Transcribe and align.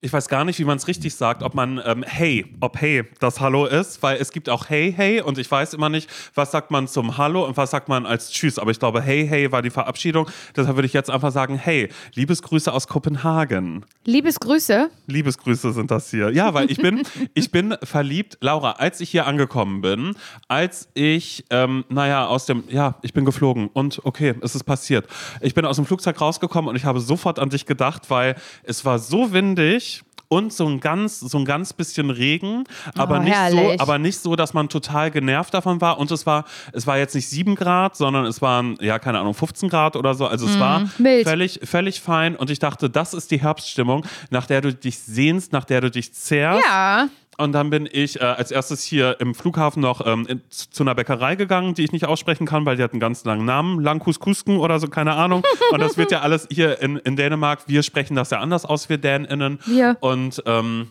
Ich 0.00 0.12
weiß 0.12 0.28
gar 0.28 0.44
nicht, 0.44 0.60
wie 0.60 0.64
man 0.64 0.76
es 0.76 0.86
richtig 0.86 1.16
sagt, 1.16 1.42
ob 1.42 1.56
man 1.56 1.82
ähm, 1.84 2.04
hey, 2.06 2.46
ob 2.60 2.80
hey 2.80 3.02
das 3.18 3.40
Hallo 3.40 3.66
ist, 3.66 4.00
weil 4.00 4.18
es 4.18 4.30
gibt 4.30 4.48
auch 4.48 4.68
hey, 4.68 4.94
hey 4.96 5.20
und 5.20 5.38
ich 5.38 5.50
weiß 5.50 5.74
immer 5.74 5.88
nicht, 5.88 6.08
was 6.36 6.52
sagt 6.52 6.70
man 6.70 6.86
zum 6.86 7.18
Hallo 7.18 7.44
und 7.44 7.56
was 7.56 7.72
sagt 7.72 7.88
man 7.88 8.06
als 8.06 8.30
Tschüss. 8.30 8.60
Aber 8.60 8.70
ich 8.70 8.78
glaube, 8.78 9.02
hey, 9.02 9.26
hey 9.26 9.50
war 9.50 9.60
die 9.60 9.70
Verabschiedung. 9.70 10.30
Deshalb 10.54 10.76
würde 10.76 10.86
ich 10.86 10.92
jetzt 10.92 11.10
einfach 11.10 11.32
sagen, 11.32 11.56
hey, 11.56 11.88
Liebesgrüße 12.14 12.72
aus 12.72 12.86
Kopenhagen. 12.86 13.84
Liebesgrüße? 14.04 14.88
Liebesgrüße 15.08 15.72
sind 15.72 15.90
das 15.90 16.12
hier. 16.12 16.30
Ja, 16.30 16.54
weil 16.54 16.70
ich 16.70 16.78
bin, 16.78 17.02
ich 17.34 17.50
bin 17.50 17.74
verliebt. 17.82 18.38
Laura, 18.40 18.74
als 18.74 19.00
ich 19.00 19.10
hier 19.10 19.26
angekommen 19.26 19.80
bin, 19.80 20.14
als 20.46 20.88
ich, 20.94 21.44
ähm, 21.50 21.84
naja, 21.88 22.28
aus 22.28 22.46
dem, 22.46 22.62
ja, 22.68 22.94
ich 23.02 23.14
bin 23.14 23.24
geflogen 23.24 23.66
und 23.72 24.00
okay, 24.04 24.36
es 24.42 24.54
ist 24.54 24.62
passiert. 24.62 25.08
Ich 25.40 25.54
bin 25.54 25.64
aus 25.64 25.74
dem 25.74 25.86
Flugzeug 25.86 26.20
rausgekommen 26.20 26.70
und 26.70 26.76
ich 26.76 26.84
habe 26.84 27.00
sofort 27.00 27.40
an 27.40 27.50
dich 27.50 27.66
gedacht, 27.66 28.10
weil 28.10 28.36
es 28.62 28.84
war 28.84 29.00
so 29.00 29.32
windig 29.32 29.87
und 30.28 30.52
so 30.52 30.66
ein 30.68 30.80
ganz, 30.80 31.20
so 31.20 31.38
ein 31.38 31.44
ganz 31.44 31.72
bisschen 31.72 32.10
Regen, 32.10 32.64
aber 32.96 33.18
Oh, 33.18 33.22
nicht 33.22 33.36
so, 33.50 33.74
aber 33.78 33.98
nicht 33.98 34.18
so, 34.18 34.36
dass 34.36 34.52
man 34.54 34.68
total 34.68 35.10
genervt 35.10 35.54
davon 35.54 35.80
war. 35.80 35.98
Und 35.98 36.10
es 36.10 36.26
war, 36.26 36.44
es 36.72 36.86
war 36.86 36.98
jetzt 36.98 37.14
nicht 37.14 37.28
7 37.28 37.54
Grad, 37.54 37.96
sondern 37.96 38.26
es 38.26 38.42
waren, 38.42 38.76
ja, 38.80 38.98
keine 38.98 39.18
Ahnung, 39.20 39.34
15 39.34 39.68
Grad 39.70 39.96
oder 39.96 40.14
so. 40.14 40.26
Also 40.26 40.46
es 40.46 40.58
war 40.60 40.80
Mhm. 40.80 40.90
mild. 40.98 41.26
völlig, 41.26 41.60
völlig 41.64 42.00
fein. 42.00 42.36
Und 42.36 42.50
ich 42.50 42.58
dachte, 42.58 42.90
das 42.90 43.14
ist 43.14 43.30
die 43.30 43.40
Herbststimmung, 43.40 44.04
nach 44.30 44.46
der 44.46 44.60
du 44.60 44.74
dich 44.74 44.98
sehnst, 44.98 45.52
nach 45.52 45.64
der 45.64 45.80
du 45.80 45.90
dich 45.90 46.12
zehrst. 46.12 46.64
Ja. 46.66 47.08
Und 47.38 47.52
dann 47.52 47.70
bin 47.70 47.88
ich 47.90 48.20
äh, 48.20 48.24
als 48.24 48.50
erstes 48.50 48.82
hier 48.82 49.20
im 49.20 49.32
Flughafen 49.32 49.80
noch 49.80 50.04
ähm, 50.04 50.26
in, 50.28 50.42
zu 50.50 50.82
einer 50.82 50.96
Bäckerei 50.96 51.36
gegangen, 51.36 51.74
die 51.74 51.84
ich 51.84 51.92
nicht 51.92 52.04
aussprechen 52.04 52.46
kann, 52.46 52.66
weil 52.66 52.76
die 52.76 52.82
hat 52.82 52.90
einen 52.92 53.00
ganz 53.00 53.24
langen 53.24 53.44
Namen. 53.44 53.80
Langkuskusken 53.80 54.58
oder 54.58 54.80
so, 54.80 54.88
keine 54.88 55.14
Ahnung. 55.14 55.44
Und 55.72 55.80
das 55.80 55.96
wird 55.96 56.10
ja 56.10 56.20
alles 56.20 56.48
hier 56.50 56.82
in, 56.82 56.96
in 56.96 57.14
Dänemark. 57.14 57.60
Wir 57.68 57.84
sprechen 57.84 58.16
das 58.16 58.30
ja 58.30 58.40
anders 58.40 58.64
aus, 58.64 58.88
wir 58.88 58.98
DänInnen. 58.98 59.60
Wir. 59.66 59.96
Und 60.00 60.42
ähm, 60.46 60.88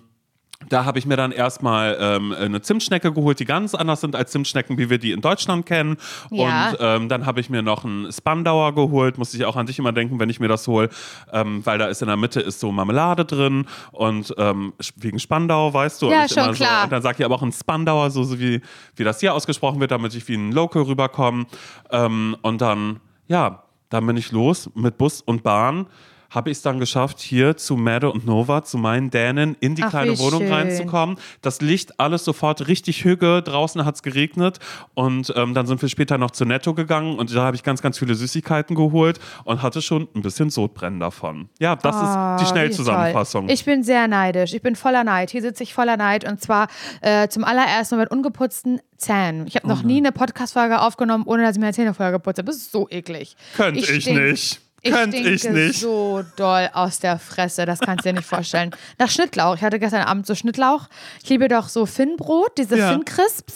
da 0.70 0.86
habe 0.86 1.00
ich 1.00 1.06
mir 1.06 1.18
dann 1.18 1.32
erstmal 1.32 1.98
ähm, 2.00 2.34
eine 2.34 2.62
Zimtschnecke 2.62 3.14
geholt, 3.14 3.40
die 3.40 3.46
ganz 3.46 3.76
anders 3.76 4.02
sind 4.02 4.16
als 4.16 4.32
Zimtschnecken, 4.32 4.78
wie 4.78 4.90
wir 4.90 4.98
die 4.98 5.12
in 5.12 5.22
Deutschland 5.22 5.66
kennen. 5.66 5.98
Ja. 6.30 6.70
Und 6.70 6.78
ähm, 6.80 7.10
dann 7.10 7.26
habe 7.26 7.40
ich 7.40 7.50
mir 7.50 7.62
noch 7.62 7.86
einen 7.86 8.12
Spandauer 8.12 8.76
geholt, 8.76 9.18
musste 9.18 9.38
ich 9.38 9.46
auch 9.46 9.56
an 9.56 9.66
dich 9.66 9.80
immer 9.80 9.92
denken, 9.92 10.20
wenn 10.20 10.30
ich 10.30 10.40
mir 10.40 10.48
das 10.48 10.68
hole, 10.68 10.90
ähm, 11.32 11.66
weil 11.66 11.78
da 11.78 11.88
ist 11.88 12.02
in 12.02 12.08
der 12.08 12.18
Mitte 12.18 12.40
ist 12.40 12.60
so 12.60 12.72
Marmelade 12.72 13.26
drin 13.26 13.66
und 13.92 14.34
ähm, 14.38 14.74
wegen 14.96 15.20
Spandau, 15.20 15.74
weißt 15.74 16.02
du. 16.02 16.10
Ja, 16.10 16.28
schon 16.28 16.44
immer 16.44 16.54
klar. 16.54 16.80
So, 16.80 16.84
und 16.86 16.92
dann 16.92 17.02
sage 17.02 17.18
ich 17.20 17.26
aber 17.26 17.36
auch 17.36 17.44
ein 17.44 17.52
Spandauer, 17.52 18.10
so, 18.12 18.24
so 18.24 18.40
wie, 18.40 18.62
wie 18.96 19.04
das 19.04 19.20
hier 19.20 19.34
ausgesprochen 19.34 19.80
wird, 19.80 19.92
damit 19.92 20.14
ich 20.16 20.28
wie 20.28 20.36
ein 20.36 20.52
Local 20.52 20.84
rüberkomme. 20.84 21.46
Ähm, 21.92 22.36
und 22.42 22.62
dann, 22.62 23.00
ja, 23.28 23.64
dann 23.90 24.06
bin 24.06 24.18
ich 24.18 24.32
los 24.32 24.70
mit 24.76 24.98
Bus 24.98 25.22
und 25.22 25.44
Bahn. 25.44 25.88
Habe 26.30 26.50
ich 26.50 26.58
es 26.58 26.62
dann 26.62 26.80
geschafft, 26.80 27.20
hier 27.20 27.58
zu 27.58 27.76
Madde 27.78 28.12
und 28.12 28.26
Nova, 28.26 28.64
zu 28.64 28.78
meinen 28.78 29.10
Dänen, 29.10 29.56
in 29.60 29.76
die 29.76 29.84
Ach, 29.84 29.90
kleine 29.90 30.18
Wohnung 30.20 30.42
schön. 30.42 30.54
reinzukommen. 30.54 31.18
Das 31.42 31.62
Licht 31.62 32.00
alles 32.00 32.26
sofort 32.26 32.68
richtig 32.68 33.04
hüge. 33.06 33.42
Draußen 33.42 33.86
hat 33.86 33.96
es 33.96 34.04
geregnet. 34.04 34.60
Und 34.94 35.32
ähm, 35.36 35.54
dann 35.54 35.68
sind 35.68 35.82
wir 35.82 35.90
später 35.90 36.18
noch 36.18 36.32
zu 36.32 36.46
Netto 36.46 36.74
gegangen 36.74 37.18
und 37.18 37.34
da 37.34 37.44
habe 37.44 37.56
ich 37.56 37.64
ganz, 37.64 37.82
ganz 37.82 37.98
viele 38.00 38.16
Süßigkeiten 38.16 38.76
geholt 38.76 39.20
und 39.46 39.62
hatte 39.62 39.82
schon 39.82 40.08
ein 40.16 40.22
bisschen 40.22 40.50
Sodbrennen 40.50 41.00
davon. 41.00 41.50
Ja, 41.60 41.76
das 41.76 41.96
ist 41.96 42.02
die 42.02 42.08
Ah, 42.08 42.46
Schnellzusammenfassung. 42.46 43.50
Ich 43.50 43.66
bin 43.66 43.84
sehr 43.84 44.08
neidisch. 44.08 44.54
Ich 44.54 44.62
bin 44.62 44.76
voller 44.76 45.04
Neid. 45.04 45.30
Hier 45.32 45.42
sitze 45.42 45.64
ich 45.64 45.74
voller 45.74 45.98
Neid 45.98 46.28
und 46.30 46.42
zwar 46.42 46.68
äh, 47.02 47.28
zum 47.30 47.44
allerersten 47.44 47.96
Mal 47.96 48.02
mit 48.04 48.12
ungeputzten 48.12 48.80
Zähnen. 48.98 49.48
Ich 49.48 49.56
habe 49.56 49.66
Oh 49.68 49.70
noch 49.70 49.84
nie 49.84 49.98
eine 49.98 50.12
Podcast-Folge 50.12 50.82
aufgenommen, 50.82 51.24
ohne 51.26 51.44
dass 51.44 51.56
ich 51.56 51.60
meine 51.62 51.74
Zähne 51.74 51.94
vorher 51.94 52.12
geputzt 52.12 52.40
habe. 52.40 52.48
Das 52.48 52.58
ist 52.58 52.72
so 52.72 52.88
eklig. 52.90 53.36
Könnte 53.56 53.80
ich, 53.80 53.86
stink- 54.04 54.20
nicht. 54.20 54.62
Ich 54.82 54.92
Könnte 54.92 55.18
stinke 55.18 55.34
ich 55.34 55.50
nicht. 55.50 55.80
so 55.80 56.24
doll 56.36 56.70
aus 56.74 57.00
der 57.00 57.18
Fresse, 57.20 57.66
das 57.66 57.80
kannst 57.80 58.06
du 58.06 58.10
dir 58.10 58.14
nicht 58.20 58.28
vorstellen. 58.28 58.72
Nach 59.00 59.10
Schnittlauch. 59.10 59.56
Ich 59.56 59.62
hatte 59.64 59.80
gestern 59.80 60.04
Abend 60.04 60.28
so 60.28 60.36
Schnittlauch. 60.36 60.88
Ich 61.24 61.30
liebe 61.30 61.48
doch 61.48 61.68
so 61.68 61.86
Finnbrot, 61.86 62.58
diese 62.58 62.78
Ja. 62.78 62.92
Mhm. 62.92 62.94
Finn-Crisps. 63.06 63.56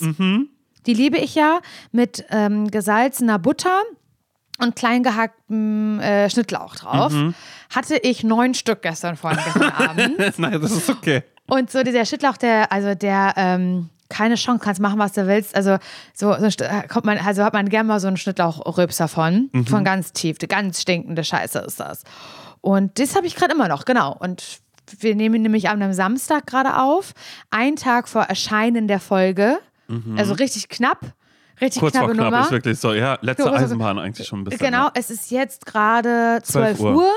Die 0.87 0.93
liebe 0.93 1.17
ich 1.17 1.35
ja 1.35 1.61
mit 1.91 2.25
ähm, 2.31 2.71
gesalzener 2.71 3.37
Butter 3.37 3.83
und 4.61 4.75
klein 4.75 5.03
gehacktem 5.03 5.99
äh, 5.99 6.29
Schnittlauch 6.29 6.75
drauf. 6.75 7.11
Mhm. 7.11 7.33
Hatte 7.73 7.97
ich 7.97 8.23
neun 8.23 8.53
Stück 8.53 8.81
gestern 8.81 9.15
von 9.15 9.35
gestern 9.35 9.69
Abend. 9.69 10.19
Nein, 10.37 10.61
das 10.61 10.71
ist 10.71 10.89
okay. 10.89 11.23
Und 11.47 11.71
so 11.71 11.83
dieser 11.83 12.05
Schnittlauch, 12.05 12.37
der, 12.37 12.71
also 12.71 12.95
der, 12.95 13.33
ähm, 13.35 13.89
keine 14.09 14.35
Chance, 14.35 14.63
kannst 14.63 14.81
machen, 14.81 14.99
was 14.99 15.13
du 15.13 15.27
willst. 15.27 15.55
Also 15.55 15.77
so, 16.13 16.35
so 16.37 16.45
äh, 16.63 16.87
kommt 16.87 17.05
man, 17.05 17.17
also 17.17 17.43
hat 17.43 17.53
man 17.53 17.69
gerne 17.69 17.87
mal 17.87 17.99
so 17.99 18.07
einen 18.07 18.17
Schnittlauchrübser 18.17 19.07
von, 19.07 19.49
von 19.67 19.83
ganz 19.83 20.13
tief, 20.13 20.37
ganz 20.47 20.81
stinkende 20.81 21.23
Scheiße 21.23 21.59
ist 21.59 21.79
das. 21.79 22.03
Und 22.61 22.99
das 22.99 23.15
habe 23.15 23.25
ich 23.25 23.35
gerade 23.35 23.53
immer 23.53 23.67
noch, 23.67 23.85
genau. 23.85 24.15
Und 24.17 24.59
wir 24.99 25.15
nehmen 25.15 25.41
nämlich 25.41 25.69
an 25.69 25.81
einem 25.81 25.93
Samstag 25.93 26.45
gerade 26.45 26.77
auf, 26.77 27.13
einen 27.49 27.75
Tag 27.75 28.07
vor 28.07 28.23
Erscheinen 28.23 28.87
der 28.87 28.99
Folge, 28.99 29.59
also 30.15 30.33
richtig 30.35 30.69
knapp, 30.69 30.99
richtig 31.61 31.79
Kurz 31.79 31.95
vor 31.97 32.07
knappe 32.07 32.13
knapp 32.15 32.31
Nummer. 32.31 32.43
ist 32.43 32.51
wirklich 32.51 32.79
so, 32.79 32.93
ja, 32.93 33.17
letzte 33.21 33.43
So, 33.43 33.49
so, 33.49 33.55
so. 33.57 33.63
Eisenbahn 33.63 33.99
eigentlich 33.99 34.27
schon 34.27 34.41
ein 34.41 34.43
bisschen. 34.45 34.59
Genau, 34.65 34.85
ne? 34.85 34.91
es 34.95 35.09
ist 35.11 35.31
jetzt 35.31 35.65
gerade 35.65 36.39
12 36.43 36.77
12 36.77 36.79
Uhr. 36.81 36.95
Uhr. 36.95 37.09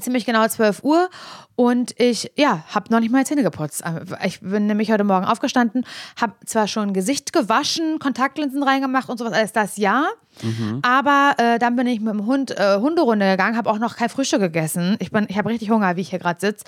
Ziemlich 0.00 0.26
genau 0.26 0.44
12 0.48 0.82
Uhr. 0.82 1.08
Und 1.54 1.94
ich, 2.00 2.32
ja, 2.36 2.64
habe 2.74 2.90
noch 2.92 2.98
nicht 2.98 3.12
mal 3.12 3.24
Zähne 3.24 3.44
geputzt. 3.44 3.84
Ich 4.24 4.40
bin 4.40 4.66
nämlich 4.66 4.90
heute 4.90 5.04
Morgen 5.04 5.24
aufgestanden, 5.24 5.86
habe 6.20 6.32
zwar 6.46 6.66
schon 6.66 6.92
Gesicht 6.92 7.32
gewaschen, 7.32 8.00
Kontaktlinsen 8.00 8.64
reingemacht 8.64 9.08
und 9.08 9.18
sowas, 9.18 9.32
alles 9.34 9.52
das 9.52 9.76
ja. 9.76 10.08
Mhm. 10.42 10.80
Aber 10.82 11.34
äh, 11.38 11.60
dann 11.60 11.76
bin 11.76 11.86
ich 11.86 12.00
mit 12.00 12.12
dem 12.12 12.26
Hund 12.26 12.50
äh, 12.58 12.78
Hunderunde 12.80 13.30
gegangen, 13.30 13.56
habe 13.56 13.70
auch 13.70 13.78
noch 13.78 13.94
kein 13.94 14.08
Frühstück 14.08 14.40
gegessen. 14.40 14.96
Ich, 14.98 15.12
bin- 15.12 15.26
ich 15.28 15.38
habe 15.38 15.48
richtig 15.48 15.70
Hunger, 15.70 15.94
wie 15.94 16.00
ich 16.00 16.10
hier 16.10 16.18
gerade 16.18 16.40
sitze. 16.40 16.64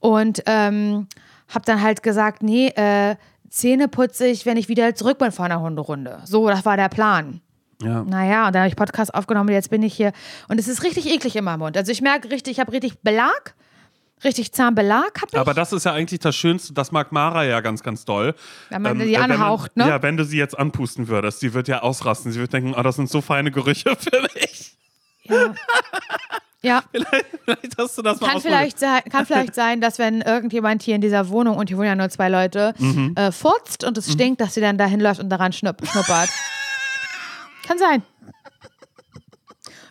Und 0.00 0.42
ähm, 0.46 1.06
habe 1.48 1.64
dann 1.64 1.80
halt 1.80 2.02
gesagt, 2.02 2.42
nee, 2.42 2.68
äh, 2.74 3.14
Zähne 3.54 3.86
putze 3.86 4.26
ich, 4.26 4.46
wenn 4.46 4.56
ich 4.56 4.68
wieder 4.68 4.96
zurück 4.96 5.18
bin 5.18 5.30
von 5.30 5.48
der 5.48 5.60
Hunderunde. 5.60 6.18
So, 6.24 6.48
das 6.48 6.64
war 6.64 6.76
der 6.76 6.88
Plan. 6.88 7.40
Ja. 7.80 8.02
Naja, 8.02 8.48
und 8.48 8.52
dann 8.52 8.62
habe 8.62 8.68
ich 8.68 8.74
Podcast 8.74 9.14
aufgenommen 9.14 9.48
und 9.48 9.54
jetzt 9.54 9.70
bin 9.70 9.80
ich 9.84 9.94
hier. 9.94 10.12
Und 10.48 10.58
es 10.58 10.66
ist 10.66 10.82
richtig 10.82 11.06
eklig 11.06 11.36
in 11.36 11.44
meinem 11.44 11.60
Mund. 11.60 11.76
Also 11.76 11.92
ich 11.92 12.02
merke 12.02 12.32
richtig, 12.32 12.54
ich 12.54 12.58
habe 12.60 12.72
richtig 12.72 13.00
Belag, 13.02 13.54
richtig 14.24 14.52
Zahnbelag 14.52 15.14
habe 15.18 15.28
ich. 15.30 15.38
Aber 15.38 15.54
das 15.54 15.72
ist 15.72 15.84
ja 15.84 15.92
eigentlich 15.92 16.18
das 16.18 16.34
Schönste, 16.34 16.72
das 16.74 16.90
mag 16.90 17.12
Mara 17.12 17.44
ja 17.44 17.60
ganz, 17.60 17.84
ganz 17.84 18.04
doll. 18.04 18.34
Wenn 18.70 18.82
man 18.82 19.00
Ähm, 19.00 19.06
die 19.06 19.14
äh, 19.14 19.20
wenn 19.20 19.30
anhaucht, 19.30 19.76
ne? 19.76 19.86
Ja, 19.86 20.02
wenn 20.02 20.16
du 20.16 20.24
sie 20.24 20.36
jetzt 20.38 20.58
anpusten 20.58 21.06
würdest, 21.06 21.38
sie 21.38 21.54
wird 21.54 21.68
ja 21.68 21.82
ausrasten. 21.82 22.32
Sie 22.32 22.40
wird 22.40 22.52
denken, 22.52 22.74
oh, 22.76 22.82
das 22.82 22.96
sind 22.96 23.08
so 23.08 23.20
feine 23.20 23.52
Gerüche 23.52 23.94
für 23.96 24.20
mich. 24.34 24.76
ja. 25.22 25.54
ja. 26.64 26.82
Vielleicht, 26.92 27.26
vielleicht 27.44 27.78
hast 27.78 27.98
du 27.98 28.02
das 28.02 28.20
mal 28.20 28.28
Kann 28.30 28.40
vielleicht, 28.40 28.78
sein, 28.78 29.02
kann 29.10 29.26
vielleicht 29.26 29.54
sein, 29.62 29.80
dass 29.80 29.98
wenn 29.98 30.20
irgendjemand 30.22 30.82
hier 30.82 30.94
in 30.96 31.00
dieser 31.00 31.28
Wohnung, 31.28 31.56
und 31.56 31.68
hier 31.68 31.76
wohnen 31.76 31.86
ja 31.88 31.94
nur 31.94 32.08
zwei 32.10 32.28
Leute, 32.28 32.74
Mhm. 32.78 33.14
äh, 33.16 33.30
furzt 33.30 33.84
und 33.84 33.96
es 33.98 34.10
stinkt, 34.12 34.40
dass 34.40 34.54
sie 34.54 34.60
dann 34.60 34.78
dahin 34.78 35.00
läuft 35.00 35.20
und 35.20 35.28
daran 35.30 35.52
schnupp, 35.52 35.86
schnuppert. 35.86 36.28
kann 37.66 37.78
sein. 37.78 38.02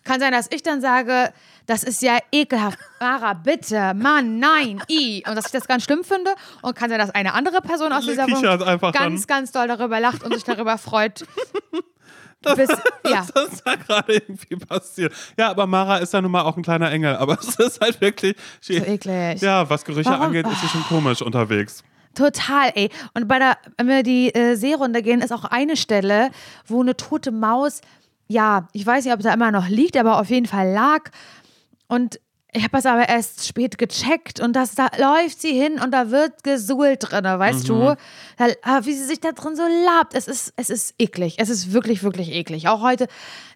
Kann 0.03 0.19
sein, 0.19 0.31
dass 0.33 0.49
ich 0.51 0.63
dann 0.63 0.81
sage, 0.81 1.31
das 1.65 1.83
ist 1.83 2.01
ja 2.01 2.17
ekelhaft. 2.33 2.77
Mara, 2.99 3.33
bitte, 3.33 3.93
Mann, 3.93 4.37
nein, 4.39 4.81
i. 4.89 5.23
Und 5.25 5.35
dass 5.35 5.45
ich 5.45 5.51
das 5.53 5.65
ganz 5.65 5.83
schlimm 5.85 6.03
finde. 6.03 6.31
Und 6.61 6.75
kann 6.75 6.89
sein, 6.89 6.99
dass 6.99 7.09
eine 7.11 7.33
andere 7.33 7.61
Person 7.61 7.93
aus 7.93 8.05
dieser 8.05 8.27
Wohnung 8.27 8.91
ganz, 8.91 9.27
ganz 9.27 9.51
doll 9.53 9.67
darüber 9.69 10.01
lacht 10.01 10.23
und 10.23 10.33
sich 10.33 10.43
darüber 10.43 10.77
freut. 10.77 11.23
Bis, 12.43 12.69
ja. 13.09 13.25
Das 13.33 13.53
ist 13.53 13.63
da 13.65 13.75
gerade 13.75 14.13
irgendwie 14.13 14.55
passiert. 14.55 15.13
Ja, 15.37 15.49
aber 15.49 15.65
Mara 15.67 15.97
ist 15.97 16.13
ja 16.13 16.21
nun 16.21 16.31
mal 16.31 16.41
auch 16.41 16.57
ein 16.57 16.63
kleiner 16.63 16.91
Engel. 16.91 17.15
Aber 17.15 17.37
es 17.41 17.55
ist 17.55 17.81
halt 17.81 17.99
wirklich. 18.01 18.35
So 18.61 18.73
eklig. 18.73 19.41
Ja, 19.41 19.69
was 19.69 19.83
Gerüche 19.85 20.09
Warum? 20.09 20.27
angeht, 20.27 20.45
ist 20.47 20.61
sie 20.61 20.67
schon 20.67 20.83
komisch 20.83 21.21
unterwegs. 21.21 21.83
Total, 22.15 22.71
ey. 22.75 22.89
Und 23.15 23.27
bei 23.27 23.39
der, 23.39 23.57
wenn 23.77 23.87
wir 23.87 24.03
die 24.03 24.33
äh, 24.35 24.55
Seerunde 24.55 25.01
gehen, 25.01 25.21
ist 25.21 25.31
auch 25.31 25.45
eine 25.45 25.75
Stelle, 25.75 26.29
wo 26.67 26.81
eine 26.81 26.95
tote 26.95 27.31
Maus, 27.31 27.81
ja, 28.27 28.67
ich 28.71 28.85
weiß 28.85 29.05
nicht, 29.05 29.13
ob 29.13 29.21
da 29.21 29.33
immer 29.33 29.51
noch 29.51 29.67
liegt, 29.67 29.97
aber 29.97 30.19
auf 30.19 30.29
jeden 30.29 30.45
Fall 30.45 30.71
lag. 30.71 31.09
Und 31.87 32.19
ich 32.53 32.63
habe 32.63 32.77
es 32.77 32.85
aber 32.85 33.09
erst 33.09 33.47
spät 33.47 33.77
gecheckt 33.77 34.39
und 34.39 34.53
das, 34.55 34.75
da 34.75 34.87
läuft 34.97 35.41
sie 35.41 35.51
hin 35.51 35.79
und 35.83 35.91
da 35.91 36.11
wird 36.11 36.43
gesuhlt 36.43 36.99
drin, 37.11 37.23
weißt 37.25 37.67
du? 37.67 37.95
Da, 38.37 38.45
ah, 38.61 38.81
wie 38.83 38.93
sie 38.93 39.05
sich 39.05 39.19
da 39.19 39.31
drin 39.31 39.55
so 39.55 39.63
labt. 39.85 40.13
Es 40.15 40.27
ist, 40.27 40.53
es 40.55 40.69
ist 40.69 40.95
eklig. 40.99 41.35
Es 41.39 41.49
ist 41.49 41.73
wirklich, 41.73 42.03
wirklich 42.03 42.31
eklig. 42.31 42.67
Auch 42.67 42.81
heute, 42.81 43.07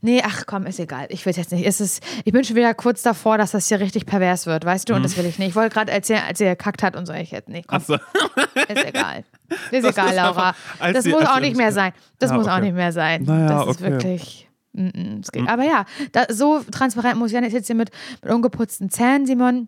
nee, 0.02 0.22
ach 0.26 0.44
komm, 0.48 0.66
ist 0.66 0.80
egal. 0.80 1.08
Ich 1.10 1.26
will 1.26 1.34
jetzt 1.36 1.52
nicht. 1.52 1.66
Es 1.66 1.80
ist, 1.80 2.04
ich 2.26 2.34
bin 2.34 2.44
schon 2.44 2.56
wieder 2.56 2.74
kurz 2.74 3.02
davor, 3.02 3.38
dass 3.38 3.52
das 3.52 3.68
hier 3.68 3.80
richtig 3.80 4.06
pervers 4.06 4.46
wird, 4.48 4.66
weißt 4.66 4.90
du? 4.90 4.96
Und 4.96 5.04
das 5.04 5.16
will 5.18 5.26
ich 5.26 5.38
nicht. 5.40 5.50
Ich 5.50 5.56
wollte 5.56 5.74
gerade 5.74 5.92
erzählen, 5.92 6.24
als 6.28 6.40
sie 6.40 6.46
gekackt 6.46 6.84
hat 6.84 6.96
und 6.96 7.06
so. 7.06 7.14
Ich 7.14 7.32
hätte, 7.32 7.52
nee, 7.52 7.64
komm, 7.66 7.78
Achso. 7.78 7.96
ist 8.68 8.86
egal. 8.86 9.24
Ist 9.72 9.86
Das 9.86 9.94
egal, 9.96 10.10
ist 10.10 10.16
Laura. 10.16 10.28
einfach, 10.50 10.56
als 10.80 10.94
Das 10.96 11.04
sie- 11.04 11.12
muss 11.12 11.26
auch 11.26 11.36
sie- 11.36 11.42
nicht 11.42 11.58
mehr 11.58 11.72
sein. 11.72 11.94
Das 12.20 12.32
Ja, 12.32 12.38
muss 12.38 12.48
auch 12.48 12.54
okay. 12.54 12.62
nicht 12.66 12.76
mehr 12.76 12.92
sein. 12.92 13.24
Naja, 13.24 13.48
das 13.66 13.76
ist 13.76 13.82
okay. 13.82 13.92
wirklich. 13.92 14.47
Mm 14.78 14.88
-mm, 14.88 15.22
es 15.22 15.32
geht. 15.32 15.48
Aber 15.50 15.64
ja, 15.64 15.86
da, 16.12 16.26
so 16.30 16.62
transparent 16.72 17.18
muss. 17.18 17.34
Ich 17.34 17.52
sitze 17.52 17.68
hier 17.68 17.76
mit, 17.76 17.90
mit 18.24 18.32
ungeputzten 18.32 18.90
Zähnen, 18.90 19.26
Simon. 19.26 19.68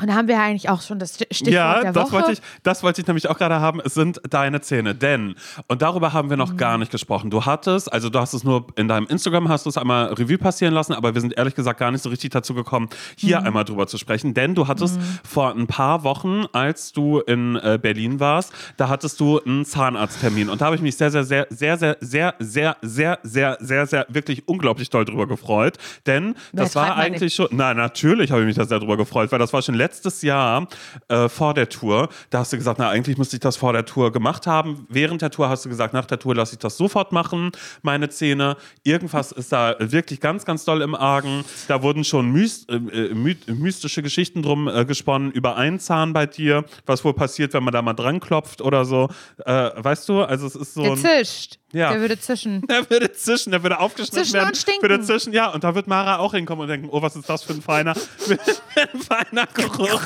Und 0.00 0.08
da 0.08 0.14
haben 0.14 0.28
wir 0.28 0.38
eigentlich 0.38 0.68
auch 0.68 0.82
schon 0.82 0.98
das 0.98 1.14
Stichwort 1.14 1.48
Ja, 1.48 1.80
der 1.80 1.92
das 1.92 2.04
Woche. 2.06 2.12
wollte, 2.12 2.32
ich, 2.32 2.42
das 2.62 2.82
wollte 2.82 3.00
ich 3.00 3.06
nämlich 3.06 3.30
auch 3.30 3.38
gerade 3.38 3.60
haben. 3.60 3.80
Es 3.82 3.94
sind 3.94 4.20
deine 4.28 4.60
Zähne. 4.60 4.94
Denn, 4.94 5.36
und 5.68 5.80
darüber 5.80 6.12
haben 6.12 6.28
wir 6.28 6.36
noch 6.36 6.52
Mhm. 6.52 6.56
gar 6.58 6.76
nicht 6.76 6.90
gesprochen. 6.92 7.30
Du 7.30 7.46
hattest, 7.46 7.90
also 7.92 8.10
du 8.10 8.18
hast 8.18 8.34
es 8.34 8.44
nur 8.44 8.66
in 8.76 8.88
deinem 8.88 9.06
Instagram, 9.06 9.48
hast 9.48 9.64
du 9.64 9.70
es 9.70 9.78
einmal 9.78 10.12
Revue 10.12 10.36
passieren 10.36 10.74
lassen, 10.74 10.92
aber 10.92 11.14
wir 11.14 11.20
sind 11.22 11.32
ehrlich 11.38 11.54
gesagt 11.54 11.80
gar 11.80 11.90
nicht 11.90 12.02
so 12.02 12.10
richtig 12.10 12.30
dazu 12.30 12.52
gekommen, 12.52 12.88
hier 13.16 13.40
Mhm. 13.40 13.46
einmal 13.46 13.64
drüber 13.64 13.86
zu 13.86 13.96
sprechen. 13.96 14.34
Denn 14.34 14.54
du 14.54 14.68
hattest 14.68 14.98
vor 15.26 15.54
ein 15.54 15.66
paar 15.66 16.02
Wochen, 16.04 16.44
als 16.52 16.92
du 16.92 17.20
in 17.20 17.56
äh, 17.56 17.78
Berlin 17.80 18.20
warst, 18.20 18.52
da 18.76 18.88
hattest 18.90 19.18
du 19.20 19.40
einen 19.40 19.64
Zahnarzttermin. 19.64 20.50
Und 20.50 20.60
da 20.60 20.66
habe 20.66 20.76
ich 20.76 20.82
mich 20.82 20.96
sehr, 20.96 21.10
sehr, 21.10 21.24
sehr, 21.24 21.46
sehr, 21.48 21.78
sehr, 21.78 21.96
sehr, 22.00 22.34
sehr, 22.38 22.76
sehr, 22.82 23.18
sehr, 23.22 23.56
sehr, 23.60 23.86
sehr, 23.86 24.06
wirklich 24.10 24.46
unglaublich 24.46 24.90
doll 24.90 25.06
drüber 25.06 25.26
gefreut. 25.26 25.78
Denn 26.06 26.34
das 26.52 26.72
Übertreib 26.72 26.96
war 26.96 26.96
eigentlich 27.02 27.34
schon, 27.34 27.48
na, 27.52 27.72
natürlich 27.72 28.30
habe 28.30 28.42
ich 28.42 28.46
mich 28.46 28.56
da 28.56 28.66
sehr 28.66 28.78
drüber 28.78 28.96
gefreut, 28.98 29.32
weil 29.32 29.38
das 29.38 29.52
war 29.54 29.62
schon 29.62 29.74
letztes 29.74 29.85
Jahr 30.22 30.68
äh, 31.08 31.28
vor 31.28 31.54
der 31.54 31.68
Tour. 31.68 32.08
Da 32.30 32.40
hast 32.40 32.52
du 32.52 32.56
gesagt, 32.56 32.78
na, 32.78 32.88
eigentlich 32.88 33.18
müsste 33.18 33.36
ich 33.36 33.40
das 33.40 33.56
vor 33.56 33.72
der 33.72 33.84
Tour 33.84 34.12
gemacht 34.12 34.46
haben. 34.46 34.86
Während 34.88 35.22
der 35.22 35.30
Tour 35.30 35.48
hast 35.48 35.64
du 35.64 35.68
gesagt, 35.68 35.94
nach 35.94 36.06
der 36.06 36.18
Tour 36.18 36.34
lasse 36.34 36.54
ich 36.54 36.58
das 36.58 36.76
sofort 36.76 37.12
machen, 37.12 37.52
meine 37.82 38.08
Zähne. 38.08 38.56
Irgendwas 38.84 39.32
ist 39.32 39.52
da 39.52 39.74
wirklich 39.78 40.20
ganz, 40.20 40.44
ganz 40.44 40.64
doll 40.64 40.82
im 40.82 40.94
Argen. 40.94 41.44
Da 41.68 41.82
wurden 41.82 42.04
schon 42.04 42.30
myst, 42.30 42.70
äh, 42.70 42.76
äh, 42.76 43.14
my 43.14 43.36
mystische 43.46 44.02
Geschichten 44.02 44.42
drum 44.42 44.68
äh, 44.68 44.84
gesponnen 44.84 45.30
über 45.32 45.56
einen 45.56 45.78
Zahn 45.78 46.12
bei 46.12 46.26
dir, 46.26 46.64
was 46.86 47.04
wohl 47.04 47.14
passiert, 47.14 47.52
wenn 47.54 47.64
man 47.64 47.72
da 47.72 47.82
mal 47.82 47.94
dran 47.94 48.20
klopft 48.20 48.60
oder 48.62 48.84
so. 48.84 49.08
Äh, 49.44 49.70
weißt 49.76 50.08
du, 50.08 50.22
also 50.22 50.46
es 50.46 50.54
ist 50.56 50.74
so 50.74 50.82
Der 50.82 50.92
ein. 50.92 50.98
zischt. 50.98 51.58
Ja. 51.76 51.90
Der 51.90 52.00
würde 52.00 52.18
zischen. 52.18 52.62
Der 52.68 52.88
würde 52.88 53.12
zischen, 53.12 53.50
der 53.52 53.62
würde 53.62 53.78
aufgeschnitten 53.78 54.24
Zischen 54.24 54.34
werden. 54.34 54.48
und 54.48 54.56
stinken. 54.56 54.82
Würde 54.82 55.00
zischen, 55.02 55.32
ja. 55.34 55.52
Und 55.52 55.62
da 55.62 55.74
wird 55.74 55.86
Mara 55.86 56.16
auch 56.18 56.32
hinkommen 56.32 56.62
und 56.62 56.68
denken, 56.68 56.88
oh, 56.90 57.02
was 57.02 57.16
ist 57.16 57.28
das 57.28 57.42
für 57.42 57.52
ein 57.52 57.60
feiner, 57.60 57.94
ein 58.76 59.00
feiner 59.00 59.46
Geruch. 59.46 59.98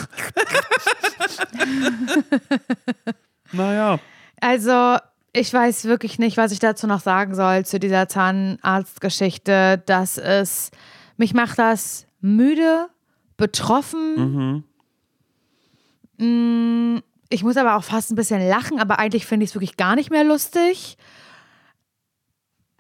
naja. 3.52 3.98
Also, 4.40 4.96
ich 5.32 5.52
weiß 5.52 5.84
wirklich 5.84 6.18
nicht, 6.18 6.36
was 6.36 6.52
ich 6.52 6.58
dazu 6.58 6.86
noch 6.86 7.00
sagen 7.00 7.34
soll 7.34 7.64
zu 7.64 7.78
dieser 7.78 8.08
Zahnarztgeschichte. 8.08 9.82
Das 9.86 10.18
ist, 10.18 10.72
mich 11.16 11.34
macht 11.34 11.58
das 11.58 12.06
müde, 12.20 12.88
betroffen. 13.36 14.64
Mm, 16.18 16.98
Ich 17.28 17.44
muss 17.44 17.56
aber 17.56 17.76
auch 17.76 17.84
fast 17.84 18.10
ein 18.10 18.16
bisschen 18.16 18.46
lachen, 18.48 18.80
aber 18.80 18.98
eigentlich 18.98 19.26
finde 19.26 19.44
ich 19.44 19.50
es 19.50 19.54
wirklich 19.54 19.76
gar 19.76 19.94
nicht 19.94 20.10
mehr 20.10 20.24
lustig. 20.24 20.96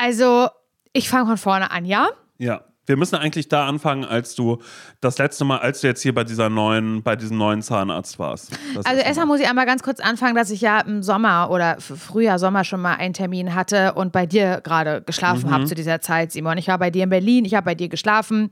Also, 0.00 0.48
ich 0.94 1.10
fange 1.10 1.26
von 1.26 1.36
vorne 1.36 1.70
an, 1.70 1.84
ja? 1.84 2.08
Ja. 2.38 2.62
Wir 2.86 2.96
müssen 2.96 3.14
eigentlich 3.14 3.48
da 3.48 3.68
anfangen, 3.68 4.04
als 4.04 4.34
du 4.34 4.58
das 5.00 5.18
letzte 5.18 5.44
Mal, 5.44 5.58
als 5.58 5.80
du 5.80 5.86
jetzt 5.86 6.02
hier 6.02 6.12
bei 6.12 6.24
dieser 6.24 6.48
neuen, 6.48 7.04
bei 7.04 7.14
diesem 7.14 7.38
neuen 7.38 7.62
Zahnarzt 7.62 8.18
warst. 8.18 8.50
Das 8.74 8.84
Also 8.84 9.00
erstmal 9.00 9.26
muss 9.26 9.38
ich 9.38 9.48
einmal 9.48 9.64
ganz 9.66 9.84
kurz 9.84 10.00
anfangen, 10.00 10.34
dass 10.34 10.50
ich 10.50 10.60
ja 10.60 10.80
im 10.80 11.00
Sommer 11.04 11.50
oder 11.50 11.76
Frühjahr, 11.78 12.40
Sommer 12.40 12.64
schon 12.64 12.80
mal 12.80 12.94
einen 12.94 13.14
Termin 13.14 13.54
hatte 13.54 13.92
und 13.92 14.10
bei 14.10 14.26
dir 14.26 14.60
gerade 14.64 15.02
geschlafen 15.02 15.52
habe 15.52 15.66
zu 15.66 15.76
dieser 15.76 16.00
Zeit, 16.00 16.32
Simon. 16.32 16.58
Ich 16.58 16.66
war 16.66 16.78
bei 16.78 16.90
dir 16.90 17.04
in 17.04 17.10
Berlin, 17.10 17.44
ich 17.44 17.54
habe 17.54 17.66
bei 17.66 17.76
dir 17.76 17.88
geschlafen. 17.88 18.50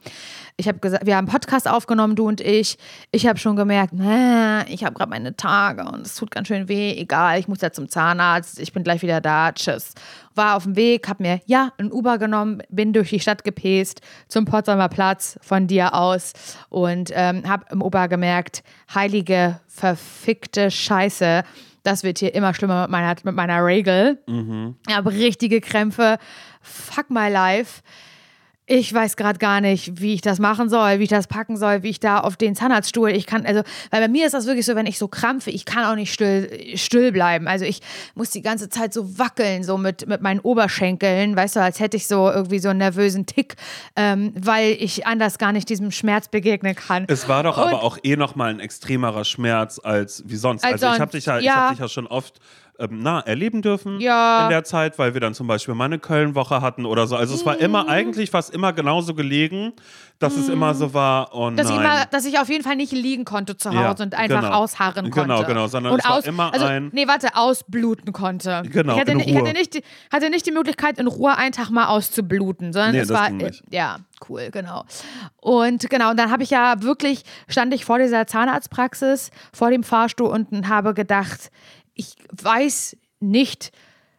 Ich 0.56 0.68
habe 0.68 0.78
gesagt, 0.78 1.04
wir 1.04 1.16
haben 1.16 1.26
einen 1.26 1.32
Podcast 1.32 1.68
aufgenommen, 1.68 2.14
du 2.14 2.28
und 2.28 2.40
ich. 2.40 2.78
Ich 3.10 3.26
habe 3.26 3.40
schon 3.40 3.56
gemerkt, 3.56 3.94
ich 4.68 4.84
habe 4.84 4.94
gerade 4.94 5.10
meine 5.10 5.34
Tage 5.34 5.84
und 5.84 6.06
es 6.06 6.14
tut 6.14 6.30
ganz 6.30 6.46
schön 6.46 6.68
weh. 6.68 6.92
Egal, 6.92 7.40
ich 7.40 7.48
muss 7.48 7.60
ja 7.60 7.72
zum 7.72 7.88
Zahnarzt. 7.88 8.60
Ich 8.60 8.72
bin 8.72 8.84
gleich 8.84 9.02
wieder 9.02 9.20
da. 9.20 9.50
Tschüss. 9.50 9.94
War 10.38 10.56
auf 10.56 10.62
dem 10.62 10.76
Weg, 10.76 11.08
habe 11.08 11.22
mir 11.22 11.40
ja 11.46 11.72
ein 11.78 11.90
Uber 11.92 12.16
genommen, 12.16 12.62
bin 12.70 12.92
durch 12.92 13.10
die 13.10 13.18
Stadt 13.18 13.42
gepäst 13.42 14.00
zum 14.28 14.44
Potsdamer 14.44 14.88
Platz 14.88 15.36
von 15.42 15.66
dir 15.66 15.94
aus 15.94 16.32
und 16.68 17.10
ähm, 17.12 17.42
habe 17.48 17.66
im 17.70 17.82
Uber 17.82 18.06
gemerkt, 18.06 18.62
heilige 18.94 19.60
verfickte 19.66 20.70
Scheiße. 20.70 21.42
Das 21.82 22.04
wird 22.04 22.18
hier 22.18 22.34
immer 22.34 22.54
schlimmer 22.54 22.82
mit 22.82 22.90
meiner, 22.90 23.16
mit 23.24 23.34
meiner 23.34 23.64
Regel. 23.64 24.18
Ich 24.88 24.94
habe 24.94 25.10
richtige 25.10 25.60
Krämpfe. 25.60 26.18
Fuck 26.60 27.10
my 27.10 27.28
life. 27.28 27.82
Ich 28.70 28.92
weiß 28.92 29.16
gerade 29.16 29.38
gar 29.38 29.62
nicht, 29.62 29.98
wie 30.02 30.12
ich 30.12 30.20
das 30.20 30.38
machen 30.38 30.68
soll, 30.68 30.98
wie 30.98 31.04
ich 31.04 31.08
das 31.08 31.26
packen 31.26 31.56
soll, 31.56 31.82
wie 31.82 31.88
ich 31.88 32.00
da 32.00 32.20
auf 32.20 32.36
den 32.36 32.54
Zahnarztstuhl. 32.54 33.08
Ich 33.08 33.24
kann, 33.24 33.46
also, 33.46 33.62
weil 33.90 34.02
bei 34.02 34.08
mir 34.08 34.26
ist 34.26 34.32
das 34.32 34.44
wirklich 34.44 34.66
so, 34.66 34.76
wenn 34.76 34.84
ich 34.84 34.98
so 34.98 35.08
krampfe, 35.08 35.50
ich 35.50 35.64
kann 35.64 35.86
auch 35.86 35.94
nicht 35.94 36.12
still, 36.12 36.76
still 36.76 37.10
bleiben. 37.10 37.48
Also 37.48 37.64
ich 37.64 37.80
muss 38.14 38.28
die 38.28 38.42
ganze 38.42 38.68
Zeit 38.68 38.92
so 38.92 39.18
wackeln, 39.18 39.64
so 39.64 39.78
mit, 39.78 40.06
mit 40.06 40.20
meinen 40.20 40.40
Oberschenkeln, 40.40 41.34
weißt 41.34 41.56
du, 41.56 41.60
als 41.60 41.80
hätte 41.80 41.96
ich 41.96 42.06
so 42.06 42.30
irgendwie 42.30 42.58
so 42.58 42.68
einen 42.68 42.80
nervösen 42.80 43.24
Tick, 43.24 43.56
ähm, 43.96 44.34
weil 44.38 44.72
ich 44.78 45.06
anders 45.06 45.38
gar 45.38 45.52
nicht 45.52 45.70
diesem 45.70 45.90
Schmerz 45.90 46.28
begegnen 46.28 46.74
kann. 46.74 47.06
Es 47.08 47.26
war 47.26 47.42
doch 47.44 47.56
Und- 47.56 47.68
aber 47.68 47.82
auch 47.82 47.96
eh 48.02 48.16
nochmal 48.16 48.50
ein 48.50 48.60
extremerer 48.60 49.24
Schmerz 49.24 49.80
als 49.82 50.22
wie 50.26 50.36
sonst. 50.36 50.62
Als 50.62 50.82
also 50.82 50.94
ich 50.94 51.00
habe 51.00 51.12
dich, 51.12 51.24
ja, 51.24 51.38
ich 51.38 51.44
ja. 51.46 51.54
hab 51.54 51.70
dich 51.70 51.78
ja 51.80 51.88
schon 51.88 52.06
oft 52.06 52.38
ähm, 52.80 53.00
na, 53.02 53.20
erleben 53.20 53.60
dürfen 53.62 53.98
Ja. 54.00 54.44
in 54.44 54.50
der 54.50 54.62
Zeit, 54.64 54.98
weil 54.98 55.12
wir 55.14 55.20
dann 55.20 55.34
zum 55.34 55.46
Beispiel 55.48 55.74
mal 55.74 55.86
eine 55.86 55.98
Köln-Woche 55.98 56.60
hatten 56.62 56.86
oder 56.86 57.06
so. 57.08 57.16
Also 57.16 57.34
es 57.34 57.44
war 57.44 57.54
Mhm. 57.54 57.60
immer, 57.60 57.88
eigentlich 57.88 58.32
war 58.32 58.40
es 58.40 58.50
immer 58.50 58.72
genauso 58.72 59.14
gelegen, 59.14 59.72
dass 60.20 60.36
es 60.36 60.48
immer 60.48 60.74
so 60.74 60.94
war, 60.94 61.32
oh 61.34 61.50
dass 61.50 61.70
ich, 61.70 61.76
immer, 61.76 62.06
dass 62.06 62.24
ich 62.24 62.38
auf 62.40 62.48
jeden 62.48 62.64
Fall 62.64 62.74
nicht 62.76 62.92
liegen 62.92 63.24
konnte 63.24 63.56
zu 63.56 63.70
Hause 63.70 63.78
Ja, 63.80 63.90
und 64.04 64.14
einfach 64.14 64.42
genau. 64.42 64.52
ausharren 64.54 65.10
konnte. 65.10 65.20
Genau, 65.20 65.44
genau, 65.44 65.66
sondern 65.68 65.92
und 65.92 65.98
es 66.00 66.04
war 66.04 66.14
aus, 66.18 66.26
immer 66.26 66.52
also, 66.52 66.66
ein- 66.66 66.90
Nee, 66.92 67.06
warte, 67.08 67.36
ausbluten 67.36 68.12
konnte. 68.12 68.62
Genau, 68.70 68.94
ich 68.94 69.00
hatte, 69.00 69.12
in 69.12 69.20
ich 69.20 69.28
Ruhe. 69.28 69.40
hatte, 69.42 69.52
nicht, 69.52 69.74
die- 69.74 69.82
hatte 70.12 70.30
nicht 70.30 70.46
die 70.46 70.50
Möglichkeit, 70.52 70.98
in 70.98 71.06
Ruhe 71.06 71.36
einen 71.36 71.52
Tag 71.52 71.70
mal 71.70 71.86
auszubluten, 71.86 72.72
sondern 72.72 72.92
Nee, 72.92 73.00
es 73.00 73.10
war. 73.10 73.28
Ja, 73.70 73.98
cool, 74.28 74.48
genau. 74.52 74.84
Und 75.40 75.88
genau, 75.88 76.10
und 76.10 76.16
dann 76.18 76.30
habe 76.32 76.42
ich 76.42 76.50
ja 76.50 76.74
wirklich, 76.82 77.22
stand 77.48 77.72
ich 77.74 77.84
vor 77.84 77.98
dieser 77.98 78.26
Zahnarztpraxis, 78.26 79.30
vor 79.52 79.70
dem 79.70 79.82
Fahrstuhl 79.84 80.28
und 80.28 80.68
habe 80.68 80.94
gedacht, 80.94 81.50
ich 81.98 82.14
weiß 82.40 82.96
nicht, 83.20 83.72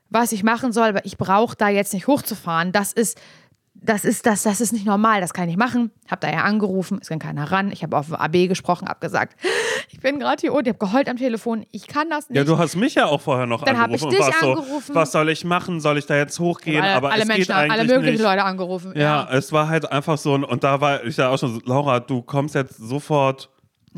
was 0.10 0.32
ich 0.32 0.44
machen 0.44 0.72
soll, 0.72 0.90
aber 0.90 1.06
ich 1.06 1.18
brauche 1.18 1.56
da 1.56 1.70
jetzt 1.70 1.94
nicht 1.94 2.08
hochzufahren. 2.08 2.72
Das 2.72 2.94
ist 2.94 3.20
das 3.82 4.04
ist, 4.04 4.26
das, 4.26 4.44
das 4.44 4.60
ist 4.60 4.74
nicht 4.74 4.86
normal, 4.86 5.22
das 5.22 5.34
kann 5.34 5.46
ich 5.46 5.56
nicht 5.56 5.60
machen. 5.60 5.92
Hab 6.10 6.20
da 6.20 6.30
ja 6.30 6.44
angerufen, 6.44 7.00
es 7.02 7.08
ging 7.08 7.20
keiner 7.20 7.50
ran. 7.52 7.72
Ich 7.72 7.84
habe 7.84 7.98
auf 7.98 8.12
AB 8.12 8.48
gesprochen, 8.48 8.88
hab 8.88 9.00
gesagt, 9.00 9.40
ich 9.90 10.00
bin 10.00 10.20
gerade 10.20 10.42
hier 10.42 10.54
unten, 10.54 10.66
ich 10.68 10.76
habe 10.76 10.86
geheult 10.86 11.10
am 11.10 11.18
Telefon, 11.18 11.66
ich 11.72 11.88
kann 11.88 12.10
das 12.10 12.30
nicht. 12.30 12.38
ja, 12.38 12.44
du 12.44 12.58
hast 12.58 12.76
mich 12.76 12.96
ja 12.96 13.06
auch 13.06 13.22
vorher 13.22 13.46
noch 13.46 13.64
Dann 13.64 13.78
angerufen 13.78 13.96
ich 13.96 14.04
und 14.04 14.12
dich 14.12 14.20
warst 14.20 14.40
so, 14.42 14.54
angerufen. 14.54 14.96
was 14.96 15.12
soll 15.12 15.30
ich 15.30 15.46
machen? 15.46 15.80
Soll 15.80 15.98
ich 15.98 16.06
da 16.06 16.18
jetzt 16.18 16.40
hochgehen? 16.40 16.82
alle, 16.82 16.94
Aber 16.94 17.12
alle 17.12 17.22
es 17.22 17.28
Menschen, 17.28 17.48
geht 17.48 17.56
eigentlich 17.56 17.72
alle 17.72 17.84
möglichen 17.86 18.14
nicht. 18.16 18.22
Leute 18.24 18.44
angerufen. 18.44 18.94
Ja, 18.96 19.28
es 19.32 19.52
war 19.54 19.70
halt 19.70 19.90
einfach 19.92 20.18
so 20.18 20.36
ein, 20.36 20.44
und 20.44 20.64
da 20.64 20.82
war 20.82 21.04
ich 21.06 21.16
ja 21.16 21.30
auch 21.30 21.38
schon 21.40 21.54
so, 21.54 21.62
Laura, 21.64 22.00
du 22.02 22.22
kommst 22.22 22.56
jetzt 22.56 22.76
sofort 22.78 23.50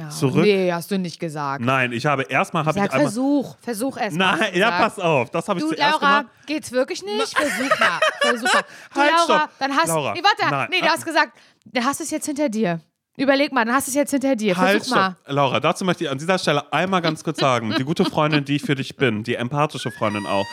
Ja, 0.02 0.10
zurück. 0.10 0.44
Nee, 0.44 0.72
hast 0.72 0.90
du 0.92 0.98
nicht 0.98 1.20
gesagt. 1.20 1.64
Nein, 1.64 1.92
ich 1.92 2.06
habe 2.06 2.24
erstmal 2.24 2.66
habe 2.66 2.78
ich 2.78 2.84
einmal. 2.84 3.02
Versuch, 3.02 3.56
versuch 3.62 3.98
erst 3.98 4.18
mal. 4.18 4.38
Nein, 4.38 4.54
du 4.54 4.60
ja, 4.60 4.72
pass 4.72 5.00
auf, 5.00 5.30
das 5.30 5.48
habe 5.48 5.60
ich 5.60 5.66
Du, 5.66 5.72
zuerst 5.74 6.02
Laura, 6.02 6.20
gemacht. 6.22 6.36
geht's 6.48 6.72
wirklich 6.72 7.04
nicht? 7.04 7.38
Versuch 7.38 7.80
mal. 7.80 8.00
Versuch 8.22 8.54
mal. 8.54 8.62
Du, 8.94 9.00
Halt, 9.00 9.12
Laura, 9.12 9.24
stopp. 9.40 9.50
dann 9.60 9.76
hast 9.76 9.88
Laura, 9.88 10.14
Nee, 10.14 10.24
warte. 10.24 10.52
nein. 10.56 10.68
Nee, 10.72 10.80
du 10.82 10.88
hast 10.88 11.06
gesagt, 11.06 11.38
dann 11.66 11.86
hast 11.86 12.00
du 12.00 12.04
es 12.04 12.12
jetzt 12.12 12.26
hinter 12.26 12.50
dir. 12.50 12.80
Überleg 13.18 13.52
mal, 13.52 13.66
dann 13.66 13.76
hast 13.76 13.88
du 13.88 13.92
es 13.92 13.96
jetzt 13.96 14.12
hinter 14.12 14.36
dir. 14.36 14.56
Versuch 14.56 14.68
Halt, 14.68 14.90
mal. 14.90 15.12
stopp. 15.12 15.34
Laura, 15.34 15.60
dazu 15.60 15.84
möchte 15.84 16.06
ich 16.06 16.10
an 16.10 16.18
dieser 16.18 16.40
Stelle 16.40 16.72
einmal 16.72 17.02
ganz 17.02 17.24
kurz 17.24 17.40
sagen, 17.40 17.74
die 17.78 17.84
gute 17.84 18.06
Freundin, 18.06 18.46
die 18.46 18.56
ich 18.56 18.62
für 18.62 18.76
dich 18.76 18.96
bin, 18.96 19.24
die 19.24 19.36
empathische 19.36 19.92
Freundin 19.92 20.26
auch, 20.26 20.46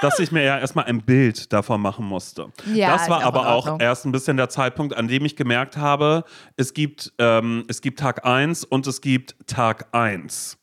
dass 0.00 0.18
ich 0.18 0.32
mir 0.32 0.42
ja 0.42 0.58
erstmal 0.58 0.86
ein 0.86 1.02
Bild 1.02 1.52
davon 1.52 1.80
machen 1.80 2.06
musste. 2.06 2.46
Ja, 2.72 2.92
das 2.96 3.10
war 3.10 3.18
auch 3.18 3.24
aber 3.24 3.48
auch 3.48 3.80
erst 3.80 4.06
ein 4.06 4.12
bisschen 4.12 4.38
der 4.38 4.48
Zeitpunkt, 4.48 4.96
an 4.96 5.08
dem 5.08 5.24
ich 5.24 5.36
gemerkt 5.36 5.76
habe, 5.76 6.24
es 6.56 6.72
gibt, 6.72 7.12
ähm, 7.18 7.64
es 7.68 7.82
gibt 7.82 7.98
Tag 7.98 8.24
1 8.24 8.64
und 8.64 8.86
es 8.86 9.00
gibt 9.00 9.36
Tag 9.46 9.88
1. 9.92 10.58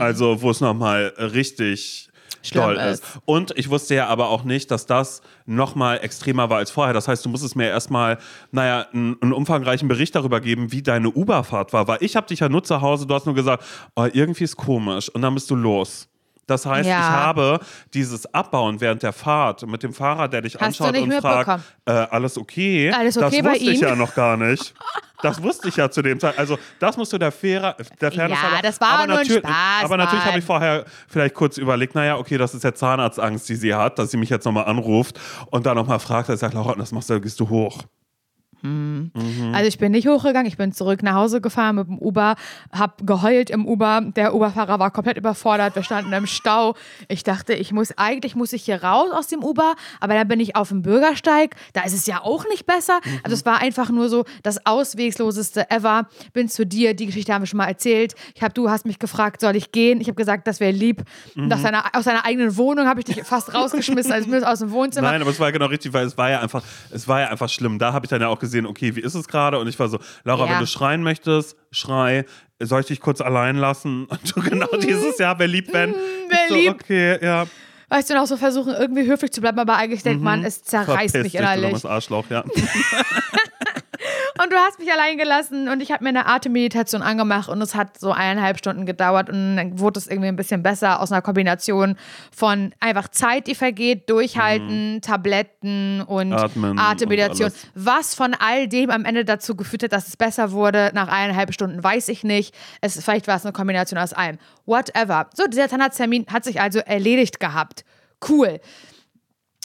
Also, 0.00 0.42
wo 0.42 0.50
es 0.50 0.60
nochmal 0.60 1.14
richtig 1.18 2.11
doll 2.52 2.76
ist. 2.76 3.04
ist. 3.04 3.18
Und 3.24 3.52
ich 3.56 3.70
wusste 3.70 3.94
ja 3.94 4.06
aber 4.08 4.28
auch 4.28 4.44
nicht, 4.44 4.70
dass 4.70 4.86
das 4.86 5.22
nochmal 5.46 5.98
extremer 6.02 6.50
war 6.50 6.58
als 6.58 6.70
vorher. 6.70 6.94
Das 6.94 7.08
heißt, 7.08 7.24
du 7.24 7.28
musstest 7.28 7.56
mir 7.56 7.68
erstmal, 7.68 8.18
naja, 8.50 8.86
einen, 8.92 9.16
einen 9.20 9.32
umfangreichen 9.32 9.88
Bericht 9.88 10.14
darüber 10.14 10.40
geben, 10.40 10.72
wie 10.72 10.82
deine 10.82 11.10
Uberfahrt 11.10 11.72
war. 11.72 11.88
Weil 11.88 11.98
ich 12.00 12.16
habe 12.16 12.26
dich 12.26 12.40
ja 12.40 12.48
nur 12.48 12.64
zu 12.64 12.80
Hause, 12.80 13.06
du 13.06 13.14
hast 13.14 13.26
nur 13.26 13.34
gesagt, 13.34 13.64
oh, 13.96 14.06
irgendwie 14.12 14.44
ist 14.44 14.56
komisch. 14.56 15.08
Und 15.08 15.22
dann 15.22 15.34
bist 15.34 15.50
du 15.50 15.54
los. 15.54 16.08
Das 16.46 16.66
heißt, 16.66 16.88
Ja. 16.88 16.98
ich 16.98 17.04
habe 17.06 17.60
dieses 17.94 18.32
Abbauen 18.34 18.80
während 18.80 19.02
der 19.02 19.12
Fahrt 19.12 19.66
mit 19.66 19.82
dem 19.82 19.92
Fahrer, 19.94 20.28
der 20.28 20.42
dich 20.42 20.54
Hast 20.56 20.80
anschaut 20.80 20.96
und 20.96 21.12
fragt, 21.14 21.62
äh, 21.86 21.92
alles 21.92 22.36
okay? 22.36 22.90
Alles 22.92 23.16
okay 23.16 23.36
das 23.36 23.44
bei 23.44 23.50
wusste 23.52 23.70
ich 23.70 23.80
ihm? 23.82 23.88
ja 23.88 23.94
noch 23.96 24.14
gar 24.14 24.36
nicht. 24.36 24.74
Das 25.22 25.40
wusste 25.40 25.68
ich 25.68 25.76
ja 25.76 25.88
zu 25.88 26.02
dem 26.02 26.18
Zeit. 26.18 26.36
Also 26.36 26.58
das 26.80 26.96
musst 26.96 27.12
du 27.12 27.18
der 27.18 27.30
Fairer, 27.30 27.76
der 28.00 28.10
Fairness 28.10 28.40
Ja, 28.42 28.60
das 28.60 28.80
war 28.80 28.88
aber 28.88 29.06
nur 29.06 29.18
ein 29.18 29.22
natürlich, 29.22 29.38
Spaß, 29.44 29.84
Aber 29.84 29.96
natürlich 29.96 30.24
habe 30.24 30.38
ich 30.40 30.44
vorher 30.44 30.84
vielleicht 31.06 31.36
kurz 31.36 31.58
überlegt, 31.58 31.94
naja, 31.94 32.16
okay, 32.18 32.38
das 32.38 32.54
ist 32.54 32.64
jetzt 32.64 32.80
Zahnarztangst, 32.80 33.48
die 33.48 33.54
sie 33.54 33.72
hat, 33.72 34.00
dass 34.00 34.10
sie 34.10 34.16
mich 34.16 34.30
jetzt 34.30 34.44
nochmal 34.46 34.64
anruft 34.64 35.20
und 35.52 35.64
dann 35.64 35.76
nochmal 35.76 36.00
fragt, 36.00 36.28
er 36.28 36.36
sagt, 36.36 36.54
Laura, 36.54 36.74
das 36.74 36.90
machst 36.90 37.08
du, 37.08 37.20
gehst 37.20 37.38
du 37.38 37.48
hoch. 37.48 37.84
Hm. 38.62 39.10
Also 39.52 39.66
ich 39.66 39.78
bin 39.78 39.92
nicht 39.92 40.06
hochgegangen, 40.06 40.46
ich 40.46 40.56
bin 40.56 40.72
zurück 40.72 41.02
nach 41.02 41.14
Hause 41.14 41.40
gefahren 41.40 41.76
mit 41.76 41.88
dem 41.88 41.98
Uber, 41.98 42.36
hab 42.72 43.04
geheult 43.06 43.50
im 43.50 43.66
Uber. 43.66 44.02
Der 44.16 44.34
Uberfahrer 44.34 44.78
war 44.78 44.90
komplett 44.90 45.16
überfordert, 45.16 45.74
wir 45.74 45.82
standen 45.82 46.12
im 46.12 46.26
Stau. 46.26 46.74
Ich 47.08 47.24
dachte, 47.24 47.54
ich 47.54 47.72
muss 47.72 47.92
eigentlich 47.96 48.36
muss 48.36 48.52
ich 48.52 48.62
hier 48.62 48.82
raus 48.82 49.10
aus 49.12 49.26
dem 49.26 49.42
Uber, 49.42 49.74
aber 50.00 50.14
dann 50.14 50.28
bin 50.28 50.40
ich 50.40 50.54
auf 50.54 50.68
dem 50.68 50.82
Bürgersteig. 50.82 51.56
Da 51.72 51.82
ist 51.82 51.92
es 51.92 52.06
ja 52.06 52.22
auch 52.22 52.46
nicht 52.48 52.66
besser. 52.66 53.00
Also 53.24 53.34
es 53.34 53.44
war 53.44 53.60
einfach 53.60 53.90
nur 53.90 54.08
so 54.08 54.24
das 54.42 54.64
auswegsloseste 54.64 55.70
ever. 55.70 56.06
Bin 56.32 56.48
zu 56.48 56.64
dir, 56.64 56.94
die 56.94 57.06
Geschichte 57.06 57.34
haben 57.34 57.42
wir 57.42 57.46
schon 57.46 57.58
mal 57.58 57.68
erzählt. 57.68 58.14
Ich 58.34 58.42
habe 58.42 58.54
du 58.54 58.70
hast 58.70 58.86
mich 58.86 58.98
gefragt, 58.98 59.40
soll 59.40 59.56
ich 59.56 59.72
gehen? 59.72 60.00
Ich 60.00 60.06
habe 60.06 60.16
gesagt, 60.16 60.46
das 60.46 60.60
wäre 60.60 60.72
lieb. 60.72 61.02
Und 61.34 61.52
aus 61.52 61.62
deiner 61.62 61.84
aus 61.94 62.04
deiner 62.04 62.24
eigenen 62.24 62.56
Wohnung 62.56 62.86
habe 62.86 63.00
ich 63.00 63.06
dich 63.06 63.22
fast 63.24 63.54
rausgeschmissen, 63.54 64.12
also 64.12 64.46
aus 64.46 64.60
dem 64.60 64.70
Wohnzimmer. 64.70 65.08
Nein, 65.12 65.20
aber 65.20 65.30
es 65.30 65.40
war 65.40 65.50
genau 65.50 65.66
richtig, 65.66 65.92
weil 65.92 66.06
es 66.06 66.16
war 66.16 66.30
ja 66.30 66.40
einfach, 66.40 66.62
es 66.90 67.08
war 67.08 67.20
ja 67.20 67.28
einfach 67.28 67.48
schlimm. 67.48 67.78
Da 67.78 67.92
habe 67.92 68.06
ich 68.06 68.10
dann 68.10 68.20
ja 68.20 68.28
auch 68.28 68.38
gesehen, 68.38 68.51
okay, 68.66 68.94
wie 68.96 69.00
ist 69.00 69.14
es 69.14 69.26
gerade? 69.28 69.58
Und 69.58 69.68
ich 69.68 69.78
war 69.78 69.88
so, 69.88 69.98
Laura, 70.24 70.46
Ja. 70.46 70.52
wenn 70.52 70.60
du 70.60 70.66
schreien 70.66 71.02
möchtest, 71.02 71.56
schrei. 71.70 72.24
Soll 72.60 72.80
ich 72.80 72.86
dich 72.86 73.00
kurz 73.00 73.20
allein 73.20 73.56
lassen? 73.56 74.04
Und 74.10 74.36
du 74.36 74.40
genau 74.42 74.68
dieses 74.80 75.18
Jahr, 75.18 75.38
wer 75.38 75.48
liebt, 75.48 75.72
wenn? 75.72 75.94
wer 76.28 76.38
Ich 76.44 76.48
so, 76.48 76.54
liebt. 76.54 76.82
Okay, 76.84 77.24
ja. 77.24 77.46
Weißt 77.88 78.08
du, 78.08 78.14
noch 78.14 78.26
so 78.26 78.36
versuchen, 78.38 78.72
irgendwie 78.72 79.06
höflich 79.06 79.32
zu 79.32 79.40
bleiben, 79.42 79.58
aber 79.58 79.76
eigentlich 79.76 80.02
denkt 80.02 80.22
man, 80.22 80.44
es 80.44 80.62
zerreißt 80.62 81.12
Verpiss 81.12 81.12
mich 81.14 81.22
dich, 81.24 81.32
du 81.32 81.38
innerlich. 81.38 81.84
Arschloch, 81.84 82.24
ja. 82.30 82.42
Und 84.42 84.50
du 84.52 84.56
hast 84.56 84.78
mich 84.78 84.90
allein 84.90 85.18
gelassen 85.18 85.68
und 85.68 85.80
ich 85.82 85.92
habe 85.92 86.02
mir 86.02 86.08
eine 86.08 86.26
Atemmeditation 86.26 87.00
angemacht 87.02 87.48
und 87.48 87.60
es 87.62 87.74
hat 87.74 87.98
so 87.98 88.10
eineinhalb 88.12 88.58
Stunden 88.58 88.86
gedauert 88.86 89.28
und 89.28 89.56
dann 89.56 89.78
wurde 89.78 90.00
es 90.00 90.08
irgendwie 90.08 90.28
ein 90.28 90.36
bisschen 90.36 90.62
besser 90.62 91.00
aus 91.00 91.12
einer 91.12 91.22
Kombination 91.22 91.96
von 92.34 92.74
einfach 92.80 93.08
Zeit, 93.08 93.46
die 93.46 93.54
vergeht, 93.54 94.10
Durchhalten, 94.10 95.00
Tabletten 95.00 96.00
und 96.02 96.30
Mhm. 96.30 96.34
Atmen 96.34 96.78
Atemmeditation. 96.78 97.50
und. 97.50 97.56
Was 97.74 98.14
von 98.14 98.34
all 98.34 98.66
dem 98.66 98.90
am 98.90 99.04
Ende 99.04 99.24
dazu 99.24 99.54
geführt 99.54 99.84
hat, 99.84 99.92
dass 99.92 100.08
es 100.08 100.16
besser 100.16 100.50
wurde 100.50 100.90
nach 100.94 101.08
eineinhalb 101.08 101.52
Stunden, 101.52 101.82
weiß 101.82 102.08
ich 102.08 102.24
nicht. 102.24 102.54
Es, 102.80 103.00
vielleicht 103.02 103.28
war 103.28 103.36
es 103.36 103.44
eine 103.44 103.52
Kombination 103.52 103.98
aus 103.98 104.12
allem. 104.12 104.38
Whatever. 104.66 105.28
So, 105.34 105.46
dieser 105.46 105.68
Zahnarzttermin 105.68 106.26
hat 106.32 106.42
sich 106.44 106.60
also 106.60 106.80
erledigt 106.80 107.38
gehabt. 107.38 107.84
Cool. 108.28 108.60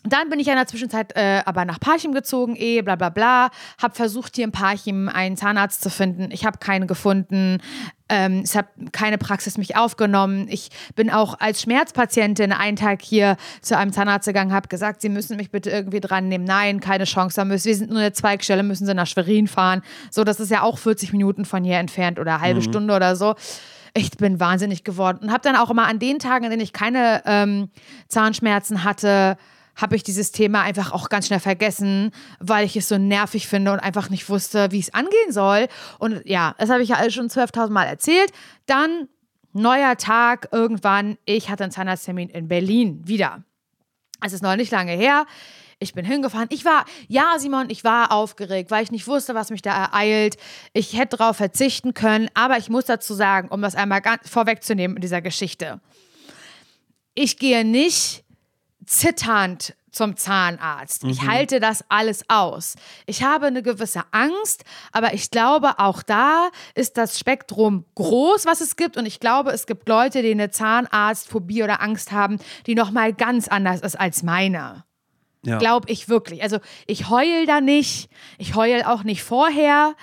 Dann 0.04 0.30
bin 0.30 0.40
ich 0.40 0.48
ja 0.48 0.54
in 0.54 0.60
der 0.60 0.68
Zwischenzeit 0.68 1.16
äh, 1.16 1.42
aber 1.46 1.66
nach 1.66 1.80
Parchim 1.80 2.14
gezogen, 2.14 2.56
eh, 2.56 2.82
bla 2.82 2.96
bla 2.96 3.10
bla. 3.10 3.50
Hab 3.82 3.98
versucht, 3.98 4.36
hier 4.36 4.46
in 4.46 4.52
Parchim 4.52 5.10
einen 5.10 5.36
Zahnarzt 5.36 5.82
zu 5.82 5.90
finden. 5.90 6.30
Ich 6.32 6.46
habe 6.46 6.60
keinen 6.60 6.88
gefunden. 6.88 7.58
Ähm, 8.08 8.42
es 8.44 8.56
hat 8.56 8.68
keine 8.94 9.18
Praxis 9.18 9.58
mich 9.58 9.76
aufgenommen. 9.76 10.48
Ich 10.50 10.70
bin 10.96 11.10
auch 11.10 11.40
als 11.40 11.64
Schmerzpatientin 11.64 12.54
einen 12.54 12.78
Tag 12.78 13.02
hier 13.02 13.38
zu 13.62 13.76
einem 13.78 13.92
Zahnarzt 13.92 14.28
gegangen, 14.28 14.54
habe 14.54 14.70
gesagt, 14.70 15.02
Sie 15.02 15.10
müssen 15.10 15.36
mich 15.36 15.52
bitte 15.52 15.72
irgendwie 15.72 16.00
dran 16.00 16.30
nehmen. 16.30 16.46
Nein, 16.46 16.80
keine 16.80 17.04
Chance. 17.04 17.36
Da 17.36 17.46
müssen, 17.46 17.66
wir 17.66 17.76
sind 17.76 17.90
nur 17.90 18.00
eine 18.00 18.14
Zweigstelle, 18.14 18.64
müssen 18.64 18.86
Sie 18.86 18.94
nach 18.94 19.08
Schwerin 19.08 19.48
fahren. 19.48 19.82
So, 20.10 20.24
das 20.24 20.40
ist 20.40 20.52
ja 20.52 20.62
auch 20.62 20.78
40 20.78 21.12
Minuten 21.12 21.44
von 21.44 21.64
hier 21.64 21.80
entfernt 21.80 22.20
oder 22.20 22.36
eine 22.36 22.42
halbe 22.42 22.62
Stunde 22.62 22.96
oder 22.96 23.16
so. 23.16 23.36
Ich 23.94 24.12
bin 24.12 24.40
wahnsinnig 24.40 24.84
geworden 24.84 25.20
und 25.24 25.32
habe 25.32 25.42
dann 25.42 25.56
auch 25.56 25.72
immer 25.72 25.88
an 25.88 25.98
den 25.98 26.20
Tagen, 26.20 26.46
an 26.46 26.52
denen 26.52 26.62
ich 26.62 26.72
keine 26.72 27.24
ähm, 27.26 27.70
Zahnschmerzen 28.08 28.84
hatte, 28.84 29.38
habe 29.78 29.96
ich 29.96 30.04
dieses 30.04 30.32
Thema 30.32 30.64
einfach 30.64 30.92
auch 30.92 31.08
ganz 31.08 31.28
schnell 31.28 31.40
vergessen, 31.40 32.12
weil 32.40 32.66
ich 32.66 32.76
es 32.76 32.90
so 32.90 32.98
nervig 32.98 33.48
finde 33.48 33.72
und 33.72 33.80
einfach 33.80 34.10
nicht 34.10 34.28
wusste, 34.28 34.72
wie 34.72 34.80
es 34.80 34.94
angehen 34.94 35.32
soll. 35.32 35.68
Und 36.00 36.22
ja, 36.26 36.56
das 36.58 36.70
habe 36.70 36.84
ich 36.84 36.90
ja 36.90 36.98
alles 36.98 37.14
schon 37.14 37.30
12.000 37.30 37.70
Mal 37.70 37.86
erzählt. 37.86 38.32
Dann 38.66 39.08
neuer 39.54 39.96
Tag, 39.98 40.50
irgendwann, 40.52 41.18
ich 41.26 41.50
hatte 41.50 41.64
einen 41.64 41.72
Zahnarzttermin 41.72 42.30
in 42.30 42.48
Berlin 42.48 43.02
wieder. 43.06 43.44
Es 44.24 44.34
ist 44.34 44.44
noch 44.44 44.56
nicht 44.56 44.72
lange 44.72 44.94
her. 44.94 45.26
Ich 45.80 45.94
bin 45.94 46.06
hingefahren. 46.06 46.48
Ich 46.52 46.66
war, 46.66 46.86
ja, 47.08 47.36
Simon, 47.38 47.70
ich 47.70 47.84
war 47.84 48.12
aufgeregt, 48.12 48.72
weil 48.72 48.84
ich 48.84 48.92
nicht 48.92 49.08
wusste, 49.08 49.36
was 49.36 49.52
mich 49.52 49.62
da 49.62 49.86
ereilt. 49.86 50.38
Ich 50.74 50.98
hätte 50.98 51.18
darauf 51.18 51.38
verzichten 51.38 51.94
können, 51.94 52.30
aber 52.34 52.58
ich 52.58 52.70
muss 52.70 52.86
dazu 52.86 53.14
sagen, 53.14 53.50
um 53.50 53.62
das 53.62 53.76
einmal 53.76 54.02
ganz 54.02 54.28
vorwegzunehmen 54.28 54.98
in 54.98 55.02
dieser 55.02 55.22
Geschichte. 55.22 55.80
Ich 57.14 57.38
gehe 57.38 57.64
nicht 57.64 58.24
zitternd 58.88 59.76
zum 59.92 60.16
Zahnarzt. 60.16 61.04
Ich 61.06 61.24
halte 61.24 61.60
das 61.60 61.84
alles 61.90 62.24
aus. 62.30 62.76
Ich 63.08 63.24
habe 63.24 63.48
eine 63.48 63.64
gewisse 63.64 64.04
Angst, 64.12 64.64
aber 64.92 65.14
ich 65.14 65.32
glaube, 65.32 65.80
auch 65.80 66.04
da 66.04 66.50
ist 66.76 66.98
das 66.98 67.20
Spektrum 67.20 67.84
groß, 67.96 68.46
was 68.46 68.62
es 68.62 68.76
gibt. 68.76 68.96
Und 68.96 69.06
ich 69.06 69.20
glaube, 69.20 69.52
es 69.52 69.66
gibt 69.66 69.90
Leute, 69.90 70.22
die 70.22 70.32
eine 70.32 70.52
Zahnarztphobie 70.52 71.64
oder 71.64 71.82
Angst 71.82 72.12
haben, 72.12 72.38
die 72.68 72.76
nochmal 72.76 73.12
ganz 73.14 73.48
anders 73.48 73.82
ist 73.82 74.00
als 74.00 74.24
meine. 74.24 74.84
ja. 75.44 75.58
Glaube 75.58 75.90
ich 75.92 76.10
wirklich. 76.10 76.44
Also 76.44 76.60
ich 76.86 77.10
heul 77.10 77.46
da 77.48 77.60
nicht. 77.60 78.10
Ich 78.38 78.56
heul 78.56 78.84
auch 78.84 79.04
nicht 79.04 79.24
vorher. 79.24 79.96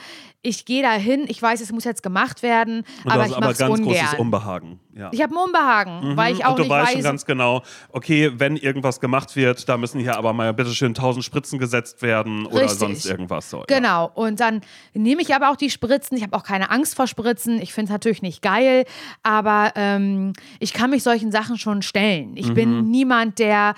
Ich 0.46 0.64
gehe 0.66 0.82
da 0.82 0.92
hin. 0.92 1.24
Ich 1.26 1.40
weiß, 1.40 1.60
es 1.62 1.72
muss 1.72 1.84
jetzt 1.84 2.02
gemacht 2.02 2.42
werden, 2.42 2.84
Und 3.04 3.10
aber 3.10 3.24
du 3.24 3.30
ich 3.30 3.40
mache 3.40 3.50
es 3.52 3.58
ganz 3.58 3.80
großes 3.80 4.02
ungern. 4.02 4.20
Unbehagen. 4.20 4.80
Ja. 4.94 5.08
Ich 5.12 5.20
habe 5.22 5.34
ein 5.34 5.38
Unbehagen, 5.38 6.16
weil 6.16 6.34
ich 6.34 6.44
auch 6.44 6.50
und 6.50 6.58
du 6.58 6.62
nicht 6.64 6.70
weißt 6.70 6.86
weiß. 6.88 6.92
schon 6.94 7.02
ganz 7.02 7.24
genau, 7.26 7.62
okay, 7.90 8.30
wenn 8.36 8.56
irgendwas 8.56 9.00
gemacht 9.00 9.34
wird, 9.34 9.68
da 9.68 9.76
müssen 9.76 9.98
hier 10.00 10.16
aber 10.16 10.32
mal 10.32 10.52
bitteschön 10.54 10.94
tausend 10.94 11.24
Spritzen 11.24 11.58
gesetzt 11.58 12.02
werden 12.02 12.46
oder 12.46 12.60
Richtig. 12.62 12.78
sonst 12.78 13.06
irgendwas. 13.06 13.48
So, 13.50 13.58
ja. 13.58 13.64
Genau. 13.66 14.10
Und 14.14 14.38
dann 14.38 14.60
nehme 14.92 15.22
ich 15.22 15.34
aber 15.34 15.50
auch 15.50 15.56
die 15.56 15.70
Spritzen. 15.70 16.16
Ich 16.16 16.22
habe 16.22 16.36
auch 16.36 16.44
keine 16.44 16.70
Angst 16.70 16.94
vor 16.94 17.06
Spritzen. 17.06 17.60
Ich 17.60 17.72
finde 17.72 17.88
es 17.88 17.92
natürlich 17.92 18.22
nicht 18.22 18.42
geil, 18.42 18.84
aber 19.22 19.72
ähm, 19.76 20.34
ich 20.60 20.74
kann 20.74 20.90
mich 20.90 21.02
solchen 21.02 21.32
Sachen 21.32 21.58
schon 21.58 21.82
stellen. 21.82 22.36
Ich 22.36 22.48
Mhm. 22.48 22.54
bin 22.54 22.90
niemand, 22.90 23.38
der, 23.38 23.74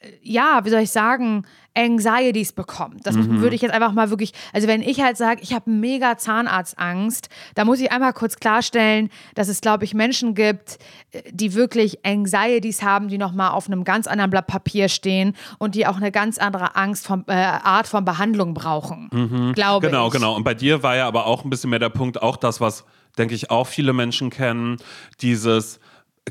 äh, 0.00 0.08
ja, 0.22 0.60
wie 0.64 0.70
soll 0.70 0.80
ich 0.82 0.90
sagen, 0.90 1.44
Anxieties 1.76 2.52
bekommt. 2.52 3.06
Das 3.06 3.14
Mhm. 3.16 3.40
würde 3.40 3.54
ich 3.54 3.62
jetzt 3.62 3.72
einfach 3.72 3.92
mal 3.92 4.10
wirklich, 4.10 4.32
also 4.52 4.66
wenn 4.68 4.82
ich 4.82 5.00
halt 5.00 5.16
sage, 5.16 5.40
ich 5.42 5.52
habe 5.54 5.70
mega 5.70 6.16
Zahnarztangst, 6.18 7.28
da 7.54 7.64
muss 7.64 7.80
ich 7.80 7.92
einmal 7.92 8.12
kurz 8.12 8.36
klarstellen, 8.36 9.10
dass 9.34 9.48
es, 9.48 9.60
glaube 9.60 9.84
ich, 9.84 9.94
Menschen 9.94 10.34
gibt, 10.34 10.78
äh, 11.12 11.22
die 11.30 11.54
wirklich 11.54 12.04
Anxieties 12.04 12.82
haben, 12.82 13.08
die 13.08 13.18
nochmal 13.18 13.50
auf 13.52 13.66
einem 13.66 13.84
ganz 13.84 14.06
anderen 14.06 14.30
Blatt 14.30 14.46
Papier 14.46 14.88
stehen 14.88 15.34
und 15.58 15.74
die 15.74 15.86
auch 15.86 15.96
eine 15.96 16.10
ganz 16.10 16.38
andere 16.38 16.76
Angst 16.76 17.06
von, 17.06 17.24
äh, 17.28 17.32
Art 17.32 17.86
von 17.86 18.04
Behandlung 18.04 18.54
brauchen. 18.54 19.52
Glaube 19.54 19.86
Genau, 19.86 20.06
ich. 20.08 20.12
genau. 20.12 20.34
Und 20.34 20.44
bei 20.44 20.54
dir 20.54 20.82
war 20.82 20.96
ja 20.96 21.06
aber 21.06 21.26
auch 21.26 21.44
ein 21.44 21.50
bisschen 21.50 21.70
mehr 21.70 21.78
der 21.78 21.88
Punkt, 21.90 22.20
auch 22.22 22.36
das, 22.36 22.60
was, 22.60 22.84
denke 23.18 23.34
ich, 23.34 23.50
auch 23.50 23.66
viele 23.66 23.92
Menschen 23.92 24.30
kennen, 24.30 24.76
dieses 25.20 25.78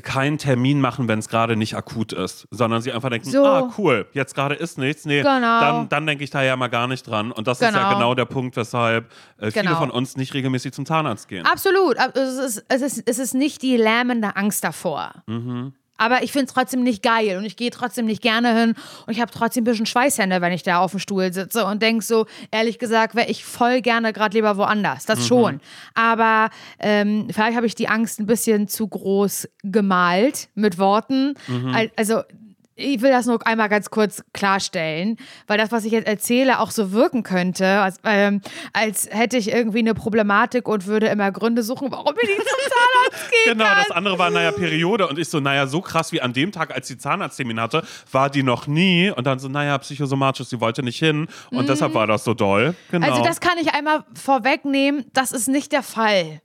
keinen 0.02 0.38
Termin 0.38 0.80
machen, 0.80 1.08
wenn 1.08 1.18
es 1.18 1.28
gerade 1.28 1.56
nicht 1.56 1.74
akut 1.76 2.12
ist, 2.12 2.46
sondern 2.50 2.80
sie 2.80 2.92
einfach 2.92 3.10
denken, 3.10 3.28
So. 3.28 3.44
ah, 3.44 3.70
cool, 3.76 4.06
jetzt 4.12 4.34
gerade 4.34 4.54
ist 4.54 4.78
nichts. 4.78 5.04
Nee, 5.04 5.18
Genau. 5.22 5.60
dann, 5.60 5.88
dann 5.88 6.06
denke 6.06 6.24
ich 6.24 6.30
da 6.30 6.42
ja 6.42 6.56
mal 6.56 6.68
gar 6.68 6.86
nicht 6.86 7.06
dran. 7.06 7.32
Und 7.32 7.46
das 7.46 7.60
ist 7.60 7.62
ja 7.62 7.70
Genau. 7.70 7.94
genau 7.94 8.14
der 8.14 8.24
Punkt, 8.24 8.56
weshalb 8.56 9.10
äh, 9.38 9.50
viele 9.50 9.64
Genau. 9.66 9.76
von 9.78 9.90
uns 9.90 10.16
nicht 10.16 10.32
regelmäßig 10.32 10.72
zum 10.72 10.86
Zahnarzt 10.86 11.28
gehen. 11.28 11.44
Absolut. 11.44 11.98
Ab- 11.98 12.16
Es 12.16 12.38
ist, 12.38 12.64
es, 12.68 12.80
ist, 12.82 13.02
es 13.06 13.18
ist 13.18 13.34
nicht 13.34 13.62
die 13.62 13.76
lähmende 13.76 14.36
Angst 14.36 14.64
davor. 14.64 15.12
Aber 16.00 16.22
ich 16.22 16.32
finde 16.32 16.46
es 16.46 16.54
trotzdem 16.54 16.82
nicht 16.82 17.02
geil 17.02 17.36
und 17.36 17.44
ich 17.44 17.56
gehe 17.56 17.70
trotzdem 17.70 18.06
nicht 18.06 18.22
gerne 18.22 18.58
hin 18.58 18.74
und 19.06 19.12
ich 19.12 19.20
habe 19.20 19.30
trotzdem 19.30 19.62
ein 19.62 19.64
bisschen 19.66 19.86
Schweißhände, 19.86 20.40
wenn 20.40 20.52
ich 20.52 20.62
da 20.62 20.78
auf 20.80 20.92
dem 20.92 20.98
Stuhl 21.00 21.32
sitze 21.32 21.64
und 21.66 21.82
denke 21.82 22.02
so, 22.04 22.26
ehrlich 22.50 22.78
gesagt, 22.78 23.14
wäre 23.14 23.28
ich 23.28 23.44
voll 23.44 23.82
gerne 23.82 24.12
gerade 24.12 24.36
lieber 24.36 24.56
woanders. 24.56 25.04
Das 25.06 25.26
schon. 25.26 25.60
Aber 25.94 26.50
ähm, 26.78 27.28
vielleicht 27.30 27.56
habe 27.56 27.66
ich 27.66 27.74
die 27.74 27.88
Angst 27.88 28.18
ein 28.18 28.26
bisschen 28.26 28.66
zu 28.66 28.88
groß 28.88 29.48
gemalt 29.62 30.48
mit 30.54 30.78
Worten. 30.78 31.34
Al- 31.74 31.90
Also 31.96 32.22
ich 32.80 33.02
will 33.02 33.10
das 33.10 33.26
nur 33.26 33.46
einmal 33.46 33.68
ganz 33.68 33.90
kurz 33.90 34.22
klarstellen, 34.32 35.16
weil 35.46 35.58
das, 35.58 35.70
was 35.72 35.84
ich 35.84 35.92
jetzt 35.92 36.06
erzähle, 36.06 36.60
auch 36.60 36.70
so 36.70 36.92
wirken 36.92 37.22
könnte, 37.22 37.66
als, 37.66 37.98
ähm, 38.04 38.40
als 38.72 39.08
hätte 39.10 39.36
ich 39.36 39.50
irgendwie 39.50 39.80
eine 39.80 39.94
Problematik 39.94 40.68
und 40.68 40.86
würde 40.86 41.08
immer 41.08 41.30
Gründe 41.32 41.62
suchen, 41.62 41.90
warum 41.90 42.14
ich 42.22 42.28
nicht 42.28 42.40
zum 42.40 42.58
Zahnarzt 42.58 43.30
gehen 43.44 43.58
Genau, 43.58 43.74
das 43.74 43.90
andere 43.90 44.18
war, 44.18 44.30
naja, 44.30 44.52
Periode. 44.52 45.06
Und 45.08 45.18
ich 45.18 45.28
so, 45.28 45.40
naja, 45.40 45.66
so 45.66 45.80
krass 45.80 46.12
wie 46.12 46.20
an 46.20 46.32
dem 46.32 46.52
Tag, 46.52 46.74
als 46.74 46.88
sie 46.88 46.98
Zahnarzttermin 46.98 47.60
hatte, 47.60 47.82
war 48.10 48.30
die 48.30 48.42
noch 48.42 48.66
nie. 48.66 49.10
Und 49.10 49.26
dann 49.26 49.38
so, 49.38 49.48
naja, 49.48 49.76
psychosomatisch, 49.78 50.48
sie 50.48 50.60
wollte 50.60 50.82
nicht 50.82 50.98
hin. 50.98 51.28
Und 51.50 51.68
deshalb 51.68 51.94
war 51.94 52.06
das 52.06 52.24
so 52.24 52.34
doll. 52.34 52.74
Genau. 52.90 53.06
Also 53.06 53.22
das 53.22 53.40
kann 53.40 53.58
ich 53.58 53.74
einmal 53.74 54.04
vorwegnehmen, 54.14 55.04
das 55.12 55.32
ist 55.32 55.48
nicht 55.48 55.72
der 55.72 55.82
Fall. 55.82 56.40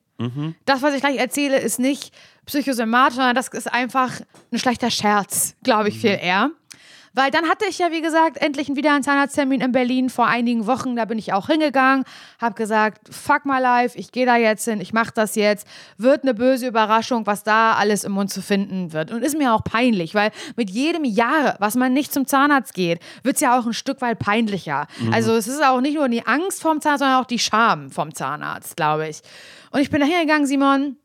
Das, 0.63 0.81
was 0.81 0.93
ich 0.93 1.01
gleich 1.01 1.17
erzähle, 1.17 1.59
ist 1.59 1.77
nicht 1.77 2.13
psychosomatisch, 2.45 3.15
sondern 3.15 3.35
das 3.35 3.47
ist 3.49 3.71
einfach 3.71 4.11
ein 4.51 4.59
schlechter 4.59 4.91
Scherz, 4.91 5.55
glaube 5.63 5.89
ich 5.89 5.99
viel 5.99 6.17
eher. 6.21 6.51
Weil 7.15 7.31
dann 7.31 7.47
hatte 7.47 7.63
ich 7.69 7.79
ja, 7.79 7.91
wie 7.91 8.01
gesagt, 8.01 8.37
endlich 8.37 8.67
wieder 8.75 8.93
einen 8.93 9.01
Zahnarzttermin 9.01 9.61
in 9.61 9.71
Berlin 9.71 10.09
vor 10.09 10.27
einigen 10.27 10.67
Wochen. 10.67 10.97
Da 10.97 11.05
bin 11.05 11.17
ich 11.17 11.31
auch 11.31 11.47
hingegangen, 11.47 12.03
habe 12.41 12.55
gesagt, 12.55 13.07
fuck 13.09 13.45
my 13.45 13.57
life, 13.57 13.97
ich 13.97 14.11
gehe 14.11 14.25
da 14.25 14.35
jetzt 14.35 14.65
hin, 14.65 14.81
ich 14.81 14.91
mache 14.91 15.11
das 15.15 15.35
jetzt. 15.35 15.65
Wird 15.97 16.23
eine 16.23 16.33
böse 16.33 16.67
Überraschung, 16.67 17.25
was 17.25 17.43
da 17.43 17.73
alles 17.75 18.03
im 18.03 18.11
Mund 18.11 18.31
zu 18.31 18.41
finden 18.41 18.91
wird. 18.91 19.11
Und 19.11 19.23
ist 19.23 19.37
mir 19.37 19.53
auch 19.53 19.63
peinlich, 19.63 20.13
weil 20.13 20.31
mit 20.57 20.69
jedem 20.69 21.05
Jahr, 21.05 21.55
was 21.59 21.75
man 21.75 21.93
nicht 21.93 22.11
zum 22.11 22.27
Zahnarzt 22.27 22.73
geht, 22.73 22.99
wird 23.23 23.35
es 23.35 23.41
ja 23.41 23.57
auch 23.57 23.65
ein 23.65 23.73
Stück 23.73 24.01
weit 24.01 24.19
peinlicher. 24.19 24.85
Also 25.13 25.35
es 25.35 25.47
ist 25.47 25.63
auch 25.63 25.79
nicht 25.79 25.95
nur 25.95 26.09
die 26.09 26.27
Angst 26.27 26.61
vom 26.61 26.81
Zahnarzt, 26.81 26.99
sondern 26.99 27.21
auch 27.21 27.27
die 27.27 27.39
Scham 27.39 27.91
vom 27.91 28.13
Zahnarzt, 28.13 28.75
glaube 28.75 29.07
ich. 29.07 29.21
Und 29.71 29.79
ich 29.79 29.89
bin 29.89 30.01
da 30.01 30.05
hingegangen, 30.05 30.47
Simon. 30.47 30.97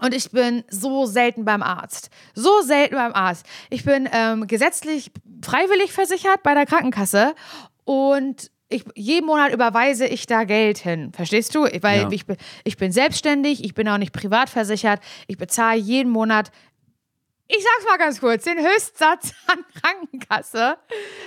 Und 0.00 0.12
ich 0.14 0.30
bin 0.30 0.62
so 0.68 1.06
selten 1.06 1.44
beim 1.44 1.62
Arzt. 1.62 2.10
So 2.34 2.60
selten 2.62 2.96
beim 2.96 3.14
Arzt. 3.14 3.46
Ich 3.70 3.84
bin 3.84 4.08
ähm, 4.12 4.46
gesetzlich 4.46 5.10
freiwillig 5.42 5.92
versichert 5.92 6.42
bei 6.42 6.54
der 6.54 6.66
Krankenkasse. 6.66 7.34
Und 7.84 8.50
ich, 8.68 8.84
jeden 8.94 9.26
Monat 9.26 9.52
überweise 9.52 10.06
ich 10.06 10.26
da 10.26 10.44
Geld 10.44 10.78
hin. 10.78 11.12
Verstehst 11.14 11.54
du? 11.54 11.62
Weil 11.62 12.00
Ja. 12.02 12.08
ich, 12.10 12.26
bin, 12.26 12.36
ich 12.64 12.76
bin 12.76 12.92
selbstständig, 12.92 13.64
ich 13.64 13.74
bin 13.74 13.88
auch 13.88 13.98
nicht 13.98 14.12
privat 14.12 14.50
versichert. 14.50 15.00
Ich 15.28 15.38
bezahle 15.38 15.78
jeden 15.78 16.10
Monat, 16.10 16.50
ich 17.48 17.62
sag's 17.62 17.88
mal 17.88 17.96
ganz 17.96 18.18
kurz, 18.20 18.42
den 18.44 18.58
Höchstsatz 18.58 19.32
an 19.46 19.64
Krankenkasse 19.80 20.76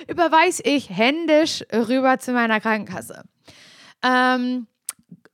überweise 0.08 0.62
ich 0.64 0.90
händisch 0.90 1.64
rüber 1.74 2.20
zu 2.20 2.34
meiner 2.34 2.60
Krankenkasse. 2.60 3.24
Ähm, 4.04 4.68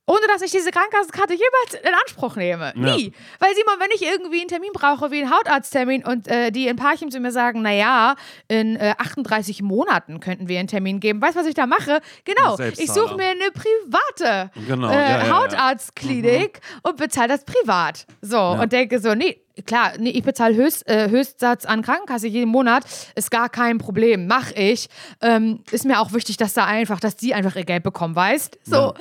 ohne 0.06 0.26
dass 0.28 0.42
ich 0.42 0.52
diese 0.52 0.70
Krankenkassenkarte 0.70 1.34
jemals 1.34 1.74
in 1.82 1.94
Anspruch 1.94 2.36
nehme. 2.36 2.72
Nie. 2.76 3.12
Weil 3.38 3.54
Simon, 3.54 3.74
wenn 3.80 3.90
ich 3.94 4.02
irgendwie 4.02 4.40
einen 4.40 4.48
Termin 4.48 4.70
brauche, 4.72 5.10
wie 5.10 5.22
einen 5.22 5.30
Hautarzttermin 5.30 6.04
und 6.04 6.28
äh, 6.28 6.50
die 6.50 6.68
in 6.68 6.76
Parchim 6.76 7.10
zu 7.10 7.20
mir 7.20 7.32
sagen, 7.32 7.62
naja, 7.62 8.14
in 8.48 8.76
äh, 8.76 8.94
38 8.98 9.62
Monaten 9.62 10.20
könnten 10.20 10.48
wir 10.48 10.58
einen 10.58 10.68
Termin 10.68 11.00
geben. 11.00 11.20
Weißt 11.20 11.34
du, 11.34 11.40
was 11.40 11.46
ich 11.46 11.54
da 11.54 11.66
mache? 11.66 12.00
Genau, 12.24 12.56
ich 12.58 12.90
suche 12.92 13.16
mir 13.16 13.28
eine 13.28 13.50
private 13.52 14.50
Genau, 14.66 14.88
äh, 14.88 14.94
ja, 14.94 15.00
ja, 15.00 15.26
ja. 15.26 15.36
Hautarztklinik 15.36 16.60
und 16.82 16.96
bezahle 16.96 17.28
das 17.28 17.44
privat. 17.44 18.06
So, 18.22 18.40
und 18.40 18.72
denke 18.72 19.00
so, 19.00 19.14
nee, 19.14 19.40
klar, 19.64 19.92
nee, 19.98 20.10
ich 20.10 20.22
bezahle 20.22 20.54
Höchst, 20.54 20.88
äh, 20.88 21.08
Höchstsatz 21.08 21.64
an 21.64 21.82
Krankenkasse 21.82 22.26
jeden 22.26 22.50
Monat, 22.50 22.84
ist 23.14 23.30
gar 23.30 23.48
kein 23.48 23.78
Problem, 23.78 24.26
mach 24.26 24.52
ich. 24.52 24.88
Ähm, 25.22 25.62
ist 25.70 25.84
mir 25.84 26.00
auch 26.00 26.12
wichtig, 26.12 26.36
dass 26.36 26.54
da 26.54 26.66
einfach, 26.66 27.00
dass 27.00 27.16
die 27.16 27.34
einfach 27.34 27.56
ihr 27.56 27.64
Geld 27.64 27.82
bekommen, 27.82 28.14
weißt? 28.14 28.58
So. 28.64 28.94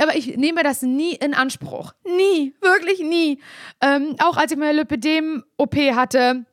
Aber 0.00 0.14
ich 0.14 0.36
nehme 0.36 0.62
das 0.62 0.82
nie 0.82 1.14
in 1.14 1.34
Anspruch. 1.34 1.92
Nie, 2.04 2.54
wirklich 2.60 3.00
nie. 3.00 3.40
Ähm, 3.80 4.16
auch 4.20 4.36
als 4.36 4.52
ich 4.52 4.58
meine 4.58 4.72
Lipidem-OP 4.72 5.76
hatte, 5.94 6.44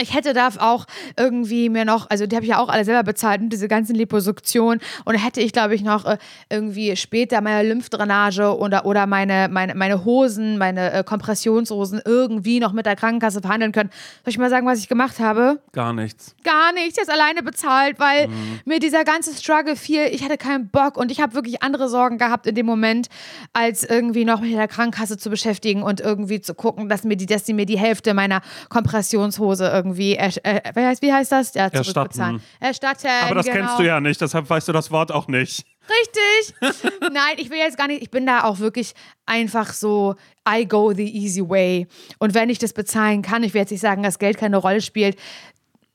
ich 0.00 0.14
hätte 0.14 0.32
da 0.32 0.48
auch 0.58 0.86
irgendwie 1.18 1.68
mir 1.68 1.84
noch, 1.84 2.08
also 2.08 2.26
die 2.26 2.34
habe 2.36 2.44
ich 2.44 2.50
ja 2.50 2.58
auch 2.58 2.68
alle 2.68 2.84
selber 2.84 3.02
bezahlt, 3.02 3.40
diese 3.44 3.68
ganzen 3.68 3.94
Liposuktionen. 3.94 4.80
Und 5.04 5.14
hätte 5.14 5.40
ich, 5.40 5.52
glaube 5.52 5.74
ich, 5.74 5.82
noch 5.82 6.04
äh, 6.04 6.18
irgendwie 6.48 6.96
später 6.96 7.40
meine 7.40 7.68
Lymphdrainage 7.68 8.56
oder, 8.56 8.86
oder 8.86 9.06
meine, 9.06 9.48
meine, 9.50 9.74
meine 9.74 10.04
Hosen, 10.04 10.58
meine 10.58 10.92
äh, 10.92 11.04
Kompressionshosen 11.04 12.00
irgendwie 12.04 12.60
noch 12.60 12.72
mit 12.72 12.86
der 12.86 12.96
Krankenkasse 12.96 13.40
verhandeln 13.40 13.72
können. 13.72 13.90
Soll 14.24 14.30
ich 14.30 14.38
mal 14.38 14.50
sagen, 14.50 14.66
was 14.66 14.78
ich 14.78 14.88
gemacht 14.88 15.20
habe? 15.20 15.60
Gar 15.72 15.92
nichts. 15.92 16.34
gar 16.44 16.72
nichts 16.72 16.96
jetzt 16.96 17.10
alleine 17.10 17.42
bezahlt, 17.42 17.98
weil 17.98 18.28
mir 18.64 18.78
dieser 18.78 19.04
ganze 19.04 19.34
Struggle 19.34 19.76
fiel. 19.76 20.08
Ich 20.12 20.24
hatte 20.24 20.36
keinen 20.36 20.68
Bock 20.68 20.96
und 20.96 21.10
ich 21.10 21.20
habe 21.20 21.34
wirklich 21.34 21.62
andere 21.62 21.88
Sorgen 21.88 22.18
gehabt 22.18 22.46
in 22.46 22.54
dem 22.54 22.66
Moment, 22.66 23.08
als 23.52 23.84
irgendwie 23.84 24.24
noch 24.24 24.40
mit 24.40 24.52
der 24.52 24.68
Krankenkasse 24.68 25.18
zu 25.18 25.30
beschäftigen 25.30 25.82
und 25.82 26.00
irgendwie 26.00 26.40
zu 26.40 26.54
gucken, 26.54 26.88
dass 26.88 27.04
mir 27.04 27.16
die, 27.16 27.26
dass 27.26 27.46
sie 27.46 27.52
mir 27.54 27.66
die 27.66 27.78
Hälfte 27.78 28.14
meiner 28.14 28.40
Kompressionshose 28.68 29.68
irgendwie, 29.68 29.89
äh, 29.98 30.30
äh, 30.42 30.60
wie 30.74 30.80
heißt- 30.80 31.02
wie 31.02 31.12
heißt 31.12 31.32
das? 31.32 31.54
Ja, 31.54 31.68
Erstatten. 31.68 32.40
Erstatten. 32.60 33.06
Aber 33.24 33.34
das 33.34 33.46
genau. 33.46 33.58
kennst 33.58 33.78
du 33.78 33.82
ja 33.86 34.00
nicht, 34.00 34.20
deshalb 34.20 34.48
weißt 34.48 34.68
du 34.68 34.72
das 34.72 34.90
Wort 34.90 35.12
auch 35.12 35.28
nicht. 35.28 35.64
Richtig. 35.88 36.90
Nein, 37.00 37.34
ich 37.38 37.50
will 37.50 37.58
jetzt 37.58 37.76
gar 37.76 37.86
nicht, 37.88 38.02
ich 38.02 38.10
bin 38.10 38.26
da 38.26 38.44
auch 38.44 38.58
wirklich 38.58 38.94
einfach 39.26 39.72
so, 39.72 40.14
I 40.48 40.66
go 40.66 40.92
the 40.92 41.08
easy 41.08 41.40
way. 41.48 41.86
Und 42.18 42.34
wenn 42.34 42.48
ich 42.50 42.58
das 42.58 42.72
bezahlen 42.72 43.22
kann, 43.22 43.42
ich 43.42 43.54
will 43.54 43.60
jetzt 43.62 43.70
nicht 43.70 43.80
sagen, 43.80 44.02
dass 44.02 44.18
Geld 44.18 44.38
keine 44.38 44.56
Rolle 44.58 44.80
spielt, 44.80 45.16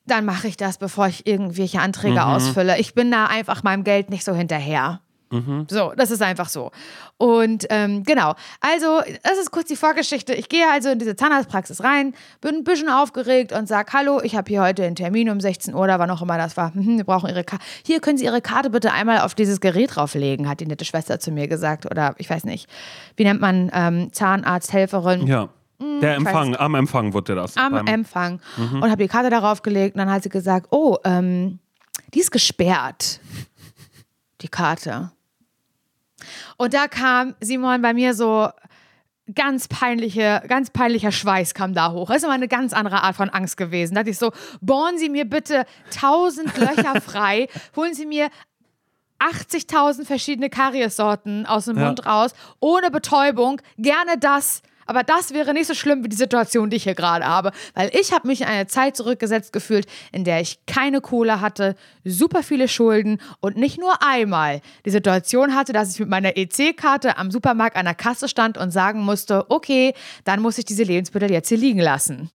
dann 0.06 0.25
mache 0.25 0.48
ich 0.48 0.58
das, 0.58 0.78
bevor 0.78 1.08
ich 1.08 1.25
irgendwelche 1.25 1.80
Anträge 1.80 2.24
ausfülle. 2.25 2.78
Ich 2.80 2.94
bin 2.94 3.10
da 3.12 3.25
einfach 3.25 3.64
meinem 3.64 3.84
Geld 3.84 4.10
nicht 4.12 4.24
so 4.24 4.36
hinterher. 4.36 5.02
So, 5.70 5.94
das 5.98 6.12
ist 6.12 6.22
einfach 6.22 6.48
so. 6.50 6.72
Und 7.17 7.65
ähm, 7.70 8.03
genau, 8.03 8.36
also 8.62 9.01
das 9.24 9.38
ist 9.39 9.51
kurz 9.51 9.67
die 9.67 9.75
Vorgeschichte. 9.75 10.34
Ich 10.34 10.48
gehe 10.50 10.65
also 10.72 10.89
in 10.89 11.00
diese 11.00 11.15
Zahnarztpraxis 11.15 11.84
rein, 11.84 12.13
bin 12.41 12.55
ein 12.55 12.63
bisschen 12.63 12.89
aufgeregt 12.89 13.51
und 13.51 13.67
sage, 13.67 13.91
hallo, 13.94 14.22
ich 14.24 14.36
habe 14.36 14.48
hier 14.50 14.62
heute 14.62 14.84
einen 14.86 14.96
Termin 14.96 15.29
um 15.29 15.39
16 15.41 15.74
Uhr 15.74 15.82
oder 15.82 16.00
wann 16.00 16.10
auch 16.12 16.22
immer 16.22 16.38
das 16.38 16.55
war. 16.58 16.72
Mhm, 16.74 16.98
wir 16.98 17.03
brauchen 17.03 17.29
Ihre 17.29 17.44
Karte. 17.44 17.63
Hier 17.86 18.00
können 18.00 18.17
Sie 18.17 18.25
Ihre 18.25 18.41
Karte 18.41 18.70
bitte 18.70 18.91
einmal 18.94 19.20
auf 19.20 19.34
dieses 19.36 19.60
Gerät 19.60 19.96
drauflegen, 19.96 20.48
hat 20.48 20.60
die 20.62 20.67
nette 20.67 20.86
Schwester 20.86 21.20
zu 21.20 21.32
mir 21.32 21.48
gesagt. 21.48 21.86
Oder 21.86 22.15
ich 22.17 22.29
weiß 22.29 22.44
nicht, 22.46 22.70
wie 23.17 23.24
nennt 23.24 23.41
man 23.41 23.72
ähm, 23.74 24.13
Zahnarzthelferin? 24.13 25.27
Ja. 25.27 25.50
Der 25.82 26.12
weiß 26.12 26.17
Empfang, 26.17 26.55
am 26.55 26.75
Empfang 26.75 27.13
wurde 27.13 27.36
das. 27.36 27.58
am 27.58 27.74
beim- 27.74 27.88
Empfang 27.88 28.39
und 28.58 28.84
habe 28.89 29.03
die 29.03 29.10
Karte 29.10 29.29
darauf 29.29 29.62
gelegt 29.62 29.96
und 29.96 30.00
dann 30.00 30.10
hat 30.10 30.24
sie 30.24 30.29
gesagt, 30.29 30.67
oh, 30.72 30.98
ähm, 31.03 31.60
die 32.13 32.20
ist 32.20 32.32
gesperrt, 32.32 33.20
die 34.46 34.52
Karte. 34.52 35.12
Und 36.58 36.74
da 36.74 36.88
kam 36.88 37.36
Simon 37.42 37.82
bei 37.82 37.94
mir 37.94 38.14
so 38.14 38.50
ganz 39.34 39.68
peinliche, 39.68 40.44
ganz 40.48 40.70
peinlicher 40.70 41.12
Schweiß 41.12 41.56
kam 41.56 41.74
da 41.74 41.92
hoch. 41.92 42.08
Das 42.08 42.18
ist 42.18 42.24
immer 42.24 42.34
eine 42.34 42.48
ganz 42.48 42.74
andere 42.74 43.02
Art 43.02 43.16
von 43.16 43.30
Angst 43.30 43.58
gewesen. 43.58 43.96
Da 43.96 44.02
dachte 44.02 44.12
ich 44.12 44.20
so, 44.20 44.32
bohren 44.62 44.98
Sie 45.00 45.10
mir 45.10 45.25
bitte 45.25 45.66
tausend 45.90 46.56
Löcher 46.58 47.02
frei, 47.02 47.48
holen 47.75 47.96
Sie 47.96 48.06
mir 48.06 48.30
80.000 49.20 50.06
verschiedene 50.06 50.50
Karies-Sorten 50.50 51.46
aus 51.48 51.66
dem 51.66 51.78
Ja. 51.78 51.88
Mund 51.88 52.06
raus, 52.06 52.32
ohne 52.60 52.92
Betäubung, 52.92 53.62
gerne 53.78 54.18
das. 54.20 54.62
Aber 54.86 55.04
das 55.04 55.34
wäre 55.34 55.54
nicht 55.54 55.68
so 55.68 55.74
schlimm 55.74 56.04
wie 56.04 56.10
die 56.10 56.15
Situation, 56.15 56.70
die 56.70 56.77
ich 56.77 56.84
hier 56.84 56.96
gerade 56.96 57.25
habe. 57.25 57.51
Weil 57.74 57.89
ich 57.94 58.12
habe 58.13 58.27
mich 58.27 58.42
in 58.42 58.48
eine 58.48 58.68
Zeit 58.68 58.96
zurückgesetzt 58.96 59.54
gefühlt, 59.54 59.88
in 60.12 60.24
der 60.24 60.42
ich 60.42 60.65
keine 60.65 61.01
Kohle 61.01 61.42
hatte, 61.42 61.75
super 62.03 62.44
viele 62.44 62.68
Schulden 62.68 63.20
und 63.40 63.57
nicht 63.57 63.79
nur 63.79 64.01
einmal 64.01 64.62
die 64.86 64.92
Situation 64.92 65.55
hatte, 65.55 65.74
dass 65.74 65.94
ich 65.94 66.00
mit 66.00 66.09
meiner 66.09 66.38
EC-Karte 66.38 67.18
am 67.18 67.31
Supermarkt 67.31 67.77
an 67.77 67.86
der 67.86 67.96
Kasse 67.96 68.27
stand 68.27 68.57
und 68.57 68.72
sagen 68.72 69.01
musste, 69.01 69.50
okay, 69.50 69.94
dann 70.24 70.42
muss 70.42 70.57
ich 70.57 70.66
diese 70.66 70.83
Lebensmittel 70.83 71.31
jetzt 71.31 71.50
hier 71.50 71.57
liegen 71.57 71.79
lassen. 71.79 72.29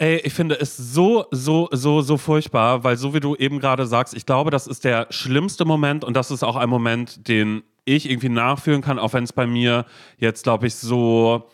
Ey, 0.00 0.18
ich 0.18 0.32
finde 0.32 0.60
es 0.60 0.76
so, 0.76 1.26
so, 1.32 1.68
so, 1.72 2.02
so 2.02 2.18
furchtbar, 2.18 2.84
weil 2.84 2.96
so 2.96 3.14
wie 3.14 3.20
du 3.20 3.34
eben 3.34 3.58
gerade 3.58 3.84
sagst, 3.84 4.14
ich 4.14 4.26
glaube, 4.26 4.52
das 4.52 4.68
ist 4.68 4.84
der 4.84 5.08
schlimmste 5.10 5.64
Moment 5.64 6.04
und 6.04 6.14
das 6.14 6.30
ist 6.30 6.44
auch 6.44 6.54
ein 6.54 6.68
Moment, 6.68 7.26
den 7.26 7.64
ich 7.84 8.08
irgendwie 8.08 8.28
nachfühlen 8.28 8.80
kann, 8.80 9.00
auch 9.00 9.12
wenn 9.12 9.24
es 9.24 9.32
bei 9.32 9.46
mir 9.46 9.86
jetzt, 10.18 10.44
glaube 10.44 10.68
ich, 10.68 10.76
so 10.76 11.48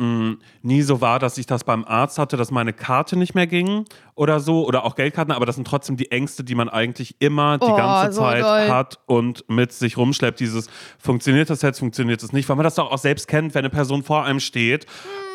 mh, 0.00 0.36
nie 0.62 0.82
so 0.82 1.00
war, 1.00 1.18
dass 1.18 1.36
ich 1.38 1.46
das 1.46 1.62
beim 1.64 1.84
Arzt 1.84 2.18
hatte, 2.18 2.36
dass 2.36 2.50
meine 2.50 2.72
Karte 2.72 3.16
nicht 3.16 3.34
mehr 3.34 3.46
ging 3.46 3.84
oder 4.14 4.40
so 4.40 4.66
oder 4.66 4.84
auch 4.84 4.94
Geldkarten, 4.96 5.32
aber 5.32 5.46
das 5.46 5.54
sind 5.56 5.66
trotzdem 5.66 5.96
die 5.96 6.10
Ängste, 6.10 6.42
die 6.42 6.54
man 6.54 6.68
eigentlich 6.68 7.16
immer 7.20 7.58
die 7.58 7.66
Oh, 7.70 7.76
ganze 7.76 8.12
so 8.12 8.22
Zeit 8.22 8.42
doll. 8.42 8.68
hat 8.68 8.98
und 9.06 9.44
mit 9.48 9.72
sich 9.72 9.96
rumschleppt. 9.96 10.40
Dieses 10.40 10.68
funktioniert 10.98 11.50
das 11.50 11.62
jetzt, 11.62 11.78
funktioniert 11.78 12.22
es 12.22 12.32
nicht, 12.32 12.48
weil 12.48 12.56
man 12.56 12.64
das 12.64 12.74
doch 12.76 12.90
auch 12.90 12.98
selbst 12.98 13.28
kennt, 13.28 13.54
wenn 13.54 13.60
eine 13.60 13.70
Person 13.70 14.02
vor 14.02 14.24
einem 14.24 14.40
steht, 14.40 14.86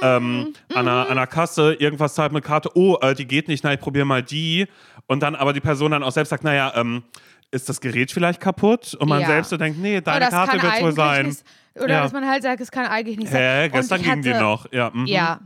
ähm, 0.02 0.54
an, 0.74 0.88
einer, 0.88 0.92
an 1.06 1.08
einer 1.12 1.28
Kasse, 1.28 1.74
irgendwas 1.76 2.16
zahlt 2.16 2.32
mit 2.34 2.44
Karte, 2.44 2.70
oh, 2.76 2.98
äh, 3.02 3.14
die 3.16 3.26
geht 3.28 3.48
nicht, 3.48 3.64
na, 3.64 3.74
ich 3.74 3.80
probiere 3.80 4.06
mal 4.06 4.24
die 4.24 4.68
und 5.08 5.22
dann 5.22 5.36
aber 5.36 5.54
die 5.54 5.62
Person 5.62 5.92
dann 5.92 6.04
auch 6.04 6.12
selbst 6.12 6.32
sagt, 6.32 6.44
naja, 6.44 6.74
ähm, 6.76 7.04
ist 7.52 7.70
das 7.70 7.80
Gerät 7.80 8.12
vielleicht 8.12 8.42
kaputt? 8.42 8.96
Und 8.96 9.08
man 9.08 9.22
Ja. 9.22 9.28
selbst 9.28 9.50
so 9.50 9.58
denkt, 9.58 9.80
nee, 9.80 10.02
deine 10.02 10.18
Oder 10.18 10.26
es 10.28 10.32
Karte 10.34 10.62
wird 10.62 10.82
wohl 10.82 10.92
sein. 10.92 11.28
Nicht, 11.28 11.44
oder 11.76 11.88
Ja. 11.96 12.02
dass 12.04 12.12
man 12.14 12.28
halt 12.28 12.44
sagt, 12.44 12.62
es 12.62 12.72
kann 12.72 12.86
eigentlich 12.88 13.18
nicht 13.18 13.32
sein. 13.32 13.42
Hä, 13.42 13.70
gestern 13.70 14.02
ging 14.02 14.22
die 14.22 14.34
noch. 14.34 14.72
Ja, 14.72 14.92
mhm. 14.94 15.06
Ja. 15.06 15.40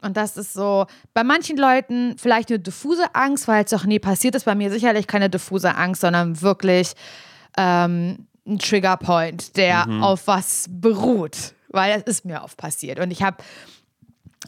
Und 0.00 0.16
das 0.16 0.36
ist 0.36 0.52
so, 0.52 0.86
bei 1.14 1.22
manchen 1.22 1.56
Leuten 1.56 2.16
vielleicht 2.18 2.50
eine 2.50 2.58
diffuse 2.58 3.14
Angst, 3.14 3.46
weil 3.46 3.64
es 3.64 3.70
doch 3.70 3.84
nie 3.84 4.00
passiert 4.00 4.34
ist. 4.34 4.44
Bei 4.44 4.54
mir 4.56 4.70
sicherlich 4.70 5.06
keine 5.06 5.30
diffuse 5.30 5.76
Angst, 5.76 6.00
sondern 6.00 6.40
wirklich 6.42 6.92
ähm, 7.56 8.26
ein 8.46 8.58
Triggerpoint, 8.58 9.56
der 9.56 9.86
Mhm. 9.86 10.02
auf 10.02 10.26
was 10.26 10.66
beruht. 10.68 11.54
Weil 11.68 12.02
es 12.04 12.16
ist 12.18 12.24
mir 12.24 12.42
oft 12.42 12.56
passiert. 12.56 12.98
Und 12.98 13.10
ich 13.12 13.22
habe 13.22 13.36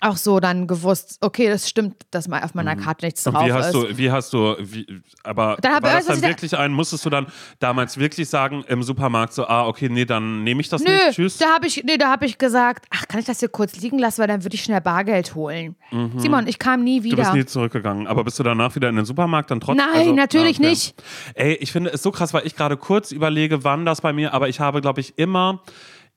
auch 0.05 0.17
so 0.17 0.39
dann 0.41 0.67
gewusst, 0.67 1.19
okay, 1.21 1.49
das 1.49 1.69
stimmt, 1.69 1.95
dass 2.11 2.29
mal 2.29 2.43
auf 2.43 2.55
meiner 2.55 2.77
Karte 2.77 3.05
nichts 3.07 3.25
Mhm. 3.25 3.31
Und 3.31 3.35
drauf 3.35 3.47
wie 3.49 3.53
hast 3.53 3.67
ist. 3.67 3.75
du, 3.75 3.99
wie 3.99 4.11
hast 4.11 4.33
du, 4.33 4.57
wie, 4.61 4.87
aber 5.23 5.57
Dann 5.61 5.75
hab- 5.75 5.83
war 5.83 5.95
das 5.95 6.07
dann 6.07 6.17
ich 6.17 6.23
da- 6.23 6.29
wirklich 6.29 6.57
ein, 6.57 6.73
musstest 6.73 7.05
du 7.05 7.11
dann 7.11 7.27
damals 7.59 7.99
wirklich 7.99 8.29
sagen 8.29 8.65
im 8.69 8.83
Supermarkt 8.83 9.33
so, 9.33 9.47
ah, 9.47 9.67
okay, 9.67 9.89
nee, 9.89 10.05
dann 10.05 10.45
nehme 10.45 10.61
ich 10.61 10.69
das 10.69 10.83
Nö, 10.83 10.91
nicht, 10.91 11.13
tschüss. 11.13 11.39
da 11.39 11.55
habe 11.55 11.67
ich, 11.67 11.83
nee, 11.85 11.97
da 11.97 12.11
hab 12.11 12.23
ich 12.23 12.39
gesagt, 12.39 12.87
ach, 12.91 13.07
kann 13.09 13.21
ich 13.21 13.27
das 13.27 13.41
hier 13.41 13.49
kurz 13.49 13.77
liegen 13.81 13.99
lassen, 13.99 14.21
weil 14.21 14.29
dann 14.29 14.45
würde 14.45 14.55
ich 14.55 14.63
schnell 14.63 14.81
Bargeld 14.81 15.35
holen. 15.35 15.77
Simon, 16.17 16.47
ich 16.47 16.59
kam 16.59 16.83
nie 16.85 17.01
Mhm. 17.01 17.05
Du 17.05 17.11
wieder. 17.11 17.23
bist 17.23 17.35
nie 17.35 17.47
zurückgegangen, 17.47 18.07
aber 18.07 18.25
bist 18.25 18.39
du 18.39 18.43
danach 18.43 18.75
wieder 18.75 18.89
in 18.89 18.97
den 18.97 19.05
Supermarkt 19.05 19.51
dann 19.51 19.61
trotzdem? 19.61 19.87
Nein, 19.95 20.15
natürlich 20.15 20.59
nicht. 20.61 20.95
Ey, 21.35 21.55
ich 21.55 21.73
finde 21.73 21.91
es 21.91 22.03
so 22.03 22.11
krass, 22.11 22.35
weil 22.35 22.47
ich 22.47 22.57
gerade 22.57 22.77
kurz 22.77 23.11
überlege, 23.13 23.65
wann 23.65 23.85
das 23.87 24.01
bei 24.01 24.13
mir, 24.13 24.35
aber 24.35 24.49
ich 24.49 24.61
habe, 24.61 24.81
glaube 24.81 25.01
ich, 25.01 25.19
immer 25.19 25.63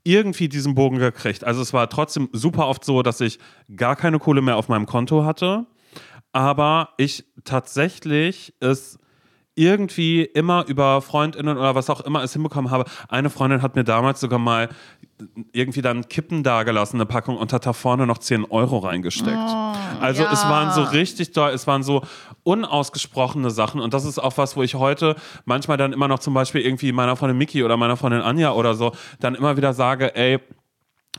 irgendwie 0.08 0.50
diesen 0.50 0.74
Bogen 0.74 0.98
gekriegt. 0.98 1.44
Also 1.44 1.62
es 1.62 1.74
war 1.74 1.90
trotzdem 1.90 2.30
super 2.32 2.68
oft 2.68 2.86
so, 2.86 3.04
dass 3.04 3.22
ich 3.22 3.40
gar 3.76 3.96
keine 3.96 4.20
Kohle 4.20 4.42
mehr 4.42 4.56
auf 4.56 4.70
meinem 4.70 4.86
Konto 4.86 5.26
hatte, 5.26 5.66
aber 6.32 6.90
ich 6.98 7.26
tatsächlich 7.44 8.54
es 8.60 8.98
irgendwie 9.58 10.22
immer 10.22 10.66
über 10.68 11.02
Freundinnen 11.02 11.58
oder 11.58 11.76
was 11.76 11.90
auch 11.90 12.02
immer 12.02 12.24
es 12.24 12.34
hinbekommen 12.34 12.72
habe. 12.72 12.86
Eine 13.10 13.30
Freundin 13.30 13.62
hat 13.62 13.76
mir 13.76 13.84
damals 13.84 14.20
sogar 14.20 14.40
mal 14.40 14.70
irgendwie 15.52 15.82
dann 15.82 16.08
Kippen 16.08 16.44
dagelassen, 16.44 16.98
eine 16.98 17.08
Packung, 17.08 17.38
und 17.38 17.52
hat 17.52 17.66
da 17.66 17.74
vorne 17.74 18.06
noch 18.06 18.20
10 18.20 18.46
Euro 18.46 18.78
reingesteckt. 18.78 19.36
also 20.00 20.24
ja. 20.24 20.32
es 20.32 20.44
waren 20.44 20.72
so 20.74 20.84
richtig 20.84 21.32
doll, 21.32 21.52
es 21.52 21.66
waren 21.66 21.82
so 21.82 22.04
unausgesprochene 22.44 23.50
Sachen 23.50 23.82
und 23.82 23.96
das 23.96 24.06
ist 24.06 24.20
auch 24.20 24.38
was, 24.38 24.56
wo 24.56 24.62
ich 24.62 24.76
heute 24.76 25.16
manchmal 25.46 25.78
dann 25.78 25.92
immer 25.92 26.08
noch 26.08 26.20
zum 26.20 26.36
Beispiel 26.36 26.62
irgendwie 26.62 26.92
meiner 26.92 27.16
Freundin 27.16 27.38
Miki 27.38 27.64
oder 27.64 27.78
meiner 27.78 27.98
Freundin 27.98 28.22
Anja 28.22 28.52
oder 28.52 28.76
so 28.76 28.92
dann 29.20 29.34
immer 29.34 29.58
wieder 29.58 29.74
sage, 29.74 30.16
ey, 30.16 30.40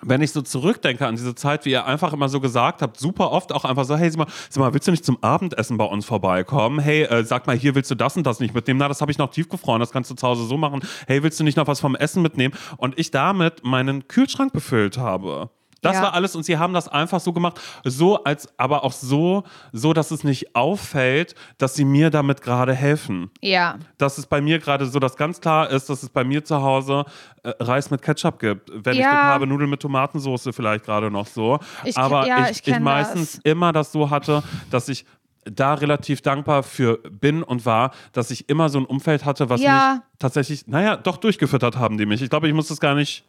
wenn 0.02 0.22
ich 0.22 0.32
so 0.32 0.42
zurückdenke 0.42 1.06
an 1.06 1.16
diese 1.16 1.34
Zeit, 1.34 1.64
wie 1.64 1.70
ihr 1.70 1.86
einfach 1.86 2.12
immer 2.12 2.28
so 2.28 2.40
gesagt 2.40 2.82
habt, 2.82 2.98
super 2.98 3.30
oft 3.30 3.52
auch 3.52 3.64
einfach 3.64 3.84
so, 3.84 3.96
hey, 3.96 4.10
sag 4.10 4.18
mal, 4.18 4.26
sag 4.48 4.60
mal 4.60 4.72
willst 4.74 4.86
du 4.86 4.92
nicht 4.92 5.04
zum 5.04 5.22
Abendessen 5.22 5.76
bei 5.76 5.84
uns 5.84 6.04
vorbeikommen? 6.04 6.78
Hey, 6.78 7.02
äh, 7.02 7.24
sag 7.24 7.46
mal, 7.46 7.56
hier 7.56 7.74
willst 7.74 7.90
du 7.90 7.94
das 7.94 8.16
und 8.16 8.26
das 8.26 8.40
nicht 8.40 8.54
mitnehmen? 8.54 8.78
Na, 8.78 8.88
das 8.88 9.00
habe 9.00 9.10
ich 9.10 9.18
noch 9.18 9.30
tiefgefroren, 9.30 9.80
das 9.80 9.90
kannst 9.90 10.10
du 10.10 10.14
zu 10.14 10.26
Hause 10.26 10.44
so 10.44 10.56
machen. 10.56 10.80
Hey, 11.06 11.22
willst 11.22 11.38
du 11.40 11.44
nicht 11.44 11.56
noch 11.56 11.66
was 11.66 11.80
vom 11.80 11.94
Essen 11.94 12.22
mitnehmen? 12.22 12.54
Und 12.76 12.98
ich 12.98 13.10
damit 13.10 13.64
meinen 13.64 14.08
Kühlschrank 14.08 14.52
befüllt 14.52 14.98
habe. 14.98 15.50
Das 15.80 15.94
Ja. 15.96 16.02
war 16.02 16.14
alles 16.14 16.34
und 16.34 16.42
sie 16.44 16.58
haben 16.58 16.74
das 16.74 16.88
einfach 16.88 17.20
so 17.20 17.32
gemacht, 17.32 17.60
so 17.84 18.24
als 18.24 18.48
aber 18.58 18.84
auch 18.84 18.92
so, 18.92 19.44
so, 19.72 19.92
dass 19.92 20.10
es 20.10 20.24
nicht 20.24 20.56
auffällt, 20.56 21.34
dass 21.58 21.74
sie 21.74 21.84
mir 21.84 22.10
damit 22.10 22.42
gerade 22.42 22.74
helfen 22.74 23.30
Ja. 23.40 23.76
dass 23.96 24.18
es 24.18 24.26
bei 24.26 24.40
mir 24.40 24.58
gerade 24.58 24.86
so, 24.86 24.98
dass 24.98 25.16
ganz 25.16 25.40
klar 25.40 25.70
ist, 25.70 25.88
dass 25.88 26.02
es 26.02 26.08
bei 26.08 26.24
mir 26.24 26.44
zu 26.44 26.60
Hause 26.62 27.04
äh, 27.44 27.52
Reis 27.60 27.90
mit 27.90 28.02
Ketchup 28.02 28.38
gibt. 28.40 28.70
Wenn 28.72 28.94
ich 28.94 29.00
Ja. 29.00 29.10
Glück 29.10 29.22
habe, 29.22 29.46
Nudeln 29.46 29.70
mit 29.70 29.80
Tomatensauce 29.80 30.48
vielleicht 30.52 30.84
gerade 30.84 31.10
noch 31.10 31.26
so. 31.26 31.58
Ich 31.84 31.96
Aber 31.96 32.26
ja, 32.26 32.48
ich, 32.50 32.60
ich 32.60 32.66
ich, 32.68 32.78
meistens 32.80 33.32
das. 33.32 33.40
immer 33.44 33.72
das 33.72 33.92
so 33.92 34.10
hatte, 34.10 34.42
dass 34.70 34.88
ich 34.88 35.04
da 35.44 35.74
relativ 35.74 36.20
dankbar 36.20 36.62
für 36.62 36.98
bin 37.10 37.42
und 37.42 37.64
war, 37.64 37.92
dass 38.12 38.30
ich 38.30 38.48
immer 38.50 38.68
so 38.68 38.78
ein 38.80 38.84
Umfeld 38.84 39.24
hatte, 39.24 39.48
was 39.48 39.60
mich 39.60 39.70
tatsächlich, 40.18 40.66
naja, 40.66 40.96
doch 40.96 41.16
durchgefüttert 41.16 41.76
haben 41.76 41.96
die 41.96 42.04
mich. 42.04 42.20
Ich 42.20 42.28
glaube, 42.28 42.48
ich 42.48 42.54
muss 42.54 42.68
das 42.68 42.80
gar 42.80 42.94
nicht 42.94 43.24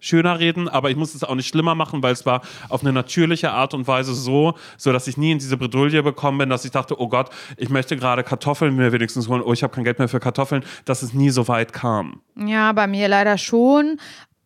schöner 0.00 0.38
reden, 0.38 0.68
aber 0.68 0.90
ich 0.90 0.96
muss 0.96 1.14
es 1.14 1.22
auch 1.22 1.34
nicht 1.34 1.48
schlimmer 1.48 1.74
machen, 1.74 2.02
weil 2.02 2.12
es 2.12 2.26
war 2.26 2.42
auf 2.68 2.80
eine 2.80 2.92
natürliche 2.92 3.52
Art 3.52 3.74
und 3.74 3.86
Weise 3.86 4.14
so, 4.14 4.54
so 4.76 4.92
dass 4.92 5.06
ich 5.06 5.16
nie 5.16 5.32
in 5.32 5.38
diese 5.38 5.56
Bredouille 5.56 6.02
gekommen 6.02 6.38
bin, 6.38 6.50
dass 6.50 6.64
ich 6.64 6.70
dachte, 6.70 7.00
oh 7.00 7.08
Gott, 7.08 7.30
ich 7.56 7.68
möchte 7.68 7.96
gerade 7.96 8.24
Kartoffeln 8.24 8.74
mir 8.74 8.92
wenigstens 8.92 9.28
holen, 9.28 9.42
oh, 9.42 9.52
ich 9.52 9.62
habe 9.62 9.74
kein 9.74 9.84
Geld 9.84 9.98
mehr 9.98 10.08
für 10.08 10.20
Kartoffeln, 10.20 10.64
dass 10.84 11.02
es 11.02 11.14
nie 11.14 11.30
so 11.30 11.46
weit 11.48 11.72
kam. 11.72 12.20
Ja, 12.36 12.72
bei 12.72 12.86
mir 12.86 13.08
leider 13.08 13.38
schon. 13.38 13.98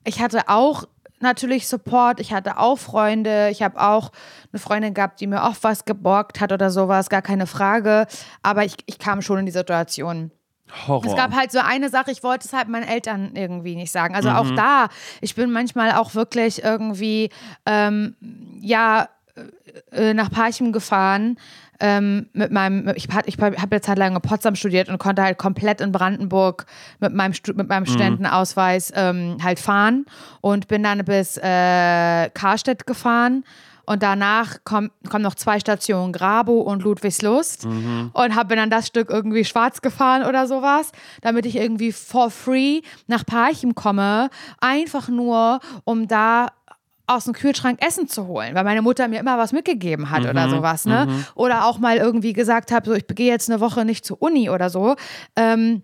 Ich 0.05 0.21
hatte 0.21 0.49
auch 0.49 0.85
natürlich 1.21 1.67
Support, 1.67 2.21
ich 2.21 2.33
hatte 2.33 2.59
auch 2.59 2.79
Freunde, 2.79 3.49
ich 3.51 3.62
habe 3.62 3.81
auch 3.81 4.12
eine 4.53 4.61
Freundin 4.61 4.95
gehabt, 4.95 5.21
die 5.21 5.27
mir 5.27 5.45
auch 5.45 5.57
was 5.62 5.85
geborgt 5.85 6.40
hat 6.40 6.53
oder 6.53 6.71
sowas, 6.71 7.09
gar 7.09 7.23
keine 7.23 7.47
Frage. 7.47 8.07
Aber 8.43 8.64
ich, 8.64 8.77
ich 8.87 8.99
kam 8.99 9.23
schon 9.23 9.38
in 9.38 9.47
die 9.47 9.53
Situation. 9.53 10.31
Horror. 10.87 11.05
Es 11.07 11.14
gab 11.16 11.33
halt 11.35 11.53
so 11.53 11.59
eine 11.61 11.88
Sache, 11.90 12.11
ich 12.11 12.22
wollte 12.22 12.46
es 12.46 12.53
halt 12.53 12.68
meinen 12.68 12.88
Eltern 12.88 13.33
irgendwie 13.35 13.77
nicht 13.77 13.92
sagen. 13.92 14.14
Also 14.14 14.31
Mhm. 14.31 14.37
auch 14.37 14.50
da, 14.57 14.88
ich 15.20 15.35
bin 15.35 15.50
manchmal 15.53 15.92
auch 15.92 16.14
wirklich 16.14 16.64
irgendwie, 16.64 17.31
ähm, 17.66 18.16
ja, 18.61 19.09
äh, 19.92 20.14
nach 20.14 20.31
Parchim 20.31 20.72
gefahren. 20.72 21.37
Ähm, 21.81 22.29
mit 22.33 22.53
meinem, 22.53 22.92
ich, 22.94 23.09
ich 23.27 23.37
habe 23.38 23.57
eine 23.59 23.81
Zeit 23.81 23.98
lang 23.98 24.14
in 24.14 24.22
Potsdam 24.22 24.55
studiert 24.55 24.88
und 24.88 24.98
konnte 24.98 25.22
halt 25.22 25.38
komplett 25.38 25.81
in 25.81 25.90
Brandenburg 25.90 26.66
mit 27.00 27.12
meinem, 27.12 27.35
mit 27.57 27.68
meinem 27.68 27.85
Studentenausweis 27.85 28.92
ähm, 28.94 29.38
halt 29.42 29.59
fahren 29.59 30.07
und 30.40 30.68
bin 30.68 30.85
dann 30.85 31.05
bis 31.05 31.37
äh, 31.37 32.31
Karstedt 32.31 32.87
gefahren. 32.87 33.44
Und 33.87 34.03
danach 34.03 34.59
kommen, 34.64 34.90
kommen 35.09 35.23
noch 35.23 35.35
zwei 35.35 35.61
Stationen, 35.61 36.12
Grabo 36.12 36.61
und 36.61 36.83
Ludwigslust. 36.83 37.64
Und 38.12 38.35
habe 38.35 38.57
dann 38.57 38.70
das 38.70 38.87
Stück 38.87 39.11
irgendwie 39.11 39.44
schwarz 39.44 39.83
gefahren 39.83 40.25
oder 40.25 40.47
sowas, 40.47 40.92
damit 41.23 41.47
ich 41.47 41.57
irgendwie 41.57 41.92
for 41.92 42.31
free 42.31 42.81
nach 43.07 43.25
Parchim 43.27 43.75
komme. 43.75 44.31
Einfach 44.61 45.09
nur, 45.09 45.61
um 45.85 46.09
da 46.09 46.49
aus 47.07 47.25
dem 47.25 47.35
Kühlschrank 47.35 47.85
Essen 47.87 48.09
zu 48.09 48.27
holen, 48.27 48.55
weil 48.55 48.64
meine 48.64 48.81
Mutter 48.81 49.09
mir 49.09 49.20
immer 49.20 49.37
was 49.37 49.53
mitgegeben 49.53 50.09
hat 50.11 50.23
oder 50.31 50.49
sowas, 50.49 50.87
ne? 50.87 51.07
Oder 51.35 51.66
auch 51.66 51.79
mal 51.79 51.99
irgendwie 51.99 52.33
gesagt 52.33 52.73
habe, 52.73 52.87
so 52.87 52.94
ich 52.94 53.07
gehe 53.07 53.31
jetzt 53.31 53.51
eine 53.51 53.61
Woche 53.61 53.85
nicht 53.85 54.07
zur 54.07 54.23
Uni 54.23 54.49
oder 54.49 54.70
so, 54.70 54.97
ähm, 55.37 55.83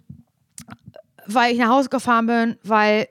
weil 1.26 1.52
ich 1.52 1.58
nach 1.58 1.68
Hause 1.68 1.90
gefahren 1.90 2.26
bin, 2.26 2.56
weil 2.62 3.06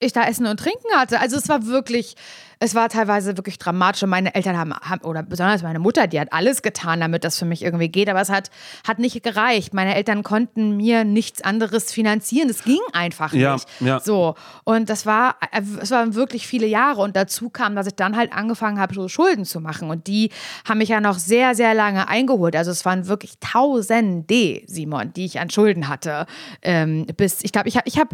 ich 0.00 0.12
da 0.12 0.24
Essen 0.24 0.46
und 0.46 0.58
Trinken 0.58 0.88
hatte. 0.94 1.20
Also 1.20 1.36
es 1.36 1.48
war 1.50 1.66
wirklich, 1.66 2.16
es 2.58 2.74
war 2.74 2.88
teilweise 2.88 3.36
wirklich 3.36 3.58
dramatisch. 3.58 4.02
Und 4.02 4.08
meine 4.10 4.34
Eltern 4.34 4.56
haben, 4.56 4.72
haben, 4.74 5.02
oder 5.02 5.22
besonders 5.22 5.62
meine 5.62 5.78
Mutter, 5.78 6.06
die 6.06 6.18
hat 6.18 6.32
alles 6.32 6.62
getan, 6.62 7.00
damit 7.00 7.22
das 7.22 7.38
für 7.38 7.44
mich 7.44 7.62
irgendwie 7.62 7.88
geht. 7.90 8.08
Aber 8.08 8.20
es 8.20 8.30
hat, 8.30 8.50
hat 8.88 8.98
nicht 8.98 9.22
gereicht. 9.22 9.74
Meine 9.74 9.94
Eltern 9.94 10.22
konnten 10.22 10.76
mir 10.76 11.04
nichts 11.04 11.42
anderes 11.42 11.92
finanzieren. 11.92 12.48
Das 12.48 12.64
ging 12.64 12.80
einfach 12.94 13.34
Ja, 13.34 13.52
nicht. 13.54 13.68
ja. 13.80 14.00
So. 14.00 14.34
Und 14.64 14.88
das 14.88 15.04
war, 15.04 15.36
es 15.80 15.90
waren 15.90 16.14
wirklich 16.14 16.46
viele 16.46 16.66
Jahre. 16.66 17.02
Und 17.02 17.14
dazu 17.14 17.50
kam, 17.50 17.76
dass 17.76 17.86
ich 17.86 17.94
dann 17.94 18.16
halt 18.16 18.32
angefangen 18.32 18.80
habe, 18.80 18.94
so 18.94 19.06
Schulden 19.08 19.44
zu 19.44 19.60
machen. 19.60 19.90
Und 19.90 20.06
die 20.06 20.30
haben 20.66 20.78
mich 20.78 20.88
ja 20.88 21.00
noch 21.02 21.18
sehr, 21.18 21.54
sehr 21.54 21.74
lange 21.74 22.08
eingeholt. 22.08 22.56
Also 22.56 22.70
es 22.70 22.86
waren 22.86 23.06
wirklich 23.06 23.34
Tausende, 23.40 24.62
Simon, 24.66 25.12
die 25.12 25.26
ich 25.26 25.40
an 25.40 25.50
Schulden 25.50 25.88
hatte. 25.88 26.24
Ähm, 26.62 27.06
bis, 27.18 27.44
ich 27.44 27.52
glaube, 27.52 27.68
ich 27.68 27.76
habe, 27.76 27.86
ich 27.86 27.98
habe 27.98 28.10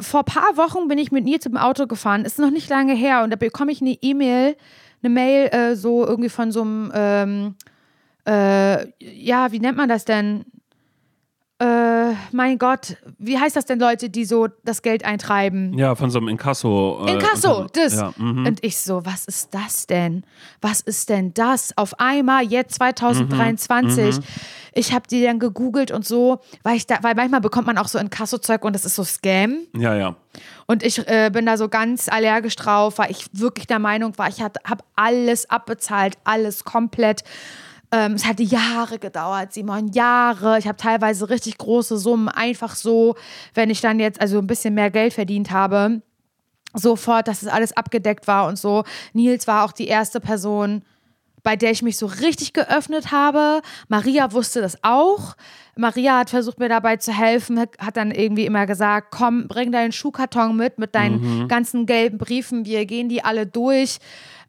vor 0.00 0.20
ein 0.20 0.24
paar 0.24 0.56
Wochen 0.56 0.88
bin 0.88 0.98
ich 0.98 1.12
mit 1.12 1.24
Nils 1.24 1.46
im 1.46 1.56
Auto 1.56 1.86
gefahren, 1.86 2.24
ist 2.24 2.38
noch 2.38 2.50
nicht 2.50 2.68
lange 2.68 2.94
her 2.94 3.22
und 3.22 3.30
da 3.30 3.36
bekomme 3.36 3.72
ich 3.72 3.80
eine 3.80 3.96
E-Mail, 4.00 4.56
eine 5.02 5.12
Mail 5.12 5.46
äh, 5.48 5.76
so 5.76 6.06
irgendwie 6.06 6.28
von 6.28 6.50
so 6.52 6.62
einem, 6.62 6.92
ähm, 6.94 7.54
äh, 8.26 8.86
ja, 8.98 9.52
wie 9.52 9.60
nennt 9.60 9.76
man 9.76 9.88
das 9.88 10.04
denn? 10.04 10.44
Äh, 11.62 12.14
mein 12.32 12.58
Gott, 12.58 12.96
wie 13.18 13.38
heißt 13.38 13.54
das 13.54 13.66
denn 13.66 13.78
Leute, 13.78 14.10
die 14.10 14.24
so 14.24 14.48
das 14.64 14.82
Geld 14.82 15.04
eintreiben? 15.04 15.78
ja, 15.78 15.94
von 15.94 16.10
so 16.10 16.18
einem 16.18 16.26
Inkasso. 16.28 17.04
Äh, 17.06 17.12
Inkasso, 17.12 17.66
das. 17.72 17.94
Ja, 17.94 18.12
mhm. 18.16 18.46
Und 18.46 18.64
ich 18.64 18.78
so, 18.78 19.04
was 19.06 19.26
ist 19.26 19.54
das 19.54 19.86
denn? 19.86 20.24
Was 20.60 20.80
ist 20.80 21.08
denn 21.08 21.32
das? 21.34 21.76
Auf 21.76 22.00
einmal, 22.00 22.42
jetzt 22.42 22.74
2023. 22.74 24.16
Mhm, 24.16 24.22
Ich 24.74 24.92
habe 24.92 25.06
die 25.08 25.22
dann 25.22 25.38
gegoogelt 25.38 25.90
und 25.90 26.06
so, 26.06 26.40
weil 26.62 26.76
ich 26.76 26.86
da, 26.86 26.98
weil 27.02 27.14
manchmal 27.14 27.40
bekommt 27.40 27.66
man 27.66 27.78
auch 27.78 27.88
so 27.88 27.98
Inkasso-Zeug 27.98 28.64
und 28.64 28.74
das 28.74 28.84
ist 28.84 28.94
so 28.94 29.04
Scam. 29.04 29.58
ja, 29.76 29.94
ja. 29.94 30.16
Und 30.66 30.82
ich 30.82 31.06
äh, 31.08 31.30
bin 31.30 31.44
da 31.44 31.56
so 31.58 31.68
ganz 31.68 32.08
allergisch 32.08 32.56
drauf, 32.56 32.98
weil 32.98 33.10
ich 33.10 33.26
wirklich 33.32 33.66
der 33.66 33.78
Meinung 33.78 34.16
war, 34.16 34.28
ich 34.28 34.40
habe 34.40 34.58
alles 34.96 35.50
abbezahlt, 35.50 36.14
alles 36.24 36.64
komplett. 36.64 37.22
Ähm, 37.90 38.14
es 38.14 38.24
hat 38.24 38.40
Jahre 38.40 38.98
gedauert, 38.98 39.52
Simon, 39.52 39.88
Jahre. 39.88 40.58
Ich 40.58 40.66
habe 40.66 40.78
teilweise 40.78 41.28
richtig 41.28 41.58
große 41.58 41.98
Summen, 41.98 42.28
einfach 42.28 42.74
so, 42.74 43.16
wenn 43.52 43.68
ich 43.68 43.82
dann 43.82 44.00
jetzt 44.00 44.20
also 44.20 44.38
ein 44.38 44.46
bisschen 44.46 44.72
mehr 44.72 44.90
Geld 44.90 45.12
verdient 45.12 45.50
habe, 45.50 46.00
sofort, 46.72 47.28
dass 47.28 47.42
es 47.42 47.48
alles 47.48 47.76
abgedeckt 47.76 48.26
war 48.26 48.46
und 48.46 48.58
so. 48.58 48.84
Nils 49.12 49.46
war 49.46 49.64
auch 49.64 49.72
die 49.72 49.88
erste 49.88 50.20
Person, 50.20 50.82
bei 51.42 51.56
der 51.56 51.70
ich 51.70 51.82
mich 51.82 51.96
so 51.96 52.06
richtig 52.06 52.52
geöffnet 52.52 53.10
habe. 53.10 53.62
Maria 53.88 54.32
wusste 54.32 54.60
das 54.60 54.78
auch. 54.82 55.34
Maria 55.76 56.18
hat 56.18 56.30
versucht, 56.30 56.58
mir 56.58 56.68
dabei 56.68 56.96
zu 56.96 57.12
helfen, 57.12 57.58
hat 57.58 57.96
dann 57.96 58.10
irgendwie 58.10 58.46
immer 58.46 58.66
gesagt, 58.66 59.08
komm, 59.10 59.48
bring 59.48 59.72
deinen 59.72 59.92
Schuhkarton 59.92 60.56
mit, 60.56 60.78
mit 60.78 60.94
deinen 60.94 61.48
ganzen 61.48 61.86
gelben 61.86 62.18
Briefen, 62.18 62.64
wir 62.66 62.84
gehen 62.84 63.08
die 63.08 63.24
alle 63.24 63.46
durch. 63.46 63.98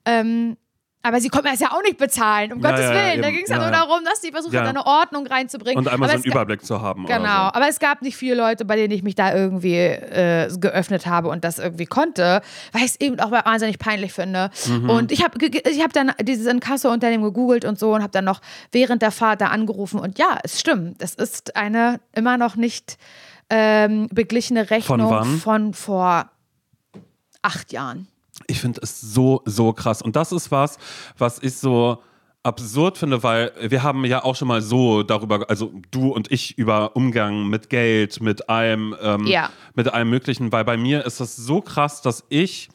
Ähm, 0.05 0.57
aber 1.05 1.19
sie 1.19 1.27
konnte 1.29 1.47
mir 1.47 1.51
das 1.51 1.59
ja 1.59 1.71
auch 1.71 1.83
nicht 1.83 1.97
bezahlen, 1.97 2.53
um 2.53 2.61
Ja, 2.61 2.69
Gottes 2.71 2.85
ja, 2.85 2.91
Willen. 2.91 3.21
Da 3.21 3.27
eben. 3.27 3.35
ging 3.35 3.43
es 3.43 3.49
ja, 3.49 3.57
nur 3.57 3.69
darum, 3.71 4.03
dass 4.05 4.21
sie 4.21 4.31
versucht 4.31 4.53
Ja. 4.53 4.61
hat, 4.61 4.69
eine 4.69 4.85
Ordnung 4.85 5.27
reinzubringen. 5.27 5.77
Und 5.77 5.87
einmal 5.89 6.09
Aber 6.09 6.17
so 6.17 6.19
es 6.21 6.25
einen 6.25 6.31
Überblick 6.33 6.65
zu 6.65 6.81
haben. 6.81 7.05
Genau, 7.05 7.19
Oder 7.19 7.25
so. 7.25 7.53
aber 7.59 7.67
es 7.67 7.79
gab 7.79 8.01
nicht 8.01 8.15
viele 8.15 8.35
Leute, 8.35 8.63
bei 8.65 8.77
denen 8.77 8.91
ich 8.93 9.03
mich 9.03 9.15
da 9.15 9.35
irgendwie 9.35 9.75
äh, 9.75 10.49
geöffnet 10.57 11.05
habe 11.05 11.27
und 11.27 11.43
das 11.43 11.59
irgendwie 11.59 11.85
konnte, 11.85 12.41
weil 12.71 12.81
ich 12.83 12.91
es 12.91 13.01
eben 13.01 13.19
auch 13.19 13.31
wahnsinnig 13.31 13.79
peinlich 13.79 14.13
finde. 14.13 14.49
Mhm. 14.65 14.89
Und 14.89 15.11
ich 15.11 15.23
habe 15.23 15.37
ich 15.45 15.81
hab 15.83 15.91
dann 15.93 16.13
dieses 16.21 16.47
Inkasso-Unternehmen 16.47 17.23
gegoogelt 17.23 17.65
und 17.65 17.77
so 17.77 17.93
und 17.93 18.01
habe 18.01 18.11
dann 18.11 18.25
noch 18.25 18.39
während 18.71 19.01
der 19.01 19.11
Fahrt 19.11 19.41
da 19.41 19.47
angerufen 19.47 19.99
und 19.99 20.17
ja, 20.17 20.37
es 20.43 20.59
stimmt, 20.59 21.01
es 21.03 21.15
ist 21.15 21.55
eine 21.57 21.99
immer 22.15 22.37
noch 22.37 22.55
nicht 22.55 22.97
ähm, 23.49 24.07
beglichene 24.11 24.69
Rechnung 24.69 25.09
wann? 25.09 25.37
von 25.37 25.73
vor 25.73 26.29
acht 27.41 27.71
Jahren. 27.73 28.07
Ich 28.47 28.59
finde 28.61 28.81
es 28.83 29.01
so, 29.01 29.41
so 29.45 29.73
krass. 29.73 30.01
Und 30.01 30.15
das 30.15 30.31
ist 30.31 30.51
was, 30.51 30.77
was 31.17 31.39
ich 31.41 31.55
so 31.57 32.01
absurd 32.43 32.97
finde, 32.97 33.23
weil 33.23 33.51
wir 33.61 33.83
haben 33.83 34.03
ja 34.05 34.23
auch 34.23 34.35
schon 34.35 34.49
mal 34.49 34.61
so 34.61 35.01
darüber, 35.03 35.49
also 35.49 35.71
du 35.91 36.09
und 36.09 36.29
ich 36.31 36.57
über 36.57 36.95
Umgang 36.95 37.47
mit 37.47 37.69
Geld, 37.69 38.21
mit 38.21 38.49
allem, 38.49 38.93
ähm, 39.01 39.25
Ja. 39.27 39.49
mit 39.75 39.93
allem 39.93 40.09
Möglichen, 40.09 40.51
weil 40.51 40.65
bei 40.65 40.75
mir 40.75 41.05
ist 41.05 41.21
das 41.21 41.37
so 41.37 41.61
krass, 41.61 42.01
dass 42.01 42.25
ich 42.27 42.67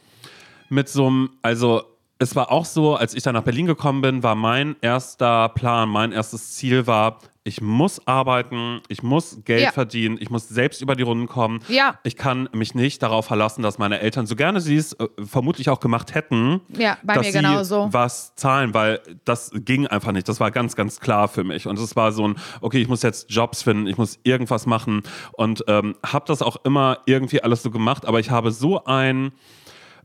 mit 0.71 0.89
so 0.89 1.07
einem, 1.07 1.31
also 1.43 1.83
es 2.19 2.35
war 2.35 2.51
auch 2.51 2.65
so, 2.65 2.97
als 2.97 3.15
ich 3.15 3.23
dann 3.23 3.35
nach 3.35 3.43
Berlin 3.45 3.67
gekommen 3.67 4.01
bin, 4.01 4.23
war 4.23 4.35
mein 4.35 4.75
erster 4.81 5.51
Plan, 5.51 5.89
mein 5.89 6.13
erstes 6.13 6.55
Ziel 6.57 6.87
war, 6.87 7.19
ich 7.49 7.63
muss 7.63 8.07
arbeiten, 8.07 8.81
ich 8.89 9.03
muss 9.03 9.39
Geld 9.45 9.63
Ja. 9.63 9.73
verdienen, 9.73 10.19
ich 10.21 10.29
muss 10.29 10.49
selbst 10.49 10.83
über 10.83 10.95
die 10.95 11.03
Runden 11.03 11.27
kommen. 11.27 11.61
Ja. 11.69 11.99
Ich 12.05 12.15
kann 12.17 12.49
mich 12.53 12.75
nicht 12.75 13.03
darauf 13.03 13.25
verlassen, 13.27 13.63
dass 13.63 13.79
meine 13.79 14.01
Eltern, 14.01 14.27
so 14.27 14.37
gerne 14.37 14.61
sie 14.61 14.77
es 14.77 14.93
äh, 14.93 15.07
vermutlich 15.25 15.71
auch 15.71 15.81
gemacht 15.81 16.15
hätten, 16.15 16.61
Ja, 16.77 16.99
bei 17.03 17.15
dass 17.15 17.25
mir 17.27 17.33
sie 17.33 17.39
genauso. 17.39 17.89
was 17.91 18.35
zahlen, 18.35 18.75
weil 18.75 19.01
das 19.25 19.51
ging 19.55 19.87
einfach 19.87 20.13
nicht. 20.13 20.29
Das 20.29 20.41
war 20.41 20.51
ganz, 20.51 20.77
ganz 20.77 21.01
klar 21.01 21.27
für 21.29 21.43
mich. 21.43 21.67
Und 21.67 21.79
es 21.79 21.97
war 21.97 22.13
so 22.13 22.29
ein, 22.29 22.37
okay, 22.61 22.83
ich 22.83 22.89
muss 22.89 23.03
jetzt 23.03 23.31
Jobs 23.31 23.63
finden, 23.63 23.87
ich 23.87 23.97
muss 23.97 24.19
irgendwas 24.25 24.67
machen 24.67 25.03
und 25.33 25.65
ähm, 25.69 25.97
habe 26.05 26.27
das 26.29 26.43
auch 26.43 26.57
immer 26.65 26.99
irgendwie 27.07 27.43
alles 27.43 27.63
so 27.63 27.71
gemacht, 27.71 28.05
aber 28.05 28.21
ich 28.21 28.31
habe 28.31 28.51
so 28.53 28.85
ein 28.85 29.33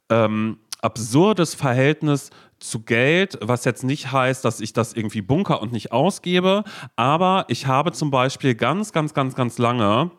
ähm, 0.09 0.59
absurdes 0.81 1.55
Verhältnis 1.55 2.29
zu 2.59 2.81
Geld, 2.81 3.37
was 3.41 3.65
jetzt 3.65 3.83
nicht 3.83 4.11
heißt, 4.11 4.43
dass 4.45 4.59
ich 4.59 4.73
das 4.73 4.93
irgendwie 4.93 5.21
bunker 5.21 5.61
und 5.61 5.71
nicht 5.71 5.91
ausgebe, 5.91 6.63
aber 6.95 7.45
ich 7.47 7.67
habe 7.67 7.91
zum 7.91 8.11
Beispiel 8.11 8.55
ganz, 8.55 8.91
ganz, 8.91 9.13
ganz, 9.13 9.35
ganz 9.35 9.57
lange 9.57 10.11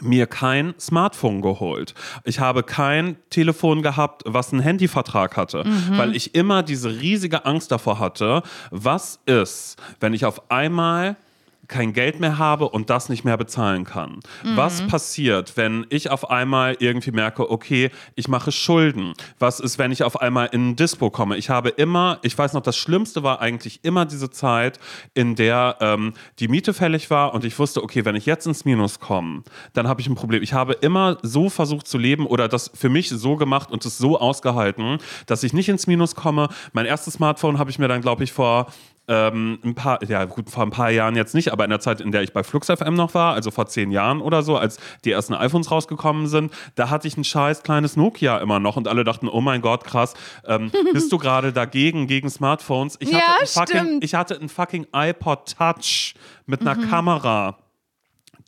mir 0.00 0.26
kein 0.26 0.74
Smartphone 0.78 1.40
geholt. 1.40 1.94
Ich 2.24 2.40
habe 2.40 2.62
kein 2.62 3.16
Telefon 3.30 3.82
gehabt, 3.82 4.22
was 4.26 4.52
einen 4.52 4.60
Handyvertrag 4.60 5.36
hatte, 5.36 5.64
weil 5.92 6.14
ich 6.14 6.34
immer 6.34 6.62
diese 6.62 7.00
riesige 7.00 7.46
Angst 7.46 7.72
davor 7.72 7.98
hatte, 7.98 8.42
was 8.70 9.20
ist, 9.26 9.76
wenn 10.00 10.12
ich 10.12 10.24
auf 10.24 10.50
einmal 10.50 11.16
kein 11.68 11.92
Geld 11.92 12.20
mehr 12.20 12.38
habe 12.38 12.68
und 12.68 12.90
das 12.90 13.08
nicht 13.08 13.24
mehr 13.24 13.36
bezahlen 13.36 13.84
kann. 13.84 14.20
Was 14.54 14.86
passiert, 14.86 15.56
wenn 15.56 15.86
ich 15.90 16.10
auf 16.10 16.30
einmal 16.30 16.76
irgendwie 16.78 17.10
merke, 17.10 17.50
okay, 17.50 17.90
ich 18.14 18.28
mache 18.28 18.52
Schulden? 18.52 19.14
Was 19.38 19.60
ist, 19.60 19.78
wenn 19.78 19.92
ich 19.92 20.02
auf 20.02 20.20
einmal 20.20 20.48
in 20.52 20.70
ein 20.70 20.76
Dispo 20.76 21.10
komme? 21.10 21.36
Ich 21.36 21.50
habe 21.50 21.70
immer, 21.70 22.18
ich 22.22 22.36
weiß 22.36 22.52
noch, 22.52 22.62
das 22.62 22.76
Schlimmste 22.76 23.22
war 23.22 23.40
eigentlich 23.40 23.80
immer 23.82 24.06
diese 24.06 24.30
Zeit, 24.30 24.78
in 25.14 25.34
der 25.34 25.76
ähm, 25.80 26.12
die 26.38 26.48
Miete 26.48 26.74
fällig 26.74 27.10
war 27.10 27.34
und 27.34 27.44
ich 27.44 27.58
wusste, 27.58 27.82
okay, 27.82 28.04
wenn 28.04 28.16
ich 28.16 28.26
jetzt 28.26 28.46
ins 28.46 28.64
Minus 28.64 29.00
komme, 29.00 29.42
dann 29.72 29.88
habe 29.88 30.00
ich 30.00 30.08
ein 30.08 30.14
Problem. 30.14 30.42
Ich 30.42 30.52
habe 30.52 30.74
immer 30.74 31.18
so 31.22 31.50
versucht 31.50 31.86
zu 31.86 31.98
leben 31.98 32.26
oder 32.26 32.48
das 32.48 32.70
für 32.74 32.88
mich 32.88 33.08
so 33.08 33.36
gemacht 33.36 33.70
und 33.70 33.84
es 33.84 33.98
so 33.98 34.18
ausgehalten, 34.18 34.98
dass 35.26 35.42
ich 35.42 35.52
nicht 35.52 35.68
ins 35.68 35.86
Minus 35.86 36.14
komme. 36.14 36.48
Mein 36.72 36.86
erstes 36.86 37.14
Smartphone 37.14 37.58
habe 37.58 37.70
ich 37.70 37.78
mir 37.78 37.88
dann, 37.88 38.00
glaube 38.00 38.24
ich, 38.24 38.32
vor 38.32 38.66
ähm, 39.08 39.58
ein 39.64 39.74
paar, 39.74 40.02
ja 40.04 40.24
gut, 40.24 40.50
vor 40.50 40.64
ein 40.64 40.70
paar 40.70 40.90
Jahren 40.90 41.14
jetzt 41.16 41.34
nicht, 41.34 41.52
aber 41.52 41.64
in 41.64 41.70
der 41.70 41.80
Zeit, 41.80 42.00
in 42.00 42.10
der 42.12 42.22
ich 42.22 42.32
bei 42.32 42.42
Flux 42.42 42.66
FM 42.68 42.94
noch 42.94 43.14
war, 43.14 43.34
also 43.34 43.50
vor 43.50 43.66
zehn 43.66 43.90
Jahren 43.90 44.20
oder 44.20 44.42
so, 44.42 44.56
als 44.56 44.78
die 45.04 45.12
ersten 45.12 45.34
iPhones 45.34 45.70
rausgekommen 45.70 46.26
sind, 46.26 46.52
da 46.74 46.90
hatte 46.90 47.06
ich 47.06 47.16
ein 47.16 47.24
scheiß 47.24 47.62
kleines 47.62 47.96
Nokia 47.96 48.38
immer 48.38 48.58
noch 48.58 48.76
und 48.76 48.88
alle 48.88 49.04
dachten, 49.04 49.28
oh 49.28 49.40
mein 49.40 49.60
Gott, 49.62 49.84
krass, 49.84 50.14
ähm, 50.46 50.72
bist 50.92 51.12
du 51.12 51.18
gerade 51.18 51.52
dagegen, 51.52 52.06
gegen 52.06 52.28
Smartphones? 52.30 52.96
Ich 53.00 53.10
Ja, 53.10 53.18
hatte 53.20 53.40
ein 53.40 53.46
fucking, 53.46 53.76
stimmt. 53.86 54.04
ich 54.04 54.14
hatte 54.14 54.40
ein 54.40 54.48
fucking 54.48 54.86
iPod 54.92 55.56
Touch 55.56 56.14
mit 56.46 56.60
einer 56.62 56.74
Kamera 56.76 57.58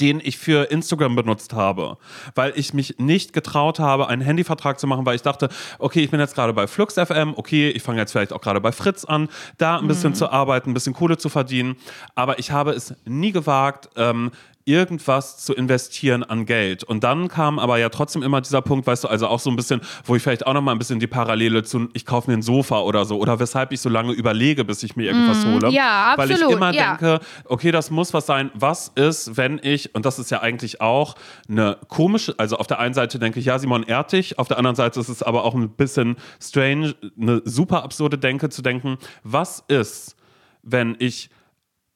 den 0.00 0.20
ich 0.22 0.38
für 0.38 0.70
Instagram 0.70 1.16
benutzt 1.16 1.52
habe, 1.52 1.96
weil 2.34 2.52
ich 2.56 2.74
mich 2.74 2.98
nicht 2.98 3.32
getraut 3.32 3.78
habe, 3.78 4.08
einen 4.08 4.22
Handyvertrag 4.22 4.78
zu 4.78 4.86
machen, 4.86 5.04
weil 5.06 5.16
ich 5.16 5.22
dachte, 5.22 5.48
okay, 5.78 6.00
ich 6.00 6.10
bin 6.10 6.20
jetzt 6.20 6.34
gerade 6.34 6.52
bei 6.52 6.66
Flux 6.66 6.94
FM, 6.94 7.34
okay, 7.36 7.70
ich 7.70 7.82
fange 7.82 7.98
jetzt 7.98 8.12
vielleicht 8.12 8.32
auch 8.32 8.40
gerade 8.40 8.60
bei 8.60 8.72
Fritz 8.72 9.04
an, 9.04 9.28
da 9.58 9.78
ein 9.78 9.88
bisschen 9.88 10.14
zu 10.14 10.30
arbeiten, 10.30 10.70
ein 10.70 10.74
bisschen 10.74 10.94
Kohle 10.94 11.18
zu 11.18 11.28
verdienen, 11.28 11.76
aber 12.14 12.38
ich 12.38 12.50
habe 12.50 12.72
es 12.72 12.94
nie 13.04 13.32
gewagt, 13.32 13.90
ähm, 13.96 14.30
irgendwas 14.68 15.38
zu 15.38 15.54
investieren 15.54 16.22
an 16.22 16.44
Geld. 16.44 16.84
Und 16.84 17.02
dann 17.02 17.28
kam 17.28 17.58
aber 17.58 17.78
ja 17.78 17.88
trotzdem 17.88 18.22
immer 18.22 18.40
dieser 18.40 18.60
Punkt, 18.60 18.86
weißt 18.86 19.04
du, 19.04 19.08
also 19.08 19.26
auch 19.26 19.40
so 19.40 19.48
ein 19.48 19.56
bisschen, 19.56 19.80
wo 20.04 20.14
ich 20.14 20.22
vielleicht 20.22 20.46
auch 20.46 20.52
noch 20.52 20.60
mal 20.60 20.72
ein 20.72 20.78
bisschen 20.78 21.00
die 21.00 21.06
Parallele 21.06 21.62
zu, 21.62 21.88
ich 21.94 22.04
kaufe 22.04 22.30
mir 22.30 22.36
ein 22.36 22.42
Sofa 22.42 22.80
oder 22.80 23.06
so, 23.06 23.18
oder 23.18 23.40
weshalb 23.40 23.72
ich 23.72 23.80
so 23.80 23.88
lange 23.88 24.12
überlege, 24.12 24.64
bis 24.64 24.82
ich 24.82 24.94
mir 24.94 25.06
irgendwas 25.06 25.44
hole. 25.46 25.68
Mhm. 25.68 25.72
Ja, 25.72 26.12
Weil 26.16 26.30
ich 26.30 26.36
absolut, 26.36 26.54
immer 26.54 26.72
ja. 26.74 26.96
denke, 26.96 27.20
okay, 27.46 27.72
das 27.72 27.90
muss 27.90 28.12
was 28.12 28.26
sein. 28.26 28.50
Was 28.54 28.92
ist, 28.94 29.36
wenn 29.38 29.58
ich, 29.62 29.94
und 29.94 30.04
das 30.04 30.18
ist 30.18 30.30
ja 30.30 30.40
eigentlich 30.42 30.82
auch 30.82 31.14
eine 31.48 31.78
komische, 31.88 32.34
also 32.36 32.58
auf 32.58 32.66
der 32.66 32.78
einen 32.78 32.94
Seite 32.94 33.18
denke 33.18 33.40
ich, 33.40 33.46
ja, 33.46 33.58
Simon 33.58 33.84
ehrt 33.84 34.12
dich, 34.12 34.38
auf 34.38 34.48
der 34.48 34.58
anderen 34.58 34.76
Seite 34.76 35.00
ist 35.00 35.08
es 35.08 35.22
aber 35.22 35.44
auch 35.44 35.54
ein 35.54 35.70
bisschen 35.70 36.16
strange, 36.40 36.94
eine 37.18 37.40
super 37.44 37.82
absurde 37.82 38.18
Denke 38.18 38.50
zu 38.50 38.60
denken, 38.60 38.98
was 39.22 39.64
ist, 39.68 40.16
wenn 40.62 40.94
ich 40.98 41.30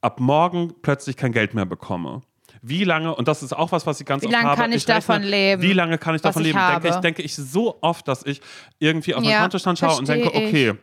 ab 0.01 0.21
morgen 0.21 0.73
plötzlich 0.81 1.17
kein 1.17 1.33
Geld 1.33 1.53
mehr 1.55 1.67
bekomme? 1.67 2.23
Wie 2.65 2.85
lange, 2.85 3.15
und 3.15 3.27
das 3.27 3.43
ist 3.43 3.53
auch 3.53 3.73
was, 3.73 3.87
was 3.87 3.99
ich 4.01 4.07
ganz 4.07 4.23
Wie 4.23 4.27
oft 4.27 4.33
lange 4.33 4.49
habe. 4.51 4.61
kann 4.61 4.73
ich 4.73 4.85
davon 4.85 5.23
leben, 5.23 5.63
Wie 5.63 5.73
lange 5.73 5.99
kann 5.99 6.15
ich 6.15 6.23
davon 6.23 6.43
ich 6.43 6.47
leben? 6.49 6.61
habe? 6.61 6.81
Denke 6.83 6.95
ich, 6.97 7.01
denke 7.01 7.23
ich 7.23 7.35
so 7.35 7.77
oft, 7.83 8.07
dass 8.07 8.25
ich 8.25 8.41
irgendwie 8.79 9.15
auf 9.15 9.21
meinen 9.23 9.33
Ja, 9.33 9.41
Kontostand 9.41 9.79
schaue 9.81 9.99
und 9.99 10.07
denke, 10.09 10.31
verstehe 10.31 10.49
ich. 10.49 10.71
okay, 10.71 10.79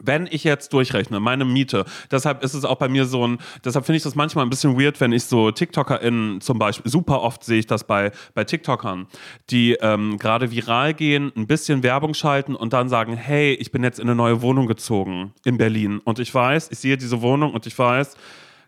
wenn 0.00 0.26
ich 0.28 0.42
jetzt 0.44 0.72
durchrechne, 0.72 1.20
meine 1.20 1.44
Miete, 1.44 1.84
deshalb 2.10 2.42
ist 2.42 2.54
es 2.54 2.64
auch 2.64 2.76
bei 2.78 2.88
mir 2.88 3.04
so 3.04 3.26
ein, 3.26 3.38
deshalb 3.64 3.86
finde 3.86 3.98
ich 3.98 4.02
das 4.02 4.14
manchmal 4.16 4.44
ein 4.44 4.50
bisschen 4.50 4.78
weird, 4.80 5.00
wenn 5.00 5.12
ich 5.12 5.24
so 5.24 5.50
TikTokerInnen 5.52 6.40
zum 6.40 6.58
Beispiel, 6.58 6.90
super 6.90 7.20
oft 7.22 7.44
sehe 7.44 7.60
ich 7.60 7.66
das 7.66 7.84
bei, 7.84 8.10
bei 8.34 8.42
TikTokern, 8.44 9.06
die 9.50 9.74
ähm, 9.80 10.16
gerade 10.18 10.50
viral 10.50 10.94
gehen, 10.94 11.32
ein 11.36 11.46
bisschen 11.46 11.82
Werbung 11.84 12.12
schalten 12.14 12.56
und 12.56 12.72
dann 12.72 12.88
sagen, 12.88 13.14
hey, 13.16 13.52
ich 13.54 13.70
bin 13.70 13.84
jetzt 13.84 14.00
in 14.00 14.08
eine 14.08 14.16
neue 14.16 14.42
Wohnung 14.42 14.66
gezogen 14.66 15.32
in 15.44 15.58
Berlin 15.58 16.00
und 16.02 16.18
ich 16.18 16.34
weiß, 16.34 16.70
ich 16.72 16.78
sehe 16.78 16.96
diese 16.96 17.22
Wohnung 17.22 17.52
und 17.52 17.66
ich 17.66 17.78
weiß, 17.78 18.16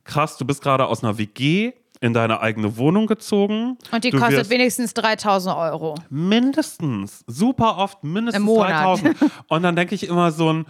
krass, 0.05 0.37
du 0.39 0.45
bist 0.45 0.63
gerade 0.63 0.87
aus 0.87 1.03
einer 1.03 1.19
WG 1.19 1.73
in 2.01 2.13
deine 2.13 2.41
eigene 2.41 2.77
Wohnung 2.77 3.07
gezogen. 3.07 3.79
Und 3.91 4.05
die 4.05 4.11
du 4.11 4.19
kostet 4.19 4.51
wenigstens 4.51 4.95
3000 4.95 5.57
Euro. 5.57 5.95
Mindestens. 6.11 7.25
Super 7.27 7.79
oft, 7.79 8.05
mindestens 8.05 8.41
Im 8.41 8.47
Monat. 8.47 8.85
3000. 8.85 9.17
Und 9.49 9.63
dann 9.63 9.77
denke 9.77 9.95
ich 9.95 10.09
immer 10.09 10.31
so 10.31 10.53
ein, 10.53 10.67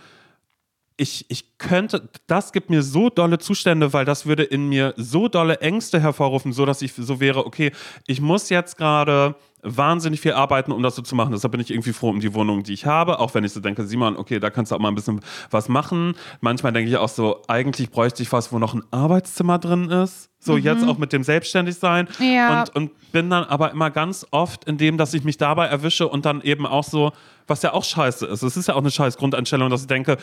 ich, 0.96 1.26
ich 1.28 1.58
könnte, 1.58 2.08
das 2.26 2.52
gibt 2.52 2.70
mir 2.70 2.82
so 2.82 3.10
dolle 3.10 3.38
Zustände, 3.38 3.92
weil 3.92 4.04
das 4.04 4.26
würde 4.26 4.44
in 4.44 4.68
mir 4.68 4.94
so 4.96 5.28
dolle 5.28 5.60
Ängste 5.60 6.00
hervorrufen, 6.00 6.52
so 6.52 6.64
dass 6.64 6.80
ich 6.80 6.94
so 6.94 7.20
wäre, 7.20 7.44
okay, 7.46 7.72
ich 8.06 8.20
muss 8.20 8.48
jetzt 8.48 8.78
gerade 8.78 9.34
wahnsinnig 9.62 10.20
viel 10.20 10.32
arbeiten, 10.32 10.72
um 10.72 10.82
das 10.82 10.96
so 10.96 11.02
zu 11.02 11.14
machen. 11.14 11.32
Deshalb 11.32 11.52
bin 11.52 11.60
ich 11.60 11.70
irgendwie 11.70 11.92
froh 11.92 12.10
um 12.10 12.20
die 12.20 12.32
Wohnung, 12.34 12.62
die 12.62 12.72
ich 12.72 12.86
habe, 12.86 13.18
auch 13.18 13.34
wenn 13.34 13.44
ich 13.44 13.52
so 13.52 13.60
denke, 13.60 13.84
Simon, 13.86 14.16
okay, 14.16 14.38
da 14.38 14.48
kannst 14.48 14.70
du 14.70 14.76
auch 14.76 14.80
mal 14.80 14.88
ein 14.88 14.94
bisschen 14.94 15.20
was 15.50 15.68
machen. 15.68 16.14
Manchmal 16.40 16.72
denke 16.72 16.88
ich 16.88 16.96
auch 16.96 17.08
so, 17.08 17.42
eigentlich 17.48 17.90
bräuchte 17.90 18.22
ich 18.22 18.32
was, 18.32 18.52
wo 18.52 18.58
noch 18.58 18.74
ein 18.74 18.82
Arbeitszimmer 18.90 19.58
drin 19.58 19.90
ist. 19.90 20.30
So 20.38 20.56
jetzt 20.56 20.86
auch 20.86 20.98
mit 20.98 21.12
dem 21.12 21.24
Selbstständigsein. 21.24 22.08
Ja. 22.20 22.60
Und, 22.60 22.76
und 22.76 23.12
bin 23.12 23.28
dann 23.28 23.44
aber 23.44 23.72
immer 23.72 23.90
ganz 23.90 24.24
oft 24.30 24.64
in 24.64 24.78
dem, 24.78 24.96
dass 24.96 25.12
ich 25.12 25.24
mich 25.24 25.38
dabei 25.38 25.66
erwische 25.66 26.06
und 26.06 26.24
dann 26.24 26.40
eben 26.42 26.66
auch 26.66 26.84
so, 26.84 27.10
was 27.46 27.62
ja 27.62 27.72
auch 27.72 27.84
scheiße 27.84 28.26
ist. 28.26 28.42
Es 28.42 28.56
ist 28.56 28.68
ja 28.68 28.74
auch 28.74 28.80
eine 28.80 28.90
scheiß 28.90 29.16
Grundeinstellung, 29.16 29.70
dass 29.70 29.82
ich 29.82 29.86
denke, 29.86 30.16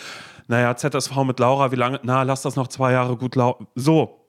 naja, 0.48 0.76
ZSV 0.76 1.16
mit 1.26 1.40
Laura, 1.40 1.72
wie 1.72 1.76
lange, 1.76 2.00
na, 2.04 2.24
lass 2.24 2.42
das 2.42 2.56
noch 2.56 2.68
zwei 2.68 2.92
Jahre 2.92 3.18
gut 3.18 3.36
laufen. 3.36 3.68
So. 3.76 4.20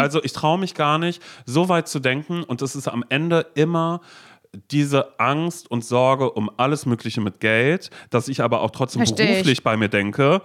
Also 0.00 0.22
ich 0.24 0.32
traue 0.32 0.58
mich 0.58 0.74
gar 0.74 0.98
nicht, 0.98 1.22
so 1.46 1.68
weit 1.68 1.86
zu 1.86 2.00
denken 2.00 2.42
und 2.42 2.62
es 2.62 2.74
ist 2.74 2.88
am 2.88 3.04
Ende 3.08 3.46
immer 3.54 4.00
diese 4.70 5.18
Angst 5.20 5.70
und 5.70 5.84
Sorge 5.84 6.30
um 6.32 6.50
alles 6.56 6.84
Mögliche 6.84 7.20
mit 7.20 7.40
Geld, 7.40 7.90
dass 8.10 8.28
ich 8.28 8.42
aber 8.42 8.60
auch 8.60 8.70
trotzdem 8.70 9.00
Versteh 9.00 9.22
ich. 9.22 9.30
beruflich 9.30 9.62
bei 9.62 9.76
mir 9.76 9.88
denke, 9.88 10.42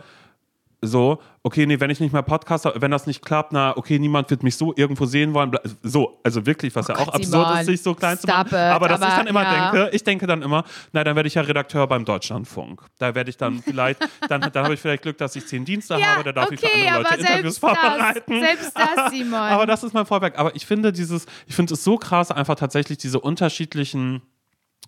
so, 0.82 1.20
okay, 1.42 1.66
nee, 1.66 1.80
wenn 1.80 1.90
ich 1.90 2.00
nicht 2.00 2.13
mehr 2.13 2.22
Podcaster, 2.22 2.74
wenn 2.76 2.92
das 2.92 3.08
nicht 3.08 3.26
klappt, 3.26 3.52
na, 3.52 3.76
okay, 3.76 3.98
niemand 3.98 4.30
wird 4.30 4.44
mich 4.44 4.56
so 4.56 4.74
irgendwo 4.76 5.06
sehen 5.06 5.34
wollen. 5.34 5.52
So, 5.82 6.20
also 6.24 6.46
wirklich, 6.46 6.76
was 6.76 6.88
ja 6.88 6.96
Oh 6.96 7.00
auch 7.00 7.06
Gott, 7.06 7.16
absurd 7.16 7.48
Simon, 7.48 7.60
ist, 7.62 7.66
sich 7.66 7.82
so 7.82 7.96
klein 7.96 8.20
zu 8.20 8.28
machen. 8.28 8.48
it, 8.48 8.54
Aber 8.54 8.88
dass 8.88 9.00
ich 9.00 9.08
aber 9.08 9.16
dann 9.18 9.28
immer 9.28 9.44
ja. 9.44 9.72
denke, 9.72 9.96
ich 9.96 10.04
denke 10.04 10.28
dann 10.28 10.44
immer, 10.44 10.63
na, 10.92 11.04
dann 11.04 11.16
werde 11.16 11.28
ich 11.28 11.34
ja 11.34 11.42
Redakteur 11.42 11.88
beim 11.88 12.06
Deutschlandfunk. 12.06 12.84
Da 13.00 13.16
werde 13.16 13.30
ich 13.30 13.38
dann 13.38 13.62
vielleicht, 13.66 14.08
dann, 14.30 14.42
dann 14.42 14.63
habe 14.66 14.76
ich 14.76 14.80
vielleicht 14.80 15.02
Glück, 15.02 15.18
dass 15.18 15.36
ich 15.36 15.48
zehn 15.48 15.66
Dienste 15.66 15.96
habe, 15.96 16.24
da 16.24 16.32
darf 16.32 16.52
ich 16.52 16.60
für 16.60 16.68
okay, 16.68 16.90
andere 16.90 17.04
Leute 17.04 17.22
Interviews 17.22 17.44
das, 17.44 17.58
vorbereiten. 17.58 18.40
selbst 18.40 18.72
das, 18.76 19.10
Simon. 19.12 19.34
Aber 19.34 19.66
das 19.66 19.84
ist 19.84 19.94
mein 19.94 20.06
Fallback. 20.06 20.38
Aber 20.38 20.56
ich 20.56 20.66
finde 20.66 20.94
dieses, 20.94 21.26
ich 21.48 21.56
finde 21.56 21.74
es 21.74 21.84
so 21.84 21.98
krass, 21.98 22.30
einfach 22.30 22.56
tatsächlich 22.56 23.00
diese 23.00 23.20
unterschiedlichen 23.20 24.22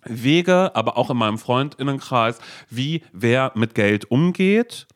Wege, 0.04 0.70
aber 0.74 0.96
auch 0.96 1.10
in 1.10 1.16
meinem 1.16 1.38
Freundinnenkreis, 1.38 2.38
wie 2.70 3.02
wer 3.12 3.52
mit 3.54 3.74
Geld 3.74 4.10
umgeht. 4.10 4.86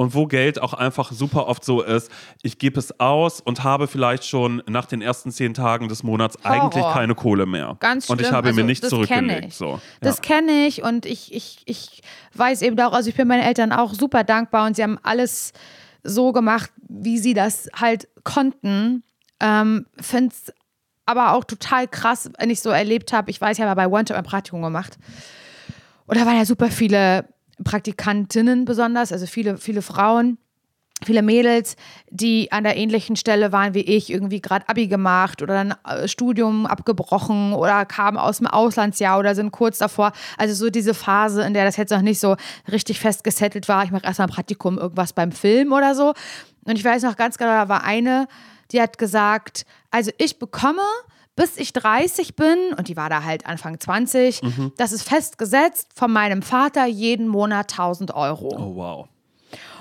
Und 0.00 0.14
wo 0.14 0.26
Geld 0.28 0.62
auch 0.62 0.74
einfach 0.74 1.10
super 1.10 1.48
oft 1.48 1.64
so 1.64 1.82
ist, 1.82 2.08
ich 2.42 2.60
gebe 2.60 2.78
es 2.78 3.00
aus 3.00 3.40
und 3.40 3.64
habe 3.64 3.88
vielleicht 3.88 4.24
schon 4.24 4.62
nach 4.68 4.86
den 4.86 5.02
ersten 5.02 5.32
zehn 5.32 5.54
Tagen 5.54 5.88
des 5.88 6.04
Monats 6.04 6.38
eigentlich 6.44 6.84
Horror. 6.84 6.94
keine 6.94 7.16
Kohle 7.16 7.46
mehr. 7.46 7.76
Ganz 7.80 8.08
und 8.08 8.20
ich 8.20 8.28
schlimm. 8.28 8.36
habe 8.36 8.52
mir 8.52 8.60
Also, 8.60 8.66
nichts 8.66 8.88
das 8.88 8.90
kenn 8.92 9.06
zurückgelegt. 9.28 9.52
So. 9.54 9.80
Das 10.00 10.18
ja. 10.18 10.22
kenne 10.22 10.66
ich 10.68 10.84
und 10.84 11.04
ich, 11.04 11.34
ich, 11.34 11.62
ich 11.64 12.02
weiß 12.34 12.62
eben 12.62 12.78
auch, 12.80 12.92
also 12.92 13.10
ich 13.10 13.16
bin 13.16 13.26
meinen 13.26 13.42
Eltern 13.42 13.72
auch 13.72 13.92
super 13.92 14.22
dankbar 14.22 14.66
und 14.68 14.76
sie 14.76 14.84
haben 14.84 15.00
alles 15.02 15.52
so 16.04 16.30
gemacht, 16.30 16.70
wie 16.88 17.18
sie 17.18 17.34
das 17.34 17.68
halt 17.74 18.06
konnten. 18.22 19.02
Ähm, 19.40 19.86
Finde 20.00 20.32
es 20.32 20.52
aber 21.06 21.32
auch 21.32 21.42
total 21.42 21.88
krass, 21.88 22.30
wenn 22.38 22.50
ich 22.50 22.60
so 22.60 22.70
erlebt 22.70 23.12
habe. 23.12 23.32
Ich 23.32 23.40
weiß, 23.40 23.58
ich 23.58 23.64
habe 23.64 23.74
bei 23.74 23.88
OneTop 23.88 24.16
ein 24.16 24.22
Praktikum 24.22 24.62
gemacht. 24.62 24.96
Und 26.06 26.16
da 26.20 26.24
waren 26.24 26.36
ja 26.36 26.44
super 26.44 26.70
viele 26.70 27.24
Praktikantinnen 27.64 28.64
besonders, 28.64 29.12
also 29.12 29.26
viele, 29.26 29.56
viele 29.56 29.82
Frauen 29.82 30.38
viele 31.04 31.22
Mädels, 31.22 31.76
die 32.10 32.50
an 32.50 32.64
der 32.64 32.76
ähnlichen 32.76 33.16
Stelle 33.16 33.52
waren 33.52 33.74
wie 33.74 33.82
ich, 33.82 34.10
irgendwie 34.10 34.40
gerade 34.40 34.68
Abi 34.68 34.88
gemacht 34.88 35.42
oder 35.42 35.60
ein 35.60 35.74
äh, 35.84 36.08
Studium 36.08 36.66
abgebrochen 36.66 37.52
oder 37.52 37.84
kamen 37.86 38.16
aus 38.16 38.38
dem 38.38 38.48
Auslandsjahr 38.48 39.18
oder 39.18 39.34
sind 39.34 39.52
kurz 39.52 39.78
davor. 39.78 40.12
Also 40.36 40.54
so 40.54 40.70
diese 40.70 40.94
Phase, 40.94 41.42
in 41.42 41.54
der 41.54 41.64
das 41.64 41.76
jetzt 41.76 41.90
noch 41.90 42.02
nicht 42.02 42.18
so 42.18 42.36
richtig 42.70 42.98
fest 42.98 43.22
gesettelt 43.22 43.68
war. 43.68 43.84
Ich 43.84 43.90
mache 43.90 44.04
erstmal 44.04 44.28
ein 44.28 44.34
Praktikum, 44.34 44.78
irgendwas 44.78 45.12
beim 45.12 45.32
Film 45.32 45.72
oder 45.72 45.94
so. 45.94 46.14
Und 46.64 46.76
ich 46.76 46.84
weiß 46.84 47.02
noch 47.04 47.16
ganz 47.16 47.38
genau, 47.38 47.52
da 47.52 47.68
war 47.68 47.84
eine, 47.84 48.26
die 48.72 48.80
hat 48.80 48.98
gesagt, 48.98 49.66
also 49.90 50.10
ich 50.18 50.38
bekomme 50.38 50.82
bis 51.38 51.56
ich 51.56 51.72
30 51.72 52.34
bin, 52.34 52.58
und 52.76 52.88
die 52.88 52.96
war 52.96 53.08
da 53.08 53.22
halt 53.22 53.46
Anfang 53.46 53.78
20, 53.78 54.40
das 54.76 54.90
ist 54.90 55.08
festgesetzt 55.08 55.92
von 55.94 56.12
meinem 56.12 56.42
Vater 56.42 56.84
jeden 56.86 57.28
Monat 57.28 57.70
1000 57.70 58.12
Euro. 58.12 58.48
Oh, 58.58 58.74
wow. 58.74 59.08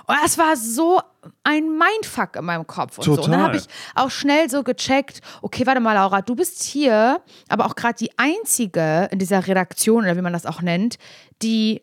Und 0.06 0.16
das 0.24 0.38
war 0.38 0.56
so 0.56 1.02
ein 1.44 1.78
Mindfuck 1.80 2.36
in 2.36 2.46
meinem 2.46 2.68
Kopf 2.68 3.00
und 3.00 3.06
so. 3.06 3.12
Und 3.14 3.18
dann 3.18 3.26
Total. 3.26 3.44
habe 3.44 3.58
ich 3.58 3.66
auch 3.96 4.12
schnell 4.12 4.52
so 4.52 4.62
gecheckt, 4.62 5.22
okay, 5.42 5.66
warte 5.66 5.82
mal, 5.82 5.94
Laura, 5.94 6.22
du 6.22 6.36
bist 6.36 6.62
hier, 6.62 7.22
aber 7.50 7.66
auch 7.66 7.76
gerade 7.76 7.98
die 7.98 8.12
einzige 8.20 9.10
in 9.12 9.18
dieser 9.18 9.48
Redaktion 9.48 10.04
oder 10.04 10.16
wie 10.16 10.22
man 10.22 10.34
das 10.34 10.46
auch 10.46 10.62
nennt, 10.62 11.00
die 11.42 11.82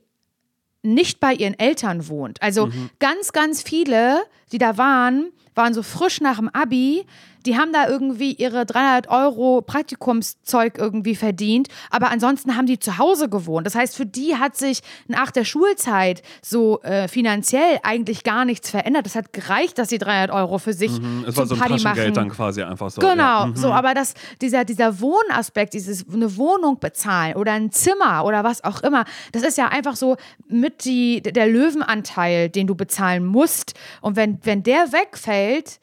nicht 0.82 1.18
bei 1.18 1.34
ihren 1.34 1.58
Eltern 1.58 2.06
wohnt. 2.06 2.40
Also 2.40 2.68
ganz, 3.00 3.32
ganz 3.32 3.60
viele, 3.60 4.22
die 4.52 4.58
da 4.58 4.78
waren, 4.78 5.32
waren 5.56 5.74
so 5.74 5.82
frisch 5.82 6.20
nach 6.20 6.36
dem 6.36 6.48
Abi, 6.50 7.06
die 7.46 7.56
haben 7.58 7.72
da 7.72 7.88
irgendwie 7.88 8.32
ihre 8.32 8.64
300 8.66 9.08
Euro 9.08 9.62
Praktikumszeug 9.62 10.78
irgendwie 10.78 11.14
verdient, 11.14 11.68
aber 11.90 12.10
ansonsten 12.10 12.56
haben 12.56 12.66
die 12.66 12.78
zu 12.78 12.98
Hause 12.98 13.28
gewohnt. 13.28 13.66
Das 13.66 13.74
heißt, 13.74 13.96
für 13.96 14.06
die 14.06 14.36
hat 14.36 14.56
sich 14.56 14.80
nach 15.08 15.30
der 15.30 15.44
Schulzeit 15.44 16.22
so 16.42 16.80
äh, 16.82 17.08
finanziell 17.08 17.78
eigentlich 17.82 18.24
gar 18.24 18.44
nichts 18.44 18.70
verändert. 18.70 19.06
Das 19.06 19.14
hat 19.14 19.32
gereicht, 19.32 19.78
dass 19.78 19.88
sie 19.88 19.98
300 19.98 20.30
Euro 20.30 20.58
für 20.58 20.72
sich 20.72 20.90
Mhm, 21.00 21.24
es 21.26 21.36
war 21.36 21.46
so 21.46 21.54
ein 21.54 21.60
Party 21.60 21.74
Taschengeld 21.74 22.14
machen. 22.14 22.28
dann 22.28 22.28
quasi 22.30 22.62
einfach 22.62 22.90
so. 22.90 23.00
Genau, 23.00 23.14
Ja. 23.14 23.46
Mhm. 23.46 23.56
so, 23.56 23.72
aber 23.72 23.94
das, 23.94 24.14
dieser, 24.40 24.64
dieser 24.64 25.00
Wohnaspekt, 25.00 25.74
dieses 25.74 26.04
eine 26.12 26.36
Wohnung 26.36 26.78
bezahlen 26.78 27.36
oder 27.36 27.52
ein 27.52 27.72
Zimmer 27.72 28.24
oder 28.24 28.44
was 28.44 28.62
auch 28.64 28.82
immer, 28.82 29.04
das 29.32 29.42
ist 29.42 29.58
ja 29.58 29.68
einfach 29.68 29.96
so 29.96 30.16
mit 30.46 30.84
die, 30.84 31.20
der 31.22 31.46
Löwenanteil, 31.48 32.48
den 32.48 32.66
du 32.66 32.74
bezahlen 32.74 33.24
musst. 33.26 33.74
Und 34.00 34.16
wenn, 34.16 34.38
wenn 34.44 34.62
der 34.62 34.92
wegfällt, 34.92 35.80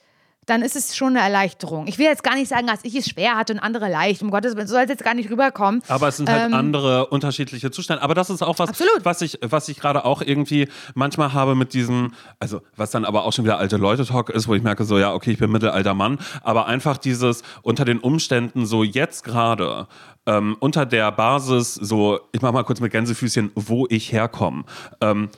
dann 0.47 0.63
ist 0.63 0.75
es 0.75 0.95
schon 0.95 1.09
eine 1.09 1.19
Erleichterung. 1.19 1.85
Ich 1.87 1.99
will 1.99 2.07
jetzt 2.07 2.23
gar 2.23 2.35
nicht 2.35 2.47
sagen, 2.47 2.65
dass 2.65 2.79
ich 2.83 2.95
es 2.95 3.07
schwer 3.07 3.35
hatte 3.35 3.53
und 3.53 3.59
andere 3.59 3.89
leicht. 3.89 4.23
Um 4.23 4.31
Gottes 4.31 4.55
Willen, 4.55 4.67
so 4.67 4.73
soll 4.73 4.83
es 4.83 4.89
jetzt 4.89 5.03
gar 5.03 5.13
nicht 5.13 5.29
rüberkommen. 5.29 5.83
Aber 5.87 6.07
es 6.07 6.17
sind 6.17 6.29
halt 6.29 6.47
Ähm, 6.47 6.53
andere 6.55 7.07
unterschiedliche 7.07 7.69
Zustände. 7.69 8.01
Aber 8.01 8.15
das 8.15 8.31
ist 8.31 8.41
auch 8.41 8.57
was, 8.57 8.69
Absolut. 8.69 9.05
was 9.05 9.21
ich, 9.21 9.37
was 9.43 9.69
ich 9.69 9.79
gerade 9.79 10.03
auch 10.03 10.21
irgendwie 10.23 10.67
manchmal 10.95 11.33
habe 11.33 11.53
mit 11.53 11.73
diesem, 11.73 12.13
also 12.39 12.61
was 12.75 12.89
dann 12.89 13.05
aber 13.05 13.25
auch 13.25 13.33
schon 13.33 13.45
wieder 13.45 13.59
alte 13.59 13.77
Leute-Talk 13.77 14.31
ist, 14.31 14.47
wo 14.47 14.55
ich 14.55 14.63
merke, 14.63 14.83
so 14.83 14.97
ja, 14.97 15.13
okay, 15.13 15.31
ich 15.31 15.37
bin 15.37 15.51
mittelalter 15.51 15.93
Mann, 15.93 16.17
aber 16.41 16.65
einfach 16.65 16.97
dieses 16.97 17.43
unter 17.61 17.85
den 17.85 17.99
Umständen 17.99 18.65
so 18.65 18.83
jetzt 18.83 19.23
gerade, 19.23 19.87
ähm, 20.25 20.57
unter 20.59 20.87
der 20.87 21.11
Basis, 21.11 21.75
so, 21.75 22.19
ich 22.31 22.41
mach 22.41 22.51
mal 22.51 22.63
kurz 22.63 22.79
mit 22.79 22.91
Gänsefüßchen, 22.91 23.51
wo 23.55 23.85
ich 23.89 24.11
herkomme, 24.11 24.63
ähm, 25.01 25.29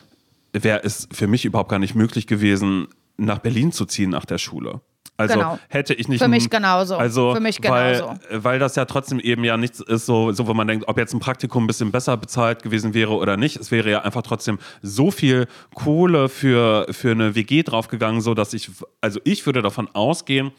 wäre 0.54 0.84
es 0.84 1.10
für 1.12 1.28
mich 1.28 1.44
überhaupt 1.44 1.70
gar 1.70 1.80
nicht 1.80 1.94
möglich 1.96 2.26
gewesen, 2.26 2.88
nach 3.18 3.40
Berlin 3.40 3.72
zu 3.72 3.86
ziehen 3.86 4.10
nach 4.10 4.26
der 4.26 4.38
Schule. 4.38 4.82
Also 5.16 5.36
Genau. 5.36 5.60
hätte 5.70 5.94
ich 5.94 6.08
nicht. 6.08 6.22
Für 6.22 6.28
mich 6.28 6.50
genauso. 6.50 6.98
Also, 6.98 7.36
Für 7.36 7.40
mich 7.40 7.60
weil, 7.64 7.98
genauso. 7.98 8.20
weil 8.32 8.58
das 8.60 8.76
ja 8.76 8.86
trotzdem 8.86 9.20
eben 9.20 9.44
ja 9.44 9.58
nichts 9.58 9.80
ist, 9.80 10.06
so, 10.08 10.32
so 10.32 10.48
wo 10.48 10.54
man 10.56 10.68
denkt, 10.68 10.88
ob 10.88 10.98
jetzt 10.98 11.14
ein 11.14 11.20
Praktikum 11.20 11.66
ein 11.66 11.68
bisschen 11.68 11.92
besser 11.92 12.18
bezahlt 12.18 12.64
gewesen 12.64 12.94
wäre 12.94 13.12
oder 13.12 13.38
nicht. 13.38 13.58
Es 13.58 13.70
wäre 13.70 13.90
ja 13.92 14.02
einfach 14.02 14.24
trotzdem 14.24 14.58
so 14.82 15.12
viel 15.12 15.48
Kohle 15.76 16.30
für, 16.30 16.88
für 16.92 17.12
eine 17.12 17.36
WG 17.36 17.62
draufgegangen, 17.64 18.22
so 18.22 18.34
dass 18.34 18.54
ich, 18.54 18.72
also 19.02 19.20
ich 19.24 19.46
würde 19.46 19.62
davon 19.62 19.88
ausgehen, 19.94 20.52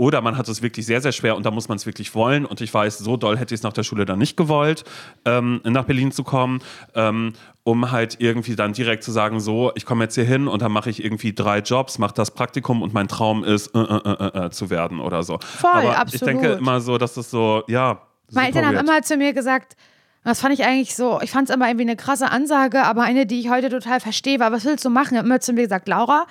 oder 0.00 0.22
man 0.22 0.38
hat 0.38 0.48
es 0.48 0.62
wirklich 0.62 0.86
sehr, 0.86 1.02
sehr 1.02 1.12
schwer 1.12 1.36
und 1.36 1.44
da 1.44 1.50
muss 1.50 1.68
man 1.68 1.76
es 1.76 1.84
wirklich 1.84 2.14
wollen. 2.14 2.46
Und 2.46 2.62
ich 2.62 2.72
weiß, 2.72 2.96
so 2.96 3.18
doll 3.18 3.36
hätte 3.36 3.54
ich 3.54 3.58
es 3.58 3.62
nach 3.62 3.74
der 3.74 3.82
Schule 3.82 4.06
dann 4.06 4.18
nicht 4.18 4.34
gewollt, 4.34 4.82
ähm, 5.26 5.60
nach 5.62 5.84
Berlin 5.84 6.10
zu 6.10 6.24
kommen, 6.24 6.60
ähm, 6.94 7.34
um 7.64 7.90
halt 7.90 8.16
irgendwie 8.18 8.56
dann 8.56 8.72
direkt 8.72 9.04
zu 9.04 9.12
sagen, 9.12 9.40
so, 9.40 9.72
ich 9.74 9.84
komme 9.84 10.04
jetzt 10.04 10.14
hier 10.14 10.24
hin 10.24 10.48
und 10.48 10.62
dann 10.62 10.72
mache 10.72 10.88
ich 10.88 11.04
irgendwie 11.04 11.34
drei 11.34 11.58
Jobs, 11.58 11.98
mache 11.98 12.14
das 12.14 12.30
Praktikum 12.30 12.80
und 12.80 12.94
mein 12.94 13.08
Traum 13.08 13.44
ist, 13.44 13.74
äh, 13.74 13.78
äh, 13.78 13.98
äh, 14.08 14.46
äh, 14.46 14.50
zu 14.50 14.70
werden 14.70 15.00
oder 15.00 15.22
so. 15.22 15.38
Voll, 15.38 15.70
Aber 15.70 15.82
ich 15.82 15.96
absolut. 15.98 16.26
denke 16.26 16.52
immer 16.52 16.80
so, 16.80 16.96
dass 16.96 17.12
das 17.12 17.30
so, 17.30 17.62
ja. 17.66 18.00
Meine 18.32 18.46
Eltern 18.46 18.64
haben 18.64 18.78
immer 18.78 19.02
zu 19.02 19.18
mir 19.18 19.34
gesagt, 19.34 19.76
das 20.24 20.40
fand 20.40 20.54
ich 20.54 20.64
eigentlich 20.64 20.96
so, 20.96 21.20
ich 21.20 21.30
fand 21.30 21.50
es 21.50 21.54
immer 21.54 21.68
irgendwie 21.68 21.84
eine 21.84 21.96
krasse 21.96 22.30
Ansage, 22.30 22.84
aber 22.84 23.02
eine, 23.02 23.26
die 23.26 23.38
ich 23.40 23.50
heute 23.50 23.68
total 23.68 24.00
verstehe, 24.00 24.40
war, 24.40 24.50
was 24.50 24.64
willst 24.64 24.82
du 24.82 24.88
machen? 24.88 25.18
Haben 25.18 25.26
immer 25.26 25.40
zu 25.40 25.52
mir 25.52 25.64
gesagt, 25.64 25.88
Laura, 25.88 26.26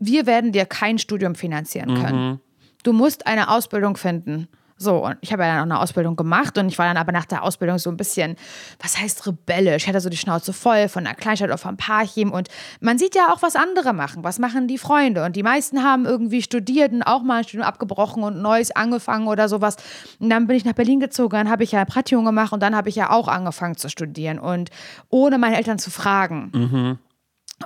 wir 0.00 0.26
werden 0.26 0.50
dir 0.50 0.66
kein 0.66 0.98
Studium 0.98 1.36
finanzieren 1.36 1.94
können. 1.94 2.40
Du 2.82 2.92
musst 2.92 3.26
eine 3.26 3.50
Ausbildung 3.50 3.96
finden. 3.96 4.48
So, 4.82 5.04
und 5.04 5.18
ich 5.20 5.30
habe 5.30 5.42
ja 5.42 5.48
dann 5.50 5.58
auch 5.58 5.74
eine 5.74 5.78
Ausbildung 5.78 6.16
gemacht 6.16 6.56
und 6.56 6.68
ich 6.68 6.78
war 6.78 6.86
dann 6.86 6.96
aber 6.96 7.12
nach 7.12 7.26
der 7.26 7.42
Ausbildung 7.42 7.78
so 7.78 7.90
ein 7.90 7.98
bisschen, 7.98 8.36
was 8.82 8.98
heißt 8.98 9.26
rebellisch? 9.26 9.82
Ich 9.82 9.88
hatte 9.88 10.00
so 10.00 10.08
die 10.08 10.16
Schnauze 10.16 10.54
voll 10.54 10.88
von 10.88 11.06
einer 11.06 11.14
Kleinstadt 11.14 11.50
auf 11.50 11.66
ein 11.66 11.76
Parchim 11.76 12.32
und 12.32 12.48
man 12.80 12.96
sieht 12.98 13.14
ja 13.14 13.30
auch, 13.30 13.42
was 13.42 13.56
andere 13.56 13.92
machen. 13.92 14.24
Was 14.24 14.38
machen 14.38 14.68
die 14.68 14.78
Freunde? 14.78 15.22
Und 15.22 15.36
die 15.36 15.42
meisten 15.42 15.84
haben 15.84 16.06
irgendwie 16.06 16.40
studiert 16.40 16.92
und 16.92 17.02
auch 17.02 17.22
mal 17.22 17.40
ein 17.40 17.44
Studium 17.44 17.66
abgebrochen 17.66 18.22
und 18.22 18.40
Neues 18.40 18.70
angefangen 18.70 19.28
oder 19.28 19.50
sowas. 19.50 19.76
Und 20.18 20.30
dann 20.30 20.46
bin 20.46 20.56
ich 20.56 20.64
nach 20.64 20.72
Berlin 20.72 20.98
gezogen, 20.98 21.36
dann 21.36 21.50
habe 21.50 21.62
ich 21.62 21.72
ja 21.72 21.80
ein 21.80 21.86
Praktikum 21.86 22.24
gemacht 22.24 22.54
und 22.54 22.62
dann 22.62 22.74
habe 22.74 22.88
ich 22.88 22.96
ja 22.96 23.10
auch 23.10 23.28
angefangen 23.28 23.76
zu 23.76 23.90
studieren 23.90 24.38
und 24.38 24.70
ohne 25.10 25.36
meine 25.36 25.58
Eltern 25.58 25.78
zu 25.78 25.90
fragen. 25.90 26.98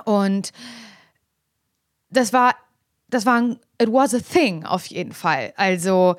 Und 0.03 0.51
das 2.09 2.33
war, 2.33 2.55
das 3.09 3.25
war 3.25 3.41
ein, 3.41 3.59
it 3.81 3.91
was 3.91 4.13
a 4.13 4.19
thing 4.19 4.65
auf 4.65 4.85
jeden 4.87 5.13
Fall. 5.13 5.53
Also, 5.57 6.15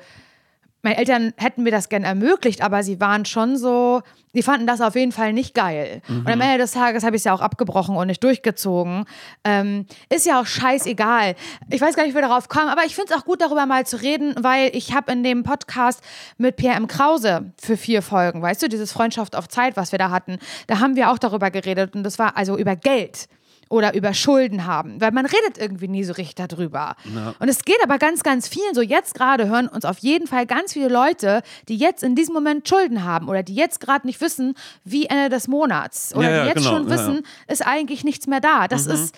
meine 0.83 0.97
Eltern 0.97 1.33
hätten 1.37 1.63
mir 1.63 1.71
das 1.71 1.89
gern 1.89 2.03
ermöglicht, 2.03 2.61
aber 2.61 2.81
sie 2.83 2.99
waren 3.01 3.25
schon 3.25 3.57
so, 3.57 4.03
die 4.33 4.43
fanden 4.43 4.67
das 4.67 4.79
auf 4.79 4.95
jeden 4.95 5.11
Fall 5.11 5.33
nicht 5.33 5.53
geil. 5.53 6.01
Und 6.07 6.29
am 6.29 6.39
Ende 6.39 6.59
des 6.59 6.71
Tages 6.71 7.03
habe 7.03 7.15
ich 7.15 7.21
es 7.21 7.23
ja 7.25 7.33
auch 7.33 7.41
abgebrochen 7.41 7.95
und 7.95 8.07
nicht 8.07 8.23
durchgezogen. 8.23 9.05
Ähm, 9.43 9.85
ist 10.09 10.25
ja 10.25 10.39
auch 10.39 10.45
scheißegal. 10.45 11.35
Ich 11.71 11.81
weiß 11.81 11.95
gar 11.95 12.03
nicht, 12.03 12.11
wie 12.11 12.17
wir 12.19 12.27
darauf 12.27 12.47
kommen, 12.47 12.69
aber 12.69 12.85
ich 12.85 12.95
finde 12.95 13.11
es 13.11 13.19
auch 13.19 13.25
gut, 13.25 13.41
darüber 13.41 13.65
mal 13.65 13.85
zu 13.85 14.01
reden, 14.01 14.35
weil 14.39 14.69
ich 14.73 14.93
habe 14.93 15.11
in 15.11 15.23
dem 15.23 15.43
Podcast 15.43 16.01
mit 16.37 16.55
Pierre 16.55 16.77
M. 16.77 16.87
Krause 16.87 17.51
für 17.59 17.75
vier 17.75 18.01
Folgen, 18.01 18.41
weißt 18.41 18.61
du, 18.61 18.69
dieses 18.69 18.91
Freundschaft 18.91 19.35
auf 19.35 19.49
Zeit, 19.49 19.75
was 19.75 19.91
wir 19.91 19.99
da 19.99 20.11
hatten, 20.11 20.37
da 20.67 20.79
haben 20.79 20.95
wir 20.95 21.11
auch 21.11 21.17
darüber 21.17 21.49
geredet 21.51 21.95
und 21.95 22.03
das 22.03 22.19
war 22.19 22.37
also 22.37 22.57
über 22.57 22.75
Geld 22.75 23.27
oder 23.69 23.93
über 23.93 24.13
Schulden 24.13 24.65
haben, 24.65 25.01
weil 25.01 25.11
man 25.11 25.25
redet 25.25 25.57
irgendwie 25.57 25.87
nie 25.87 26.03
so 26.03 26.13
richtig 26.13 26.35
darüber. 26.35 26.95
Und 27.39 27.49
es 27.49 27.63
geht 27.63 27.77
aber 27.83 27.97
ganz, 27.97 28.23
ganz 28.23 28.47
vielen 28.47 28.73
so. 28.73 28.81
Jetzt 28.81 29.13
gerade 29.13 29.47
hören 29.47 29.67
uns 29.67 29.85
auf 29.85 29.99
jeden 29.99 30.27
Fall 30.27 30.45
ganz 30.45 30.73
viele 30.73 30.87
Leute, 30.87 31.41
die 31.67 31.77
jetzt 31.77 32.03
in 32.03 32.15
diesem 32.15 32.33
Moment 32.33 32.67
Schulden 32.67 33.03
haben 33.03 33.27
oder 33.29 33.43
die 33.43 33.55
jetzt 33.55 33.79
gerade 33.79 34.07
nicht 34.07 34.21
wissen, 34.21 34.55
wie 34.83 35.05
Ende 35.05 35.29
des 35.29 35.47
Monats 35.47 36.13
oder 36.15 36.29
Ja, 36.29 36.35
ja, 36.35 36.41
die 36.43 36.47
jetzt 36.49 36.57
genau, 36.57 36.69
schon 36.77 36.87
ja, 36.87 36.93
wissen, 36.93 37.15
ja. 37.15 37.53
ist 37.53 37.65
eigentlich 37.65 38.03
nichts 38.03 38.27
mehr 38.27 38.39
da. 38.39 38.67
Das 38.67 38.85
ist 38.85 39.15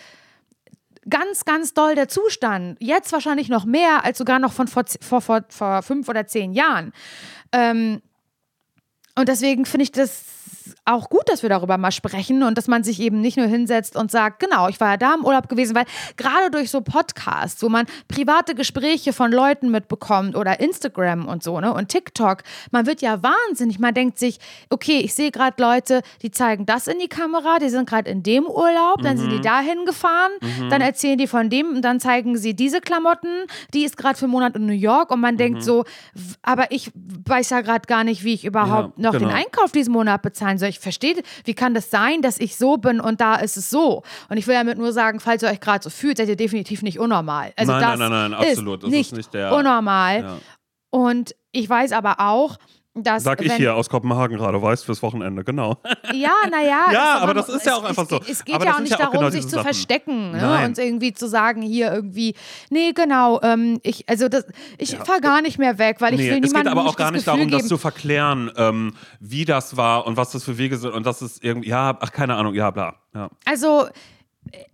ganz, 1.10 1.46
ganz 1.46 1.74
doll 1.74 1.96
der 1.96 2.08
Zustand. 2.08 2.78
Jetzt 2.80 3.12
wahrscheinlich 3.12 3.50
noch 3.50 3.66
mehr 3.66 4.04
als 4.06 4.18
sogar 4.18 4.40
noch 4.40 4.54
von 4.54 4.68
vor, 4.68 4.86
vor, 5.02 5.22
vor, 5.22 5.42
vor 5.50 5.82
fünf 5.82 6.08
oder 6.08 6.28
zehn 6.28 6.54
Jahren. 6.54 6.94
Ähm, 7.52 8.02
und 9.16 9.28
deswegen 9.28 9.66
finde 9.66 9.84
ich 9.84 9.92
das 9.92 10.24
auch 10.90 11.10
gut, 11.10 11.28
dass 11.28 11.42
wir 11.42 11.50
darüber 11.50 11.78
mal 11.78 11.92
sprechen 11.92 12.44
und 12.44 12.58
dass 12.58 12.68
man 12.68 12.84
sich 12.84 13.00
eben 13.00 13.22
nicht 13.22 13.38
nur 13.38 13.48
hinsetzt 13.48 13.96
und 13.96 14.12
sagt, 14.12 14.40
genau, 14.40 14.68
ich 14.68 14.80
war 14.80 14.92
ja 14.92 14.98
da 14.98 15.14
im 15.14 15.26
Urlaub 15.26 15.50
gewesen, 15.50 15.76
weil 15.76 15.86
gerade 16.18 16.52
durch 16.52 16.70
so 16.72 16.82
Podcasts, 16.82 17.62
wo 17.64 17.70
man 17.70 17.86
private 18.08 18.56
Gespräche 18.56 19.14
von 19.14 19.32
Leuten 19.32 19.72
mitbekommt 19.72 20.36
oder 20.36 20.60
Instagram 20.60 21.28
und 21.28 21.44
so, 21.44 21.60
ne, 21.60 21.74
und 21.74 21.90
TikTok, 21.90 22.44
man 22.72 22.86
wird 22.86 23.02
ja 23.02 23.22
wahnsinnig. 23.24 23.80
Man 23.80 23.94
denkt 23.94 24.20
sich, 24.20 24.40
okay, 24.70 25.00
ich 25.00 25.14
sehe 25.14 25.32
gerade 25.32 25.62
Leute, 25.62 26.02
die 26.22 26.32
zeigen 26.32 26.66
das 26.66 26.88
in 26.88 27.00
die 27.00 27.08
Kamera, 27.08 27.60
die 27.60 27.70
sind 27.70 27.88
gerade 27.88 28.10
in 28.10 28.24
dem 28.24 28.46
Urlaub, 28.46 29.02
dann 29.02 29.18
sind 29.18 29.32
die 29.32 29.42
dahin 29.42 29.86
gefahren, 29.86 30.32
dann 30.70 30.82
erzählen 30.82 31.18
die 31.18 31.28
von 31.28 31.50
dem 31.50 31.70
und 31.76 31.82
dann 31.84 32.00
zeigen 32.00 32.38
sie 32.38 32.54
diese 32.56 32.82
Klamotten, 32.82 33.46
die 33.74 33.84
ist 33.84 33.98
gerade 33.98 34.18
für 34.18 34.26
einen 34.26 34.32
Monat 34.32 34.56
in 34.56 34.66
New 34.66 34.74
York 34.74 35.12
und 35.12 35.20
man 35.20 35.38
denkt 35.38 35.64
so, 35.64 35.86
aber 36.42 36.72
ich 36.72 36.92
weiß 37.26 37.50
ja 37.52 37.62
gerade 37.62 37.86
gar 37.88 38.04
nicht, 38.04 38.24
wie 38.24 38.34
ich 38.34 38.46
überhaupt 38.46 38.98
Ja, 38.98 39.04
noch 39.04 39.12
den 39.12 39.28
genau. 39.28 39.36
Einkauf 39.36 39.72
diesen 39.72 39.94
Monat 39.94 40.22
bezahlen 40.22 40.58
soll. 40.58 40.70
Ich 40.70 40.79
verstehe, 40.80 41.16
wie 41.46 41.54
kann 41.54 41.74
das 41.74 41.90
sein, 41.92 42.22
dass 42.22 42.40
ich 42.40 42.56
so 42.58 42.78
bin 42.78 43.00
und 43.00 43.22
da 43.22 43.36
ist 43.36 43.58
es 43.58 43.70
so? 43.70 44.04
Und 44.30 44.38
ich 44.38 44.48
will 44.48 44.56
damit 44.56 44.78
nur 44.78 44.92
sagen, 44.94 45.20
falls 45.20 45.44
ihr 45.44 45.50
euch 45.50 45.60
gerade 45.60 45.84
so 45.84 45.90
fühlt, 45.90 46.18
seid 46.18 46.30
ihr 46.30 46.36
definitiv 46.36 46.82
nicht 46.82 47.00
unnormal. 47.00 47.54
Also 47.56 47.72
Nein, 47.72 47.82
das 47.82 48.00
nein, 48.00 48.10
nein, 48.12 48.32
nein, 48.32 48.40
absolut. 48.50 48.80
Ist 48.80 48.84
Das 48.84 48.90
ist 48.92 48.96
nicht, 48.98 49.14
nicht 49.16 49.34
der- 49.34 49.54
unnormal. 49.54 50.22
Ja. 50.22 50.38
Und 50.92 51.36
ich 51.52 51.70
weiß 51.70 51.92
aber 51.92 52.20
auch, 52.20 52.58
dass 52.96 53.24
Sag 53.24 53.42
ich 53.42 53.50
wenn, 53.50 53.58
hier 53.58 53.76
aus 53.76 53.88
Kopenhagen 53.88 54.36
gerade, 54.38 54.62
weißt 54.62 54.84
fürs 54.84 55.02
Wochenende, 55.04 55.44
genau. 55.44 55.78
Ja, 56.14 56.32
naja. 56.50 56.86
Ja, 56.92 57.16
es- 57.18 57.22
aber 57.22 57.28
man- 57.28 57.36
das 57.38 57.50
ist 57.50 57.66
ja 57.66 57.74
es- 57.74 57.78
auch 57.78 57.84
einfach 57.84 58.04
es, 58.04 58.10
so. 58.10 58.20
Es 58.28 58.44
geht 58.44 58.56
Aber 58.56 58.66
ja 58.66 58.72
das 58.72 58.78
auch 58.78 58.82
nicht 58.82 58.92
ja 58.92 58.98
darum, 58.98 59.14
genau 59.20 59.30
sich 59.30 59.44
zu 59.44 59.50
Sachen. 59.50 59.64
verstecken 59.64 60.32
ne? 60.32 60.66
Und 60.66 60.78
irgendwie 60.78 61.14
zu 61.14 61.28
sagen, 61.28 61.62
hier 61.62 61.92
irgendwie, 61.94 62.36
nee, 62.70 62.92
genau, 62.94 63.40
ähm, 63.44 63.80
ich, 63.84 64.08
also 64.10 64.28
das, 64.28 64.46
ich 64.78 64.96
fahr 64.98 65.22
gar 65.22 65.42
nicht 65.42 65.60
mehr 65.60 65.78
weg, 65.78 65.98
weil 66.02 66.14
ich 66.16 66.20
Nee, 66.20 66.26
will 66.32 66.34
es 66.38 66.42
geht 66.42 66.46
niemandem 66.52 66.78
aber 66.78 66.90
auch 66.90 66.96
gar 66.96 67.08
das 67.12 67.18
nicht 67.20 67.28
darum, 67.28 67.50
das 67.50 67.60
geben, 67.60 67.70
zu 67.70 67.78
verklären, 67.78 68.52
ähm, 68.58 68.94
wie 69.20 69.46
das 69.46 69.78
war 69.78 70.06
und 70.08 70.18
was 70.18 70.32
das 70.32 70.44
für 70.44 70.58
Wege 70.58 70.78
sind 70.78 70.92
und 70.94 71.06
das 71.06 71.22
ist 71.22 71.44
irgendwie, 71.44 71.70
ja, 71.70 71.96
ach, 72.00 72.12
keine 72.12 72.36
Ahnung, 72.36 72.54
ja, 72.56 72.72
bla. 72.72 72.96
Ja. 73.14 73.30
Also 73.46 73.88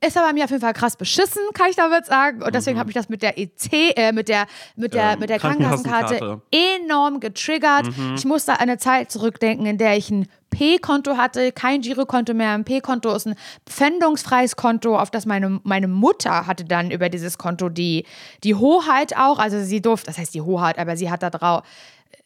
ist 0.06 0.18
aber 0.18 0.34
mir 0.34 0.44
auf 0.44 0.50
jeden 0.50 0.62
Fall 0.62 0.74
krass 0.74 0.96
beschissen, 0.96 1.42
kann 1.54 1.70
ich 1.70 1.76
damit 1.76 2.06
sagen. 2.06 2.42
Und 2.44 2.54
deswegen 2.56 2.80
habe 2.80 2.90
ich 2.90 2.96
das 2.96 3.10
mit 3.10 3.22
der 3.22 3.38
EC, 3.38 3.94
äh, 3.96 4.12
mit 4.12 4.30
der, 4.30 4.48
mit 4.76 4.94
der, 4.94 5.06
Mhm. 5.06 5.14
Ähm, 5.14 5.20
mit 5.20 5.30
der 5.30 5.40
Krankenkassenkarte 5.40 6.18
Krankenkassenkarte. 6.18 6.82
enorm 6.82 7.20
getriggert. 7.20 7.98
Mhm. 7.98 8.16
Ich 8.16 8.26
musste 8.26 8.54
an 8.54 8.60
eine 8.60 8.78
Zeit 8.78 9.12
zurückdenken, 9.12 9.66
in 9.66 9.78
der 9.78 9.98
ich 9.98 10.10
ein 10.10 10.28
P-Konto 10.50 11.18
hatte, 11.18 11.52
kein 11.52 11.82
Girokonto 11.82 12.34
mehr. 12.34 12.52
Ein 12.52 12.64
P-Konto 12.64 13.14
ist 13.14 13.28
ein 13.28 13.36
pfändungsfreies 13.66 14.56
Konto, 14.56 14.98
auf 14.98 15.12
das 15.12 15.26
meine, 15.26 15.60
meine 15.64 15.88
Mutter 15.88 16.48
hatte 16.48 16.64
dann 16.64 16.92
über 16.92 17.10
dieses 17.10 17.38
Konto 17.38 17.68
die, 17.70 18.06
die 18.44 18.56
Hoheit 18.56 19.18
auch. 19.18 19.38
Also 19.38 19.62
sie 19.62 19.82
durfte, 19.82 20.08
das 20.08 20.18
heißt 20.18 20.34
die 20.34 20.42
Hoheit, 20.42 20.80
aber 20.80 20.96
sie 20.96 21.12
hat 21.12 21.24
da 21.24 21.30
drauf. 21.30 21.64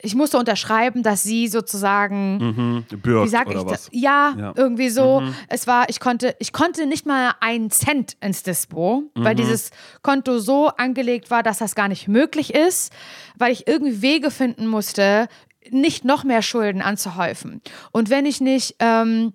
Ich 0.01 0.15
musste 0.15 0.37
unterschreiben, 0.37 1.03
dass 1.03 1.23
sie 1.23 1.47
sozusagen 1.49 2.85
Bürgt 2.89 3.25
wie 3.25 3.29
sag 3.29 3.53
ich 3.53 3.61
das? 3.63 3.89
Ja, 3.91 4.33
Ja. 4.37 4.47
Mhm. 4.51 4.53
irgendwie 4.55 4.89
so. 4.89 5.21
Es 5.49 5.67
war, 5.67 5.89
ich 5.89 5.99
konnte, 5.99 6.35
ich 6.39 6.53
konnte 6.53 6.85
nicht 6.85 7.05
mal 7.05 7.33
einen 7.41 7.69
Cent 7.69 8.15
ins 8.21 8.43
Dispo, 8.43 9.03
weil 9.15 9.33
Mhm. 9.33 9.37
dieses 9.37 9.71
Konto 10.01 10.39
so 10.39 10.67
angelegt 10.69 11.29
war, 11.31 11.43
dass 11.43 11.57
das 11.57 11.75
gar 11.75 11.89
nicht 11.89 12.07
möglich 12.07 12.53
ist, 12.53 12.93
weil 13.37 13.51
ich 13.51 13.67
irgendwie 13.67 14.01
Wege 14.01 14.31
finden 14.31 14.67
musste, 14.67 15.27
nicht 15.69 16.05
noch 16.05 16.23
mehr 16.23 16.41
Schulden 16.41 16.81
anzuhäufen. 16.81 17.61
Und 17.91 18.09
wenn 18.09 18.25
ich 18.25 18.39
nicht 18.39 18.75
ähm, 18.79 19.33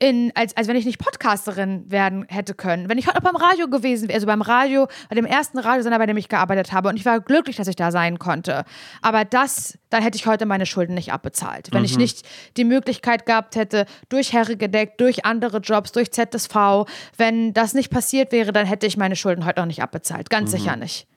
in, 0.00 0.30
als, 0.36 0.56
als 0.56 0.68
wenn 0.68 0.76
ich 0.76 0.84
nicht 0.84 0.98
Podcasterin 0.98 1.90
werden 1.90 2.24
hätte 2.28 2.54
können. 2.54 2.88
Wenn 2.88 2.98
ich 2.98 3.08
heute 3.08 3.16
noch 3.16 3.24
beim 3.24 3.36
Radio 3.36 3.68
gewesen 3.68 4.08
wäre, 4.08 4.14
also 4.14 4.26
beim 4.26 4.42
Radio, 4.42 4.86
bei 5.08 5.16
dem 5.16 5.24
ersten 5.24 5.58
Radiosender, 5.58 5.98
bei 5.98 6.06
dem 6.06 6.16
ich 6.16 6.28
gearbeitet 6.28 6.72
habe. 6.72 6.88
Und 6.88 6.96
ich 6.96 7.04
war 7.04 7.20
glücklich, 7.20 7.56
dass 7.56 7.66
ich 7.66 7.74
da 7.74 7.90
sein 7.90 8.20
konnte. 8.20 8.64
Aber 9.02 9.24
das, 9.24 9.76
dann 9.90 10.02
hätte 10.02 10.16
ich 10.16 10.26
heute 10.26 10.46
meine 10.46 10.66
Schulden 10.66 10.94
nicht 10.94 11.12
abbezahlt. 11.12 11.68
Wenn 11.72 11.84
ich 11.84 11.98
nicht 11.98 12.24
die 12.56 12.64
Möglichkeit 12.64 13.26
gehabt 13.26 13.56
hätte, 13.56 13.86
durch 14.08 14.32
Herre 14.32 14.56
gedeckt, 14.56 15.00
durch 15.00 15.24
andere 15.24 15.58
Jobs, 15.58 15.90
durch 15.90 16.12
ZSV, 16.12 16.86
wenn 17.16 17.52
das 17.52 17.74
nicht 17.74 17.90
passiert 17.90 18.30
wäre, 18.30 18.52
dann 18.52 18.66
hätte 18.66 18.86
ich 18.86 18.96
meine 18.96 19.16
Schulden 19.16 19.44
heute 19.44 19.60
noch 19.60 19.66
nicht 19.66 19.82
abbezahlt. 19.82 20.30
Ganz 20.30 20.52
sicher 20.52 20.76
nicht. 20.76 21.08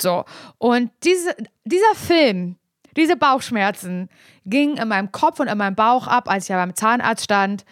So. 0.00 0.24
Und 0.56 0.90
diese, 1.04 1.36
dieser 1.64 1.94
Film, 1.94 2.56
diese 2.96 3.16
Bauchschmerzen 3.16 4.08
gingen 4.46 4.78
in 4.78 4.88
meinem 4.88 5.12
Kopf 5.12 5.40
und 5.40 5.48
in 5.48 5.58
meinem 5.58 5.76
Bauch 5.76 6.06
ab, 6.06 6.30
als 6.30 6.44
ich 6.44 6.48
ja 6.48 6.56
beim 6.56 6.74
Zahnarzt 6.74 7.24
stand 7.24 7.64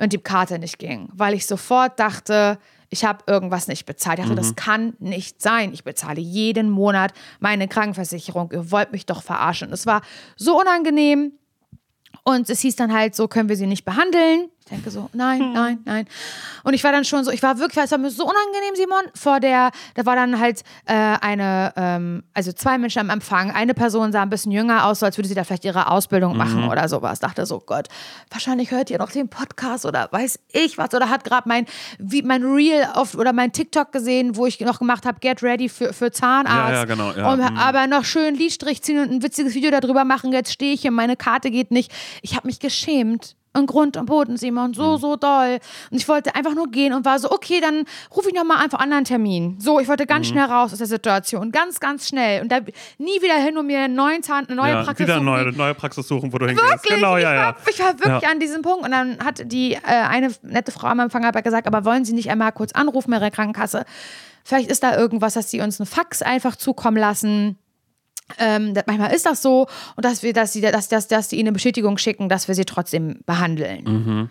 und 0.00 0.12
die 0.12 0.18
Karte 0.18 0.58
nicht 0.58 0.78
ging, 0.78 1.08
weil 1.12 1.34
ich 1.34 1.46
sofort 1.46 2.00
dachte, 2.00 2.58
ich 2.88 3.04
habe 3.04 3.22
irgendwas 3.28 3.68
nicht 3.68 3.86
bezahlt. 3.86 4.18
Ich 4.18 4.24
dachte, 4.24 4.36
das 4.36 4.56
kann 4.56 4.94
nicht 4.98 5.40
sein. 5.40 5.72
Ich 5.72 5.84
bezahle 5.84 6.20
jeden 6.20 6.68
Monat 6.68 7.12
meine 7.38 7.68
Krankenversicherung. 7.68 8.50
Ihr 8.50 8.72
wollt 8.72 8.90
mich 8.90 9.06
doch 9.06 9.22
verarschen. 9.22 9.72
Es 9.72 9.86
war 9.86 10.02
so 10.36 10.58
unangenehm. 10.60 11.32
Und 12.24 12.50
es 12.50 12.60
hieß 12.60 12.76
dann 12.76 12.92
halt, 12.92 13.14
so 13.14 13.28
können 13.28 13.48
wir 13.48 13.56
sie 13.56 13.68
nicht 13.68 13.84
behandeln. 13.84 14.50
Ich 14.70 14.76
denke 14.76 14.90
so, 14.92 15.10
nein, 15.12 15.52
nein, 15.52 15.80
nein. 15.84 16.06
Und 16.62 16.74
ich 16.74 16.84
war 16.84 16.92
dann 16.92 17.04
schon 17.04 17.24
so, 17.24 17.32
ich 17.32 17.42
war 17.42 17.58
wirklich, 17.58 17.84
es 17.84 17.90
war 17.90 17.98
mir 17.98 18.10
so 18.10 18.22
unangenehm, 18.22 18.76
Simon, 18.76 19.02
vor 19.16 19.40
der, 19.40 19.72
da 19.94 20.06
war 20.06 20.14
dann 20.14 20.38
halt 20.38 20.62
äh, 20.86 20.94
eine, 20.94 21.72
ähm, 21.74 22.22
also 22.34 22.52
zwei 22.52 22.78
Menschen 22.78 23.00
am 23.00 23.10
Empfang. 23.10 23.50
Eine 23.50 23.74
Person 23.74 24.12
sah 24.12 24.22
ein 24.22 24.30
bisschen 24.30 24.52
jünger 24.52 24.86
aus, 24.86 25.00
so 25.00 25.06
als 25.06 25.18
würde 25.18 25.26
sie 25.26 25.34
da 25.34 25.42
vielleicht 25.42 25.64
ihre 25.64 25.90
Ausbildung 25.90 26.36
machen 26.36 26.68
oder 26.68 26.88
sowas. 26.88 27.18
Dachte 27.18 27.46
so, 27.46 27.58
Gott, 27.58 27.88
wahrscheinlich 28.30 28.70
hört 28.70 28.90
ihr 28.90 28.98
noch 28.98 29.10
den 29.10 29.28
Podcast 29.28 29.84
oder 29.86 30.06
weiß 30.12 30.38
ich 30.52 30.78
was 30.78 30.94
oder 30.94 31.08
hat 31.10 31.24
gerade 31.24 31.48
mein, 31.48 31.66
wie, 31.98 32.22
mein 32.22 32.44
Reel 32.44 32.86
auf, 32.94 33.16
oder 33.16 33.32
mein 33.32 33.50
TikTok 33.52 33.90
gesehen, 33.90 34.36
wo 34.36 34.46
ich 34.46 34.60
noch 34.60 34.78
gemacht 34.78 35.04
habe, 35.04 35.18
Get 35.18 35.42
Ready 35.42 35.68
für, 35.68 35.92
für 35.92 36.12
Zahnarzt. 36.12 36.70
Ja, 36.70 36.72
ja, 36.74 36.84
genau, 36.84 37.12
ja. 37.12 37.32
Und, 37.32 37.40
Mhm. 37.40 37.56
Aber 37.56 37.86
noch 37.86 38.04
schön 38.04 38.34
Liedstrich 38.34 38.82
ziehen 38.82 39.00
und 39.00 39.10
ein 39.10 39.22
witziges 39.22 39.54
Video 39.54 39.70
darüber 39.70 40.04
machen. 40.04 40.32
Jetzt 40.32 40.52
stehe 40.52 40.72
ich 40.74 40.82
hier, 40.82 40.90
meine 40.90 41.16
Karte 41.16 41.50
geht 41.50 41.70
nicht. 41.70 41.90
Ich 42.22 42.36
habe 42.36 42.46
mich 42.46 42.60
geschämt. 42.60 43.34
Und 43.52 43.66
Grund 43.66 43.96
und 43.96 44.06
Boden, 44.06 44.36
Simon, 44.36 44.74
so, 44.74 44.96
so 44.96 45.16
doll. 45.16 45.58
Und 45.90 45.96
ich 45.96 46.06
wollte 46.08 46.36
einfach 46.36 46.54
nur 46.54 46.70
gehen 46.70 46.92
und 46.92 47.04
war 47.04 47.18
so, 47.18 47.32
okay, 47.32 47.60
dann 47.60 47.84
rufe 48.14 48.28
ich 48.28 48.34
nochmal 48.34 48.58
einfach 48.58 48.78
einen 48.78 48.92
anderen 48.92 49.04
Termin. 49.04 49.56
So, 49.58 49.80
ich 49.80 49.88
wollte 49.88 50.06
ganz 50.06 50.28
schnell 50.28 50.44
raus 50.44 50.70
aus 50.72 50.78
der 50.78 50.86
Situation. 50.86 51.50
Ganz, 51.50 51.80
ganz 51.80 52.06
schnell. 52.06 52.42
Und 52.42 52.52
da 52.52 52.60
nie 52.98 53.20
wieder 53.20 53.34
hin, 53.34 53.58
um 53.58 53.66
mir 53.66 53.80
einen 53.80 53.96
neuen 53.96 54.22
Zahn, 54.22 54.46
eine 54.46 54.54
neue 54.54 54.70
ja, 54.72 54.82
Praxis 54.84 55.04
wieder 55.04 55.14
suchen, 55.14 55.24
neue, 55.26 55.50
neue 55.52 55.74
Praxis 55.74 56.06
suchen, 56.06 56.32
wo 56.32 56.38
du 56.38 56.46
hingehst. 56.46 56.64
Wirklich, 56.70 56.94
Genau, 56.94 57.16
ich, 57.16 57.24
ja, 57.24 57.34
ja. 57.34 57.40
war, 57.46 57.56
ich 57.68 57.78
war 57.80 57.98
wirklich 57.98 58.22
Ja. 58.22 58.30
an 58.30 58.38
diesem 58.38 58.62
Punkt. 58.62 58.84
Und 58.84 58.92
dann 58.92 59.18
hat 59.18 59.42
die 59.50 59.72
äh, 59.74 59.78
eine 59.84 60.30
nette 60.42 60.70
Frau 60.70 60.86
am 60.86 61.00
Empfang 61.00 61.24
aber 61.24 61.42
gesagt, 61.42 61.66
aber 61.66 61.84
wollen 61.84 62.04
Sie 62.04 62.12
nicht 62.12 62.30
einmal 62.30 62.52
kurz 62.52 62.70
anrufen 62.70 63.10
bei 63.10 63.16
Ihrer 63.16 63.32
Krankenkasse? 63.32 63.84
Vielleicht 64.44 64.70
ist 64.70 64.84
da 64.84 64.96
irgendwas, 64.96 65.34
dass 65.34 65.50
Sie 65.50 65.60
uns 65.60 65.80
einen 65.80 65.86
Fax 65.88 66.22
einfach 66.22 66.54
zukommen 66.54 66.96
lassen. 66.98 67.58
Ähm, 68.38 68.74
manchmal 68.86 69.12
ist 69.12 69.26
das 69.26 69.42
so 69.42 69.66
und 69.96 70.04
dass 70.04 70.22
wir, 70.22 70.32
dass 70.32 70.52
sie, 70.52 70.60
dass, 70.60 70.88
dass, 70.88 71.08
dass 71.08 71.28
die 71.28 71.36
ihnen 71.36 71.48
eine 71.48 71.52
Bestätigung 71.52 71.98
schicken, 71.98 72.28
dass 72.28 72.48
wir 72.48 72.54
sie 72.54 72.64
trotzdem 72.64 73.20
behandeln. 73.26 73.84
Mhm. 73.84 74.30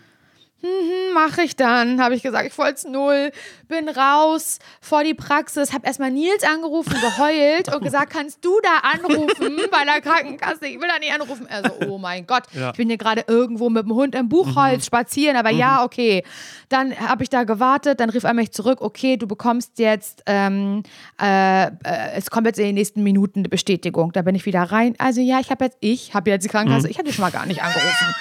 Mache 1.14 1.44
ich 1.44 1.56
dann, 1.56 2.02
habe 2.04 2.16
ich 2.16 2.22
gesagt, 2.24 2.46
ich 2.46 2.58
wollte 2.58 2.74
es 2.76 2.84
null, 2.84 3.32
bin 3.68 3.88
raus 3.88 4.60
vor 4.82 5.04
die 5.04 5.14
Praxis, 5.14 5.74
habe 5.74 5.88
erstmal 5.88 6.12
Nils 6.12 6.44
angerufen, 6.44 6.94
geheult 7.00 7.74
und 7.74 7.82
gesagt, 7.84 8.12
kannst 8.12 8.44
du 8.44 8.52
da 8.62 8.88
anrufen 8.90 9.58
bei 9.72 9.86
der 9.86 10.02
Krankenkasse? 10.02 10.68
Ich 10.68 10.80
will 10.82 10.88
da 10.88 11.00
nicht 11.00 11.14
anrufen. 11.14 11.48
Er 11.48 11.64
so, 11.64 11.88
oh 11.88 11.98
mein 11.98 12.28
Gott, 12.28 12.44
Ja. 12.54 12.72
ich 12.72 12.78
bin 12.78 12.90
hier 12.90 12.98
gerade 12.98 13.24
irgendwo 13.28 13.70
mit 13.70 13.84
dem 13.84 13.94
Hund 13.94 14.16
im 14.16 14.28
Buchholz 14.28 14.86
spazieren, 14.86 15.38
aber 15.38 15.50
ja, 15.50 15.84
okay. 15.84 16.24
Dann 16.68 16.94
habe 17.00 17.24
ich 17.24 17.30
da 17.30 17.44
gewartet, 17.46 18.00
dann 18.00 18.10
rief 18.10 18.24
er 18.26 18.34
mich 18.34 18.52
zurück, 18.52 18.82
okay, 18.82 19.16
du 19.18 19.28
bekommst 19.28 19.80
jetzt, 19.80 20.24
ähm, 20.26 20.84
äh, 21.22 21.68
äh, 21.68 21.70
es 22.16 22.30
kommt 22.30 22.48
jetzt 22.48 22.60
in 22.60 22.66
den 22.66 22.76
nächsten 22.76 23.02
Minuten 23.04 23.40
eine 23.40 23.50
Bestätigung. 23.50 24.12
Da 24.12 24.22
bin 24.24 24.36
ich 24.36 24.46
wieder 24.46 24.64
rein. 24.64 24.94
Also 24.98 25.22
ja, 25.22 25.40
ich 25.40 25.50
habe 25.52 25.66
jetzt, 25.66 25.78
ich 25.80 26.14
habe 26.14 26.30
jetzt 26.30 26.44
die 26.44 26.50
Krankenkasse, 26.50 26.90
ich 26.90 26.98
hatte 27.00 27.14
schon 27.14 27.24
mal 27.24 27.32
gar 27.32 27.46
nicht 27.46 27.62
angerufen. 27.64 28.16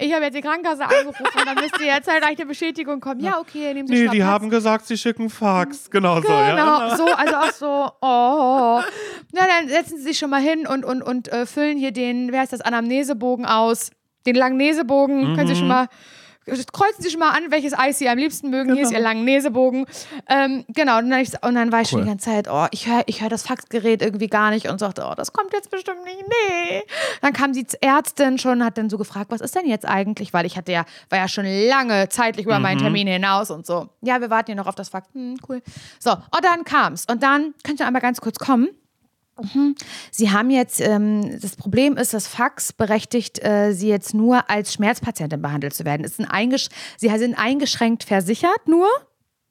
Ich 0.00 0.12
habe 0.14 0.24
jetzt 0.24 0.36
die 0.36 0.40
Krankenkasse 0.40 0.84
angerufen, 0.84 1.24
dann 1.44 1.56
müsste 1.56 1.82
jetzt 1.84 2.08
halt 2.10 2.22
eine 2.24 2.46
Bestätigung 2.46 3.00
kommen. 3.00 3.20
Ja, 3.20 3.38
okay, 3.40 3.74
nehmen 3.74 3.88
Sie 3.88 3.94
Nee, 3.94 4.08
die 4.08 4.22
haben 4.22 4.48
gesagt, 4.48 4.86
sie 4.86 4.96
schicken 4.96 5.28
Fax. 5.28 5.90
Genau, 5.90 6.20
so, 6.20 6.28
ja. 6.28 6.50
Genau, 6.50 6.96
so, 6.96 7.06
also 7.12 7.34
auch 7.36 7.52
so, 7.52 7.90
oh. 8.00 8.80
Na, 9.32 9.46
dann 9.46 9.68
setzen 9.68 9.96
Sie 9.98 10.04
sich 10.04 10.18
schon 10.18 10.30
mal 10.30 10.40
hin 10.40 10.66
und, 10.66 10.84
und, 10.84 11.02
und 11.02 11.28
äh, 11.28 11.46
füllen 11.46 11.76
hier 11.78 11.90
den, 11.92 12.30
wer 12.32 12.40
heißt 12.40 12.52
das, 12.52 12.60
Anamnesebogen 12.60 13.44
aus. 13.44 13.90
Den 14.26 14.34
Langnese-Bogen. 14.36 15.34
Können 15.34 15.46
Sie 15.48 15.54
Mhm. 15.54 15.58
schon 15.58 15.68
mal, 15.68 15.88
kreuzen 16.72 17.02
Sie 17.02 17.10
schon 17.10 17.20
mal 17.20 17.30
an, 17.30 17.50
welches 17.50 17.72
Eis 17.76 17.98
Sie 17.98 18.08
am 18.08 18.18
liebsten 18.18 18.50
mögen. 18.50 18.72
Hier 18.74 18.82
ist 18.84 18.92
Ihr 18.92 19.00
Langnese-Bogen. 19.00 19.86
Ähm, 20.28 20.64
genau, 20.68 20.98
und 20.98 21.10
dann, 21.10 21.20
ich, 21.20 21.30
und 21.42 21.54
dann 21.54 21.70
war 21.72 21.82
ich 21.82 21.88
schon 21.88 22.00
Cool. 22.00 22.04
die 22.04 22.10
ganze 22.10 22.30
Zeit, 22.30 22.48
oh, 22.50 22.66
ich 22.70 22.86
höre 22.88 23.02
ich 23.06 23.22
hör 23.22 23.28
das 23.28 23.42
Faxgerät 23.42 24.02
irgendwie 24.02 24.26
gar 24.28 24.50
nicht 24.50 24.68
und 24.68 24.78
sagte, 24.78 25.04
oh, 25.08 25.14
das 25.14 25.32
kommt 25.32 25.52
jetzt 25.52 25.70
bestimmt 25.70 26.02
nicht. 26.04 26.24
Nee. 26.28 26.82
Dann 27.22 27.32
kam 27.32 27.52
die 27.52 27.66
Ärztin 27.80 28.38
schon, 28.38 28.64
hat 28.64 28.78
dann 28.78 28.90
so 28.90 28.98
gefragt, 28.98 29.30
was 29.30 29.40
ist 29.40 29.54
denn 29.54 29.66
jetzt 29.66 29.86
eigentlich? 29.86 30.32
Weil 30.32 30.46
ich 30.46 30.56
hatte 30.56 30.72
ja, 30.72 30.84
war 31.10 31.18
ja 31.18 31.28
schon 31.28 31.44
lange 31.46 32.08
zeitlich 32.08 32.46
über 32.46 32.56
Mhm. 32.58 32.62
meinen 32.62 32.78
Termin 32.80 33.06
hinaus 33.06 33.50
und 33.50 33.66
so. 33.66 33.88
Ja, 34.02 34.20
wir 34.20 34.30
warten 34.30 34.46
hier 34.46 34.54
noch 34.56 34.66
auf 34.66 34.74
das 34.74 34.88
Fax. 34.88 35.08
Hm, 35.14 35.36
cool. 35.48 35.62
So, 35.98 36.10
und 36.12 36.44
dann 36.44 36.64
kam's. 36.64 37.06
Und 37.10 37.22
dann 37.22 37.54
könnt 37.64 37.80
ihr 37.80 37.86
einmal 37.86 38.02
ganz 38.02 38.20
kurz 38.20 38.38
kommen. 38.38 38.68
Mhm. 39.40 39.74
Sie 40.10 40.30
haben 40.30 40.50
jetzt, 40.50 40.80
ähm, 40.80 41.38
das 41.40 41.56
Problem 41.56 41.96
ist, 41.96 42.14
das 42.14 42.26
Fax 42.26 42.72
berechtigt 42.72 43.44
äh, 43.44 43.72
Sie 43.72 43.88
jetzt 43.88 44.14
nur 44.14 44.48
als 44.50 44.72
Schmerzpatientin 44.74 45.40
behandelt 45.40 45.74
zu 45.74 45.84
werden. 45.84 46.04
Ist 46.04 46.18
ein 46.18 46.26
eingesch 46.26 46.68
Sie 46.96 47.08
sind 47.08 47.34
eingeschränkt 47.34 48.04
versichert 48.04 48.66
nur. 48.66 48.88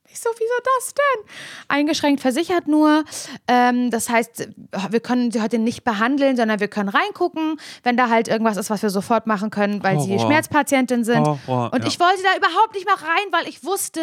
Ich 0.10 0.22
so, 0.22 0.30
wieso 0.34 0.54
das 0.78 0.94
denn? 0.94 1.32
Eingeschränkt 1.68 2.22
versichert 2.22 2.68
nur. 2.68 3.04
Ähm, 3.48 3.92
das 3.92 4.10
heißt, 4.10 4.50
wir 4.90 5.00
können 5.00 5.32
sie 5.32 5.42
heute 5.42 5.60
nicht 5.60 5.84
behandeln, 5.84 6.38
sondern 6.38 6.60
wir 6.60 6.70
können 6.70 6.90
reingucken, 6.90 7.60
wenn 7.84 7.98
da 7.98 8.10
halt 8.10 8.28
irgendwas 8.28 8.58
ist, 8.58 8.70
was 8.70 8.82
wir 8.82 8.90
sofort 8.90 9.28
machen 9.28 9.50
können, 9.50 9.84
weil 9.84 10.00
sie 10.00 10.14
Horror. 10.14 10.28
Schmerzpatientin 10.28 11.04
sind. 11.04 11.28
Horror, 11.28 11.74
Und 11.74 11.82
ja. 11.82 11.88
ich 11.88 12.00
wollte 12.00 12.24
da 12.24 12.38
überhaupt 12.38 12.74
nicht 12.74 12.88
mal 12.88 12.96
rein, 12.96 13.26
weil 13.32 13.48
ich 13.50 13.64
wusste, 13.64 14.02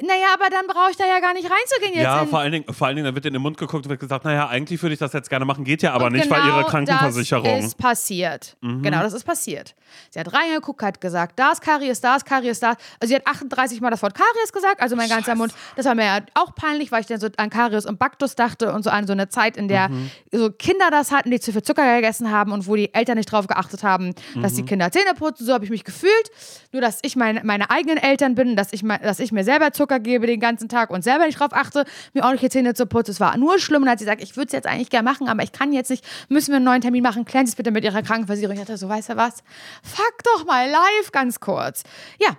naja, 0.00 0.26
aber 0.34 0.48
dann 0.50 0.66
brauche 0.66 0.90
ich 0.90 0.96
da 0.96 1.04
ja 1.06 1.20
gar 1.20 1.34
nicht 1.34 1.44
reinzugehen 1.44 1.92
jetzt. 1.94 2.02
Ja, 2.04 2.24
vor 2.24 2.38
allen, 2.38 2.52
Dingen, 2.52 2.72
vor 2.72 2.86
allen 2.86 2.96
Dingen, 2.96 3.04
da 3.06 3.14
wird 3.14 3.26
in 3.26 3.34
den 3.34 3.42
Mund 3.42 3.58
geguckt 3.58 3.84
und 3.84 3.90
wird 3.90 4.00
gesagt, 4.00 4.24
naja, 4.24 4.48
eigentlich 4.48 4.80
würde 4.82 4.94
ich 4.94 4.98
das 4.98 5.12
jetzt 5.12 5.28
gerne 5.28 5.44
machen, 5.44 5.64
geht 5.64 5.82
ja 5.82 5.92
aber 5.92 6.06
Und 6.06 6.14
nicht, 6.14 6.30
weil 6.30 6.40
ihre 6.46 6.56
genau 6.58 6.68
Krankenversicherung. 6.68 7.44
Mhm. 7.50 7.56
Das 7.56 7.64
ist 7.66 7.74
passiert. 7.78 8.56
Genau, 8.62 9.02
das 9.02 9.12
ist 9.12 9.24
passiert. 9.24 9.74
Sie 10.10 10.18
hat 10.18 10.32
reingeguckt, 10.32 10.82
hat 10.82 11.00
gesagt, 11.02 11.38
da 11.38 11.52
ist 11.52 11.60
Karies, 11.60 12.00
da 12.00 12.16
ist 12.16 12.24
Karies, 12.24 12.58
da. 12.60 12.70
Also 12.98 13.08
sie 13.08 13.14
hat 13.16 13.26
38 13.26 13.80
Mal 13.82 13.90
das 13.90 14.02
Wort 14.02 14.14
Karies 14.14 14.52
gesagt, 14.52 14.80
also 14.80 14.96
mein 14.96 15.10
ganzer 15.10 15.34
Mund. 15.34 15.52
Das 15.76 15.84
war 15.84 15.94
mir 15.94 16.04
ja 16.06 16.18
auch 16.34 16.54
peinlich, 16.54 16.90
weil 16.90 17.02
ich 17.02 17.06
dann 17.06 17.20
so 17.20 17.28
an 17.36 17.50
Karies 17.50 17.84
und 17.84 17.98
Baktus 17.98 18.34
dachte 18.34 18.72
und 18.72 18.82
so 18.84 18.90
an 18.90 19.06
so 19.06 19.12
eine 19.12 19.28
Zeit, 19.28 19.58
in 19.58 19.68
der 19.68 19.90
Mhm. 19.90 20.10
so 20.32 20.50
Kinder 20.50 20.88
das 20.90 21.10
hatten, 21.12 21.30
die 21.30 21.38
zu 21.40 21.52
viel 21.52 21.62
Zucker 21.62 21.96
gegessen 21.96 22.30
haben 22.30 22.52
und 22.52 22.66
wo 22.66 22.74
die 22.76 22.94
Eltern 22.94 23.18
nicht 23.18 23.30
drauf 23.30 23.46
geachtet 23.46 23.82
haben, 23.82 24.14
dass 24.36 24.52
Mhm. 24.52 24.56
die 24.56 24.62
Kinder 24.64 24.90
Zähne 24.90 25.12
putzen. 25.14 25.44
So 25.44 25.52
habe 25.52 25.64
ich 25.64 25.70
mich 25.70 25.84
gefühlt. 25.84 26.30
Nur, 26.72 26.80
dass 26.80 27.00
ich 27.02 27.14
mein, 27.16 27.40
meine 27.44 27.70
eigenen 27.70 27.98
Eltern 27.98 28.34
bin, 28.34 28.56
dass 28.56 28.72
ich, 28.72 28.82
dass 29.02 29.20
ich 29.20 29.30
mir 29.32 29.44
selber 29.44 29.72
Zucker 29.72 29.81
gebe 29.86 30.26
den 30.26 30.40
ganzen 30.40 30.68
Tag 30.68 30.90
und 30.90 31.02
selber 31.02 31.26
nicht 31.26 31.38
drauf 31.38 31.52
achte, 31.52 31.84
mir 32.14 32.22
ordentliche 32.24 32.50
Zähne 32.50 32.74
zu 32.74 32.86
putzen. 32.86 33.10
Es 33.12 33.20
war 33.20 33.36
nur 33.36 33.58
schlimm. 33.58 33.82
Und 33.82 33.88
hat 33.88 33.98
sie 33.98 34.04
gesagt, 34.04 34.22
ich 34.22 34.36
würde 34.36 34.46
es 34.46 34.52
jetzt 34.52 34.66
eigentlich 34.66 34.90
gerne 34.90 35.08
machen, 35.08 35.28
aber 35.28 35.42
ich 35.42 35.52
kann 35.52 35.72
jetzt 35.72 35.90
nicht. 35.90 36.04
Müssen 36.28 36.48
wir 36.52 36.56
einen 36.56 36.64
neuen 36.64 36.80
Termin 36.80 37.02
machen? 37.02 37.24
Klären 37.24 37.46
Sie 37.46 37.50
es 37.52 37.56
bitte 37.56 37.70
mit 37.70 37.84
Ihrer 37.84 38.02
Krankenversicherung. 38.02 38.54
Ich 38.54 38.60
dachte 38.60 38.76
so, 38.76 38.88
weißt 38.88 39.10
du 39.10 39.16
was? 39.16 39.42
Fuck 39.82 40.14
doch 40.24 40.46
mal 40.46 40.68
live 40.68 41.12
ganz 41.12 41.40
kurz. 41.40 41.82
Ja, 42.20 42.36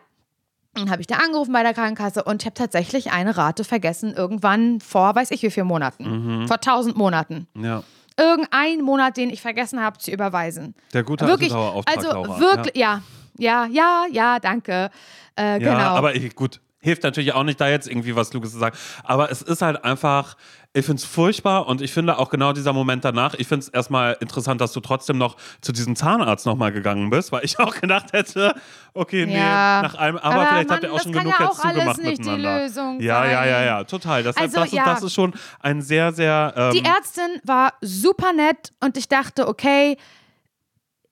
dann 0.75 0.89
habe 0.89 1.01
ich 1.01 1.07
da 1.07 1.15
angerufen 1.17 1.53
bei 1.53 1.61
der 1.61 1.73
Krankenkasse 1.73 2.23
und 2.23 2.41
ich 2.41 2.45
habe 2.47 2.55
tatsächlich 2.55 3.11
eine 3.11 3.37
Rate 3.37 3.63
vergessen, 3.63 4.13
irgendwann 4.15 4.79
vor, 4.79 5.13
weiß 5.15 5.29
ich 5.31 5.43
wie 5.43 5.51
vielen 5.51 5.67
Monaten. 5.67 6.47
Vor 6.47 6.59
tausend 6.59 6.97
Monaten. 6.97 7.47
ja. 7.55 7.83
Irgendein 8.15 8.81
Monat, 8.81 9.17
den 9.17 9.31
ich 9.31 9.41
vergessen 9.41 9.81
habe 9.81 9.97
zu 9.97 10.11
überweisen. 10.11 10.75
Der 10.93 11.01
gute 11.01 11.25
wirklich, 11.27 11.51
also 11.51 12.11
Laura. 12.11 12.39
wirklich, 12.39 12.77
ja. 12.77 13.01
ja, 13.39 13.65
ja, 13.65 14.05
ja, 14.11 14.37
danke. 14.39 14.91
Äh, 15.35 15.53
Ja, 15.53 15.57
genau. 15.57 15.95
aber 15.95 16.15
ich, 16.15 16.35
gut, 16.35 16.61
hilft 16.83 17.03
natürlich 17.03 17.33
auch 17.33 17.43
nicht, 17.43 17.59
da 17.59 17.67
jetzt 17.69 17.87
irgendwie 17.87 18.15
was 18.15 18.33
Lukas 18.33 18.51
zu 18.51 18.59
sagen. 18.59 18.75
Aber 19.03 19.31
es 19.31 19.41
ist 19.41 19.61
halt 19.61 19.83
einfach, 19.83 20.35
ich 20.73 20.85
finde 20.85 20.99
es 20.99 21.05
furchtbar 21.05 21.67
und 21.67 21.81
ich 21.81 21.93
finde 21.93 22.17
auch 22.19 22.29
genau 22.29 22.51
dieser 22.51 22.73
Moment 22.73 23.05
danach, 23.05 23.35
ich 23.35 23.47
finde 23.47 23.63
es 23.63 23.69
erstmal 23.69 24.17
interessant, 24.19 24.59
dass 24.59 24.73
du 24.73 24.79
trotzdem 24.81 25.17
noch 25.17 25.37
zu 25.61 25.71
diesem 25.71 25.95
Zahnarzt 25.95 26.45
nochmal 26.45 26.71
gegangen 26.71 27.09
bist, 27.09 27.31
weil 27.31 27.45
ich 27.45 27.57
auch 27.61 27.73
gedacht 27.79 28.11
hätte, 28.11 28.53
okay, 28.93 29.25
nee, 29.25 29.37
Ja. 29.37 29.81
nach 29.83 29.95
allem, 29.95 30.17
aber, 30.17 30.35
Aber 30.35 30.45
vielleicht 30.47 30.69
Mann, 30.69 30.75
habt 30.75 30.83
ihr 30.83 30.91
auch 30.91 30.95
das 30.95 31.03
schon 31.03 31.11
genug 31.13 31.27
ja 31.39 31.45
jetzt 31.45 31.59
auch 31.59 31.63
alles 31.65 31.75
zugemacht 31.77 31.97
nicht 32.03 32.17
die 32.17 32.21
miteinander. 32.29 32.59
Lösung 32.63 32.99
ja, 33.01 33.25
ja, 33.25 33.45
ja, 33.45 33.63
ja, 33.63 33.83
total. 33.85 34.23
Deshalb, 34.23 34.43
Also, 34.45 34.57
das, 34.57 34.67
ist, 34.67 34.73
ja. 34.73 34.85
das 34.85 35.03
ist 35.03 35.13
schon 35.13 35.33
ein 35.61 35.81
sehr, 35.81 36.11
sehr. 36.11 36.53
Ähm, 36.57 36.73
Die 36.73 36.83
Ärztin 36.83 37.39
war 37.43 37.73
super 37.81 38.33
nett 38.33 38.71
und 38.81 38.97
ich 38.97 39.07
dachte, 39.07 39.47
okay, 39.47 39.95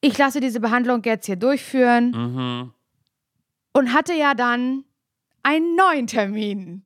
ich 0.01 0.17
lasse 0.17 0.39
diese 0.39 0.59
Behandlung 0.59 1.03
jetzt 1.03 1.27
hier 1.27 1.35
durchführen 1.35 2.11
mhm. 2.11 2.73
und 3.73 3.93
hatte 3.93 4.13
ja 4.13 4.33
dann 4.33 4.83
einen 5.43 5.75
neuen 5.75 6.07
Termin. 6.07 6.85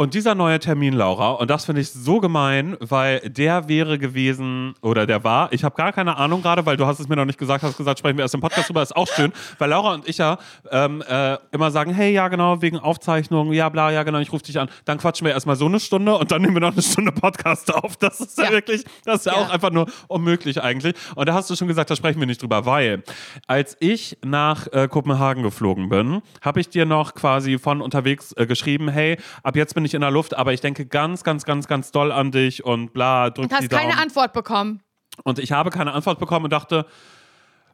Und 0.00 0.14
dieser 0.14 0.34
neue 0.34 0.58
Termin, 0.58 0.94
Laura, 0.94 1.32
und 1.32 1.50
das 1.50 1.66
finde 1.66 1.82
ich 1.82 1.90
so 1.90 2.20
gemein, 2.20 2.74
weil 2.80 3.20
der 3.20 3.68
wäre 3.68 3.98
gewesen, 3.98 4.72
oder 4.80 5.06
der 5.06 5.24
war, 5.24 5.52
ich 5.52 5.62
habe 5.62 5.76
gar 5.76 5.92
keine 5.92 6.16
Ahnung 6.16 6.40
gerade, 6.40 6.64
weil 6.64 6.78
du 6.78 6.86
hast 6.86 7.00
es 7.00 7.08
mir 7.10 7.16
noch 7.16 7.26
nicht 7.26 7.38
gesagt, 7.38 7.62
hast 7.62 7.76
gesagt, 7.76 7.98
sprechen 7.98 8.16
wir 8.16 8.22
erst 8.22 8.32
im 8.32 8.40
Podcast 8.40 8.70
drüber, 8.70 8.80
ist 8.80 8.96
auch 8.96 9.06
schön, 9.08 9.30
weil 9.58 9.68
Laura 9.68 9.92
und 9.92 10.08
ich 10.08 10.16
ja 10.16 10.38
ähm, 10.70 11.04
äh, 11.06 11.36
immer 11.52 11.70
sagen, 11.70 11.92
hey, 11.92 12.14
ja 12.14 12.28
genau, 12.28 12.62
wegen 12.62 12.78
Aufzeichnung, 12.78 13.52
ja 13.52 13.68
bla, 13.68 13.90
ja 13.90 14.02
genau, 14.02 14.20
ich 14.20 14.32
rufe 14.32 14.42
dich 14.42 14.58
an. 14.58 14.70
Dann 14.86 14.96
quatschen 14.96 15.26
wir 15.26 15.34
erstmal 15.34 15.56
so 15.56 15.66
eine 15.66 15.78
Stunde 15.78 16.16
und 16.16 16.32
dann 16.32 16.40
nehmen 16.40 16.54
wir 16.54 16.60
noch 16.60 16.72
eine 16.72 16.80
Stunde 16.80 17.12
Podcast 17.12 17.70
auf. 17.74 17.98
Das 17.98 18.20
ist 18.20 18.38
ja, 18.38 18.44
ja 18.44 18.52
wirklich, 18.52 18.84
das 19.04 19.16
ist 19.16 19.26
ja, 19.26 19.34
ja 19.34 19.38
auch 19.38 19.50
einfach 19.50 19.70
nur 19.70 19.84
unmöglich 20.08 20.62
eigentlich. 20.62 20.94
Und 21.14 21.28
da 21.28 21.34
hast 21.34 21.50
du 21.50 21.56
schon 21.56 21.68
gesagt, 21.68 21.90
da 21.90 21.96
sprechen 21.96 22.20
wir 22.20 22.26
nicht 22.26 22.40
drüber, 22.40 22.64
weil 22.64 23.02
als 23.46 23.76
ich 23.80 24.16
nach 24.24 24.66
äh, 24.72 24.88
Kopenhagen 24.88 25.42
geflogen 25.42 25.90
bin, 25.90 26.22
habe 26.40 26.58
ich 26.58 26.70
dir 26.70 26.86
noch 26.86 27.14
quasi 27.14 27.58
von 27.58 27.82
unterwegs 27.82 28.32
äh, 28.38 28.46
geschrieben, 28.46 28.88
hey, 28.88 29.18
ab 29.42 29.56
jetzt 29.56 29.74
bin 29.74 29.84
ich 29.84 29.89
in 29.94 30.00
der 30.00 30.10
Luft, 30.10 30.36
aber 30.36 30.52
ich 30.52 30.60
denke 30.60 30.86
ganz, 30.86 31.24
ganz, 31.24 31.44
ganz, 31.44 31.66
ganz 31.68 31.90
doll 31.92 32.12
an 32.12 32.30
dich 32.32 32.64
und 32.64 32.92
bla, 32.92 33.30
drück 33.30 33.44
Und 33.44 33.52
hast 33.52 33.62
die 33.62 33.68
Daumen. 33.68 33.88
keine 33.88 33.98
Antwort 34.00 34.32
bekommen. 34.32 34.82
Und 35.24 35.38
ich 35.38 35.52
habe 35.52 35.70
keine 35.70 35.92
Antwort 35.92 36.18
bekommen 36.18 36.44
und 36.44 36.52
dachte, 36.52 36.86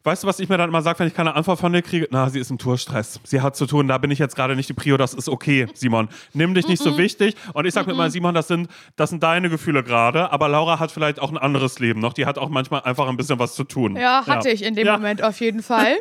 weißt 0.02 0.22
du, 0.22 0.26
was 0.28 0.38
ich 0.40 0.48
mir 0.48 0.56
dann 0.56 0.68
immer 0.68 0.82
sage, 0.82 0.98
wenn 1.00 1.08
ich 1.08 1.14
keine 1.14 1.34
Antwort 1.34 1.58
von 1.60 1.72
dir 1.72 1.82
kriege? 1.82 2.06
Na, 2.10 2.28
sie 2.30 2.38
ist 2.40 2.50
im 2.50 2.58
Tourstress. 2.58 3.20
Sie 3.24 3.40
hat 3.40 3.56
zu 3.56 3.66
tun, 3.66 3.88
da 3.88 3.98
bin 3.98 4.10
ich 4.10 4.18
jetzt 4.18 4.36
gerade 4.36 4.54
nicht 4.56 4.68
die 4.68 4.72
Prio, 4.74 4.96
das 4.96 5.14
ist 5.14 5.28
okay, 5.28 5.66
Simon. 5.74 6.08
Nimm 6.32 6.54
dich 6.54 6.66
nicht 6.68 6.82
so 6.82 6.96
wichtig. 6.98 7.34
Und 7.54 7.66
ich 7.66 7.74
sage 7.74 7.88
mir 7.88 7.92
immer, 7.94 8.08
Simon, 8.10 8.34
das 8.34 8.48
sind, 8.48 8.68
das 8.96 9.10
sind 9.10 9.22
deine 9.22 9.48
Gefühle 9.50 9.82
gerade, 9.82 10.30
aber 10.32 10.48
Laura 10.48 10.78
hat 10.78 10.90
vielleicht 10.92 11.20
auch 11.20 11.30
ein 11.30 11.38
anderes 11.38 11.78
Leben 11.78 12.00
noch. 12.00 12.12
Die 12.12 12.24
hat 12.26 12.38
auch 12.38 12.48
manchmal 12.48 12.82
einfach 12.82 13.08
ein 13.08 13.16
bisschen 13.16 13.38
was 13.38 13.54
zu 13.54 13.64
tun. 13.64 13.96
Ja, 13.96 14.24
hatte 14.26 14.48
ich 14.50 14.62
in 14.64 14.74
dem 14.74 14.86
Ja. 14.86 14.92
Moment 14.96 15.22
auf 15.22 15.40
jeden 15.40 15.62
Fall. 15.62 15.96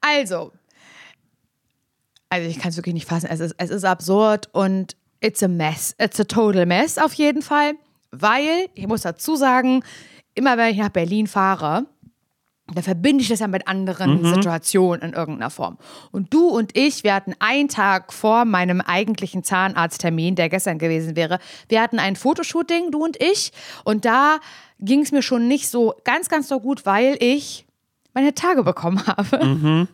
Also, 0.00 0.52
also 2.28 2.48
ich 2.48 2.58
kann 2.58 2.70
es 2.70 2.76
wirklich 2.76 2.94
nicht 2.94 3.08
fassen. 3.08 3.26
Es 3.30 3.40
ist, 3.40 3.54
es 3.58 3.70
ist 3.70 3.84
absurd 3.84 4.48
und 4.52 4.96
it's 5.22 5.42
a 5.42 5.48
mess. 5.48 5.94
It's 5.98 6.20
a 6.20 6.24
total 6.24 6.66
mess 6.66 6.98
auf 6.98 7.14
jeden 7.14 7.42
Fall, 7.42 7.74
weil, 8.10 8.68
ich 8.74 8.86
muss 8.86 9.02
dazu 9.02 9.36
sagen, 9.36 9.82
immer 10.34 10.56
wenn 10.56 10.72
ich 10.72 10.78
nach 10.78 10.90
Berlin 10.90 11.26
fahre, 11.26 11.86
da 12.74 12.80
verbinde 12.80 13.22
ich 13.22 13.28
das 13.28 13.40
ja 13.40 13.48
mit 13.48 13.66
anderen 13.68 14.24
Situationen 14.24 15.02
in 15.02 15.12
irgendeiner 15.12 15.50
Form. 15.50 15.78
Und 16.10 16.32
du 16.32 16.48
und 16.48 16.76
ich, 16.76 17.04
wir 17.04 17.14
hatten 17.14 17.34
einen 17.38 17.68
Tag 17.68 18.12
vor 18.12 18.44
meinem 18.44 18.80
eigentlichen 18.80 19.42
Zahnarzttermin, 19.42 20.36
der 20.36 20.48
gestern 20.48 20.78
gewesen 20.78 21.16
wäre, 21.16 21.38
wir 21.68 21.82
hatten 21.82 21.98
ein 21.98 22.16
Fotoshooting, 22.16 22.90
du 22.90 23.04
und 23.04 23.20
ich. 23.20 23.52
Und 23.84 24.04
da 24.04 24.38
ging 24.78 25.00
es 25.00 25.12
mir 25.12 25.22
schon 25.22 25.48
nicht 25.48 25.68
so 25.68 25.94
ganz, 26.04 26.28
ganz 26.28 26.48
so 26.48 26.60
gut, 26.60 26.86
weil 26.86 27.16
ich 27.20 27.66
meine 28.14 28.34
Tage 28.34 28.62
bekommen 28.62 29.04
habe. 29.06 29.88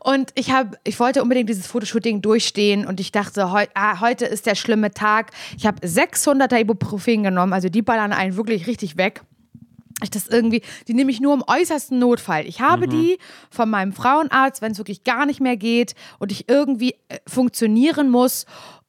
Und 0.00 0.30
ich 0.34 0.50
habe, 0.50 0.76
ich 0.84 0.98
wollte 0.98 1.22
unbedingt 1.22 1.48
dieses 1.48 1.66
Fotoshooting 1.66 2.20
durchstehen 2.22 2.86
und 2.86 3.00
ich 3.00 3.12
dachte, 3.12 3.52
heu, 3.52 3.64
ah, 3.74 4.00
heute 4.00 4.26
ist 4.26 4.46
der 4.46 4.54
schlimme 4.54 4.90
Tag. 4.92 5.30
Ich 5.56 5.66
habe 5.66 5.86
600er 5.86 6.60
Ibuprofen 6.60 7.22
genommen, 7.22 7.52
also 7.52 7.68
die 7.68 7.82
ballern 7.82 8.12
einen 8.12 8.36
wirklich 8.36 8.66
richtig 8.66 8.96
weg. 8.96 9.22
Ich 10.02 10.10
das 10.10 10.26
irgendwie, 10.26 10.60
die 10.88 10.94
nehme 10.94 11.10
ich 11.12 11.20
nur 11.20 11.32
im 11.32 11.44
äußersten 11.46 11.98
Notfall. 11.98 12.46
Ich 12.46 12.60
habe 12.60 12.88
die 12.88 13.18
von 13.48 13.70
meinem 13.70 13.92
Frauenarzt, 13.92 14.60
wenn 14.60 14.72
es 14.72 14.78
wirklich 14.78 15.04
gar 15.04 15.24
nicht 15.24 15.40
mehr 15.40 15.56
geht 15.56 15.94
und 16.18 16.32
ich 16.32 16.48
irgendwie 16.48 16.96
äh, 17.08 17.18
funktionieren 17.26 18.10
muss 18.10 18.44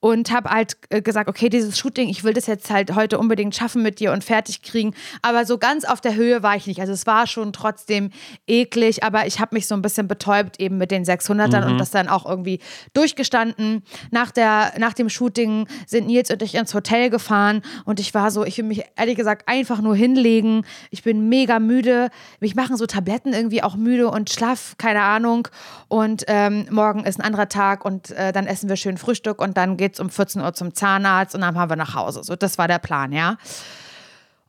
und 0.05 0.31
habe 0.31 0.51
halt 0.51 0.77
äh, 0.91 1.01
gesagt, 1.01 1.27
okay, 1.27 1.49
dieses 1.49 1.79
Shooting, 1.79 2.09
ich 2.09 2.23
will 2.23 2.33
das 2.33 2.45
jetzt 2.45 2.69
halt 2.69 2.93
heute 2.93 3.17
unbedingt 3.17 3.55
schaffen 3.55 3.81
mit 3.81 3.99
dir 3.99 4.11
und 4.11 4.23
fertig 4.23 4.61
kriegen. 4.61 4.93
Aber 5.23 5.47
so 5.47 5.57
ganz 5.57 5.83
auf 5.83 5.99
der 5.99 6.13
Höhe 6.13 6.43
war 6.43 6.55
ich 6.55 6.67
nicht. 6.67 6.79
Also 6.79 6.93
es 6.93 7.07
war 7.07 7.25
schon 7.25 7.53
trotzdem 7.53 8.11
eklig, 8.45 9.03
aber 9.03 9.25
ich 9.25 9.39
habe 9.39 9.55
mich 9.55 9.65
so 9.65 9.73
ein 9.73 9.81
bisschen 9.81 10.07
betäubt 10.07 10.59
eben 10.59 10.77
mit 10.77 10.91
den 10.91 11.05
600ern 11.05 11.65
und 11.65 11.79
das 11.79 11.89
dann 11.89 12.07
auch 12.07 12.27
irgendwie 12.27 12.59
durchgestanden. 12.93 13.81
Nach, 14.11 14.29
der, 14.29 14.73
nach 14.77 14.93
dem 14.93 15.09
Shooting 15.09 15.67
sind 15.87 16.05
Nils 16.05 16.29
und 16.29 16.43
ich 16.43 16.53
ins 16.53 16.75
Hotel 16.75 17.09
gefahren 17.09 17.63
und 17.85 17.99
ich 17.99 18.13
war 18.13 18.29
so, 18.29 18.45
ich 18.45 18.59
will 18.59 18.65
mich 18.65 18.83
ehrlich 18.95 19.15
gesagt 19.15 19.47
einfach 19.47 19.81
nur 19.81 19.95
hinlegen. 19.95 20.67
Ich 20.91 21.01
bin 21.01 21.29
mega 21.29 21.57
müde. 21.57 22.11
Mich 22.39 22.53
machen 22.53 22.77
so 22.77 22.85
Tabletten 22.85 23.33
irgendwie 23.33 23.63
auch 23.63 23.75
müde 23.75 24.11
und 24.11 24.29
schlaff, 24.29 24.75
keine 24.77 25.01
Ahnung. 25.01 25.47
Und 25.87 26.25
ähm, 26.27 26.67
morgen 26.69 27.05
ist 27.05 27.19
ein 27.19 27.25
anderer 27.25 27.49
Tag 27.49 27.83
und 27.85 28.11
äh, 28.11 28.31
dann 28.31 28.45
essen 28.45 28.69
wir 28.69 28.75
schön 28.75 28.99
Frühstück 28.99 29.41
und 29.41 29.57
dann 29.57 29.77
geht's 29.77 29.94
um 29.99 30.09
14 30.09 30.41
Uhr 30.41 30.53
zum 30.53 30.73
Zahnarzt 30.73 31.35
und 31.35 31.41
dann 31.41 31.55
fahren 31.55 31.69
wir 31.69 31.75
nach 31.75 31.95
Hause. 31.95 32.23
So, 32.23 32.35
das 32.35 32.57
war 32.57 32.67
der 32.67 32.79
Plan, 32.79 33.11
ja. 33.11 33.37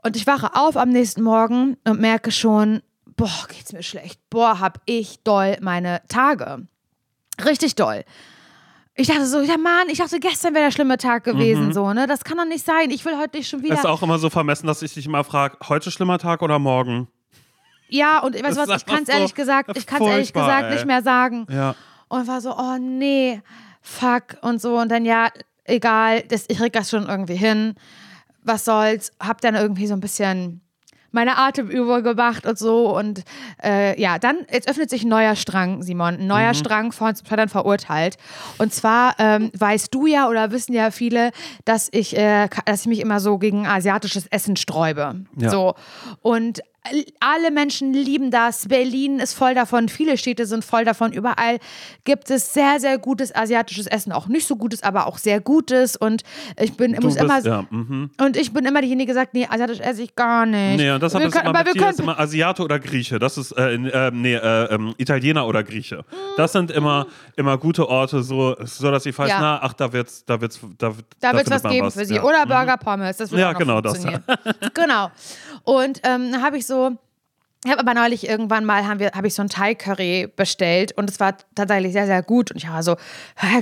Und 0.02 0.16
ich 0.16 0.26
wache 0.26 0.54
auf 0.54 0.76
am 0.76 0.90
nächsten 0.90 1.22
Morgen 1.22 1.76
und 1.84 2.00
merke 2.00 2.30
schon, 2.30 2.82
boah, 3.16 3.46
geht's 3.48 3.72
mir 3.72 3.82
schlecht. 3.82 4.20
Boah, 4.30 4.60
hab 4.60 4.80
ich 4.84 5.22
doll 5.24 5.56
meine 5.60 6.02
Tage. 6.08 6.66
Richtig 7.44 7.74
doll. 7.74 8.04
Ich 8.94 9.08
dachte 9.08 9.26
so, 9.26 9.40
ja 9.40 9.58
Mann, 9.58 9.88
ich 9.88 9.98
dachte, 9.98 10.18
gestern 10.20 10.54
wäre 10.54 10.64
der 10.66 10.70
schlimme 10.70 10.96
Tag 10.96 11.24
gewesen, 11.24 11.74
so, 11.74 11.92
ne? 11.92 12.06
Das 12.06 12.24
kann 12.24 12.38
doch 12.38 12.46
nicht 12.46 12.64
sein. 12.64 12.90
Ich 12.90 13.04
will 13.04 13.18
heute 13.18 13.36
nicht 13.36 13.48
schon 13.48 13.62
wieder. 13.62 13.74
Ist 13.74 13.84
auch 13.84 14.02
immer 14.02 14.18
so 14.18 14.30
vermessen, 14.30 14.66
dass 14.66 14.80
ich 14.80 14.94
dich 14.94 15.04
immer 15.04 15.22
frage, 15.22 15.58
heute 15.68 15.90
schlimmer 15.90 16.18
Tag 16.18 16.40
oder 16.40 16.58
morgen? 16.58 17.08
Ja, 17.88 18.20
und 18.20 18.34
weißt 18.34 18.56
du 18.56 18.66
was, 18.66 18.82
ich 18.82 18.86
kann 18.86 19.02
es 19.02 19.08
ehrlich 19.08 19.30
so 19.30 19.34
gesagt, 19.34 19.76
ich 19.76 19.86
kann 19.86 20.02
ehrlich 20.02 20.32
gesagt 20.32 20.70
ey. 20.70 20.74
nicht 20.74 20.86
mehr 20.86 21.02
sagen. 21.02 21.46
Ja. 21.50 21.74
Und 22.08 22.26
war 22.26 22.40
so, 22.40 22.56
oh 22.56 22.78
nee, 22.80 23.42
fuck 23.86 24.36
und 24.42 24.60
so. 24.60 24.78
Und 24.78 24.90
dann 24.90 25.04
ja, 25.04 25.28
egal, 25.64 26.22
das, 26.22 26.44
ich 26.48 26.58
krieg 26.58 26.72
das 26.72 26.90
schon 26.90 27.06
irgendwie 27.06 27.36
hin. 27.36 27.74
Was 28.42 28.64
soll's? 28.64 29.12
Hab 29.20 29.40
dann 29.40 29.54
irgendwie 29.54 29.86
so 29.86 29.94
ein 29.94 30.00
bisschen 30.00 30.60
meine 31.12 31.38
Atemübung 31.38 32.02
gemacht 32.02 32.46
und 32.46 32.58
so. 32.58 32.96
Und 32.96 33.22
äh, 33.62 33.98
ja, 34.00 34.18
dann, 34.18 34.38
jetzt 34.52 34.68
öffnet 34.68 34.90
sich 34.90 35.04
ein 35.04 35.08
neuer 35.08 35.34
Strang, 35.34 35.82
Simon. 35.82 36.16
Ein 36.16 36.26
neuer 36.26 36.52
Strang 36.52 36.92
von 36.92 37.14
dann 37.28 37.48
verurteilt. 37.48 38.18
Und 38.58 38.74
zwar 38.74 39.14
ähm, 39.18 39.50
weißt 39.56 39.94
du 39.94 40.06
ja 40.06 40.28
oder 40.28 40.50
wissen 40.50 40.74
ja 40.74 40.90
viele, 40.90 41.30
dass 41.64 41.88
ich, 41.92 42.16
äh, 42.16 42.48
dass 42.66 42.82
ich 42.82 42.86
mich 42.86 43.00
immer 43.00 43.20
so 43.20 43.38
gegen 43.38 43.66
asiatisches 43.66 44.26
Essen 44.26 44.56
sträube. 44.56 45.24
Ja. 45.36 45.48
So. 45.48 45.74
Und 46.22 46.60
alle 47.20 47.50
Menschen 47.50 47.92
lieben 47.92 48.30
das. 48.30 48.68
Berlin 48.68 49.18
ist 49.18 49.34
voll 49.34 49.54
davon. 49.54 49.88
Viele 49.88 50.16
Städte 50.16 50.46
sind 50.46 50.64
voll 50.64 50.84
davon. 50.84 51.12
Überall 51.12 51.58
gibt 52.04 52.30
es 52.30 52.52
sehr, 52.52 52.80
sehr 52.80 52.98
gutes 52.98 53.34
asiatisches 53.34 53.86
Essen. 53.86 54.12
Auch 54.12 54.26
nicht 54.26 54.46
so 54.46 54.56
gutes, 54.56 54.82
aber 54.82 55.06
auch 55.06 55.18
sehr 55.18 55.40
gutes. 55.40 55.96
Und 55.96 56.22
ich 56.60 56.76
bin, 56.76 56.92
bist, 56.96 57.18
immer, 57.18 57.40
ja, 57.40 57.66
mhm. 57.70 58.10
und 58.20 58.36
ich 58.36 58.52
bin 58.52 58.64
immer 58.64 58.80
diejenige, 58.80 59.12
die 59.12 59.14
sagt, 59.14 59.34
nee, 59.34 59.46
asiatisch 59.48 59.80
esse 59.80 60.02
ich 60.02 60.14
gar 60.14 60.46
nicht. 60.46 60.78
Nee, 60.78 60.98
deshalb 60.98 61.24
wir 61.24 61.30
können, 61.30 61.46
immer 61.48 61.58
aber 61.58 61.74
wir 61.74 61.80
können, 61.80 61.98
immer 61.98 62.18
Asiate 62.18 62.62
oder 62.62 62.78
Grieche. 62.78 63.18
Das 63.18 63.38
ist, 63.38 63.52
äh, 63.52 63.74
äh, 63.74 64.10
nee, 64.12 64.34
äh, 64.34 64.74
ähm, 64.74 64.94
Italiener 64.98 65.46
oder 65.46 65.62
Grieche. 65.62 66.04
Das 66.36 66.52
sind 66.52 66.70
immer, 66.70 67.06
immer 67.36 67.58
gute 67.58 67.88
Orte, 67.88 68.22
so, 68.22 68.56
so 68.64 68.90
dass 68.90 69.06
ich 69.06 69.16
weiß, 69.18 69.28
Ja. 69.28 69.40
na, 69.40 69.58
ach, 69.62 69.72
da 69.72 69.92
wird's, 69.92 70.24
da 70.24 70.40
wird's, 70.40 70.60
da, 70.78 70.88
da 70.88 70.96
wird 70.96 71.06
findet 71.20 71.46
es 71.46 71.50
was 71.50 71.72
geben 71.72 71.86
was. 71.86 71.94
für 71.94 72.04
sie. 72.04 72.16
Ja. 72.16 72.22
Oder 72.22 72.46
Burger 72.46 72.76
Pommes. 72.76 73.16
Das 73.16 73.30
wird 73.30 73.40
Ja, 73.40 73.52
genau 73.52 73.80
das. 73.80 74.04
genau. 74.74 75.10
Und 75.64 76.00
ähm, 76.04 76.42
habe 76.42 76.58
ich 76.58 76.66
so. 76.66 76.75
so, 76.76 76.98
Ich 77.66 77.72
habe 77.72 77.80
aber 77.80 77.94
neulich 77.94 78.28
irgendwann 78.28 78.64
mal 78.64 78.86
haben 78.86 79.00
wir 79.00 79.10
habe 79.10 79.26
ich 79.26 79.34
so 79.34 79.42
ein 79.42 79.48
Thai 79.48 79.74
Curry 79.74 80.28
bestellt 80.36 80.92
und 80.96 81.10
es 81.10 81.18
war 81.18 81.36
tatsächlich 81.56 81.92
sehr 81.92 82.06
sehr 82.06 82.22
gut 82.22 82.52
und 82.52 82.58
ich 82.58 82.68
war 82.70 82.80
so 82.84 82.94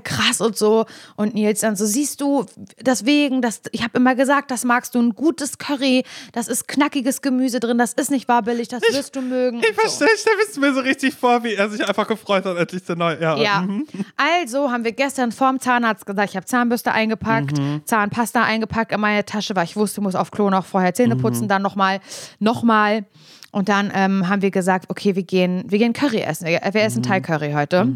krass 0.04 0.42
und 0.42 0.58
so 0.58 0.84
und 1.16 1.34
Nils 1.34 1.60
dann 1.60 1.74
so 1.74 1.86
siehst 1.86 2.20
du 2.20 2.44
deswegen 2.80 3.40
das 3.40 3.62
ich 3.72 3.82
habe 3.82 3.96
immer 3.96 4.14
gesagt 4.14 4.50
das 4.50 4.64
magst 4.64 4.94
du 4.94 5.00
ein 5.00 5.14
gutes 5.14 5.56
Curry 5.56 6.04
das 6.32 6.48
ist 6.48 6.68
knackiges 6.68 7.22
Gemüse 7.22 7.60
drin 7.60 7.78
das 7.78 7.94
ist 7.94 8.10
nicht 8.10 8.28
wabbelig 8.28 8.68
das 8.68 8.82
wirst 8.82 9.16
du 9.16 9.22
mögen 9.22 9.60
Ich 9.60 9.68
und 9.70 9.74
so. 9.74 9.80
verstehe, 9.80 10.08
ich 10.14 10.20
stelle 10.20 10.36
es 10.50 10.56
mir 10.58 10.74
so 10.74 10.80
richtig 10.80 11.14
vor, 11.14 11.42
wie 11.42 11.54
er 11.54 11.70
sich 11.70 11.86
einfach 11.88 12.06
gefreut 12.06 12.44
hat, 12.44 12.58
endlich 12.58 12.84
der 12.84 12.96
neue. 12.96 13.18
Ja. 13.22 13.36
Ja. 13.38 13.60
mhm. 13.62 13.86
Also 14.16 14.70
haben 14.70 14.84
wir 14.84 14.92
gestern 14.92 15.32
vorm 15.32 15.60
Zahnarzt 15.60 16.04
gesagt, 16.04 16.28
ich 16.30 16.36
habe 16.36 16.44
Zahnbürste 16.46 16.92
eingepackt, 16.92 17.56
Mhm. 17.58 17.80
Zahnpasta 17.86 18.42
eingepackt 18.42 18.92
in 18.92 19.00
meine 19.00 19.24
Tasche, 19.24 19.56
weil 19.56 19.64
ich 19.64 19.76
wusste, 19.76 20.00
ich 20.00 20.04
muss 20.04 20.14
auf 20.14 20.30
Klo 20.30 20.50
noch 20.50 20.66
vorher 20.66 20.92
Zähne 20.92 21.14
Mhm. 21.14 21.20
putzen, 21.22 21.48
dann 21.48 21.62
nochmal, 21.62 22.00
nochmal. 22.38 23.06
Und 23.54 23.68
dann 23.68 23.92
ähm, 23.94 24.28
haben 24.28 24.42
wir 24.42 24.50
gesagt, 24.50 24.90
okay, 24.90 25.14
wir 25.14 25.22
gehen, 25.22 25.62
wir 25.68 25.78
gehen 25.78 25.92
Curry 25.92 26.20
essen. 26.22 26.46
Wir, 26.46 26.60
wir 26.60 26.70
Mhm. 26.80 26.86
essen 26.86 27.02
Thai-Curry 27.04 27.52
heute. 27.52 27.88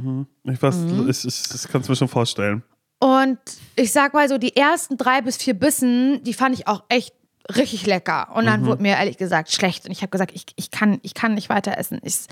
Ich 0.44 0.62
weiß, 0.62 0.76
Mhm. 0.76 1.08
ich, 1.10 1.24
ich, 1.24 1.54
ich 1.54 1.68
kann 1.68 1.80
es 1.80 1.88
mir 1.88 1.96
schon 1.96 2.06
vorstellen. 2.08 2.62
Und 3.00 3.38
ich 3.76 3.92
sag 3.92 4.14
mal 4.14 4.28
so, 4.28 4.38
die 4.38 4.56
ersten 4.56 4.96
drei 4.96 5.20
bis 5.20 5.36
vier 5.36 5.54
Bissen, 5.54 6.22
die 6.24 6.32
fand 6.34 6.54
ich 6.54 6.66
auch 6.68 6.84
echt 6.88 7.12
richtig 7.56 7.86
lecker. 7.86 8.28
Und 8.34 8.44
Mhm. 8.44 8.46
dann 8.48 8.66
wurde 8.66 8.82
mir 8.82 8.96
ehrlich 8.96 9.16
gesagt 9.16 9.50
schlecht. 9.52 9.86
Und 9.86 9.90
ich 9.92 10.02
habe 10.02 10.10
gesagt, 10.10 10.32
ich, 10.34 10.46
ich, 10.56 10.70
kann, 10.70 10.98
ich 11.02 11.14
kann 11.14 11.34
nicht 11.34 11.48
weiter 11.48 11.78
essen. 11.78 11.98
Ich, 12.02 12.26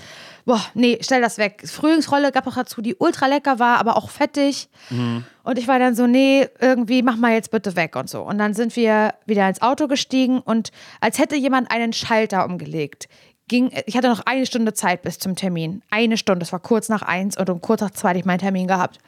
boah, 0.45 0.61
nee, 0.73 0.97
stell 1.01 1.21
das 1.21 1.37
weg. 1.37 1.63
Frühlingsrolle 1.65 2.31
gab 2.31 2.45
auch 2.47 2.55
dazu, 2.55 2.81
die 2.81 2.95
ultra 2.95 3.25
lecker 3.27 3.59
war, 3.59 3.79
aber 3.79 3.97
auch 3.97 4.09
fettig. 4.09 4.69
Mhm. 4.89 5.23
Und 5.43 5.57
ich 5.57 5.67
war 5.67 5.79
dann 5.79 5.95
so, 5.95 6.07
nee, 6.07 6.47
irgendwie 6.59 7.01
mach 7.01 7.15
mal 7.17 7.33
jetzt 7.33 7.51
bitte 7.51 7.75
weg 7.75 7.95
und 7.95 8.09
so. 8.09 8.21
Und 8.21 8.37
dann 8.37 8.53
sind 8.53 8.75
wir 8.75 9.13
wieder 9.25 9.47
ins 9.49 9.61
Auto 9.61 9.87
gestiegen 9.87 10.39
und 10.39 10.71
als 11.01 11.17
hätte 11.19 11.35
jemand 11.35 11.71
einen 11.71 11.93
Schalter 11.93 12.45
umgelegt. 12.45 13.07
Ging, 13.47 13.71
ich 13.85 13.95
hatte 13.95 14.09
noch 14.09 14.25
eine 14.25 14.45
Stunde 14.45 14.73
Zeit 14.73 15.03
bis 15.03 15.19
zum 15.19 15.35
Termin. 15.37 15.81
Eine 15.89 16.17
Stunde, 16.17 16.39
das 16.39 16.51
war 16.51 16.59
kurz 16.59 16.89
nach 16.89 17.01
eins 17.01 17.37
und 17.37 17.49
um 17.49 17.61
kurz 17.61 17.79
nach 17.79 17.91
zwei 17.91 18.09
hatte 18.09 18.19
ich 18.19 18.25
meinen 18.25 18.39
Termin 18.39 18.67
gehabt. 18.67 18.99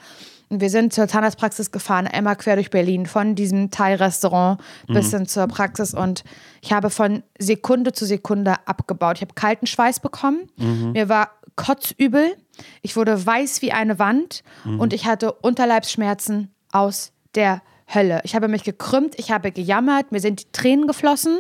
Wir 0.50 0.70
sind 0.70 0.94
zur 0.94 1.08
Zahnarztpraxis 1.08 1.72
gefahren, 1.72 2.08
einmal 2.08 2.36
quer 2.36 2.56
durch 2.56 2.72
Berlin, 2.72 3.06
von 3.06 3.36
diesem 3.36 3.70
Thai-Restaurant 3.70 4.60
bis 4.88 5.12
hin 5.12 5.28
zur 5.28 5.48
Praxis. 5.48 5.94
Und 5.94 6.24
ich 6.62 6.74
habe 6.74 6.90
von 6.90 7.24
Sekunde 7.38 7.94
zu 7.94 8.06
Sekunde 8.06 8.56
abgebaut. 8.66 9.18
Ich 9.18 9.22
habe 9.22 9.34
kalten 9.36 9.68
Schweiß 9.68 10.00
bekommen. 10.00 10.50
Mir 10.94 11.08
war 11.10 11.30
kotzübel. 11.56 12.36
Ich 12.82 12.96
wurde 12.96 13.26
weiß 13.26 13.62
wie 13.62 13.72
eine 13.72 14.00
Wand. 14.00 14.44
Und 14.80 14.94
ich 14.94 15.06
hatte 15.06 15.34
Unterleibsschmerzen 15.34 16.52
aus 16.72 17.12
der 17.36 17.62
Hölle. 17.94 18.22
Ich 18.24 18.36
habe 18.36 18.48
mich 18.48 18.64
gekrümmt, 18.64 19.18
ich 19.18 19.32
habe 19.32 19.52
gejammert, 19.52 20.12
mir 20.12 20.20
sind 20.20 20.42
die 20.42 20.52
Tränen 20.52 20.88
geflossen. 20.88 21.40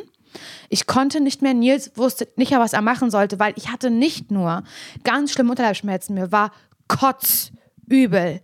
Ich 0.70 0.88
konnte 0.88 1.22
nicht 1.22 1.41
mehr, 1.41 1.53
Nils 1.53 1.91
wusste 1.95 2.28
nicht 2.36 2.51
mehr, 2.51 2.60
was 2.60 2.74
er 2.74 2.82
machen 2.82 3.10
sollte, 3.10 3.39
weil 3.39 3.53
ich 3.55 3.72
hatte 3.72 3.89
nicht 3.89 4.32
nur 4.32 4.64
ganz 5.03 5.32
schlimme 5.32 5.51
Unterleibsschmerzen, 5.51 6.16
mir 6.16 6.32
war 6.32 6.51
kotzübel. 6.88 8.41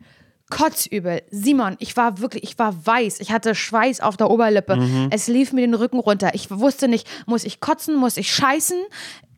Kotzübel. 0.49 1.23
Simon, 1.31 1.75
ich 1.79 1.97
war 1.97 2.19
wirklich, 2.19 2.43
ich 2.43 2.59
war 2.59 2.85
weiß. 2.85 3.19
Ich 3.19 3.31
hatte 3.31 3.55
Schweiß 3.55 4.01
auf 4.01 4.15
der 4.15 4.29
Oberlippe. 4.29 4.77
Es 5.09 5.27
lief 5.27 5.53
mir 5.53 5.61
den 5.61 5.73
Rücken 5.73 5.99
runter. 5.99 6.31
Ich 6.33 6.51
wusste 6.51 6.87
nicht, 6.87 7.07
muss 7.25 7.43
ich 7.43 7.59
kotzen, 7.59 7.95
muss 7.95 8.17
ich 8.17 8.31
scheißen? 8.33 8.77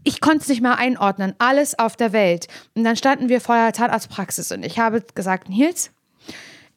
Ich 0.03 0.21
konnte 0.21 0.39
es 0.39 0.47
nicht 0.47 0.61
mehr 0.61 0.77
einordnen. 0.77 1.33
Alles 1.37 1.77
auf 1.79 1.95
der 1.95 2.13
Welt. 2.13 2.47
Und 2.75 2.83
dann 2.83 2.95
standen 2.95 3.29
wir 3.29 3.41
vor 3.41 3.55
der 3.55 3.73
Zahnarztpraxis 3.73 4.51
und 4.51 4.63
ich 4.63 4.79
habe 4.79 5.03
gesagt, 5.15 5.49
Nils, 5.49 5.91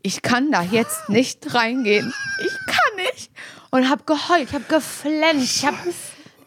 ich 0.03 0.23
kann 0.23 0.51
da 0.51 0.63
jetzt 0.63 1.09
nicht 1.09 1.55
reingehen. 1.55 2.13
Ich 2.45 2.53
kann 2.67 3.05
nicht. 3.13 3.31
Und 3.71 3.89
habe 3.89 4.03
geheult, 4.05 4.49
ich 4.49 4.55
habe 4.55 4.65
geflennt, 4.69 5.43
ich 5.43 5.65
habe 5.65 5.77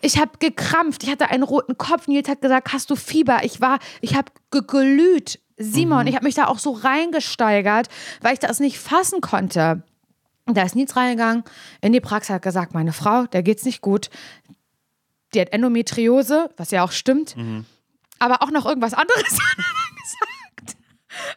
ich 0.02 0.18
habe 0.18 0.32
gekrampft, 0.40 1.04
ich 1.04 1.10
hatte 1.10 1.30
einen 1.30 1.44
roten 1.44 1.78
Kopf. 1.78 2.08
Nils 2.08 2.28
hat 2.28 2.42
gesagt, 2.42 2.74
hast 2.74 2.90
du 2.90 2.98
Fieber? 2.98 3.40
Ich 3.44 3.62
war, 3.62 3.80
ich 4.02 4.16
habe 4.16 4.32
geglüht. 4.52 5.40
Simon, 5.72 6.08
ich 6.08 6.16
habe 6.16 6.26
mich 6.26 6.36
da 6.36 6.46
auch 6.48 6.60
so 6.60 6.72
reingesteigert, 6.72 7.88
weil 8.22 8.34
ich 8.34 8.40
das 8.40 8.60
nicht 8.60 8.80
fassen 8.80 9.22
konnte. 9.22 9.84
Da 10.46 10.62
ist 10.64 10.76
Nils 10.76 10.96
reingegangen 10.96 11.44
in 11.82 11.94
die 11.94 12.02
Praxis, 12.02 12.32
hat 12.32 12.42
gesagt, 12.42 12.74
meine 12.74 12.92
Frau, 12.94 13.26
der 13.28 13.44
geht's 13.44 13.64
nicht 13.64 13.82
gut. 13.82 14.10
Die 15.34 15.40
hat 15.42 15.50
Endometriose, 15.54 16.50
was 16.58 16.72
ja 16.72 16.84
auch 16.84 16.92
stimmt. 16.92 17.36
Aber 18.20 18.42
auch 18.44 18.52
noch 18.52 18.66
irgendwas 18.66 18.94
anderes 18.94 19.24
hat 19.24 19.58
er 19.58 19.96
gesagt. 20.02 20.78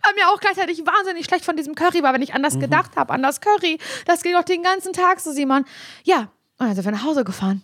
Weil 0.05 0.14
mir 0.14 0.29
auch 0.29 0.41
gleichzeitig 0.41 0.85
wahnsinnig 0.87 1.24
schlecht 1.24 1.45
von 1.45 1.57
diesem 1.57 1.74
Curry 1.74 2.03
war, 2.03 2.12
wenn 2.14 2.22
ich 2.22 2.35
anders 2.35 2.59
gedacht 2.59 2.97
habe, 2.97 3.12
an 3.12 3.22
das 3.22 3.41
Curry. 3.41 3.79
Das 4.07 4.22
ging 4.22 4.33
doch 4.33 4.43
den 4.45 4.62
ganzen 4.62 4.93
Tag 4.93 5.20
so, 5.20 5.33
Simon. 5.33 5.64
Ja, 6.05 6.31
und 6.59 6.66
dann 6.66 6.74
sind 6.74 6.85
wir 6.85 6.93
nach 6.93 7.05
Hause 7.05 7.24
gefahren. 7.24 7.62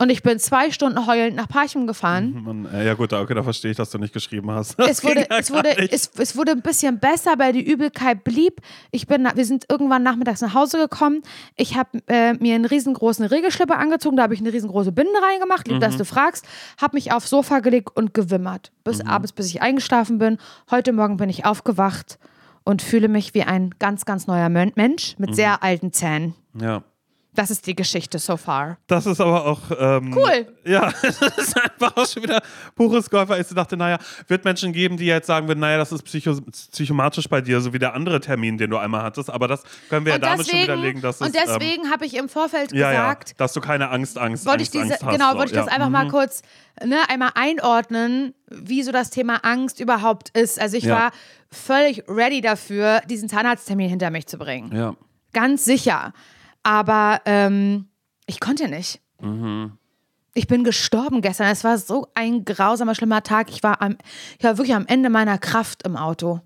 Und 0.00 0.10
ich 0.10 0.22
bin 0.22 0.38
zwei 0.38 0.70
Stunden 0.70 1.06
heulend 1.06 1.34
nach 1.36 1.48
Parchim 1.48 1.86
gefahren. 1.88 2.42
Man, 2.44 2.66
äh, 2.72 2.86
ja 2.86 2.94
gut, 2.94 3.12
okay, 3.12 3.34
da 3.34 3.42
verstehe 3.42 3.72
ich, 3.72 3.76
dass 3.76 3.90
du 3.90 3.98
nicht 3.98 4.12
geschrieben 4.12 4.50
hast. 4.50 4.78
Es 4.78 5.02
wurde, 5.02 5.26
ja 5.28 5.38
es, 5.38 5.50
wurde, 5.52 5.76
es, 5.90 6.10
es 6.16 6.36
wurde 6.36 6.52
ein 6.52 6.62
bisschen 6.62 7.00
besser, 7.00 7.34
weil 7.38 7.52
die 7.52 7.62
Übelkeit 7.68 8.22
blieb. 8.22 8.60
Ich 8.92 9.06
bin, 9.08 9.26
wir 9.34 9.44
sind 9.44 9.64
irgendwann 9.68 10.04
nachmittags 10.04 10.40
nach 10.40 10.54
Hause 10.54 10.78
gekommen. 10.78 11.22
Ich 11.56 11.76
habe 11.76 11.98
äh, 12.06 12.34
mir 12.34 12.54
einen 12.54 12.64
riesengroßen 12.64 13.24
Regelschlipper 13.26 13.76
angezogen. 13.76 14.16
Da 14.16 14.22
habe 14.22 14.34
ich 14.34 14.40
eine 14.40 14.52
riesengroße 14.52 14.92
Binde 14.92 15.10
reingemacht. 15.20 15.66
Lieb, 15.66 15.78
Mhm. 15.78 15.80
dass 15.80 15.96
du 15.96 16.04
fragst. 16.04 16.46
Habe 16.80 16.96
mich 16.96 17.10
aufs 17.12 17.28
Sofa 17.30 17.58
gelegt 17.58 17.90
und 17.96 18.14
gewimmert. 18.14 18.70
Bis 18.84 19.02
Mhm. 19.02 19.08
abends, 19.10 19.32
bis 19.32 19.46
ich 19.46 19.62
eingeschlafen 19.62 20.18
bin. 20.18 20.38
Heute 20.70 20.92
Morgen 20.92 21.16
bin 21.16 21.28
ich 21.28 21.44
aufgewacht 21.44 22.18
und 22.64 22.82
fühle 22.82 23.08
mich 23.08 23.34
wie 23.34 23.42
ein 23.42 23.74
ganz, 23.80 24.04
ganz 24.04 24.26
neuer 24.28 24.48
Men- 24.48 24.72
Mensch 24.76 25.16
Mhm. 25.18 25.24
mit 25.26 25.34
sehr 25.36 25.62
alten 25.64 25.92
Zähnen. 25.92 26.34
ja. 26.60 26.82
Das 27.38 27.52
ist 27.52 27.68
die 27.68 27.76
Geschichte 27.76 28.18
so 28.18 28.36
far. 28.36 28.78
Das 28.88 29.06
ist 29.06 29.20
aber 29.20 29.46
auch. 29.46 29.60
Ähm, 29.78 30.12
Cool. 30.12 30.46
Ja, 30.64 30.90
das 31.02 31.20
ist 31.20 31.56
einfach 31.56 31.96
auch 31.96 32.04
schon 32.04 32.24
wieder 32.24 32.42
pures 32.74 33.08
Golf, 33.08 33.28
weil 33.28 33.40
ich 33.40 33.46
dachte, 33.46 33.76
naja, 33.76 33.98
wird 34.26 34.44
Menschen 34.44 34.72
geben, 34.72 34.96
die 34.96 35.06
jetzt 35.06 35.28
sagen 35.28 35.46
würden, 35.46 35.60
naja, 35.60 35.78
das 35.78 35.92
ist 35.92 36.02
psycho 36.02 36.34
psychomatisch 36.72 37.28
bei 37.28 37.40
dir, 37.40 37.60
so 37.60 37.72
wie 37.72 37.78
der 37.78 37.94
andere 37.94 38.18
Termin, 38.20 38.58
den 38.58 38.70
du 38.70 38.76
einmal 38.76 39.04
hattest. 39.04 39.30
Aber 39.30 39.46
das 39.46 39.62
können 39.88 40.04
wir 40.04 40.10
ja 40.10 40.16
Und 40.16 40.24
damit 40.24 40.50
schon 40.50 40.58
widerlegen, 40.62 41.00
dass 41.00 41.20
und 41.20 41.28
es. 41.28 41.34
ähm, 41.36 41.42
deswegen 41.46 41.90
habe 41.92 42.06
ich 42.06 42.16
im 42.16 42.28
Vorfeld 42.28 42.72
ja, 42.72 42.90
gesagt, 42.90 43.28
ja, 43.30 43.34
dass 43.38 43.52
du 43.52 43.60
keine 43.60 43.88
Angst, 43.90 44.18
Angst, 44.18 44.44
wollte 44.44 44.62
Angst, 44.62 44.74
ich 44.74 44.80
diese, 44.80 44.94
Angst 44.94 45.04
hast. 45.06 45.12
genau, 45.12 45.36
wollte 45.36 45.52
ich 45.52 45.56
das 45.58 45.66
ja. 45.66 45.72
einfach 45.72 45.90
mal 45.90 46.08
kurz 46.08 46.42
ne, 46.84 46.96
einmal 47.08 47.30
einordnen, 47.36 48.34
wie 48.48 48.82
so 48.82 48.90
das 48.90 49.10
Thema 49.10 49.44
Angst 49.44 49.78
überhaupt 49.78 50.30
ist. 50.30 50.60
Also 50.60 50.76
ich 50.76 50.84
Ja. 50.84 50.96
war 50.96 51.10
völlig 51.52 52.02
ready 52.08 52.40
dafür, 52.40 53.00
diesen 53.08 53.28
Zahnarzttermin 53.28 53.88
hinter 53.88 54.10
mich 54.10 54.26
zu 54.26 54.38
bringen. 54.38 54.74
Ja. 54.74 54.96
Ganz 55.32 55.64
sicher. 55.64 56.12
Aber 56.68 57.22
ähm, 57.24 57.86
ich 58.26 58.40
konnte 58.40 58.68
nicht. 58.68 59.00
Mhm. 59.22 59.78
Ich 60.34 60.46
bin 60.46 60.64
gestorben 60.64 61.22
gestern. 61.22 61.46
Es 61.46 61.64
war 61.64 61.78
so 61.78 62.08
ein 62.14 62.44
grausamer, 62.44 62.94
schlimmer 62.94 63.22
Tag. 63.22 63.48
Ich 63.48 63.62
war, 63.62 63.80
am, 63.80 63.96
ich 64.36 64.44
war 64.44 64.58
wirklich 64.58 64.76
am 64.76 64.84
Ende 64.86 65.08
meiner 65.08 65.38
Kraft 65.38 65.84
im 65.84 65.96
Auto. 65.96 66.42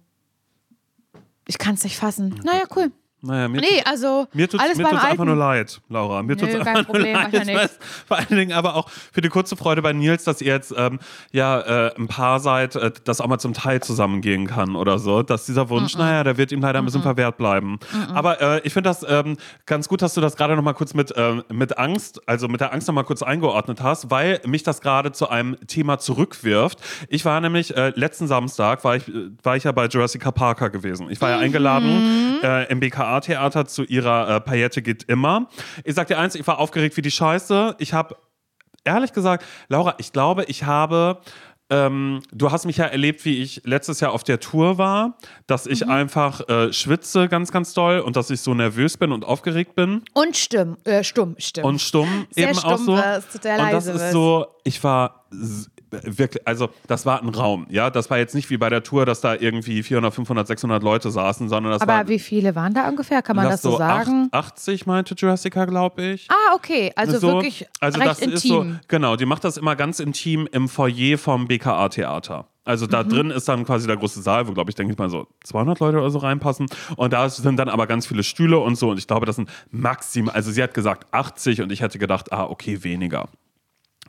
Ich 1.49 1.59
kann 1.59 1.75
es 1.75 1.83
nicht 1.83 1.97
fassen. 1.97 2.41
Naja, 2.45 2.63
cool. 2.77 2.93
Naja, 3.25 3.47
mir 3.49 3.61
Nee, 3.61 3.81
also 3.85 4.27
Mir 4.33 4.49
tut 4.49 4.61
alles 4.61 4.77
es 4.79 4.85
einfach 4.85 5.11
Alten. 5.11 5.25
nur 5.27 5.37
leid, 5.37 5.81
Laura. 5.89 6.23
Mir 6.25 6.35
Nö, 6.35 6.41
tut's 6.41 6.53
kein 6.59 6.67
einfach 6.67 6.87
Problem, 6.87 7.13
nur 7.13 7.31
leid. 7.31 7.47
weil- 7.55 7.71
Vor 8.09 8.17
allen 8.19 8.27
Dingen 8.37 8.53
aber 8.53 8.75
auch 8.75 8.89
für 9.13 9.21
die 9.21 9.29
kurze 9.29 9.55
Freude 9.57 9.81
bei 9.81 9.93
Nils, 9.93 10.25
dass 10.25 10.41
ihr 10.41 10.53
jetzt 10.53 10.75
ähm, 10.77 10.99
ja 11.31 11.61
äh, 11.61 11.95
ein 11.97 12.09
Paar 12.09 12.41
seid, 12.41 12.75
äh, 12.75 12.91
das 13.05 13.21
auch 13.21 13.29
mal 13.29 13.39
zum 13.39 13.55
Teil 13.55 13.81
zusammengehen 13.81 14.49
kann 14.49 14.75
oder 14.75 14.99
so. 14.99 15.23
Dass 15.23 15.47
dieser 15.47 15.69
Wunsch, 15.69 15.97
naja, 15.97 16.25
der 16.25 16.37
wird 16.37 16.51
ihm 16.51 16.61
leider 16.61 16.81
ein 16.81 16.85
bisschen 16.85 17.03
verwehrt 17.03 17.37
bleiben. 17.37 17.79
Aber 18.13 18.41
äh, 18.41 18.61
ich 18.65 18.73
finde 18.73 18.91
das 18.91 19.07
ähm, 19.09 19.37
ganz 19.67 19.89
gut, 19.89 20.03
dass 20.03 20.15
du 20.15 20.21
das 20.21 20.37
gerade 20.37 20.57
noch 20.57 20.63
mal 20.65 20.73
kurz 20.75 20.93
mit, 20.95 21.13
ähm, 21.17 21.45
mit 21.49 21.79
Angst, 21.79 22.21
also 22.29 22.49
mit 22.49 22.61
der 22.61 22.73
Angst 22.73 22.89
noch 22.89 22.95
mal 22.95 23.05
kurz 23.05 23.23
eingeordnet 23.23 23.83
hast, 23.83 24.11
weil 24.11 24.41
mich 24.47 24.65
das 24.65 24.81
gerade 24.81 25.13
zu 25.13 25.29
einem 25.29 25.57
Thema 25.69 25.99
zurückwirft. 25.99 26.81
Ich 27.09 27.25
war 27.25 27.41
nämlich 27.41 27.77
äh, 27.77 27.93
letzten 27.95 28.27
Samstag, 28.27 28.83
war 28.83 28.97
ich, 28.97 29.07
äh, 29.09 29.31
war 29.45 29.57
ich 29.57 29.63
ja 29.65 29.71
bei 29.73 29.87
Jurassic 29.87 30.23
Parker 30.35 30.71
gewesen. 30.71 31.09
Ich 31.09 31.21
war 31.21 31.31
ja 31.31 31.39
eingeladen 31.39 32.41
äh, 32.43 32.65
im 32.71 32.81
BKA-Theater 33.13 33.67
zu 33.67 33.85
ihrer 33.85 34.37
äh, 34.37 34.41
Paillette 34.41 34.83
geht 34.83 35.05
immer. 35.05 35.49
Ich 35.85 35.95
sag 35.95 36.09
dir 36.09 36.19
eins, 36.19 36.35
ich 36.35 36.47
war 36.47 36.59
aufgeregt 36.59 36.97
wie 36.97 37.03
die 37.03 37.11
Scheiße. 37.11 37.77
Ich 37.79 37.93
habe, 37.93 38.17
ehrlich 38.85 39.13
gesagt, 39.13 39.45
Laura, 39.69 39.95
ich 39.99 40.13
glaube, 40.13 40.45
ich 40.49 40.65
habe 40.65 41.21
ähm, 41.71 42.21
du 42.31 42.51
hast 42.51 42.67
mich 42.67 42.77
ja 42.77 42.85
erlebt, 42.85 43.25
wie 43.25 43.41
ich 43.41 43.63
letztes 43.65 44.01
Jahr 44.01 44.13
auf 44.13 44.25
der 44.25 44.41
Tour 44.41 44.77
war, 44.77 45.17
dass 45.47 45.67
ich 45.67 45.89
einfach 45.89 46.47
äh, 46.47 46.71
schwitze 46.71 47.29
ganz, 47.29 47.51
ganz 47.51 47.73
doll 47.73 48.01
und 48.01 48.15
dass 48.15 48.29
ich 48.29 48.43
so 48.43 48.53
nervös 48.53 48.99
bin 48.99 49.11
und 49.11 49.25
aufgeregt 49.25 49.75
bin 49.75 50.03
Und 50.13 50.37
stumm, 50.37 50.77
äh, 50.85 51.03
stumm, 51.03 51.35
stumm. 51.39 51.65
und 51.65 51.81
stumm 51.81 52.27
Sehr 52.31 52.51
eben 52.51 52.59
auch 52.59 52.75
stumm 52.75 52.85
so. 52.85 52.97
wirst, 52.99 53.35
und 53.37 53.73
das 53.73 53.87
ist 53.87 53.95
wirst. 53.95 54.13
so, 54.13 54.47
ich 54.65 54.85
war 54.85 55.25
wirklich, 56.03 56.47
also 56.47 56.71
das 56.87 57.07
war 57.07 57.23
ein 57.23 57.29
Raum, 57.29 57.67
ja, 57.71 57.91
das 57.91 58.11
war 58.11 58.19
jetzt 58.19 58.35
nicht 58.35 58.51
wie 58.51 58.57
bei 58.57 58.69
der 58.71 58.83
Tour, 58.83 59.07
dass 59.07 59.21
da 59.21 59.35
irgendwie 59.35 59.83
400, 59.83 60.13
500, 60.15 60.47
600 60.47 60.83
Leute 60.83 61.11
saßen, 61.11 61.49
sondern 61.49 61.73
das 61.73 61.83
Aber 61.83 61.93
war 61.93 62.09
wie 62.09 62.19
viele 62.19 62.55
waren 62.55 62.75
da 62.75 62.89
ungefähr? 62.89 63.23
Kann 63.23 63.37
man 63.37 63.49
das 63.49 63.63
so 63.63 63.77
sagen? 63.79 64.29
acht- 64.33 64.53
80 64.53 64.87
meinte 64.87 65.15
Jurassica, 65.15 65.65
glaube 65.65 66.03
ich. 66.03 66.29
Ah, 66.31 66.55
okay. 66.55 66.93
Also 66.97 67.19
so, 67.19 67.29
wirklich 67.29 67.67
also 67.81 67.99
recht 67.99 68.11
das 68.11 68.19
intim. 68.21 68.35
ist 68.35 68.43
so, 68.49 68.67
genau, 68.89 69.17
die 69.17 69.27
macht 69.27 69.45
das 69.45 69.57
immer 69.57 69.77
ganz 69.77 70.01
intim 70.01 70.49
im 70.53 70.69
Foyer 70.69 71.19
vom 71.19 71.47
BKA-Theater. 71.49 72.47
Also 72.65 72.87
Mhm. 72.87 72.91
da 72.91 73.03
drin 73.03 73.31
ist 73.31 73.49
dann 73.49 73.65
quasi 73.65 73.89
der 73.89 73.97
große 73.97 74.23
Saal, 74.23 74.47
wo, 74.47 74.53
glaube 74.53 74.71
ich, 74.71 74.77
denke 74.77 74.93
ich 74.93 74.99
mal 74.99 75.11
so 75.11 75.27
200 75.43 75.81
Leute 75.81 75.99
oder 75.99 76.11
so 76.11 76.19
reinpassen. 76.19 76.67
Und 76.97 77.13
da 77.13 77.29
sind 77.29 77.57
dann 77.57 77.69
aber 77.69 77.89
ganz 77.89 78.07
viele 78.07 78.23
Stühle 78.23 78.59
und 78.59 78.77
so. 78.77 78.91
Und 78.91 78.99
ich 78.99 79.09
glaube, 79.09 79.27
das 79.27 79.35
sind 79.37 79.51
maximal, 79.73 80.33
also 80.35 80.53
sie 80.53 80.63
hat 80.63 80.73
gesagt 80.73 81.07
80 81.13 81.61
und 81.63 81.73
ich 81.73 81.81
hätte 81.81 81.99
gedacht, 81.99 82.33
ah, 82.33 82.45
okay, 82.45 82.85
weniger. 82.85 83.29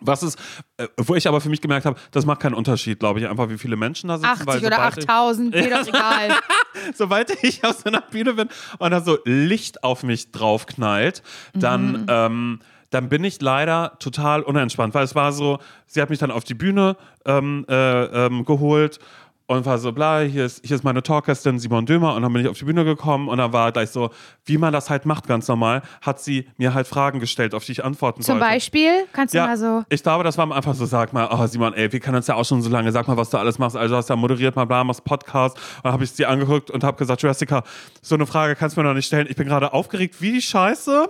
Was 0.05 0.23
ist, 0.23 0.37
äh, 0.77 0.87
wo 0.97 1.15
ich 1.15 1.27
aber 1.27 1.39
für 1.41 1.49
mich 1.49 1.61
gemerkt 1.61 1.85
habe, 1.85 1.99
das 2.11 2.25
macht 2.25 2.39
keinen 2.41 2.53
Unterschied, 2.55 2.99
glaube 2.99 3.19
ich, 3.19 3.27
einfach 3.27 3.49
wie 3.49 3.57
viele 3.57 3.75
Menschen 3.75 4.07
da 4.09 4.17
sitzen. 4.17 4.47
80 4.47 4.65
oder 4.65 4.75
sobald 4.75 4.97
ich- 4.97 5.09
8000, 5.09 5.55
mir 5.55 5.69
doch 5.69 5.87
egal. 5.87 6.29
sobald 6.95 7.43
ich 7.43 7.63
auf 7.63 7.77
so 7.77 7.85
einer 7.85 8.01
Bühne 8.01 8.33
bin 8.33 8.49
und 8.79 8.91
da 8.91 9.01
so 9.01 9.17
Licht 9.25 9.83
auf 9.83 10.03
mich 10.03 10.31
draufknallt, 10.31 11.23
dann, 11.53 11.91
Mhm. 11.91 12.05
ähm, 12.09 12.59
dann 12.89 13.09
bin 13.09 13.23
ich 13.23 13.41
leider 13.41 13.93
total 13.99 14.43
unentspannt, 14.43 14.93
weil 14.93 15.03
es 15.03 15.15
war 15.15 15.31
so, 15.31 15.57
sie 15.87 16.01
hat 16.01 16.09
mich 16.11 16.19
dann 16.19 16.29
auf 16.31 16.43
die 16.43 16.53
Bühne 16.53 16.95
ähm, 17.25 17.65
äh, 17.67 18.25
ähm, 18.27 18.45
geholt 18.45 18.99
und 19.45 19.65
war 19.65 19.77
so, 19.77 19.91
bla, 19.91 20.19
hier 20.21 20.45
ist, 20.45 20.65
hier 20.65 20.75
ist 20.75 20.83
meine 20.83 21.03
Talkgästin 21.03 21.59
Simon 21.59 21.85
Dömer 21.85 22.15
und 22.15 22.21
dann 22.21 22.31
bin 22.31 22.41
ich 22.41 22.47
auf 22.47 22.57
die 22.57 22.63
Bühne 22.65 22.85
gekommen 22.85 23.27
und 23.27 23.37
dann 23.39 23.51
war 23.51 23.71
gleich 23.71 23.89
so, 23.89 24.09
wie 24.45 24.57
man 24.57 24.71
das 24.71 24.89
halt 24.89 25.05
macht, 25.05 25.27
ganz 25.27 25.47
normal, 25.47 25.81
hat 26.01 26.21
sie 26.21 26.47
mir 26.57 26.73
halt 26.73 26.87
Fragen 26.87 27.19
gestellt, 27.19 27.53
auf 27.53 27.65
die 27.65 27.73
ich 27.73 27.83
antworten 27.83 28.21
Zum 28.21 28.39
sollte. 28.39 28.45
Beispiel, 28.53 28.91
kannst 29.11 29.33
du 29.33 29.37
Ja, 29.39 29.47
mal 29.47 29.57
so. 29.57 29.83
ich 29.89 30.01
glaube, 30.01 30.23
das 30.23 30.37
war 30.37 30.49
einfach 30.51 30.73
so, 30.75 30.85
sag 30.85 31.11
mal, 31.13 31.27
oh 31.31 31.45
Simon, 31.47 31.73
ey, 31.73 31.91
wir 31.91 31.99
kennen 31.99 32.15
uns 32.15 32.27
ja 32.27 32.35
auch 32.35 32.45
schon 32.45 32.61
so 32.61 32.69
lange, 32.69 32.91
sag 32.91 33.07
mal, 33.07 33.17
was 33.17 33.29
du 33.29 33.37
alles 33.37 33.59
machst. 33.59 33.75
Also 33.75 33.95
hast 33.95 34.09
ja 34.09 34.15
moderiert 34.15 34.55
mal, 34.55 34.65
bla, 34.65 34.83
machst 34.83 35.03
Podcast. 35.03 35.57
Und 35.57 35.85
dann 35.85 35.93
habe 35.93 36.03
ich 36.05 36.11
sie 36.11 36.25
angeguckt 36.25 36.71
und 36.71 36.83
habe 36.83 36.97
gesagt, 36.97 37.21
Jessica, 37.21 37.63
so 38.01 38.15
eine 38.15 38.25
Frage 38.25 38.55
kannst 38.55 38.77
du 38.77 38.81
mir 38.81 38.87
noch 38.87 38.93
nicht 38.95 39.07
stellen. 39.07 39.27
Ich 39.29 39.35
bin 39.35 39.47
gerade 39.47 39.73
aufgeregt 39.73 40.21
wie 40.21 40.31
die 40.33 40.41
Scheiße. 40.41 41.09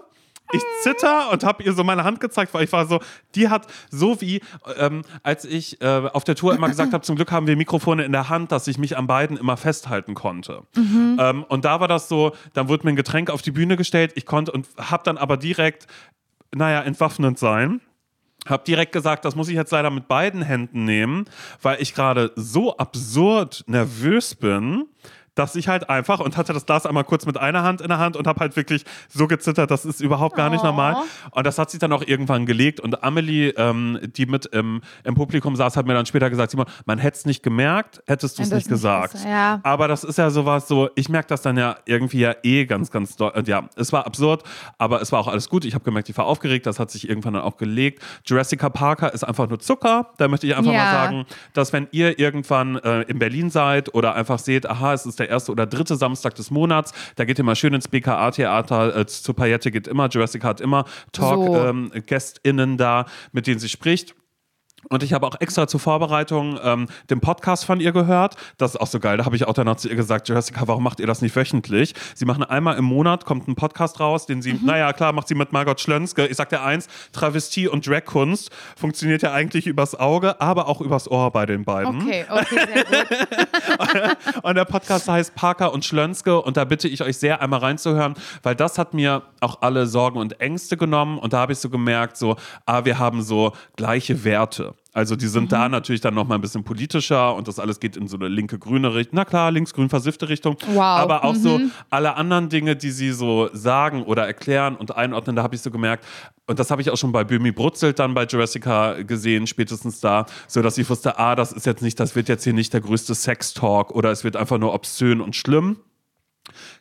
Ich 0.53 0.63
zitter 0.81 1.31
und 1.31 1.43
habe 1.43 1.63
ihr 1.63 1.73
so 1.73 1.83
meine 1.83 2.03
Hand 2.03 2.19
gezeigt, 2.19 2.53
weil 2.53 2.63
ich 2.63 2.71
war 2.71 2.85
so, 2.85 2.99
die 3.35 3.49
hat 3.49 3.67
so 3.89 4.21
wie, 4.21 4.41
ähm, 4.77 5.01
als 5.23 5.45
ich 5.45 5.81
äh, 5.81 6.09
auf 6.13 6.23
der 6.23 6.35
Tour 6.35 6.53
immer 6.53 6.69
gesagt 6.69 6.93
habe, 6.93 7.03
zum 7.03 7.15
Glück 7.15 7.31
haben 7.31 7.47
wir 7.47 7.57
Mikrofone 7.57 8.03
in 8.03 8.11
der 8.11 8.29
Hand, 8.29 8.51
dass 8.51 8.67
ich 8.67 8.77
mich 8.77 8.95
an 8.97 9.07
beiden 9.07 9.37
immer 9.37 9.57
festhalten 9.57 10.13
konnte. 10.13 10.63
Ähm, 11.19 11.43
und 11.43 11.65
da 11.65 11.79
war 11.79 11.87
das 11.87 12.07
so, 12.07 12.33
dann 12.53 12.67
wurde 12.69 12.85
mir 12.85 12.93
ein 12.93 12.95
Getränk 12.95 13.29
auf 13.29 13.41
die 13.41 13.51
Bühne 13.51 13.77
gestellt, 13.77 14.13
ich 14.15 14.25
konnte 14.25 14.51
und 14.51 14.67
habe 14.77 15.03
dann 15.03 15.17
aber 15.17 15.37
direkt, 15.37 15.87
naja, 16.53 16.81
entwaffnend 16.81 17.39
sein. 17.39 17.81
Hab 18.45 18.65
direkt 18.65 18.91
gesagt, 18.91 19.23
das 19.23 19.35
muss 19.35 19.47
ich 19.47 19.55
jetzt 19.55 19.71
leider 19.71 19.89
mit 19.89 20.09
beiden 20.09 20.41
Händen 20.41 20.83
nehmen, 20.83 21.25
weil 21.61 21.81
ich 21.81 21.95
gerade 21.95 22.31
so 22.35 22.75
absurd 22.75 23.63
nervös 23.67 24.35
bin, 24.35 24.85
dass 25.35 25.55
ich 25.55 25.67
halt 25.67 25.89
einfach 25.89 26.19
und 26.19 26.37
hatte 26.37 26.53
das 26.53 26.65
Glas 26.65 26.85
einmal 26.85 27.03
kurz 27.03 27.25
mit 27.25 27.37
einer 27.37 27.63
Hand 27.63 27.81
in 27.81 27.87
der 27.89 27.99
Hand 27.99 28.15
und 28.15 28.27
habe 28.27 28.39
halt 28.39 28.55
wirklich 28.55 28.85
so 29.09 29.27
gezittert, 29.27 29.71
das 29.71 29.85
ist 29.85 29.99
überhaupt 30.01 30.35
gar 30.35 30.49
nicht 30.49 30.61
Oh. 30.63 30.67
normal. 30.67 30.95
Und 31.31 31.45
das 31.47 31.57
hat 31.57 31.69
sich 31.71 31.79
dann 31.79 31.91
auch 31.91 32.03
irgendwann 32.05 32.45
gelegt 32.45 32.79
und 32.79 33.03
Amelie, 33.03 33.49
ähm, 33.57 33.99
die 34.15 34.25
mit 34.25 34.45
im, 34.47 34.81
im 35.03 35.15
Publikum 35.15 35.55
saß, 35.55 35.75
hat 35.77 35.85
mir 35.87 35.93
dann 35.93 36.05
später 36.05 36.29
gesagt, 36.29 36.51
Simon, 36.51 36.65
man 36.85 36.99
hätte 36.99 37.17
es 37.17 37.25
nicht 37.25 37.43
gemerkt, 37.43 38.01
hättest 38.07 38.37
du 38.37 38.43
es 38.43 38.51
nicht 38.51 38.67
gesagt. 38.69 39.13
gesagt, 39.13 39.25
ja. 39.29 39.59
Aber 39.63 39.87
das 39.87 40.03
ist 40.03 40.17
ja 40.17 40.29
sowas 40.29 40.67
so, 40.67 40.89
ich 40.95 41.09
merke 41.09 41.29
das 41.29 41.41
dann 41.41 41.57
ja 41.57 41.75
irgendwie 41.85 42.19
ja 42.19 42.35
eh 42.43 42.65
ganz, 42.65 42.91
ganz 42.91 43.15
doll. 43.15 43.31
Und 43.35 43.47
ja, 43.47 43.67
es 43.75 43.91
war 43.91 44.05
absurd, 44.05 44.43
aber 44.77 45.01
es 45.01 45.11
war 45.11 45.19
auch 45.19 45.27
alles 45.27 45.49
gut. 45.49 45.65
Ich 45.65 45.73
habe 45.73 45.83
gemerkt, 45.83 46.09
ich 46.09 46.17
war 46.17 46.25
aufgeregt, 46.25 46.65
das 46.65 46.79
hat 46.79 46.91
sich 46.91 47.09
irgendwann 47.09 47.33
dann 47.33 47.43
auch 47.43 47.57
gelegt. 47.57 48.03
Jurassica 48.25 48.69
Parker 48.69 49.13
ist 49.13 49.23
einfach 49.23 49.47
nur 49.49 49.59
Zucker. 49.59 50.11
Da 50.17 50.27
möchte 50.27 50.45
ich 50.47 50.55
einfach 50.55 50.71
Ja. 50.71 50.77
mal 50.83 50.91
sagen, 50.91 51.25
dass 51.53 51.73
wenn 51.73 51.87
ihr 51.91 52.19
irgendwann 52.19 52.75
äh, 52.77 53.01
in 53.03 53.17
Berlin 53.19 53.49
seid 53.49 53.93
oder 53.95 54.15
einfach 54.15 54.39
seht, 54.39 54.69
aha, 54.69 54.93
es 54.93 55.05
ist 55.05 55.19
der 55.19 55.22
erste 55.29 55.51
oder 55.51 55.65
dritte 55.65 55.95
Samstag 55.95 56.35
des 56.35 56.51
Monats, 56.51 56.93
da 57.15 57.25
geht 57.25 57.37
ihr 57.37 57.43
mal 57.43 57.55
schön 57.55 57.73
ins 57.73 57.87
BKA-Theater, 57.87 58.95
äh, 58.95 59.05
zu 59.05 59.33
Paillette 59.33 59.71
geht 59.71 59.87
immer, 59.87 60.09
Jurassica 60.09 60.47
hat 60.47 60.61
immer 60.61 60.85
So. 61.15 61.21
Talk-GästInnen 61.21 62.77
da, 62.77 63.05
mit 63.31 63.47
denen 63.47 63.59
sie 63.59 63.69
spricht. 63.69 64.15
Und 64.89 65.03
ich 65.03 65.13
habe 65.13 65.25
auch 65.27 65.35
extra 65.39 65.67
zur 65.67 65.79
Vorbereitung 65.79 66.59
ähm, 66.63 66.87
den 67.09 67.19
Podcast 67.19 67.65
von 67.65 67.79
ihr 67.79 67.91
gehört. 67.91 68.35
Das 68.57 68.71
ist 68.75 68.81
auch 68.81 68.87
so 68.87 68.99
geil. 68.99 69.17
Da 69.17 69.25
habe 69.25 69.35
ich 69.35 69.45
auch 69.47 69.53
danach 69.53 69.77
zu 69.77 69.89
ihr 69.89 69.95
gesagt, 69.95 70.29
Jessica, 70.29 70.67
warum 70.67 70.83
macht 70.83 70.99
ihr 70.99 71.07
das 71.07 71.21
nicht 71.21 71.35
wöchentlich? 71.35 71.93
Sie 72.15 72.25
machen 72.25 72.43
einmal 72.43 72.77
im 72.77 72.85
Monat, 72.85 73.25
kommt 73.25 73.47
ein 73.47 73.55
Podcast 73.55 73.99
raus, 73.99 74.25
den 74.25 74.41
sie, 74.41 74.53
naja, 74.53 74.93
klar, 74.93 75.13
macht 75.13 75.27
sie 75.27 75.35
mit 75.35 75.51
Margot 75.51 75.79
Schlönske. 75.79 76.27
Ich 76.27 76.37
sag 76.37 76.49
dir 76.49 76.61
eins, 76.61 76.87
Travestie 77.11 77.67
und 77.67 77.87
Dragkunst 77.87 78.51
funktioniert 78.75 79.21
ja 79.21 79.31
eigentlich 79.33 79.67
übers 79.67 79.95
Auge, 79.95 80.39
aber 80.41 80.67
auch 80.67 80.81
übers 80.81 81.09
Ohr 81.09 81.31
bei 81.31 81.45
den 81.45 81.63
beiden. 81.63 82.01
Okay, 82.01 82.25
okay, 82.29 82.59
sehr 82.73 82.83
gut. 82.85 84.17
Und 84.43 84.55
der 84.55 84.65
Podcast 84.65 85.07
heißt 85.07 85.35
Parker 85.35 85.73
und 85.73 85.85
Schlönske 85.85 86.41
und 86.41 86.57
da 86.57 86.65
bitte 86.65 86.87
ich 86.87 87.01
euch 87.01 87.17
sehr 87.17 87.41
einmal 87.41 87.59
reinzuhören, 87.59 88.15
weil 88.41 88.55
das 88.55 88.77
hat 88.77 88.93
mir 88.93 89.23
auch 89.39 89.61
alle 89.61 89.85
Sorgen 89.87 90.19
und 90.19 90.39
Ängste 90.41 90.77
genommen 90.77 91.17
und 91.17 91.33
da 91.33 91.39
habe 91.39 91.53
ich 91.53 91.59
so 91.59 91.69
gemerkt, 91.69 92.17
so, 92.17 92.35
ah, 92.65 92.85
wir 92.85 92.99
haben 92.99 93.21
so 93.21 93.53
gleiche 93.75 94.23
Werte. 94.23 94.72
Also 94.93 95.15
die 95.15 95.27
sind 95.27 95.51
da 95.51 95.69
natürlich 95.69 96.01
dann 96.01 96.13
noch 96.13 96.27
mal 96.27 96.35
ein 96.35 96.41
bisschen 96.41 96.63
politischer 96.63 97.33
und 97.35 97.47
das 97.47 97.57
alles 97.57 97.79
geht 97.79 97.97
in 97.97 98.07
so 98.07 98.15
eine 98.15 98.27
linke 98.27 98.59
grüne 98.59 98.93
Richtung. 98.93 99.15
Na 99.15 99.25
klar, 99.25 99.49
links-grün 99.49 99.89
versiffte 99.89 100.29
Richtung. 100.29 100.55
Wow. 100.67 100.77
Aber 100.77 101.23
auch 101.23 101.33
so 101.33 101.59
alle 101.89 102.15
anderen 102.15 102.49
Dinge, 102.49 102.75
die 102.75 102.91
sie 102.91 103.11
so 103.11 103.49
sagen 103.53 104.03
oder 104.03 104.27
erklären 104.27 104.75
und 104.75 104.95
einordnen, 104.95 105.35
da 105.35 105.41
habe 105.41 105.55
ich 105.55 105.61
so 105.61 105.71
gemerkt, 105.71 106.05
und 106.45 106.59
das 106.59 106.69
habe 106.69 106.81
ich 106.81 106.91
auch 106.91 106.97
schon 106.97 107.11
bei 107.11 107.23
Böhmi 107.23 107.51
Brutzelt 107.51 107.97
dann 107.97 108.13
bei 108.13 108.25
Jurassica 108.25 109.01
gesehen, 109.01 109.47
spätestens 109.47 109.99
da, 109.99 110.27
so 110.47 110.61
dass 110.61 110.77
ich 110.77 110.87
wusste, 110.89 111.17
ah, 111.17 111.35
das 111.35 111.53
ist 111.53 111.65
jetzt 111.65 111.81
nicht, 111.81 111.99
das 111.99 112.15
wird 112.15 112.29
jetzt 112.29 112.43
hier 112.43 112.53
nicht 112.53 112.73
der 112.73 112.81
größte 112.81 113.15
Sex-Talk 113.15 113.91
oder 113.91 114.11
es 114.11 114.23
wird 114.23 114.35
einfach 114.35 114.59
nur 114.59 114.75
obszön 114.75 115.21
und 115.21 115.35
schlimm. 115.35 115.77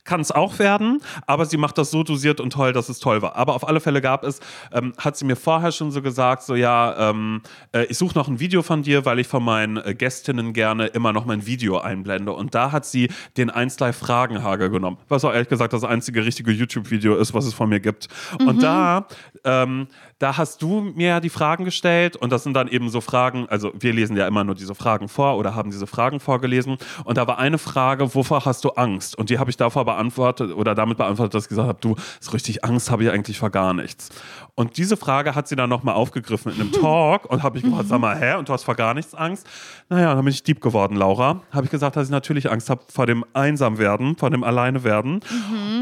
Kann 0.05 0.20
es 0.20 0.32
auch 0.32 0.59
werden, 0.59 1.00
aber 1.26 1.46
sie 1.46 1.57
macht 1.57 1.78
das 1.78 1.90
so 1.90 2.03
dosiert 2.03 2.40
und 2.40 2.53
toll, 2.53 2.72
dass 2.72 2.88
es 2.88 2.98
toll 2.98 3.22
war. 3.22 3.36
Aber 3.36 3.55
auf 3.55 3.66
alle 3.66 3.80
Fälle 3.80 4.00
gab 4.00 4.24
es, 4.24 4.40
ähm, 4.72 4.92
hat 4.98 5.16
sie 5.16 5.24
mir 5.24 5.36
vorher 5.36 5.70
schon 5.70 5.90
so 5.92 6.03
gesagt, 6.03 6.42
so 6.42 6.55
ja, 6.55 7.11
ähm, 7.11 7.42
äh, 7.72 7.84
ich 7.84 7.98
suche 7.98 8.18
noch 8.18 8.28
ein 8.28 8.40
Video 8.40 8.62
von 8.62 8.82
dir, 8.82 9.05
weil 9.05 9.18
ich 9.20 9.28
von 9.28 9.44
meinen 9.44 9.76
äh, 9.76 9.94
Gästinnen 9.94 10.53
gerne 10.53 10.86
immer 10.88 11.12
noch 11.12 11.24
mein 11.24 11.46
Video 11.46 11.78
einblende. 11.78 12.32
Und 12.32 12.55
da 12.55 12.72
hat 12.72 12.84
sie 12.84 13.11
den 13.36 13.50
1 13.50 13.78
Live 13.78 13.96
Fragenhagel 13.96 14.70
genommen, 14.70 14.98
was 15.09 15.24
auch 15.24 15.32
ehrlich 15.32 15.48
gesagt 15.48 15.72
das 15.72 15.84
einzige 15.84 16.24
richtige 16.24 16.50
YouTube-Video 16.50 17.16
ist, 17.16 17.32
was 17.32 17.46
es 17.46 17.55
von 17.55 17.68
mir 17.68 17.80
gibt. 17.80 18.09
Und 18.40 18.62
da, 18.62 19.07
ähm, 19.44 19.86
da 20.23 20.37
hast 20.37 20.62
du 20.62 20.93
mir 20.95 21.09
ja 21.09 21.20
die 21.20 21.31
Fragen 21.31 21.64
gestellt 21.64 22.14
und 22.14 22.31
das 22.31 22.45
sind 22.45 22.55
dann 22.55 22.68
eben 22.68 22.91
so 22.91 23.01
Fragen, 23.01 23.47
also 23.49 23.73
wir 23.77 23.93
lesen 23.93 24.16
ja 24.16 24.29
immer 24.29 24.45
nur 24.45 24.55
diese 24.55 24.77
Fragen 24.77 25.09
vor 25.09 25.37
oder 25.37 25.57
haben 25.57 25.73
diese 25.73 25.89
Fragen 25.89 26.20
vorgelesen. 26.20 26.79
Und 27.05 27.18
da 27.18 27.27
war 27.27 27.39
eine 27.39 27.59
Frage, 27.59 28.14
wovor 28.14 28.45
hast 28.45 28.64
du 28.64 28.70
Angst? 28.70 29.18
Und 29.18 29.31
die 29.31 29.41
habe 29.41 29.51
ich 29.51 29.57
davor 29.57 29.85
beantwortet 29.85 30.53
oder 30.53 30.77
damit 30.77 30.99
beantwortet, 30.99 31.35
dass 31.35 31.45
ich 31.45 31.49
gesagt 31.49 31.66
habe, 31.66 31.79
du, 31.81 31.97
so 32.20 32.31
richtig 32.31 32.64
Angst 32.64 32.89
habe 32.89 33.03
ich 33.03 33.11
eigentlich 33.11 33.41
vor 33.41 33.51
gar 33.51 33.75
nichts. 33.75 34.11
Und 34.55 34.77
diese 34.77 34.97
Frage 34.97 35.35
hat 35.35 35.49
sie 35.49 35.57
dann 35.57 35.68
nochmal 35.68 35.97
aufgegriffen 35.97 36.53
in 36.53 36.61
einem 36.61 36.73
Talk 36.81 37.25
und 37.25 37.43
habe 37.43 37.59
ich 37.59 37.64
gefragt, 37.64 37.89
sag 37.89 38.01
mal, 38.01 38.16
hä? 38.16 38.35
Und 38.35 38.49
du 38.49 38.53
hast 38.53 38.62
vor 38.62 38.77
gar 38.77 38.95
nichts 38.95 39.14
Angst? 39.14 39.45
Naja, 39.89 40.14
dann 40.14 40.25
bin 40.25 40.33
ich 40.33 40.45
Dieb 40.45 40.61
geworden, 40.61 40.95
Laura. 40.95 41.41
Habe 41.51 41.64
ich 41.64 41.70
gesagt, 41.73 41.97
dass 41.97 42.07
ich 42.07 42.12
natürlich 42.12 42.49
Angst 42.49 42.70
habe 42.70 42.83
vor 42.89 43.07
dem 43.07 43.25
Einsamwerden, 43.33 44.16
vor 44.16 44.31
dem 44.31 44.45
Alleinewerden. 44.45 45.20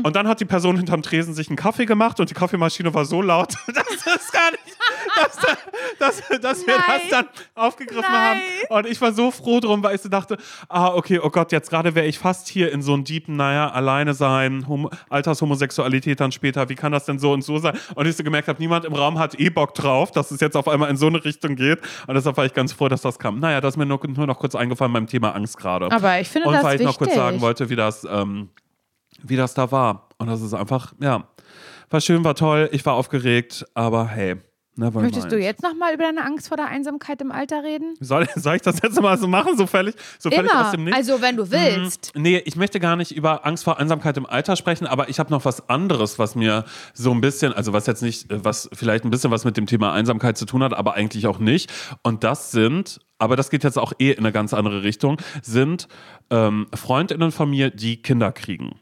Und 0.03 0.17
dann 0.17 0.27
hat 0.27 0.41
die 0.41 0.47
Person 0.47 0.77
hinterm 0.77 1.03
Tresen 1.03 1.35
sich 1.35 1.49
einen 1.49 1.57
Kaffee 1.57 1.85
gemacht 1.85 2.21
und 2.21 2.31
die 2.31 2.35
Kaffeemaschine 2.35 2.95
war 2.95 3.05
so 3.05 3.21
laut, 3.21 3.55
dass 3.75 4.30
das 4.31 4.41
gar 4.41 4.51
nicht, 4.51 4.63
dass, 5.99 6.19
dass, 6.21 6.41
dass 6.41 6.67
wir 6.67 6.77
das 6.77 7.09
dann 7.11 7.27
aufgegriffen 7.55 8.03
Nein. 8.03 8.13
haben. 8.13 8.41
Und 8.69 8.87
ich 8.87 9.01
war 9.01 9.13
so 9.13 9.31
froh 9.31 9.61
drum, 9.61 9.83
weil 9.83 9.95
ich 9.95 10.01
so 10.01 10.09
dachte, 10.09 10.37
ah, 10.69 10.89
okay, 10.95 11.21
oh 11.23 11.31
Gott, 11.31 11.53
jetzt 11.53 11.71
gerade 11.71 11.95
wäre 11.95 12.07
ich 12.07 12.19
fast 12.19 12.49
hier 12.49 12.73
in 12.73 12.83
so 12.83 12.95
einem 12.95 13.05
deepen, 13.05 13.37
naja, 13.37 13.71
alleine 13.71 14.15
sein, 14.15 14.67
Hom 14.69 14.89
Altershomosexualität 15.09 16.21
dann 16.21 16.33
später, 16.33 16.69
wie 16.69 16.75
kann 16.75 16.93
das 16.93 17.05
denn 17.05 17.19
so 17.19 17.33
und 17.33 17.43
so 17.43 17.59
sein? 17.59 17.79
Und 17.95 18.07
ich 18.07 18.17
so 18.17 18.25
gemerkt 18.25 18.49
habe, 18.49 18.61
niemand 18.61 18.85
im 18.85 18.95
Raum 18.95 19.19
hat 19.19 19.39
eh 19.39 19.51
Bock 19.51 19.75
drauf, 19.75 20.11
dass 20.11 20.31
es 20.31 20.41
jetzt 20.41 20.57
auf 20.57 20.69
einmal 20.69 20.91
in 20.91 20.97
so 20.97 21.07
eine 21.07 21.25
Richtung 21.25 21.57
geht. 21.57 21.81
Und 22.07 22.15
deshalb 22.15 22.37
war 22.37 22.45
ich 22.45 22.55
ganz 22.55 22.73
froh, 22.73 22.89
dass 22.89 23.03
das 23.03 23.19
kam. 23.19 23.39
Naja, 23.39 23.61
das 23.61 23.75
ist 23.75 23.79
mir 23.79 23.87
nur, 23.87 24.01
nur 24.07 24.27
noch 24.27 24.39
kurz 24.39 24.55
eingefallen 24.55 24.93
beim 24.93 25.07
Thema 25.07 25.35
Angst 25.35 25.57
gerade. 25.57 25.91
Aber 25.91 26.21
ich 26.21 26.29
finde 26.29 26.49
Und 26.49 26.55
das 26.55 26.65
weil 26.65 26.81
ich 26.81 26.87
noch 26.87 26.99
kurz 26.99 27.11
wichtig. 27.11 27.23
sagen 27.23 27.41
wollte, 27.41 27.71
wie 27.71 27.77
das, 27.77 28.07
ähm, 28.11 28.51
wie 29.23 29.37
das 29.37 29.55
da 29.55 29.71
war. 29.71 30.09
Und 30.19 30.29
das 30.29 30.43
ist 30.43 30.55
einfach, 30.55 30.93
ja, 31.01 31.25
war 31.91 32.01
schön, 32.01 32.25
war 32.25 32.35
toll, 32.35 32.69
ich 32.73 32.87
war 32.87 32.95
aufgeregt, 32.95 33.67
aber 33.75 34.07
hey, 34.07 34.37
never 34.77 35.01
Möchtest 35.01 35.27
mind. 35.27 35.33
du 35.33 35.39
jetzt 35.39 35.63
nochmal 35.63 35.93
über 35.95 36.05
deine 36.05 36.25
Angst 36.25 36.49
vor 36.49 36.57
der 36.57 36.67
Einsamkeit 36.67 37.21
im 37.21 37.33
Alter 37.33 37.63
reden? 37.63 37.95
Soll, 38.01 38.27
soll 38.37 38.57
ich 38.57 38.63
das 38.63 38.81
jetzt 38.83 39.01
mal 39.01 39.19
so 39.19 39.29
machen, 39.29 39.57
so 39.57 39.67
völlig, 39.67 39.95
so 40.19 40.31
völlig 40.31 40.55
aus 40.55 40.71
dem. 40.71 40.85
Nichts? 40.85 40.97
Also, 40.97 41.21
wenn 41.21 41.37
du 41.37 41.51
willst. 41.51 42.13
Nee, 42.15 42.39
ich 42.45 42.57
möchte 42.57 42.81
gar 42.81 42.97
nicht 42.97 43.13
über 43.13 43.45
Angst 43.47 43.65
vor 43.65 43.79
Einsamkeit 43.79 44.17
im 44.17 44.27
Alter 44.27 44.57
sprechen, 44.57 44.87
aber 44.87 45.09
ich 45.09 45.19
habe 45.19 45.31
noch 45.31 45.45
was 45.45 45.69
anderes, 45.69 46.19
was 46.19 46.35
mir 46.35 46.65
so 46.95 47.11
ein 47.13 47.21
bisschen, 47.21 47.53
also 47.53 47.73
was 47.73 47.87
jetzt 47.87 48.03
nicht, 48.03 48.27
was 48.31 48.71
vielleicht 48.73 49.05
ein 49.05 49.11
bisschen 49.11 49.31
was 49.31 49.45
mit 49.45 49.57
dem 49.57 49.67
Thema 49.67 49.93
Einsamkeit 49.93 50.39
zu 50.39 50.47
tun 50.47 50.63
hat, 50.63 50.75
aber 50.75 50.95
eigentlich 50.95 51.27
auch 51.27 51.39
nicht. 51.39 51.73
Und 52.03 52.25
das 52.25 52.53
sind, 52.53 53.01
aber 53.19 53.37
das 53.37 53.51
geht 53.51 53.65
jetzt 53.65 53.79
auch 53.79 53.93
eh 53.99 54.13
in 54.13 54.21
eine 54.21 54.33
ganz 54.33 54.55
andere 54.55 54.83
Richtung, 54.83 55.19
sind 55.43 55.89
ähm, 56.31 56.67
Freundinnen 56.75 57.33
von 57.33 57.51
mir, 57.51 57.71
die 57.71 58.01
Kinder 58.01 58.33
kriegen. 58.33 58.79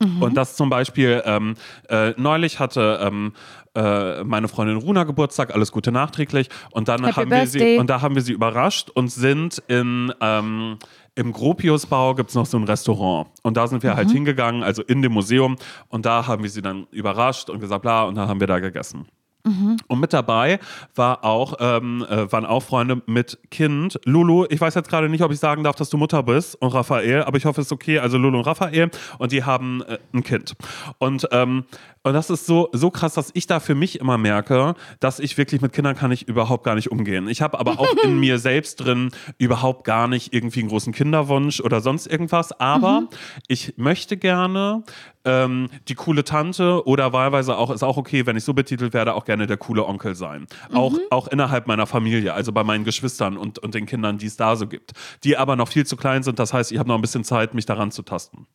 Mhm. 0.00 0.22
Und 0.22 0.34
das 0.34 0.56
zum 0.56 0.70
Beispiel, 0.70 1.22
ähm, 1.24 1.54
äh, 1.88 2.12
neulich 2.16 2.60
hatte 2.60 3.00
ähm, 3.02 3.32
äh, 3.74 4.22
meine 4.24 4.48
Freundin 4.48 4.76
Runa 4.76 5.04
Geburtstag, 5.04 5.54
alles 5.54 5.72
Gute 5.72 5.92
nachträglich. 5.92 6.48
Und 6.70 6.88
dann 6.88 7.04
Happy 7.04 7.14
haben 7.14 7.30
wir 7.30 7.46
sie, 7.46 7.58
Birthday. 7.58 7.78
und 7.78 7.88
da 7.90 8.00
haben 8.00 8.14
wir 8.14 8.22
sie 8.22 8.32
überrascht 8.32 8.90
und 8.90 9.08
sind 9.10 9.62
in 9.68 10.12
ähm, 10.20 10.78
im 11.14 11.32
Gropiusbau 11.32 12.14
gibt 12.14 12.28
es 12.30 12.36
noch 12.36 12.46
so 12.46 12.56
ein 12.56 12.62
Restaurant. 12.62 13.26
Und 13.42 13.56
da 13.56 13.66
sind 13.66 13.82
wir 13.82 13.90
Mhm. 13.92 13.96
halt 13.96 14.10
hingegangen, 14.12 14.62
also 14.62 14.82
in 14.82 15.02
dem 15.02 15.10
Museum. 15.12 15.56
Und 15.88 16.06
da 16.06 16.28
haben 16.28 16.44
wir 16.44 16.50
sie 16.50 16.62
dann 16.62 16.86
überrascht 16.92 17.50
und 17.50 17.58
gesagt, 17.58 17.82
bla, 17.82 18.04
und 18.04 18.14
dann 18.14 18.28
haben 18.28 18.38
wir 18.38 18.46
da 18.46 18.60
gegessen. 18.60 19.08
Mhm. 19.48 19.76
Und 19.86 20.00
mit 20.00 20.12
dabei 20.12 20.60
war 20.94 21.24
auch, 21.24 21.54
ähm, 21.60 22.04
äh, 22.08 22.30
waren 22.30 22.44
auch 22.44 22.62
Freunde 22.62 23.02
mit 23.06 23.38
Kind. 23.50 23.98
Lulu, 24.04 24.46
ich 24.50 24.60
weiß 24.60 24.74
jetzt 24.74 24.88
gerade 24.88 25.08
nicht, 25.08 25.22
ob 25.22 25.32
ich 25.32 25.38
sagen 25.38 25.64
darf, 25.64 25.76
dass 25.76 25.90
du 25.90 25.96
Mutter 25.96 26.22
bist 26.22 26.60
und 26.60 26.74
Raphael, 26.74 27.22
aber 27.22 27.38
ich 27.38 27.44
hoffe, 27.44 27.60
es 27.60 27.68
ist 27.68 27.72
okay. 27.72 27.98
Also 27.98 28.18
Lulu 28.18 28.38
und 28.38 28.44
Raphael 28.44 28.90
und 29.18 29.32
die 29.32 29.44
haben 29.44 29.82
äh, 29.82 29.98
ein 30.12 30.22
Kind. 30.22 30.54
Und, 30.98 31.28
ähm, 31.32 31.64
und 32.02 32.12
das 32.12 32.30
ist 32.30 32.46
so, 32.46 32.68
so 32.72 32.90
krass, 32.90 33.14
dass 33.14 33.30
ich 33.34 33.46
da 33.46 33.60
für 33.60 33.74
mich 33.74 34.00
immer 34.00 34.18
merke, 34.18 34.74
dass 35.00 35.18
ich 35.18 35.36
wirklich 35.38 35.60
mit 35.60 35.72
Kindern 35.72 35.96
kann 35.96 36.12
ich 36.12 36.28
überhaupt 36.28 36.64
gar 36.64 36.74
nicht 36.74 36.90
umgehen. 36.90 37.28
Ich 37.28 37.42
habe 37.42 37.58
aber 37.58 37.78
auch 37.78 37.92
in 38.04 38.18
mir 38.20 38.38
selbst 38.38 38.76
drin 38.76 39.10
überhaupt 39.38 39.84
gar 39.84 40.08
nicht 40.08 40.32
irgendwie 40.32 40.60
einen 40.60 40.68
großen 40.68 40.92
Kinderwunsch 40.92 41.60
oder 41.60 41.80
sonst 41.80 42.06
irgendwas. 42.06 42.52
Aber 42.60 43.08
ich 43.46 43.74
möchte 43.76 44.16
gerne 44.16 44.84
ähm, 45.28 45.68
die 45.88 45.94
coole 45.94 46.24
Tante 46.24 46.86
oder 46.86 47.12
wahlweise 47.12 47.56
auch, 47.56 47.70
ist 47.70 47.82
auch 47.82 47.96
okay, 47.96 48.26
wenn 48.26 48.36
ich 48.36 48.44
so 48.44 48.54
betitelt 48.54 48.94
werde, 48.94 49.14
auch 49.14 49.24
gerne 49.24 49.46
der 49.46 49.56
coole 49.58 49.84
Onkel 49.86 50.14
sein. 50.14 50.46
Auch, 50.72 50.96
auch 51.10 51.28
innerhalb 51.28 51.66
meiner 51.66 51.86
Familie, 51.86 52.32
also 52.34 52.52
bei 52.52 52.64
meinen 52.64 52.84
Geschwistern 52.84 53.36
und, 53.36 53.58
und 53.58 53.74
den 53.74 53.86
Kindern, 53.86 54.18
die 54.18 54.26
es 54.26 54.36
da 54.36 54.56
so 54.56 54.66
gibt. 54.66 54.92
Die 55.24 55.36
aber 55.36 55.56
noch 55.56 55.68
viel 55.68 55.86
zu 55.86 55.96
klein 55.96 56.22
sind. 56.22 56.38
Das 56.38 56.52
heißt, 56.52 56.72
ich 56.72 56.78
habe 56.78 56.88
noch 56.88 56.96
ein 56.96 57.02
bisschen 57.02 57.24
Zeit, 57.24 57.54
mich 57.54 57.66
daran 57.66 57.90
zu 57.90 58.02
tasten. 58.02 58.46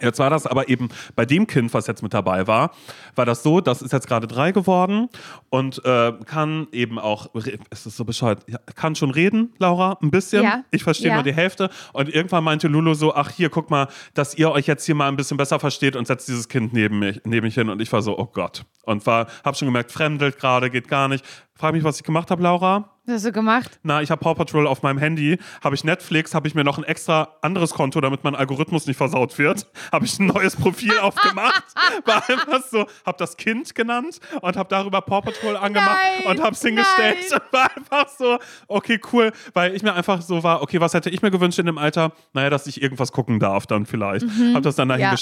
Jetzt 0.00 0.18
war 0.18 0.28
das 0.28 0.44
aber 0.46 0.68
eben 0.68 0.88
bei 1.14 1.24
dem 1.24 1.46
Kind, 1.46 1.72
was 1.72 1.86
jetzt 1.86 2.02
mit 2.02 2.12
dabei 2.12 2.48
war, 2.48 2.72
war 3.14 3.24
das 3.24 3.44
so, 3.44 3.60
das 3.60 3.80
ist 3.80 3.92
jetzt 3.92 4.08
gerade 4.08 4.26
drei 4.26 4.50
geworden 4.50 5.08
und 5.50 5.84
äh, 5.84 6.12
kann 6.26 6.66
eben 6.72 6.98
auch, 6.98 7.28
es 7.70 7.86
ist 7.86 7.96
so 7.96 8.04
bescheuert, 8.04 8.44
kann 8.74 8.96
schon 8.96 9.12
reden, 9.12 9.52
Laura, 9.58 9.96
ein 10.02 10.10
bisschen. 10.10 10.42
Ja. 10.42 10.64
Ich 10.72 10.82
verstehe 10.82 11.10
Ja. 11.10 11.14
nur 11.14 11.22
die 11.22 11.32
Hälfte. 11.32 11.70
Und 11.92 12.08
irgendwann 12.12 12.42
meinte 12.42 12.66
Lulu 12.66 12.94
so, 12.94 13.14
ach 13.14 13.30
hier, 13.30 13.50
guck 13.50 13.70
mal, 13.70 13.86
dass 14.14 14.34
ihr 14.34 14.50
euch 14.50 14.66
jetzt 14.66 14.84
hier 14.84 14.96
mal 14.96 15.06
ein 15.06 15.14
bisschen 15.16 15.36
besser 15.36 15.60
versteht 15.60 15.94
und 15.94 16.08
setzt 16.08 16.26
dieses 16.26 16.48
Kind 16.48 16.72
neben 16.72 16.98
mich, 16.98 17.20
neben 17.24 17.44
mich 17.46 17.54
hin. 17.54 17.68
Und 17.68 17.80
ich 17.80 17.92
war 17.92 18.02
so, 18.02 18.18
oh 18.18 18.26
Gott. 18.26 18.64
Und 18.82 19.06
war, 19.06 19.28
hab 19.44 19.56
schon 19.56 19.66
gemerkt, 19.66 19.92
fremdelt 19.92 20.38
gerade, 20.40 20.70
geht 20.70 20.88
gar 20.88 21.06
nicht. 21.06 21.24
Frag 21.54 21.72
mich, 21.72 21.84
was 21.84 21.98
ich 21.98 22.02
gemacht 22.02 22.32
habe, 22.32 22.42
Laura. 22.42 22.90
Was 23.06 23.16
hast 23.16 23.26
du 23.26 23.32
gemacht? 23.32 23.78
Na, 23.82 24.00
ich 24.00 24.10
habe 24.10 24.18
Paw 24.20 24.34
Patrol 24.34 24.66
auf 24.66 24.82
meinem 24.82 24.96
Handy, 24.98 25.38
habe 25.62 25.74
ich 25.74 25.84
Netflix, 25.84 26.34
habe 26.34 26.48
ich 26.48 26.54
mir 26.54 26.64
noch 26.64 26.78
ein 26.78 26.84
extra 26.84 27.36
anderes 27.42 27.74
Konto, 27.74 28.00
damit 28.00 28.24
mein 28.24 28.34
Algorithmus 28.34 28.86
nicht 28.86 28.96
versaut 28.96 29.38
wird, 29.38 29.66
habe 29.92 30.06
ich 30.06 30.18
ein 30.18 30.26
neues 30.26 30.56
Profil 30.56 30.98
aufgemacht, 30.98 31.64
war 32.06 32.26
einfach 32.30 32.62
so, 32.66 32.86
habe 33.04 33.18
das 33.18 33.36
Kind 33.36 33.74
genannt 33.74 34.20
und 34.40 34.56
habe 34.56 34.68
darüber 34.70 35.02
Paw 35.02 35.20
Patrol 35.20 35.56
angemacht 35.58 35.98
Nein, 36.24 36.30
und 36.30 36.42
habe 36.42 36.52
es 36.54 36.62
hingestellt. 36.62 37.18
nein. 37.30 37.40
War 37.52 37.76
einfach 37.76 38.08
so, 38.08 38.38
okay, 38.68 38.98
cool, 39.12 39.32
weil 39.52 39.74
ich 39.74 39.82
mir 39.82 39.94
einfach 39.94 40.22
so 40.22 40.42
war, 40.42 40.62
okay, 40.62 40.80
was 40.80 40.94
hätte 40.94 41.10
ich 41.10 41.22
mir 41.22 41.30
gewünscht 41.30 41.58
in 41.58 41.66
dem 41.66 41.78
Alter? 41.78 42.12
Naja, 42.32 42.50
dass 42.50 42.66
ich 42.66 42.82
irgendwas 42.82 43.12
gucken 43.12 43.38
darf 43.38 43.66
dann 43.66 43.86
vielleicht. 43.86 44.26
Habe 44.52 44.62
das 44.62 44.76
dann 44.76 44.88
Ja. 44.90 45.14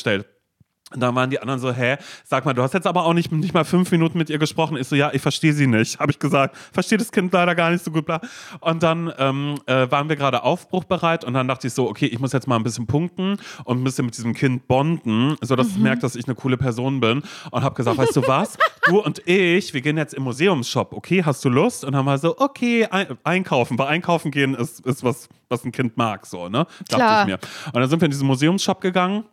Und 0.94 1.00
dann 1.00 1.14
waren 1.14 1.30
die 1.30 1.40
anderen 1.40 1.60
so, 1.60 1.72
hä, 1.72 1.96
sag 2.24 2.44
mal, 2.44 2.52
du 2.52 2.62
hast 2.62 2.74
jetzt 2.74 2.86
aber 2.86 3.04
auch 3.04 3.14
nicht, 3.14 3.32
nicht 3.32 3.54
mal 3.54 3.64
fünf 3.64 3.90
Minuten 3.90 4.18
mit 4.18 4.30
ihr 4.30 4.38
gesprochen. 4.38 4.76
Ich 4.76 4.88
so, 4.88 4.96
ja, 4.96 5.10
ich 5.12 5.22
verstehe 5.22 5.52
sie 5.52 5.66
nicht, 5.66 5.98
habe 6.00 6.12
ich 6.12 6.18
gesagt. 6.18 6.56
Verstehe 6.72 6.98
das 6.98 7.12
Kind 7.12 7.32
leider 7.32 7.54
gar 7.54 7.70
nicht 7.70 7.84
so 7.84 7.90
gut. 7.90 8.06
Bla. 8.06 8.20
Und 8.60 8.82
dann 8.82 9.12
ähm, 9.18 9.56
äh, 9.66 9.90
waren 9.90 10.08
wir 10.08 10.16
gerade 10.16 10.42
aufbruchbereit 10.42 11.24
und 11.24 11.34
dann 11.34 11.48
dachte 11.48 11.66
ich 11.66 11.72
so, 11.72 11.88
okay, 11.88 12.06
ich 12.06 12.18
muss 12.18 12.32
jetzt 12.32 12.46
mal 12.46 12.56
ein 12.56 12.62
bisschen 12.62 12.86
punkten 12.86 13.38
und 13.64 13.80
ein 13.80 13.84
bisschen 13.84 14.06
mit 14.06 14.16
diesem 14.16 14.34
Kind 14.34 14.66
bonden, 14.68 15.36
sodass 15.40 15.68
es 15.68 15.76
merkt, 15.76 16.02
dass 16.02 16.16
ich 16.16 16.26
eine 16.26 16.34
coole 16.34 16.56
Person 16.56 17.00
bin. 17.00 17.22
Und 17.50 17.62
habe 17.62 17.74
gesagt, 17.74 17.98
weißt 17.98 18.16
du 18.16 18.26
was, 18.26 18.58
du 18.86 19.00
und 19.00 19.26
ich, 19.26 19.74
wir 19.74 19.80
gehen 19.80 19.96
jetzt 19.96 20.14
im 20.14 20.24
Museumsshop, 20.24 20.92
okay, 20.92 21.22
hast 21.24 21.44
du 21.44 21.48
Lust? 21.48 21.84
Und 21.84 21.92
dann 21.92 22.06
war 22.06 22.18
so, 22.18 22.38
okay, 22.38 22.86
ein, 22.86 23.18
einkaufen. 23.24 23.76
Bei 23.76 23.86
einkaufen 23.86 24.30
gehen 24.30 24.54
ist, 24.54 24.80
ist 24.86 25.04
was, 25.04 25.28
was 25.48 25.64
ein 25.64 25.72
Kind 25.72 25.96
mag, 25.96 26.26
so, 26.26 26.48
ne? 26.48 26.66
Dachte 26.88 26.94
Klar. 26.94 27.20
ich 27.22 27.26
mir. 27.26 27.38
Und 27.66 27.80
dann 27.80 27.88
sind 27.88 28.00
wir 28.00 28.06
in 28.06 28.10
diesen 28.10 28.26
Museumsshop 28.26 28.80
gegangen. 28.80 29.24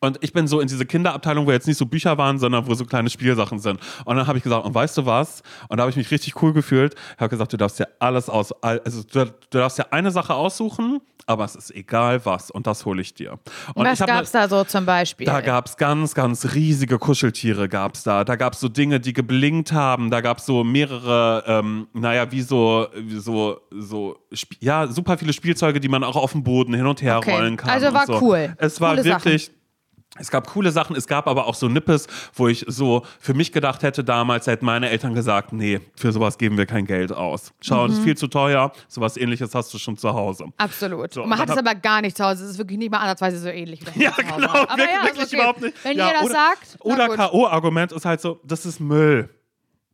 Und 0.00 0.18
ich 0.22 0.32
bin 0.34 0.46
so 0.46 0.60
in 0.60 0.68
diese 0.68 0.84
Kinderabteilung, 0.84 1.46
wo 1.46 1.50
jetzt 1.50 1.66
nicht 1.66 1.78
so 1.78 1.86
Bücher 1.86 2.18
waren, 2.18 2.38
sondern 2.38 2.66
wo 2.66 2.74
so 2.74 2.84
kleine 2.84 3.08
Spielsachen 3.08 3.58
sind. 3.58 3.80
Und 4.04 4.16
dann 4.16 4.26
habe 4.26 4.36
ich 4.36 4.44
gesagt, 4.44 4.66
und 4.66 4.74
weißt 4.74 4.98
du 4.98 5.06
was? 5.06 5.42
Und 5.68 5.78
da 5.78 5.82
habe 5.82 5.90
ich 5.90 5.96
mich 5.96 6.10
richtig 6.10 6.42
cool 6.42 6.52
gefühlt. 6.52 6.94
Ich 7.14 7.20
habe 7.20 7.30
gesagt, 7.30 7.52
du 7.54 7.56
darfst 7.56 7.78
dir 7.78 7.88
alles 8.00 8.28
aus, 8.28 8.52
also 8.62 9.02
du, 9.02 9.24
du 9.24 9.58
darfst 9.58 9.78
dir 9.78 9.92
eine 9.94 10.10
Sache 10.10 10.34
aussuchen, 10.34 11.00
aber 11.26 11.44
es 11.46 11.54
ist 11.56 11.74
egal 11.74 12.20
was. 12.26 12.50
Und 12.50 12.66
das 12.66 12.84
hole 12.84 13.00
ich 13.00 13.14
dir. 13.14 13.38
Und 13.74 13.86
Was 13.86 13.94
ich 13.94 14.00
hab 14.06 14.10
ne- 14.22 14.28
da 14.30 14.46
so 14.48 14.62
zum 14.64 14.84
Beispiel? 14.84 15.24
da 15.24 15.40
gab 15.40 15.66
es 15.66 15.78
ganz, 15.78 16.14
ganz 16.14 16.52
riesige 16.54 16.98
Kuscheltiere 16.98 17.70
gab's 17.70 18.02
da. 18.02 18.24
Da 18.24 18.36
gab 18.36 18.52
es 18.52 18.60
so 18.60 18.68
Dinge, 18.68 19.00
die 19.00 19.14
geblinkt 19.14 19.72
haben. 19.72 20.10
Da 20.10 20.20
gab 20.20 20.36
es 20.38 20.44
so 20.44 20.64
mehrere, 20.64 21.44
ähm, 21.46 21.86
naja, 21.94 22.30
wie 22.30 22.42
so, 22.42 22.88
wie 22.94 23.18
so, 23.18 23.58
so, 23.70 24.18
ja, 24.60 24.86
super 24.86 25.16
viele 25.16 25.32
Spielzeuge, 25.32 25.80
die 25.80 25.88
man 25.88 26.04
auch 26.04 26.16
auf 26.16 26.32
dem 26.32 26.42
Boden 26.42 26.74
hin 26.74 26.84
und 26.86 27.00
her 27.00 27.16
Okay. 27.18 27.32
rollen 27.36 27.56
kann. 27.56 27.70
Also 27.70 27.94
war 27.94 28.06
so. 28.06 28.20
cool. 28.20 28.54
Es 28.58 28.82
war 28.82 28.96
Coole 28.96 29.04
wirklich. 29.06 29.50
Es 30.18 30.30
gab 30.30 30.46
coole 30.48 30.70
Sachen, 30.70 30.94
es 30.94 31.06
gab 31.08 31.26
aber 31.26 31.46
auch 31.46 31.54
so 31.54 31.68
Nippes, 31.68 32.06
wo 32.34 32.46
ich 32.48 32.64
so 32.68 33.04
für 33.18 33.34
mich 33.34 33.50
gedacht 33.50 33.82
hätte 33.82 34.04
damals, 34.04 34.46
hätten 34.46 34.64
meine 34.64 34.88
Eltern 34.90 35.12
gesagt, 35.14 35.52
nee, 35.52 35.80
für 35.96 36.12
sowas 36.12 36.38
geben 36.38 36.56
wir 36.56 36.66
kein 36.66 36.86
Geld 36.86 37.12
aus. 37.12 37.52
Schau, 37.60 37.82
Mhm. 37.84 37.88
das 37.88 37.98
ist 37.98 38.04
viel 38.04 38.16
zu 38.16 38.28
teuer, 38.28 38.72
sowas 38.88 39.16
ähnliches 39.16 39.54
hast 39.54 39.74
du 39.74 39.78
schon 39.78 39.96
zu 39.96 40.12
Hause. 40.14 40.46
Absolut. 40.56 41.12
So, 41.12 41.24
man 41.24 41.38
hat 41.38 41.50
es 41.50 41.56
aber 41.58 41.74
gar 41.74 42.00
nicht 42.00 42.16
zu 42.16 42.24
Hause. 42.24 42.44
Es 42.44 42.50
ist 42.52 42.58
wirklich 42.58 42.78
nicht 42.78 42.92
mal 42.92 42.98
ansatzweise 42.98 43.38
so 43.38 43.48
ähnlich. 43.48 43.80
Wie 43.94 44.04
Ja, 44.04 44.10
genau. 44.12 44.48
Aber 44.48 44.76
wirklich, 44.76 44.88
ja, 44.96 45.04
wirklich 45.04 45.24
okay. 45.26 45.36
überhaupt 45.36 45.60
nicht. 45.62 45.84
Wenn 45.84 45.96
ja, 45.98 46.06
ihr 46.08 46.12
das 46.14 46.22
oder, 46.24 46.32
sagt, 46.32 46.76
Oder. 46.80 47.08
K.O.-Argument 47.08 47.92
ist 47.94 48.04
halt 48.04 48.20
so, 48.20 48.40
das 48.44 48.64
ist 48.66 48.78
Müll. 48.80 49.28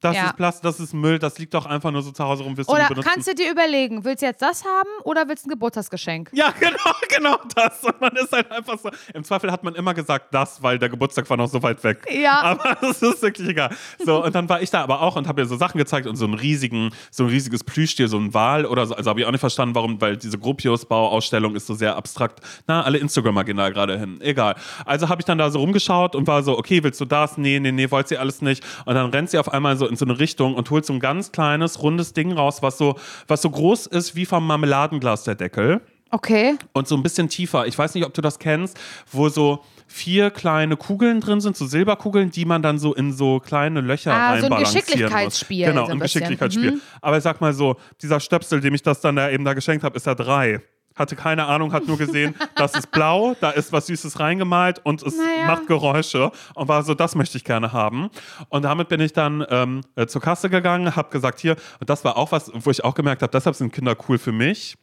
Das 0.01 0.17
Ja. 0.17 0.27
ist 0.27 0.37
Plast, 0.37 0.65
das 0.65 0.81
ist 0.81 0.95
Müll, 0.95 1.19
das 1.19 1.39
liegt 1.39 1.53
doch 1.53 1.67
einfach 1.67 1.91
nur 1.91 2.03
so 2.03 2.11
zu 2.11 2.25
Hause 2.25 2.43
rum, 2.45 2.57
wirst 2.57 2.71
du 2.71 2.75
Oder 2.75 2.89
benutzen. 2.89 3.09
kannst 3.09 3.29
du 3.29 3.35
dir 3.35 3.51
überlegen, 3.51 4.03
willst 4.05 4.23
du 4.23 4.27
jetzt 4.27 4.41
das 4.41 4.65
haben 4.65 4.89
oder 5.05 5.29
willst 5.29 5.45
du 5.45 5.49
ein 5.49 5.51
Geburtstagsgeschenk? 5.51 6.31
ja, 6.33 6.53
genau, 6.61 6.95
genau 7.09 7.37
das. 7.55 7.85
Und 7.85 8.01
man 8.01 8.17
ist 8.17 8.33
halt 8.33 8.51
einfach 8.51 8.79
so. 8.79 8.91
Im 9.13 9.25
Zweifel 9.25 9.53
hat 9.53 9.63
man 9.63 9.75
immer 9.75 9.93
gesagt, 9.95 10.33
das, 10.33 10.63
weil 10.63 10.79
der 10.79 10.89
Geburtstag 10.89 11.29
war 11.29 11.37
noch 11.37 11.49
so 11.49 11.63
weit 11.63 11.85
weg. 11.85 12.07
Ja. 12.11 12.41
Aber 12.43 12.77
das 12.81 13.03
ist 13.03 13.23
wirklich 13.23 13.49
egal. 13.49 13.77
So, 14.05 14.25
und 14.25 14.35
dann 14.35 14.49
war 14.49 14.63
ich 14.63 14.71
da 14.71 14.83
aber 14.83 15.03
auch 15.03 15.17
und 15.17 15.29
habe 15.29 15.43
mir 15.43 15.47
so 15.47 15.57
Sachen 15.57 15.79
gezeigt 15.79 16.07
und 16.07 16.17
so 16.17 16.25
einen 16.25 16.35
riesigen, 16.35 16.91
so 17.11 17.25
ein 17.25 17.29
riesiges 17.29 17.63
Plüschtier, 17.63 18.09
so 18.09 18.17
ein 18.19 18.33
Wal 18.33 18.65
oder 18.67 18.87
so. 18.87 18.95
Also 18.95 19.11
habe 19.11 19.21
ich 19.21 19.27
auch 19.27 19.31
nicht 19.31 19.41
verstanden, 19.41 19.75
warum, 19.75 20.01
weil 20.01 20.17
diese 20.17 20.39
Gropius-Bauausstellung 20.39 21.55
ist 21.55 21.67
so 21.67 21.75
sehr 21.75 21.97
abstrakt. 21.97 22.41
Na, 22.67 22.83
alle 22.83 22.99
Instagrammer 22.99 23.45
gehen 23.45 23.57
da 23.59 23.69
gerade 23.71 23.99
hin. 23.99 24.19
Egal. 24.23 24.55
Also 24.85 25.09
habe 25.09 25.21
ich 25.21 25.27
dann 25.27 25.39
da 25.39 25.51
so 25.51 25.59
rumgeschaut 25.61 26.15
und 26.17 26.27
war 26.27 26.43
so, 26.43 26.57
okay, 26.59 26.83
willst 26.83 27.01
du 27.01 27.05
das? 27.05 27.37
Nee, 27.37 27.61
nee, 27.61 27.73
nee, 27.73 27.91
wollt 27.91 28.09
sie 28.09 28.17
alles 28.19 28.41
nicht. 28.43 28.65
Und 28.87 28.95
dann 28.95 29.11
rennt 29.11 29.31
sie 29.31 29.39
auf 29.39 29.53
einmal 29.53 29.77
so 29.77 29.87
in 29.91 29.97
so 29.97 30.05
eine 30.07 30.19
Richtung 30.19 30.55
und 30.55 30.71
holt 30.71 30.87
so 30.87 30.93
ein 30.93 31.01
ganz 31.01 31.33
kleines, 31.33 31.83
rundes 31.83 32.13
Ding 32.15 32.33
raus, 32.33 32.63
was 32.63 32.79
so, 32.79 32.97
was 33.29 33.43
so 33.43 33.51
groß 33.51 33.87
ist 33.89 34.15
wie 34.17 34.25
vom 34.25 34.47
Marmeladenglas 34.47 35.25
der 35.25 35.35
Deckel 35.35 35.81
Okay. 36.13 36.57
und 36.73 36.89
so 36.89 36.97
ein 36.97 37.03
bisschen 37.05 37.29
tiefer. 37.29 37.67
Ich 37.67 37.79
weiß 37.79 37.95
nicht, 37.95 38.05
ob 38.05 38.13
du 38.15 38.21
das 38.21 38.39
kennst, 38.41 38.77
wo 39.13 39.29
so 39.29 39.61
vier 39.87 40.31
kleine 40.31 40.77
Kugeln 40.77 41.21
drin 41.21 41.41
sind, 41.41 41.57
so 41.57 41.67
Silberkugeln, 41.67 42.31
die 42.31 42.45
man 42.45 42.63
dann 42.63 42.79
so 42.81 42.95
in 42.95 43.13
so 43.13 43.39
kleine 43.39 43.81
Löcher 43.81 44.13
Ah, 44.13 44.31
so 44.39 44.47
ein 44.47 44.53
reinbalancieren 44.53 44.87
Geschicklichkeitsspiel, 44.87 45.67
Muss. 45.67 45.75
Genau, 45.75 45.85
so 45.87 45.91
ein 45.93 45.99
ein. 45.99 46.01
Geschicklichkeitsspiel. 46.01 46.71
Mhm. 46.73 46.81
Aber 47.01 47.17
ich 47.19 47.23
sag 47.23 47.41
mal 47.41 47.53
so, 47.53 47.77
dieser 48.03 48.19
Stöpsel, 48.19 48.61
dem 48.61 48.75
ich 48.75 48.83
das 48.83 49.01
dann 49.01 49.17
da 49.17 49.31
eben 49.31 49.45
da 49.45 49.55
geschenkt 49.55 49.85
habe, 49.85 49.97
ist 49.97 50.07
ja 50.07 50.15
drei. 50.17 50.61
Hatte 50.97 51.17
keine 51.17 51.47
Ahnung, 51.47 51.73
hat 51.73 51.87
nur 51.87 51.97
gesehen, 51.97 52.35
das 52.57 52.75
ist 52.75 52.91
blau, 52.91 53.35
da 53.41 53.51
ist 53.51 53.73
was 53.73 53.87
Süßes 53.87 54.19
reingemalt 54.21 54.81
und 54.85 55.03
es 55.03 55.17
Naja. 55.17 55.47
macht 55.47 55.67
Geräusche 55.67 56.31
und 56.55 56.69
war 56.69 56.83
so, 56.83 56.95
das 56.95 57.15
möchte 57.15 57.39
ich 57.39 57.45
gerne 57.45 57.73
haben. 57.73 58.11
Und 58.49 58.63
damit 58.65 58.89
bin 58.89 59.01
ich 59.01 59.13
dann 59.13 59.45
ähm, 59.51 59.83
äh, 59.97 60.07
zur 60.07 60.21
Kasse 60.21 60.51
gegangen, 60.51 60.97
habe 60.97 61.09
gesagt, 61.11 61.39
hier, 61.41 61.57
und 61.79 61.89
das 61.89 62.05
war 62.05 62.17
auch 62.17 62.33
was, 62.33 62.51
wo 62.53 62.71
ich 62.71 62.85
auch 62.85 62.95
gemerkt 62.95 63.23
habe, 63.23 63.31
deshalb 63.31 63.57
sind 63.57 63.73
Kinder 63.73 63.97
cool 64.09 64.19
für 64.19 64.33
mich, 64.33 64.77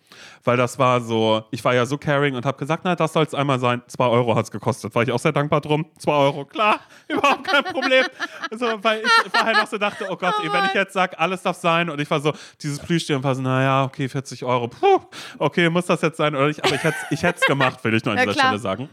weil 0.43 0.57
das 0.57 0.79
war 0.79 1.01
so, 1.01 1.43
ich 1.51 1.63
war 1.63 1.73
ja 1.73 1.85
so 1.85 1.97
caring 1.97 2.35
und 2.35 2.45
habe 2.45 2.57
gesagt, 2.57 2.83
na, 2.85 2.95
das 2.95 3.13
soll 3.13 3.23
es 3.23 3.33
einmal 3.33 3.59
sein. 3.59 3.81
Zwei 3.87 4.07
Euro 4.07 4.35
hat 4.35 4.45
es 4.45 4.51
gekostet. 4.51 4.93
War 4.95 5.03
ich 5.03 5.11
auch 5.11 5.19
sehr 5.19 5.31
dankbar 5.31 5.61
drum. 5.61 5.85
Zwei 5.97 6.13
Euro, 6.13 6.45
klar, 6.45 6.79
überhaupt 7.07 7.43
kein 7.45 7.63
Problem. 7.63 8.05
So, 8.51 8.65
weil 8.83 9.01
ich 9.01 9.31
vorher 9.31 9.53
noch 9.53 9.67
so 9.67 9.77
dachte, 9.77 10.05
oh 10.09 10.15
Gott, 10.15 10.35
ey, 10.43 10.51
wenn 10.51 10.65
ich 10.65 10.73
jetzt 10.73 10.93
sage, 10.93 11.17
alles 11.19 11.41
darf 11.41 11.57
sein 11.57 11.89
und 11.89 11.99
ich 12.01 12.09
war 12.09 12.19
so, 12.19 12.33
dieses 12.61 12.79
Plüschtier 12.79 13.17
und 13.17 13.23
war 13.23 13.35
so, 13.35 13.41
naja, 13.41 13.83
okay, 13.85 14.07
40 14.09 14.43
Euro, 14.43 14.67
puh, 14.67 14.99
okay, 15.39 15.69
muss 15.69 15.85
das 15.85 16.01
jetzt 16.01 16.17
sein 16.17 16.35
oder 16.35 16.47
nicht? 16.47 16.63
Aber 16.63 16.75
ich 16.75 16.83
hätte 16.83 16.97
ich 17.11 17.23
es 17.23 17.41
gemacht, 17.41 17.83
will 17.83 17.93
ich 17.93 18.03
nur 18.05 18.13
an 18.13 18.17
Ja, 18.19 18.23
dieser 18.25 18.33
klar. 18.33 18.47
Stelle 18.47 18.59
sagen. 18.59 18.89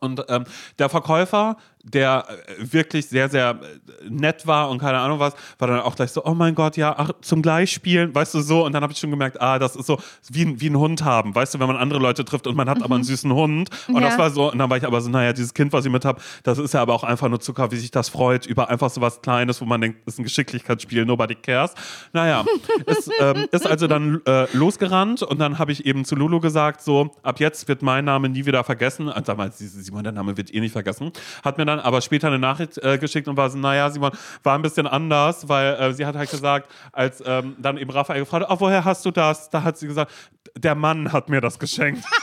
Und 0.00 0.24
ähm, 0.28 0.44
der 0.78 0.88
Verkäufer, 0.88 1.56
der 1.92 2.24
äh, 2.28 2.72
wirklich 2.72 3.06
sehr, 3.06 3.28
sehr 3.28 3.50
äh, 3.50 4.08
nett 4.10 4.46
war 4.46 4.70
und 4.70 4.78
keine 4.78 4.98
Ahnung 4.98 5.18
was, 5.20 5.34
war 5.58 5.68
dann 5.68 5.80
auch 5.80 5.94
gleich 5.94 6.10
so, 6.10 6.24
oh 6.24 6.34
mein 6.34 6.54
Gott, 6.54 6.76
ja, 6.76 6.94
ach, 6.98 7.10
zum 7.20 7.42
Gleichspielen, 7.42 8.14
weißt 8.14 8.34
du, 8.34 8.40
so. 8.40 8.64
Und 8.66 8.72
dann 8.72 8.82
habe 8.82 8.92
ich 8.92 8.98
schon 8.98 9.10
gemerkt, 9.10 9.40
ah, 9.40 9.58
das 9.58 9.76
ist 9.76 9.86
so 9.86 9.98
wie, 10.30 10.42
ein- 10.44 10.60
wie 10.60 10.68
ein 10.68 10.76
Hund 10.76 11.04
haben, 11.04 11.34
weißt 11.34 11.54
du, 11.54 11.60
wenn 11.60 11.68
man 11.68 11.76
andere 11.76 12.00
Leute 12.00 12.24
trifft 12.24 12.46
und 12.46 12.56
man 12.56 12.68
hat 12.68 12.82
aber 12.82 12.94
einen 12.96 13.04
süßen 13.04 13.32
Hund. 13.32 13.70
Und 13.88 13.94
Ja. 13.94 14.00
das 14.08 14.18
war 14.18 14.30
so, 14.30 14.50
und 14.50 14.58
dann 14.58 14.68
war 14.68 14.76
ich 14.76 14.84
aber 14.86 15.00
so, 15.00 15.08
naja, 15.10 15.32
dieses 15.32 15.54
Kind, 15.54 15.72
was 15.72 15.84
ich 15.84 15.92
mit 15.92 16.04
habe, 16.04 16.20
das 16.42 16.58
ist 16.58 16.74
ja 16.74 16.82
aber 16.82 16.94
auch 16.94 17.04
einfach 17.04 17.28
nur 17.28 17.40
Zucker, 17.40 17.70
wie 17.70 17.76
sich 17.76 17.90
das 17.90 18.08
freut, 18.08 18.46
über 18.46 18.68
einfach 18.68 18.90
so 18.90 19.00
was 19.00 19.22
Kleines, 19.22 19.60
wo 19.60 19.64
man 19.64 19.80
denkt, 19.80 20.00
ist 20.06 20.18
ein 20.18 20.24
Geschicklichkeitsspiel, 20.24 21.04
nobody 21.04 21.34
cares. 21.36 21.72
Naja, 22.12 22.44
ist, 22.86 23.10
ähm, 23.20 23.46
ist 23.52 23.66
also 23.66 23.86
dann 23.86 24.20
äh, 24.26 24.46
losgerannt 24.56 25.22
und 25.22 25.38
dann 25.38 25.58
habe 25.58 25.72
ich 25.72 25.86
eben 25.86 26.04
zu 26.04 26.16
Lulu 26.16 26.40
gesagt, 26.40 26.82
so, 26.82 27.14
ab 27.22 27.40
jetzt 27.40 27.68
wird 27.68 27.82
mein 27.82 28.04
Name 28.04 28.28
nie 28.28 28.44
wieder 28.46 28.64
vergessen. 28.64 29.08
Und 29.08 29.28
damals, 29.28 29.58
Simon, 29.58 30.02
der 30.04 30.12
Name 30.12 30.36
wird 30.36 30.52
eh 30.52 30.60
nicht 30.60 30.72
vergessen. 30.72 31.12
Hat 31.44 31.58
mir 31.58 31.64
dann 31.64 31.75
aber 31.80 32.00
später 32.00 32.28
eine 32.28 32.38
Nachricht 32.38 32.78
äh, 32.78 32.98
geschickt 32.98 33.28
und 33.28 33.36
war 33.36 33.50
so, 33.50 33.58
naja, 33.58 33.90
Simon, 33.90 34.12
war 34.42 34.54
ein 34.56 34.62
bisschen 34.62 34.86
anders, 34.86 35.48
weil 35.48 35.74
äh, 35.74 35.92
sie 35.92 36.06
hat 36.06 36.16
halt 36.16 36.30
gesagt, 36.30 36.70
als 36.92 37.22
ähm, 37.24 37.56
dann 37.58 37.78
eben 37.78 37.90
Raphael 37.90 38.20
gefragt 38.20 38.48
hat, 38.48 38.56
oh, 38.56 38.60
woher 38.60 38.84
hast 38.84 39.04
du 39.04 39.10
das? 39.10 39.50
Da 39.50 39.62
hat 39.62 39.78
sie 39.78 39.86
gesagt, 39.86 40.12
der 40.56 40.74
Mann 40.74 41.12
hat 41.12 41.28
mir 41.28 41.40
das 41.40 41.58
geschenkt. 41.58 42.04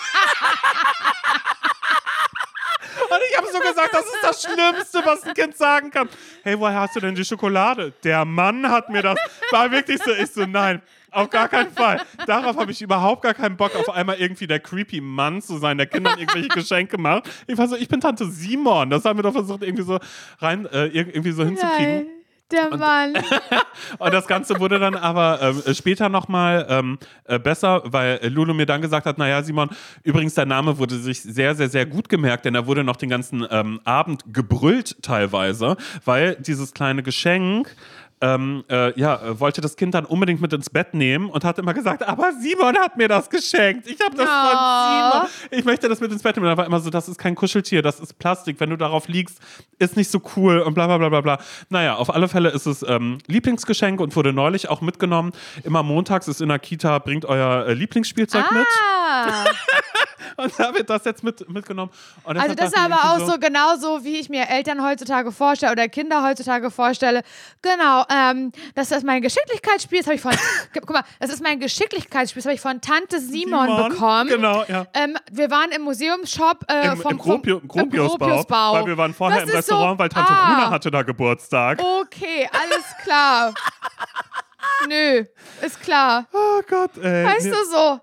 Und 3.14 3.20
ich 3.30 3.38
habe 3.38 3.48
so 3.52 3.60
gesagt, 3.60 3.90
das 3.94 4.06
ist 4.06 4.24
das 4.24 4.42
Schlimmste, 4.42 5.02
was 5.06 5.24
ein 5.24 5.34
Kind 5.36 5.56
sagen 5.56 5.92
kann. 5.92 6.10
Hey, 6.44 6.60
woher 6.60 6.80
hast 6.80 6.96
du 6.96 7.00
denn 7.00 7.14
die 7.14 7.24
Schokolade? 7.24 7.94
Der 8.04 8.26
Mann 8.26 8.68
hat 8.68 8.90
mir 8.90 9.04
das. 9.04 9.20
War 9.52 9.70
wirklich 9.72 10.02
so, 10.04 10.12
ich 10.12 10.32
so, 10.32 10.46
nein, 10.46 10.82
auf 11.14 11.30
gar 11.30 11.48
keinen 11.48 11.72
Fall. 11.72 12.02
Darauf 12.26 12.58
habe 12.58 12.72
ich 12.72 12.82
überhaupt 12.82 13.22
gar 13.22 13.34
keinen 13.34 13.58
Bock, 13.58 13.76
auf 13.76 13.90
einmal 13.90 14.18
irgendwie 14.18 14.48
der 14.48 14.60
creepy 14.60 15.02
Mann 15.02 15.42
zu 15.42 15.58
sein, 15.58 15.78
der 15.78 15.88
Kindern 15.88 16.20
irgendwelche 16.20 16.48
Geschenke 16.54 16.98
macht. 16.98 17.30
Ich 17.48 17.58
war 17.58 17.68
so, 17.68 17.76
ich 17.76 17.88
bin 17.88 18.02
Tante 18.02 18.26
Simon. 18.26 18.90
Das 18.90 19.06
haben 19.06 19.18
wir 19.18 19.24
doch 19.24 19.34
versucht, 19.34 19.64
irgendwie 19.64 19.84
so 19.84 20.00
rein, 20.40 20.66
äh, 20.68 20.88
irgendwie 20.88 21.32
so 21.32 21.44
hinzukriegen. 21.44 22.06
Geil. 22.06 22.08
Der 22.52 22.78
Mann. 22.78 23.14
Und 23.98 24.14
das 24.14 24.28
Ganze 24.28 24.60
wurde 24.60 24.78
dann 24.78 24.96
aber 24.96 25.42
ähm, 25.42 25.74
später 25.74 26.10
nochmal 26.10 26.68
ähm, 26.70 27.00
äh, 27.24 27.40
besser, 27.40 27.82
weil 27.86 28.20
Lulu 28.28 28.54
mir 28.54 28.68
dann 28.68 28.82
gesagt 28.82 29.08
hat, 29.08 29.18
naja, 29.18 29.42
Simon, 29.42 29.70
übrigens, 30.04 30.36
dein 30.36 30.50
Name 30.50 30.78
wurde 30.78 30.96
sich 30.96 31.22
sehr, 31.22 31.56
sehr, 31.56 31.70
sehr 31.70 31.86
gut 31.86 32.10
gemerkt, 32.10 32.46
denn 32.46 32.54
er 32.54 32.68
wurde 32.68 32.84
noch 32.84 32.98
den 32.98 33.10
ganzen 33.10 33.48
ähm, 33.50 33.80
Abend 33.86 34.24
gebrüllt 34.32 35.02
teilweise, 35.02 35.78
weil 36.06 36.36
dieses 36.36 36.74
kleine 36.74 37.02
Geschenk 37.02 37.76
ähm, 38.24 38.64
äh, 38.70 38.98
ja, 38.98 39.16
äh, 39.22 39.40
wollte 39.40 39.60
das 39.60 39.76
Kind 39.76 39.94
dann 39.94 40.06
unbedingt 40.06 40.40
mit 40.42 40.54
ins 40.54 40.70
Bett 40.70 40.94
nehmen 40.94 41.30
und 41.30 41.44
hat 41.44 41.60
immer 41.60 41.74
gesagt, 41.74 42.08
aber 42.08 42.32
Simon 42.40 42.78
hat 42.78 42.96
mir 42.96 43.10
das 43.10 43.30
geschenkt. 43.30 43.86
Ich 43.88 44.00
habe 44.00 44.16
das 44.16 44.28
Oh. 44.28 44.50
von 44.50 45.28
Simon. 45.28 45.28
Ich 45.52 45.66
möchte 45.66 45.90
das 45.90 46.00
mit 46.00 46.10
ins 46.12 46.24
Bett 46.24 46.38
nehmen. 46.38 46.48
Dann 46.48 46.58
war 46.58 46.66
immer 46.66 46.80
so, 46.80 46.90
das 46.90 47.10
ist 47.10 47.18
kein 47.18 47.36
Kuscheltier, 47.36 47.82
das 47.82 48.00
ist 48.00 48.18
Plastik. 48.20 48.60
Wenn 48.62 48.70
du 48.70 48.78
darauf 48.78 49.10
liegst, 49.10 49.40
ist 49.78 49.98
nicht 49.98 50.10
so 50.10 50.22
cool 50.38 50.60
und 50.60 50.74
bla 50.74 50.88
bla 50.88 50.98
bla 50.98 51.10
bla 51.10 51.20
bla. 51.22 51.38
Naja, 51.70 51.96
auf 51.96 52.14
alle 52.14 52.30
Fälle 52.30 52.50
ist 52.50 52.66
es 52.66 52.82
ähm, 52.88 53.18
Lieblingsgeschenk 53.28 54.00
und 54.00 54.16
wurde 54.16 54.32
neulich 54.32 54.70
auch 54.70 54.80
mitgenommen. 54.80 55.34
Immer 55.66 55.84
montags 55.84 56.30
ist 56.30 56.42
in 56.42 56.48
der 56.48 56.60
Kita, 56.60 57.00
bringt 57.00 57.26
euer 57.26 57.66
äh, 57.68 57.74
Lieblingsspielzeug 57.74 58.46
mit. 58.52 58.66
Und 60.38 60.54
da 60.58 60.74
wird 60.74 60.90
das 60.90 61.06
jetzt 61.06 61.24
mit, 61.24 61.48
mitgenommen. 61.50 61.92
Also 62.24 62.54
das 62.54 62.66
ist 62.68 62.76
dachte 62.78 62.88
ich 62.88 62.94
aber 62.94 63.10
auch 63.10 63.18
irgendwie 63.20 63.32
so 63.32 63.40
genauso, 63.40 64.04
wie 64.04 64.18
ich 64.18 64.30
mir 64.30 64.50
Eltern 64.50 64.84
heutzutage 64.84 65.32
vorstelle 65.32 65.72
oder 65.72 65.88
Kinder 65.88 66.24
heutzutage 66.24 66.72
vorstelle. 66.72 67.24
Genau, 67.62 68.06
ähm, 68.10 68.52
das 68.76 68.92
ist 68.92 69.04
mein 69.04 69.22
Geschicklichkeitsspiel, 69.22 70.00
das 70.00 70.08
habe 70.08 70.16
ich 70.16 70.22
von, 70.22 70.34
guck 70.74 70.90
mal, 70.90 71.04
das 71.20 71.32
ist 71.32 71.42
mein 71.44 71.60
Geschicklichkeitsspiel, 71.60 72.42
das 72.42 72.46
habe 72.46 72.56
ich 72.56 72.62
von 72.62 72.82
Tante 72.82 73.20
Simon, 73.20 73.68
Simon, 73.68 73.90
bekommen. 73.90 74.30
genau, 74.30 74.64
ja. 74.68 74.86
Ähm, 74.94 75.18
wir 75.32 75.50
waren 75.52 75.72
im 75.72 75.84
Museumsshop 75.84 76.66
äh, 76.70 76.88
Im, 76.88 76.98
vom, 76.98 77.12
im, 77.12 77.18
Gropio, 77.18 77.60
vom, 77.60 77.68
Gropiusbau, 77.68 78.18
Gropiusbau. 78.18 78.74
weil 78.74 78.86
wir 78.88 78.98
waren 78.98 79.14
vorher 79.14 79.42
Das 79.42 79.50
im 79.50 79.60
ist 79.60 79.68
so- 79.68 79.76
Restaurant, 79.76 80.00
weil 80.00 80.10
Tante 80.10 80.32
ah, 80.32 80.54
Runa 80.56 80.70
hatte 80.72 80.92
da 80.92 81.02
Geburtstag. 81.04 81.82
Okay, 82.02 82.50
alles 82.52 82.86
klar. 83.04 83.54
Nö, 84.88 85.24
ist 85.62 85.82
klar. 85.82 86.26
Oh 86.34 86.62
Gott, 86.70 86.98
ey. 86.98 87.26
Weißt 87.26 87.46
nee. 87.46 87.52
du 87.52 87.66
so? 87.70 88.00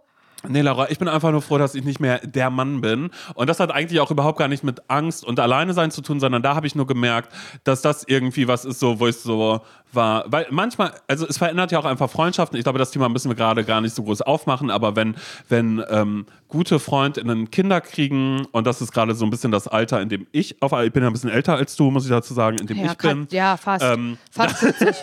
Nee, 0.48 0.62
Laura, 0.62 0.90
ich 0.90 0.98
bin 0.98 1.06
einfach 1.06 1.30
nur 1.32 1.42
froh, 1.42 1.58
dass 1.58 1.74
ich 1.74 1.84
nicht 1.84 2.00
mehr 2.00 2.18
der 2.20 2.48
Mann 2.48 2.80
bin. 2.80 3.10
Und 3.34 3.50
das 3.50 3.60
hat 3.60 3.70
eigentlich 3.70 4.00
auch 4.00 4.10
überhaupt 4.10 4.38
gar 4.38 4.48
nicht 4.48 4.64
mit 4.64 4.80
Angst 4.88 5.22
und 5.24 5.38
alleine 5.38 5.74
sein 5.74 5.90
zu 5.90 6.00
tun, 6.00 6.18
sondern 6.18 6.42
da 6.42 6.54
habe 6.54 6.66
ich 6.66 6.74
nur 6.74 6.86
gemerkt, 6.86 7.30
dass 7.64 7.82
das 7.82 8.04
irgendwie 8.06 8.48
was 8.48 8.64
ist, 8.64 8.80
so, 8.80 8.98
wo 9.00 9.06
ich 9.06 9.16
so 9.16 9.60
war. 9.92 10.24
Weil 10.28 10.46
manchmal, 10.50 10.92
also 11.08 11.26
es 11.26 11.36
verändert 11.36 11.72
ja 11.72 11.78
auch 11.78 11.84
einfach 11.84 12.08
Freundschaften. 12.08 12.56
Ich 12.58 12.64
glaube, 12.64 12.78
das 12.78 12.90
Thema 12.90 13.10
müssen 13.10 13.28
wir 13.30 13.34
gerade 13.34 13.64
gar 13.64 13.82
nicht 13.82 13.94
so 13.94 14.02
groß 14.02 14.22
aufmachen, 14.22 14.70
aber 14.70 14.96
wenn, 14.96 15.14
wenn 15.50 15.84
ähm, 15.90 16.24
gute 16.48 16.78
Freundinnen 16.78 17.50
Kinder 17.50 17.82
kriegen, 17.82 18.46
und 18.52 18.66
das 18.66 18.80
ist 18.80 18.92
gerade 18.92 19.14
so 19.14 19.26
ein 19.26 19.30
bisschen 19.30 19.52
das 19.52 19.68
Alter, 19.68 20.00
in 20.00 20.08
dem 20.08 20.26
ich, 20.32 20.62
auf, 20.62 20.72
ich 20.72 20.92
bin 20.92 21.02
ja 21.02 21.10
ein 21.10 21.12
bisschen 21.12 21.30
älter 21.30 21.56
als 21.56 21.76
du, 21.76 21.90
muss 21.90 22.04
ich 22.04 22.10
dazu 22.10 22.32
sagen, 22.32 22.56
in 22.58 22.66
dem 22.66 22.78
Ja, 22.78 22.92
ich 22.92 22.96
bin. 22.98 23.20
grad- 23.24 23.32
ja 23.32 23.56
fast. 23.58 23.84
Ähm, 23.84 24.16
fast 24.30 24.58
70. 24.60 24.96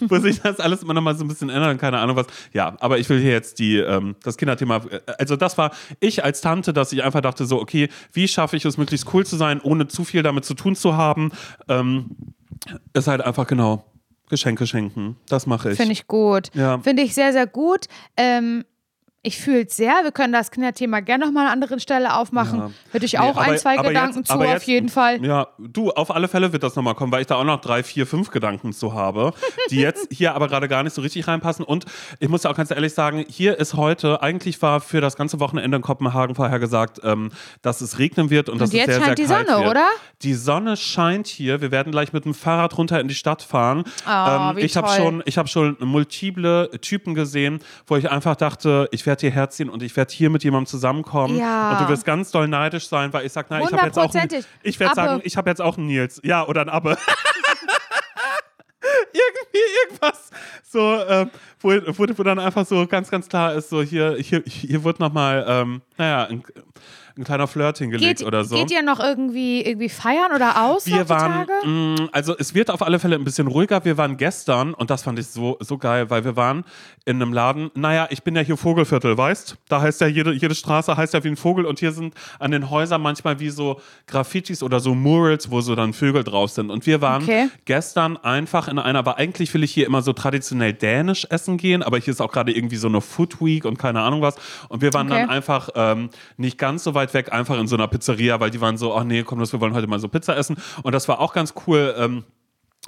wo 0.08 0.18
sich 0.18 0.40
das 0.40 0.60
alles 0.60 0.82
immer 0.82 0.94
noch 0.94 1.02
mal 1.02 1.16
so 1.16 1.24
ein 1.24 1.28
bisschen 1.28 1.50
ändert, 1.50 1.78
keine 1.78 1.98
Ahnung 1.98 2.16
was. 2.16 2.26
Ja, 2.52 2.76
aber 2.80 2.98
ich 2.98 3.08
will 3.08 3.20
hier 3.20 3.32
jetzt 3.32 3.58
die, 3.58 3.78
ähm, 3.78 4.16
das 4.22 4.36
Kinderthema, 4.36 4.76
äh, 4.90 5.00
also 5.18 5.36
das 5.36 5.58
war 5.58 5.72
ich 6.00 6.24
als 6.24 6.40
Tante, 6.40 6.72
dass 6.72 6.92
ich 6.92 7.02
einfach 7.02 7.20
dachte 7.20 7.46
so, 7.46 7.60
okay, 7.60 7.88
wie 8.12 8.28
schaffe 8.28 8.56
ich 8.56 8.64
es, 8.64 8.78
möglichst 8.78 9.12
cool 9.14 9.24
zu 9.24 9.36
sein, 9.36 9.60
ohne 9.60 9.88
zu 9.88 10.04
viel 10.04 10.22
damit 10.22 10.44
zu 10.44 10.54
tun 10.54 10.76
zu 10.76 10.96
haben, 10.96 11.32
ähm, 11.68 12.10
ist 12.92 13.08
halt 13.08 13.20
einfach 13.20 13.46
genau 13.46 13.84
Geschenke 14.28 14.66
schenken. 14.66 15.16
Das 15.28 15.46
mache 15.46 15.70
ich. 15.70 15.76
Finde 15.76 15.92
ich 15.92 16.06
gut. 16.06 16.50
Ja. 16.54 16.78
Finde 16.80 17.02
ich 17.02 17.14
sehr, 17.14 17.32
sehr 17.32 17.46
gut. 17.46 17.86
Ähm, 18.16 18.64
ich 19.26 19.38
fühle 19.38 19.62
es 19.66 19.76
sehr. 19.76 19.92
Wir 20.04 20.12
können 20.12 20.32
das 20.32 20.50
Kinderthema 20.50 21.00
gerne 21.00 21.26
nochmal 21.26 21.42
an 21.46 21.52
einer 21.52 21.54
anderen 21.54 21.80
Stelle 21.80 22.14
aufmachen. 22.14 22.58
Ja. 22.60 22.70
Hätte 22.92 23.04
ich 23.06 23.14
Nee, 23.14 23.18
auch 23.18 23.36
ein, 23.36 23.48
aber- 23.50 23.56
zwei 23.56 23.78
aber 23.78 23.88
Gedanken 23.88 24.18
jetzt- 24.18 24.28
zu, 24.28 24.34
aber 24.34 24.44
auf 24.44 24.50
jetzt- 24.52 24.66
jeden 24.68 24.88
Fall. 24.88 25.24
Ja, 25.24 25.48
du, 25.58 25.90
auf 25.90 26.14
alle 26.14 26.28
Fälle 26.28 26.52
wird 26.52 26.62
das 26.62 26.76
nochmal 26.76 26.94
kommen, 26.94 27.10
weil 27.12 27.22
ich 27.22 27.26
da 27.26 27.34
auch 27.34 27.44
noch 27.44 27.60
drei, 27.60 27.82
vier, 27.82 28.06
fünf 28.06 28.30
Gedanken 28.30 28.72
zu 28.72 28.94
habe, 28.94 29.32
die 29.70 29.80
jetzt 29.80 30.08
hier 30.12 30.34
aber 30.34 30.46
gerade 30.48 30.68
gar 30.68 30.82
nicht 30.84 30.92
so 30.94 31.02
richtig 31.02 31.26
reinpassen. 31.26 31.64
Und 31.64 31.86
ich 32.20 32.28
muss 32.28 32.44
ja 32.44 32.50
auch 32.50 32.56
ganz 32.56 32.70
ehrlich 32.70 32.94
sagen, 32.94 33.24
hier 33.28 33.58
ist 33.58 33.74
heute, 33.74 34.22
eigentlich 34.22 34.62
war 34.62 34.80
für 34.80 35.00
das 35.00 35.16
ganze 35.16 35.40
Wochenende 35.40 35.76
in 35.76 35.82
Kopenhagen 35.82 36.34
vorher 36.36 36.58
gesagt, 36.60 37.00
ähm, 37.02 37.30
dass 37.62 37.80
es 37.80 37.98
regnen 37.98 38.30
wird 38.30 38.48
und, 38.48 38.60
dass 38.60 38.72
jetzt 38.72 38.88
es 38.88 38.94
sehr, 38.94 39.04
scheint 39.04 39.18
sehr 39.18 39.26
die 39.26 39.32
kalt 39.32 39.48
Sonne, 39.48 39.58
wird. 39.64 39.70
oder? 39.72 39.86
Die 40.22 40.34
Sonne 40.34 40.76
scheint 40.76 41.26
hier. 41.26 41.60
Wir 41.60 41.70
werden 41.72 41.90
gleich 41.90 42.12
mit 42.12 42.24
dem 42.24 42.32
Fahrrad 42.34 42.78
runter 42.78 43.00
in 43.00 43.08
die 43.08 43.14
Stadt 43.16 43.42
fahren. 43.42 43.82
Oh, 44.06 44.56
wie 44.56 44.60
ich 44.60 44.76
habe 44.76 44.88
schon, 44.88 45.22
ich 45.26 45.36
habe 45.36 45.48
schon 45.48 45.76
multiple 45.80 46.70
Typen 46.80 47.14
gesehen, 47.14 47.60
wo 47.86 47.96
ich 47.96 48.08
einfach 48.10 48.36
dachte, 48.36 48.88
ich 48.92 49.04
werde 49.04 49.15
hierher 49.20 49.50
ziehen 49.50 49.68
und 49.68 49.82
ich 49.82 49.96
werde 49.96 50.12
hier 50.12 50.30
mit 50.30 50.44
jemandem 50.44 50.66
zusammenkommen. 50.66 51.36
Ja. 51.38 51.72
Und 51.72 51.80
du 51.80 51.88
wirst 51.88 52.04
ganz 52.04 52.30
doll 52.30 52.48
neidisch 52.48 52.88
sein, 52.88 53.12
weil 53.12 53.26
ich 53.26 53.32
sage, 53.32 53.48
na, 53.50 53.60
ich 53.60 53.72
habe 53.72 53.86
jetzt 53.86 53.98
auch, 53.98 54.14
einen, 54.14 54.44
ich 54.62 54.80
werde 54.80 54.94
sagen, 54.94 55.20
ich 55.24 55.36
habe 55.36 55.50
jetzt 55.50 55.60
auch 55.60 55.76
einen 55.78 55.86
Nils. 55.86 56.20
Ja, 56.24 56.46
oder 56.46 56.62
einen 56.62 56.70
Abbe. 56.70 56.96
Irgendwie 59.12 59.58
irgendwas 59.84 60.30
so, 60.76 61.02
ähm, 61.08 61.30
wo, 61.60 61.70
wo, 61.70 62.06
wo 62.18 62.22
dann 62.22 62.38
einfach 62.38 62.66
so 62.66 62.86
ganz, 62.86 63.10
ganz 63.10 63.28
klar 63.28 63.54
ist, 63.54 63.70
so 63.70 63.82
hier, 63.82 64.16
hier, 64.18 64.42
hier 64.46 64.84
wird 64.84 65.00
nochmal, 65.00 65.44
ähm, 65.48 65.82
naja, 65.96 66.24
ein, 66.24 66.42
ein 67.18 67.24
kleiner 67.24 67.46
Flirt 67.46 67.78
hingelegt 67.78 68.18
Geht, 68.18 68.26
oder 68.26 68.44
so. 68.44 68.56
geht 68.56 68.70
ihr 68.70 68.82
noch 68.82 69.00
irgendwie, 69.00 69.62
irgendwie 69.62 69.88
feiern 69.88 70.32
oder 70.34 70.62
aus 70.64 70.86
Wir 70.86 71.08
waren, 71.08 71.46
mh, 71.64 72.08
also 72.12 72.36
es 72.38 72.54
wird 72.54 72.70
auf 72.70 72.82
alle 72.82 72.98
Fälle 72.98 73.16
ein 73.16 73.24
bisschen 73.24 73.46
ruhiger. 73.46 73.84
Wir 73.84 73.96
waren 73.96 74.16
gestern, 74.16 74.74
und 74.74 74.90
das 74.90 75.02
fand 75.02 75.18
ich 75.18 75.26
so, 75.28 75.56
so 75.60 75.78
geil, 75.78 76.10
weil 76.10 76.24
wir 76.24 76.36
waren 76.36 76.64
in 77.04 77.16
einem 77.22 77.32
Laden, 77.32 77.70
naja, 77.74 78.06
ich 78.10 78.22
bin 78.22 78.36
ja 78.36 78.42
hier 78.42 78.56
Vogelviertel, 78.56 79.16
weißt? 79.16 79.56
Da 79.68 79.80
heißt 79.80 80.00
ja 80.02 80.06
jede, 80.08 80.32
jede 80.32 80.54
Straße 80.54 80.96
heißt 80.96 81.14
ja 81.14 81.24
wie 81.24 81.28
ein 81.28 81.36
Vogel 81.36 81.64
und 81.64 81.78
hier 81.78 81.92
sind 81.92 82.14
an 82.38 82.50
den 82.50 82.68
Häusern 82.70 83.00
manchmal 83.00 83.40
wie 83.40 83.48
so 83.50 83.80
Graffitis 84.06 84.62
oder 84.62 84.80
so 84.80 84.94
Murals, 84.94 85.50
wo 85.50 85.60
so 85.60 85.74
dann 85.74 85.92
Vögel 85.92 86.22
drauf 86.24 86.50
sind. 86.50 86.70
Und 86.70 86.86
wir 86.86 87.00
waren 87.00 87.22
Okay. 87.22 87.48
gestern 87.64 88.16
einfach 88.18 88.68
in 88.68 88.78
einer, 88.78 88.98
aber 88.98 89.16
eigentlich 89.16 89.52
will 89.54 89.62
ich 89.64 89.72
hier 89.72 89.86
immer 89.86 90.02
so 90.02 90.12
traditionell 90.12 90.72
dänisch 90.74 91.26
essen 91.30 91.56
gehen, 91.56 91.82
aber 91.82 91.98
hier 91.98 92.12
ist 92.12 92.20
auch 92.20 92.30
gerade 92.32 92.52
irgendwie 92.52 92.76
so 92.76 92.88
eine 92.88 93.00
Food 93.00 93.40
Week 93.40 93.64
und 93.64 93.78
keine 93.78 94.00
Ahnung 94.02 94.20
was. 94.20 94.36
Und 94.68 94.82
wir 94.82 94.92
waren 94.92 95.06
Okay. 95.10 95.20
dann 95.22 95.30
einfach 95.30 95.70
ähm, 95.74 96.10
nicht 96.36 96.58
ganz 96.58 96.84
so 96.84 96.94
weit 96.94 97.05
weg, 97.14 97.32
einfach 97.32 97.58
in 97.58 97.66
so 97.66 97.76
einer 97.76 97.88
Pizzeria, 97.88 98.40
weil 98.40 98.50
die 98.50 98.60
waren 98.60 98.76
so, 98.76 98.94
ach 98.94 99.04
nee, 99.04 99.22
komm, 99.22 99.40
wir 99.40 99.60
wollen 99.60 99.74
heute 99.74 99.86
mal 99.86 100.00
so 100.00 100.08
Pizza 100.08 100.36
essen. 100.36 100.56
Und 100.82 100.92
das 100.92 101.08
war 101.08 101.20
auch 101.20 101.32
ganz 101.32 101.54
cool. 101.66 101.94
Ähm, 101.98 102.24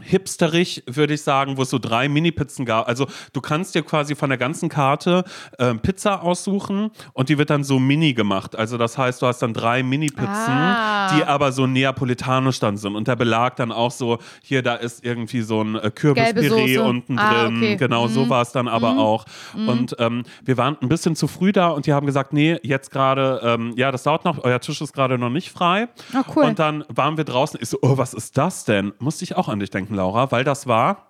hipsterig, 0.02 0.82
würde 0.86 1.14
ich 1.14 1.22
sagen, 1.22 1.56
wo 1.56 1.62
es 1.62 1.70
so 1.70 1.78
drei 1.78 2.08
Mini-Pizzen 2.08 2.64
gab. 2.64 2.88
Also 2.88 3.06
du 3.32 3.40
kannst 3.40 3.74
dir 3.74 3.82
quasi 3.82 4.14
von 4.14 4.28
der 4.30 4.38
ganzen 4.38 4.68
Karte 4.68 5.24
ähm, 5.58 5.80
Pizza 5.80 6.22
aussuchen 6.22 6.90
und 7.12 7.28
die 7.28 7.38
wird 7.38 7.50
dann 7.50 7.64
so 7.64 7.78
mini 7.78 8.12
gemacht. 8.14 8.56
Also 8.56 8.78
das 8.78 8.96
heißt, 8.98 9.20
du 9.22 9.26
hast 9.26 9.40
dann 9.40 9.54
drei 9.54 9.82
Mini-Pizzen, 9.82 10.28
Ah. 10.28 11.14
die 11.16 11.24
aber 11.24 11.52
so 11.52 11.66
neapolitanisch 11.66 12.60
dann 12.60 12.76
sind. 12.76 12.96
Und 12.96 13.08
der 13.08 13.16
Belag 13.16 13.56
dann 13.56 13.72
auch 13.72 13.90
so, 13.90 14.18
hier, 14.42 14.62
da 14.62 14.74
ist 14.74 15.04
irgendwie 15.04 15.42
so 15.42 15.62
ein 15.62 15.74
äh, 15.76 15.90
Kürbispüree 15.90 16.78
unten 16.78 17.18
Ah, 17.18 17.44
drin. 17.44 17.56
okay. 17.56 17.76
Genau, 17.76 18.08
so 18.08 18.28
war 18.28 18.42
es 18.42 18.52
dann 18.52 18.68
aber 18.68 18.98
auch. 18.98 19.24
Und 19.54 19.96
ähm, 19.98 20.22
wir 20.44 20.56
waren 20.56 20.76
ein 20.80 20.88
bisschen 20.88 21.16
zu 21.16 21.26
früh 21.26 21.52
da 21.52 21.68
und 21.68 21.86
die 21.86 21.92
haben 21.92 22.06
gesagt, 22.06 22.32
nee, 22.32 22.58
jetzt 22.62 22.90
gerade, 22.90 23.40
ähm, 23.42 23.72
ja, 23.76 23.90
das 23.90 24.02
dauert 24.04 24.24
noch, 24.24 24.42
euer 24.44 24.60
Tisch 24.60 24.80
ist 24.80 24.92
gerade 24.92 25.18
noch 25.18 25.30
nicht 25.30 25.50
frei. 25.50 25.88
Ah, 26.14 26.22
cool. 26.34 26.44
Und 26.44 26.58
dann 26.58 26.84
waren 26.88 27.16
wir 27.16 27.24
draußen. 27.24 27.58
Ich 27.62 27.68
so, 27.68 27.78
oh, 27.82 27.96
was 27.98 28.14
ist 28.14 28.36
das 28.38 28.64
denn? 28.64 28.92
Musste 28.98 29.24
ich 29.24 29.36
auch 29.36 29.48
an 29.48 29.60
dich 29.60 29.70
denken, 29.70 29.87
Laura, 29.94 30.30
weil 30.30 30.44
das 30.44 30.66
war 30.66 31.07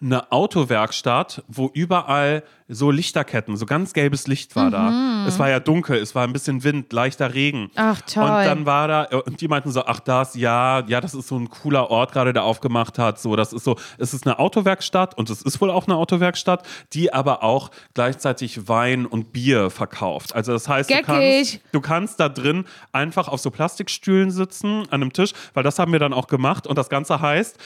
eine 0.00 0.30
Autowerkstatt, 0.30 1.42
wo 1.48 1.70
überall 1.72 2.42
so 2.68 2.90
Lichterketten, 2.90 3.56
so 3.56 3.64
ganz 3.64 3.92
gelbes 3.92 4.26
Licht 4.26 4.56
war 4.56 4.70
da. 4.70 5.24
Es 5.26 5.38
war 5.38 5.48
ja 5.48 5.60
dunkel, 5.60 5.98
es 5.98 6.14
war 6.14 6.24
ein 6.24 6.32
bisschen 6.32 6.64
Wind, 6.64 6.92
leichter 6.92 7.32
Regen. 7.32 7.62
Mhm. 7.62 7.70
Ach, 7.76 8.00
toll. 8.02 8.24
Und 8.24 8.44
dann 8.44 8.66
war 8.66 8.88
da, 8.88 9.02
und 9.20 9.40
die 9.40 9.48
meinten 9.48 9.70
so, 9.70 9.84
ach 9.86 10.00
das, 10.00 10.34
ja, 10.34 10.84
ja, 10.86 11.00
das 11.00 11.14
ist 11.14 11.28
so 11.28 11.38
ein 11.38 11.48
cooler 11.48 11.90
Ort 11.90 12.12
gerade, 12.12 12.32
der 12.32 12.42
aufgemacht 12.42 12.98
hat. 12.98 13.20
So, 13.20 13.36
das 13.36 13.52
ist 13.52 13.64
so, 13.64 13.76
es 13.98 14.12
ist 14.12 14.26
eine 14.26 14.38
Autowerkstatt 14.38 15.16
und 15.16 15.30
es 15.30 15.42
ist 15.42 15.60
wohl 15.60 15.70
auch 15.70 15.86
eine 15.86 15.96
Autowerkstatt, 15.96 16.66
die 16.92 17.12
aber 17.12 17.42
auch 17.42 17.70
gleichzeitig 17.94 18.68
Wein 18.68 19.06
und 19.06 19.32
Bier 19.32 19.70
verkauft. 19.70 20.34
Also 20.34 20.52
das 20.52 20.68
heißt, 20.68 20.90
du 20.90 21.02
kannst, 21.02 21.60
du 21.72 21.80
kannst 21.80 22.20
da 22.20 22.28
drin 22.28 22.64
einfach 22.92 23.28
auf 23.28 23.40
so 23.40 23.50
Plastikstühlen 23.50 24.30
sitzen 24.30 24.82
an 24.90 25.02
einem 25.02 25.12
Tisch, 25.12 25.32
weil 25.54 25.62
das 25.62 25.78
haben 25.78 25.92
wir 25.92 26.00
dann 26.00 26.12
auch 26.12 26.26
gemacht 26.26 26.66
und 26.66 26.76
das 26.76 26.88
Ganze 26.88 27.20
heißt, 27.20 27.58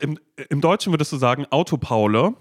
im, 0.00 0.18
im 0.50 0.60
Deutschen 0.60 0.92
würdest 0.92 1.12
du 1.12 1.16
sagen 1.16 1.46
Autopaule 1.50 2.34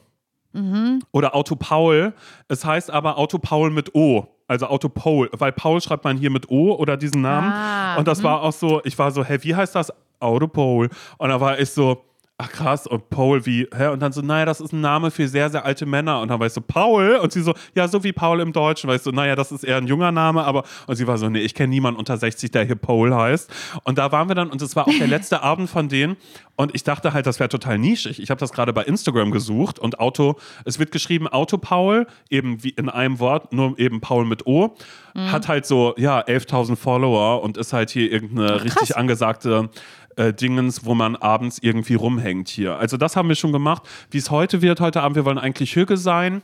oder 1.11 1.33
Autopaul. 1.35 2.13
Es 2.47 2.65
heißt 2.65 2.91
aber 2.91 3.17
Autopaul 3.17 3.71
mit 3.71 3.95
O. 3.95 4.27
Also 4.47 4.67
Autopaul, 4.67 5.29
weil 5.31 5.53
Paul 5.53 5.79
schreibt 5.79 6.03
man 6.03 6.17
hier 6.17 6.29
mit 6.29 6.49
O 6.49 6.73
oder 6.73 6.97
diesen 6.97 7.21
Namen. 7.21 7.53
Ah, 7.53 7.95
und 7.95 8.05
das 8.05 8.21
war 8.21 8.41
auch 8.41 8.51
so, 8.51 8.81
ich 8.83 8.99
war 8.99 9.11
so, 9.11 9.23
hä, 9.23 9.37
wie 9.41 9.55
heißt 9.55 9.73
das? 9.75 9.93
Autopaul. 10.19 10.89
Und 11.17 11.29
da 11.29 11.39
war 11.39 11.57
ich 11.57 11.69
so, 11.69 12.03
ach 12.41 12.51
krass, 12.51 12.87
und 12.87 13.09
Paul 13.09 13.45
wie, 13.45 13.67
hä? 13.73 13.87
Und 13.87 14.01
dann 14.01 14.11
so, 14.11 14.21
naja, 14.21 14.45
das 14.45 14.59
ist 14.59 14.73
ein 14.73 14.81
Name 14.81 15.11
für 15.11 15.27
sehr, 15.27 15.49
sehr 15.49 15.63
alte 15.63 15.85
Männer. 15.85 16.19
Und 16.21 16.29
dann 16.29 16.39
war 16.39 16.47
ich 16.47 16.53
so, 16.53 16.61
Paul? 16.61 17.17
Und 17.17 17.31
sie 17.31 17.41
so, 17.41 17.53
ja, 17.75 17.87
so 17.87 18.03
wie 18.03 18.11
Paul 18.11 18.39
im 18.39 18.51
Deutschen. 18.51 18.89
Weil 18.89 18.97
ich 18.97 19.03
so, 19.03 19.11
naja, 19.11 19.35
das 19.35 19.51
ist 19.51 19.63
eher 19.63 19.77
ein 19.77 19.87
junger 19.87 20.11
Name, 20.11 20.43
aber, 20.43 20.63
und 20.87 20.95
sie 20.95 21.07
war 21.07 21.17
so, 21.17 21.29
nee, 21.29 21.39
ich 21.39 21.53
kenne 21.53 21.69
niemanden 21.69 21.99
unter 21.99 22.17
60, 22.17 22.51
der 22.51 22.65
hier 22.65 22.75
Paul 22.75 23.13
heißt. 23.13 23.49
Und 23.83 23.97
da 23.97 24.11
waren 24.11 24.27
wir 24.27 24.35
dann, 24.35 24.49
und 24.49 24.61
es 24.61 24.75
war 24.75 24.87
auch 24.87 24.97
der 24.97 25.07
letzte 25.07 25.43
Abend 25.43 25.69
von 25.69 25.87
denen. 25.87 26.17
Und 26.61 26.75
ich 26.75 26.83
dachte 26.83 27.13
halt, 27.13 27.25
das 27.25 27.39
wäre 27.39 27.49
total 27.49 27.79
nischig. 27.79 28.21
Ich 28.21 28.29
habe 28.29 28.39
das 28.39 28.51
gerade 28.51 28.71
bei 28.71 28.83
Instagram 28.83 29.31
gesucht 29.31 29.79
und 29.79 29.99
Auto, 29.99 30.35
es 30.63 30.77
wird 30.77 30.91
geschrieben 30.91 31.27
Auto 31.27 31.57
Paul, 31.57 32.05
eben 32.29 32.63
wie 32.63 32.69
in 32.69 32.87
einem 32.87 33.17
Wort, 33.17 33.51
nur 33.51 33.79
eben 33.79 33.99
Paul 33.99 34.25
mit 34.25 34.45
O. 34.45 34.75
Hat 35.15 35.47
halt 35.47 35.65
so, 35.65 35.95
ja, 35.97 36.19
11.000 36.21 36.75
Follower 36.75 37.41
und 37.41 37.57
ist 37.57 37.73
halt 37.73 37.89
hier 37.89 38.11
irgendeine 38.11 38.63
richtig 38.63 38.95
angesagte 38.95 39.71
äh, 40.17 40.33
Dingens, 40.33 40.85
wo 40.85 40.93
man 40.93 41.15
abends 41.15 41.57
irgendwie 41.59 41.95
rumhängt 41.95 42.47
hier. 42.47 42.77
Also 42.77 42.95
das 42.95 43.15
haben 43.15 43.27
wir 43.27 43.35
schon 43.35 43.53
gemacht. 43.53 43.81
Wie 44.11 44.19
es 44.19 44.29
heute 44.29 44.61
wird, 44.61 44.81
heute 44.81 45.01
Abend, 45.01 45.15
wir 45.15 45.25
wollen 45.25 45.39
eigentlich 45.39 45.75
Hüge 45.75 45.97
sein. 45.97 46.43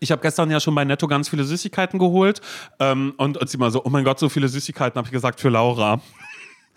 Ich 0.00 0.10
habe 0.10 0.22
gestern 0.22 0.50
ja 0.50 0.60
schon 0.60 0.74
bei 0.74 0.86
Netto 0.86 1.06
ganz 1.08 1.28
viele 1.28 1.44
Süßigkeiten 1.44 1.98
geholt 1.98 2.40
ähm, 2.80 3.12
und, 3.18 3.36
und 3.36 3.50
sie 3.50 3.58
mal 3.58 3.70
so, 3.70 3.84
oh 3.84 3.90
mein 3.90 4.04
Gott, 4.04 4.18
so 4.18 4.30
viele 4.30 4.48
Süßigkeiten, 4.48 4.96
habe 4.96 5.08
ich 5.08 5.12
gesagt, 5.12 5.40
für 5.40 5.50
Laura. 5.50 6.00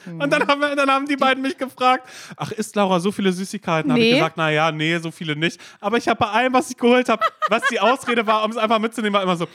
Und 0.07 0.31
dann 0.31 0.47
haben, 0.47 0.61
wir, 0.61 0.75
dann 0.75 0.89
haben 0.89 1.07
die 1.07 1.15
beiden 1.17 1.41
mich 1.41 1.57
gefragt, 1.57 2.07
ach, 2.37 2.51
isst 2.51 2.75
Laura 2.75 2.99
so 2.99 3.11
viele 3.11 3.31
Süßigkeiten? 3.31 3.91
Habe 3.91 4.01
ich 4.01 4.07
Nee. 4.09 4.13
gesagt, 4.15 4.37
naja, 4.37 4.71
nee, 4.71 4.97
so 4.99 5.11
viele 5.11 5.35
nicht. 5.35 5.59
Aber 5.79 5.97
ich 5.97 6.07
habe 6.07 6.19
bei 6.19 6.27
allem, 6.29 6.53
was 6.53 6.69
ich 6.69 6.77
geholt 6.77 7.09
habe, 7.09 7.25
was 7.49 7.63
die 7.71 7.79
Ausrede 7.79 8.25
war, 8.27 8.43
um 8.43 8.51
es 8.51 8.57
einfach 8.57 8.79
mitzunehmen, 8.79 9.13
war 9.13 9.23
immer 9.23 9.35
so, 9.37 9.47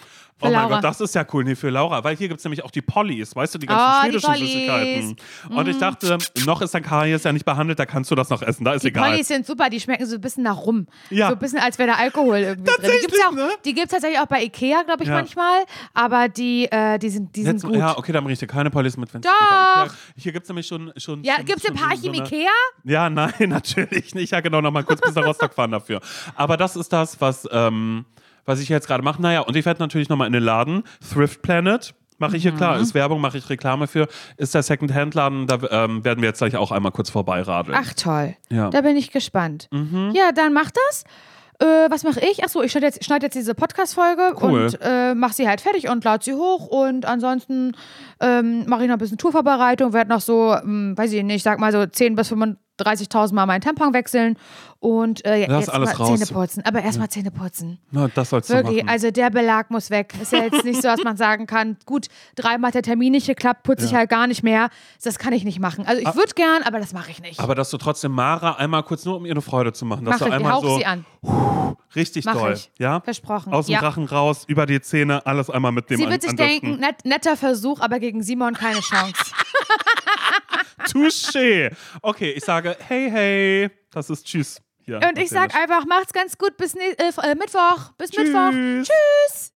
Oh 0.42 0.46
mein 0.46 0.52
Laura. 0.54 0.68
Gott, 0.76 0.84
das 0.84 1.00
ist 1.00 1.14
ja 1.14 1.24
cool. 1.32 1.44
Nee, 1.44 1.54
für 1.54 1.70
Laura. 1.70 2.02
Weil 2.02 2.16
hier 2.16 2.28
gibt 2.28 2.38
es 2.38 2.44
nämlich 2.44 2.64
auch 2.64 2.70
die 2.70 2.82
Pollys, 2.82 3.36
weißt 3.36 3.54
du, 3.54 3.58
die 3.58 3.66
ganzen 3.66 3.84
Oh, 3.86 4.04
die 4.04 4.20
schwedischen 4.20 4.26
Pollys. 4.30 4.50
Süßigkeiten. 4.50 5.16
Und 5.56 5.68
ich 5.68 5.78
dachte, 5.78 6.18
noch 6.46 6.62
ist 6.62 6.74
dein 6.74 6.82
Karies 6.82 7.22
ja 7.24 7.32
nicht 7.32 7.44
behandelt, 7.44 7.78
da 7.78 7.86
kannst 7.86 8.10
du 8.10 8.14
das 8.14 8.30
noch 8.30 8.42
essen. 8.42 8.64
Da 8.64 8.72
ist 8.72 8.82
Die 8.82 8.88
egal. 8.88 9.10
Pollys 9.10 9.28
sind 9.28 9.46
super, 9.46 9.68
die 9.70 9.80
schmecken 9.80 10.06
so 10.06 10.14
ein 10.16 10.20
bisschen 10.20 10.44
nach 10.44 10.56
rum. 10.56 10.86
Ja. 11.10 11.28
So 11.28 11.34
ein 11.34 11.38
bisschen, 11.38 11.58
als 11.58 11.78
wäre 11.78 11.90
da 11.90 11.96
Alkohol 11.96 12.38
irgendwie 12.38 12.70
drin. 12.70 12.90
Die 12.94 13.00
gibt's 13.00 13.18
ja 13.18 13.28
auch, 13.28 13.32
ne? 13.34 13.48
die 13.64 13.74
gibt's 13.74 13.90
tatsächlich 13.92 14.18
auch 14.20 14.26
bei 14.26 14.42
Ikea, 14.44 14.82
glaube 14.82 15.02
ich, 15.02 15.08
Ja. 15.08 15.14
manchmal. 15.16 15.64
Aber 15.94 16.28
die, 16.28 16.64
äh, 16.70 16.98
die 16.98 17.10
sind, 17.10 17.34
die 17.36 17.42
sind 17.42 17.56
Jetzt, 17.56 17.64
gut. 17.64 17.76
ja, 17.76 17.96
okay, 17.98 18.12
dann 18.12 18.24
bringe 18.24 18.32
ich 18.34 18.38
dir 18.38 18.46
keine 18.46 18.70
Pollys 18.70 18.96
mit, 18.96 19.12
wenn 19.12 19.20
es 19.22 19.26
Doch. 19.28 19.94
Hier 20.16 20.32
gibt 20.32 20.44
es 20.44 20.48
nämlich 20.48 20.66
schon. 20.66 20.92
schon 20.96 21.22
Ja, 21.22 21.36
gibt's 21.42 21.64
schon 21.66 21.74
im 21.74 21.80
Parchim 21.80 22.14
so 22.14 22.20
eine- 22.22 22.26
Ikea? 22.26 22.50
Ja, 22.84 23.10
nein, 23.10 23.32
natürlich 23.48 24.14
nicht. 24.14 24.30
Ja, 24.32 24.40
genau, 24.40 24.60
nochmal 24.60 24.84
kurz 24.84 25.00
bis 25.00 25.14
nach 25.14 25.24
Rostock 25.26 25.52
fahren 25.54 25.70
dafür. 25.72 26.00
Aber 26.34 26.56
das 26.56 26.76
ist 26.76 26.92
das, 26.92 27.20
was, 27.20 27.48
ähm, 27.52 28.04
was 28.44 28.60
ich 28.60 28.68
jetzt 28.68 28.86
gerade 28.86 29.02
mache. 29.02 29.20
Naja, 29.22 29.40
und 29.40 29.56
ich 29.56 29.64
werde 29.66 29.80
natürlich 29.80 30.08
nochmal 30.08 30.26
in 30.26 30.32
den 30.32 30.42
Laden, 30.42 30.82
Thrift 31.12 31.42
Planet. 31.42 31.94
Mache 32.18 32.36
ich 32.36 32.42
hier 32.42 32.52
klar, 32.52 32.76
Mhm. 32.76 32.82
ist 32.82 32.92
Werbung, 32.94 33.20
mache 33.22 33.38
ich 33.38 33.48
Reklame 33.48 33.86
für. 33.86 34.06
Ist 34.36 34.54
der 34.54 34.62
Second-Hand-Laden, 34.62 35.46
da 35.46 35.58
ähm, 35.70 36.04
werden 36.04 36.20
wir 36.20 36.28
jetzt 36.28 36.38
gleich 36.38 36.54
auch 36.56 36.70
einmal 36.70 36.92
kurz 36.92 37.08
vorbeiradeln. 37.08 37.74
Ach 37.80 37.94
toll. 37.94 38.36
Ja. 38.50 38.66
Mhm. 38.66 38.70
Da 38.72 38.80
bin 38.82 38.96
ich 38.96 39.10
gespannt. 39.10 39.68
Ja, 40.12 40.30
dann 40.32 40.52
mach 40.52 40.70
das. 40.70 41.04
Äh, 41.60 41.90
was 41.90 42.04
mache 42.04 42.20
ich? 42.20 42.42
Achso, 42.44 42.62
ich 42.62 42.72
schneide 42.72 42.86
jetzt, 42.86 43.04
schneid 43.04 43.22
jetzt 43.22 43.34
diese 43.34 43.54
Podcast-Folge 43.54 44.34
Cool. 44.40 44.64
und 44.64 44.78
äh, 44.82 45.14
mache 45.14 45.34
sie 45.34 45.46
halt 45.48 45.60
fertig 45.60 45.88
und 45.90 46.04
lade 46.04 46.22
sie 46.24 46.32
hoch. 46.34 46.66
Und 46.68 47.04
ansonsten 47.06 47.72
ähm, 48.20 48.64
mache 48.66 48.82
ich 48.82 48.88
noch 48.88 48.96
ein 48.96 48.98
bisschen 48.98 49.18
Tourvorbereitung, 49.18 49.92
werde 49.92 50.10
noch 50.10 50.20
so, 50.22 50.54
hm, 50.58 50.96
weiß 50.96 51.12
ich 51.12 51.22
nicht, 51.22 51.36
ich 51.36 51.42
sag 51.42 51.58
mal 51.58 51.70
so 51.72 51.78
10.000 51.80 52.16
bis 52.16 52.30
35.000 52.80 53.34
Mal 53.34 53.46
meinen 53.46 53.60
Tampon 53.60 53.92
wechseln 53.94 54.36
und 54.78 55.24
äh, 55.26 55.46
jetzt 55.46 55.68
alles 55.70 55.90
mal 55.98 56.06
raus. 56.06 56.18
Zähne 56.18 56.26
putzen. 56.32 56.64
Aber 56.64 56.82
erstmal 56.82 57.08
Zähne 57.10 57.30
putzen. 57.30 57.78
Na, 57.90 58.08
das 58.08 58.30
sollst 58.30 58.48
du 58.50 58.54
Wirklich, 58.54 58.78
machen. 58.84 58.88
also 58.88 59.10
der 59.10 59.30
Belag 59.30 59.70
muss 59.70 59.90
weg. 59.90 60.14
Ist 60.20 60.32
ja 60.32 60.42
jetzt 60.44 60.64
nicht 60.64 60.80
so, 60.80 60.88
dass 60.88 61.04
man 61.04 61.16
sagen 61.18 61.46
kann, 61.46 61.76
gut, 61.84 62.06
dreimal 62.36 62.68
hat 62.68 62.74
der 62.76 62.82
Termin 62.82 63.12
nicht 63.12 63.26
geklappt, 63.26 63.62
putze 63.64 63.84
ich 63.84 63.94
halt 63.94 64.08
gar 64.08 64.26
nicht 64.26 64.42
mehr. 64.42 64.70
Das 65.02 65.18
kann 65.18 65.32
ich 65.32 65.44
nicht 65.44 65.60
machen. 65.60 65.84
Also 65.86 66.00
ich 66.00 66.14
würde 66.14 66.32
gern, 66.34 66.62
aber 66.64 66.78
das 66.78 66.92
mache 66.94 67.10
ich 67.10 67.20
nicht. 67.20 67.38
Aber 67.40 67.54
dass 67.54 67.70
du 67.70 67.76
trotzdem 67.76 68.12
Mara 68.12 68.52
einmal 68.52 68.82
kurz 68.82 69.04
nur 69.04 69.16
um 69.16 69.26
ihr 69.26 69.32
eine 69.32 69.42
Freude 69.42 69.72
zu 69.72 69.84
machen, 69.84 70.04
dass 70.06 70.14
Mach 70.20 70.26
du 70.26 70.26
ich, 70.28 70.32
einmal 70.34 70.60
so 70.62 70.78
sie 70.78 70.86
an. 70.86 71.04
richtig 71.94 72.24
Mach 72.24 72.32
doll, 72.34 72.52
ich. 72.54 72.70
ja? 72.78 73.00
Versprochen. 73.00 73.52
Aus 73.52 73.66
dem 73.66 73.72
Ja. 73.74 73.80
Rachen 73.80 74.06
raus, 74.06 74.44
über 74.46 74.64
die 74.64 74.80
Zähne, 74.80 75.24
alles 75.26 75.50
einmal 75.50 75.72
mit 75.72 75.90
dem 75.90 75.98
Sie 75.98 76.04
an, 76.06 76.10
wird 76.10 76.22
sich 76.22 76.34
denken, 76.34 76.78
net, 76.80 77.04
netter 77.04 77.36
Versuch, 77.36 77.80
aber 77.80 77.98
gegen 78.00 78.22
Simon 78.22 78.54
keine 78.54 78.80
Chance. 78.80 79.14
Touché. 80.86 81.70
Okay, 82.02 82.30
ich 82.32 82.44
sage 82.44 82.76
hey, 82.88 83.10
hey. 83.10 83.70
Das 83.90 84.10
ist 84.10 84.26
Tschüss. 84.26 84.60
Hier, 84.82 84.96
Und 84.96 85.18
ich 85.18 85.30
sag 85.30 85.46
auf 85.46 85.52
Dänisch. 85.52 85.70
einfach, 85.70 85.86
macht's 85.86 86.12
ganz 86.12 86.36
gut 86.38 86.56
bis 86.56 86.74
ne 86.74 86.96
äh, 86.98 87.34
Mittwoch. 87.34 87.92
Bis 87.98 88.10
Tschüss. 88.10 88.28
Mittwoch. 88.28 88.50
Tschüss. 88.84 89.48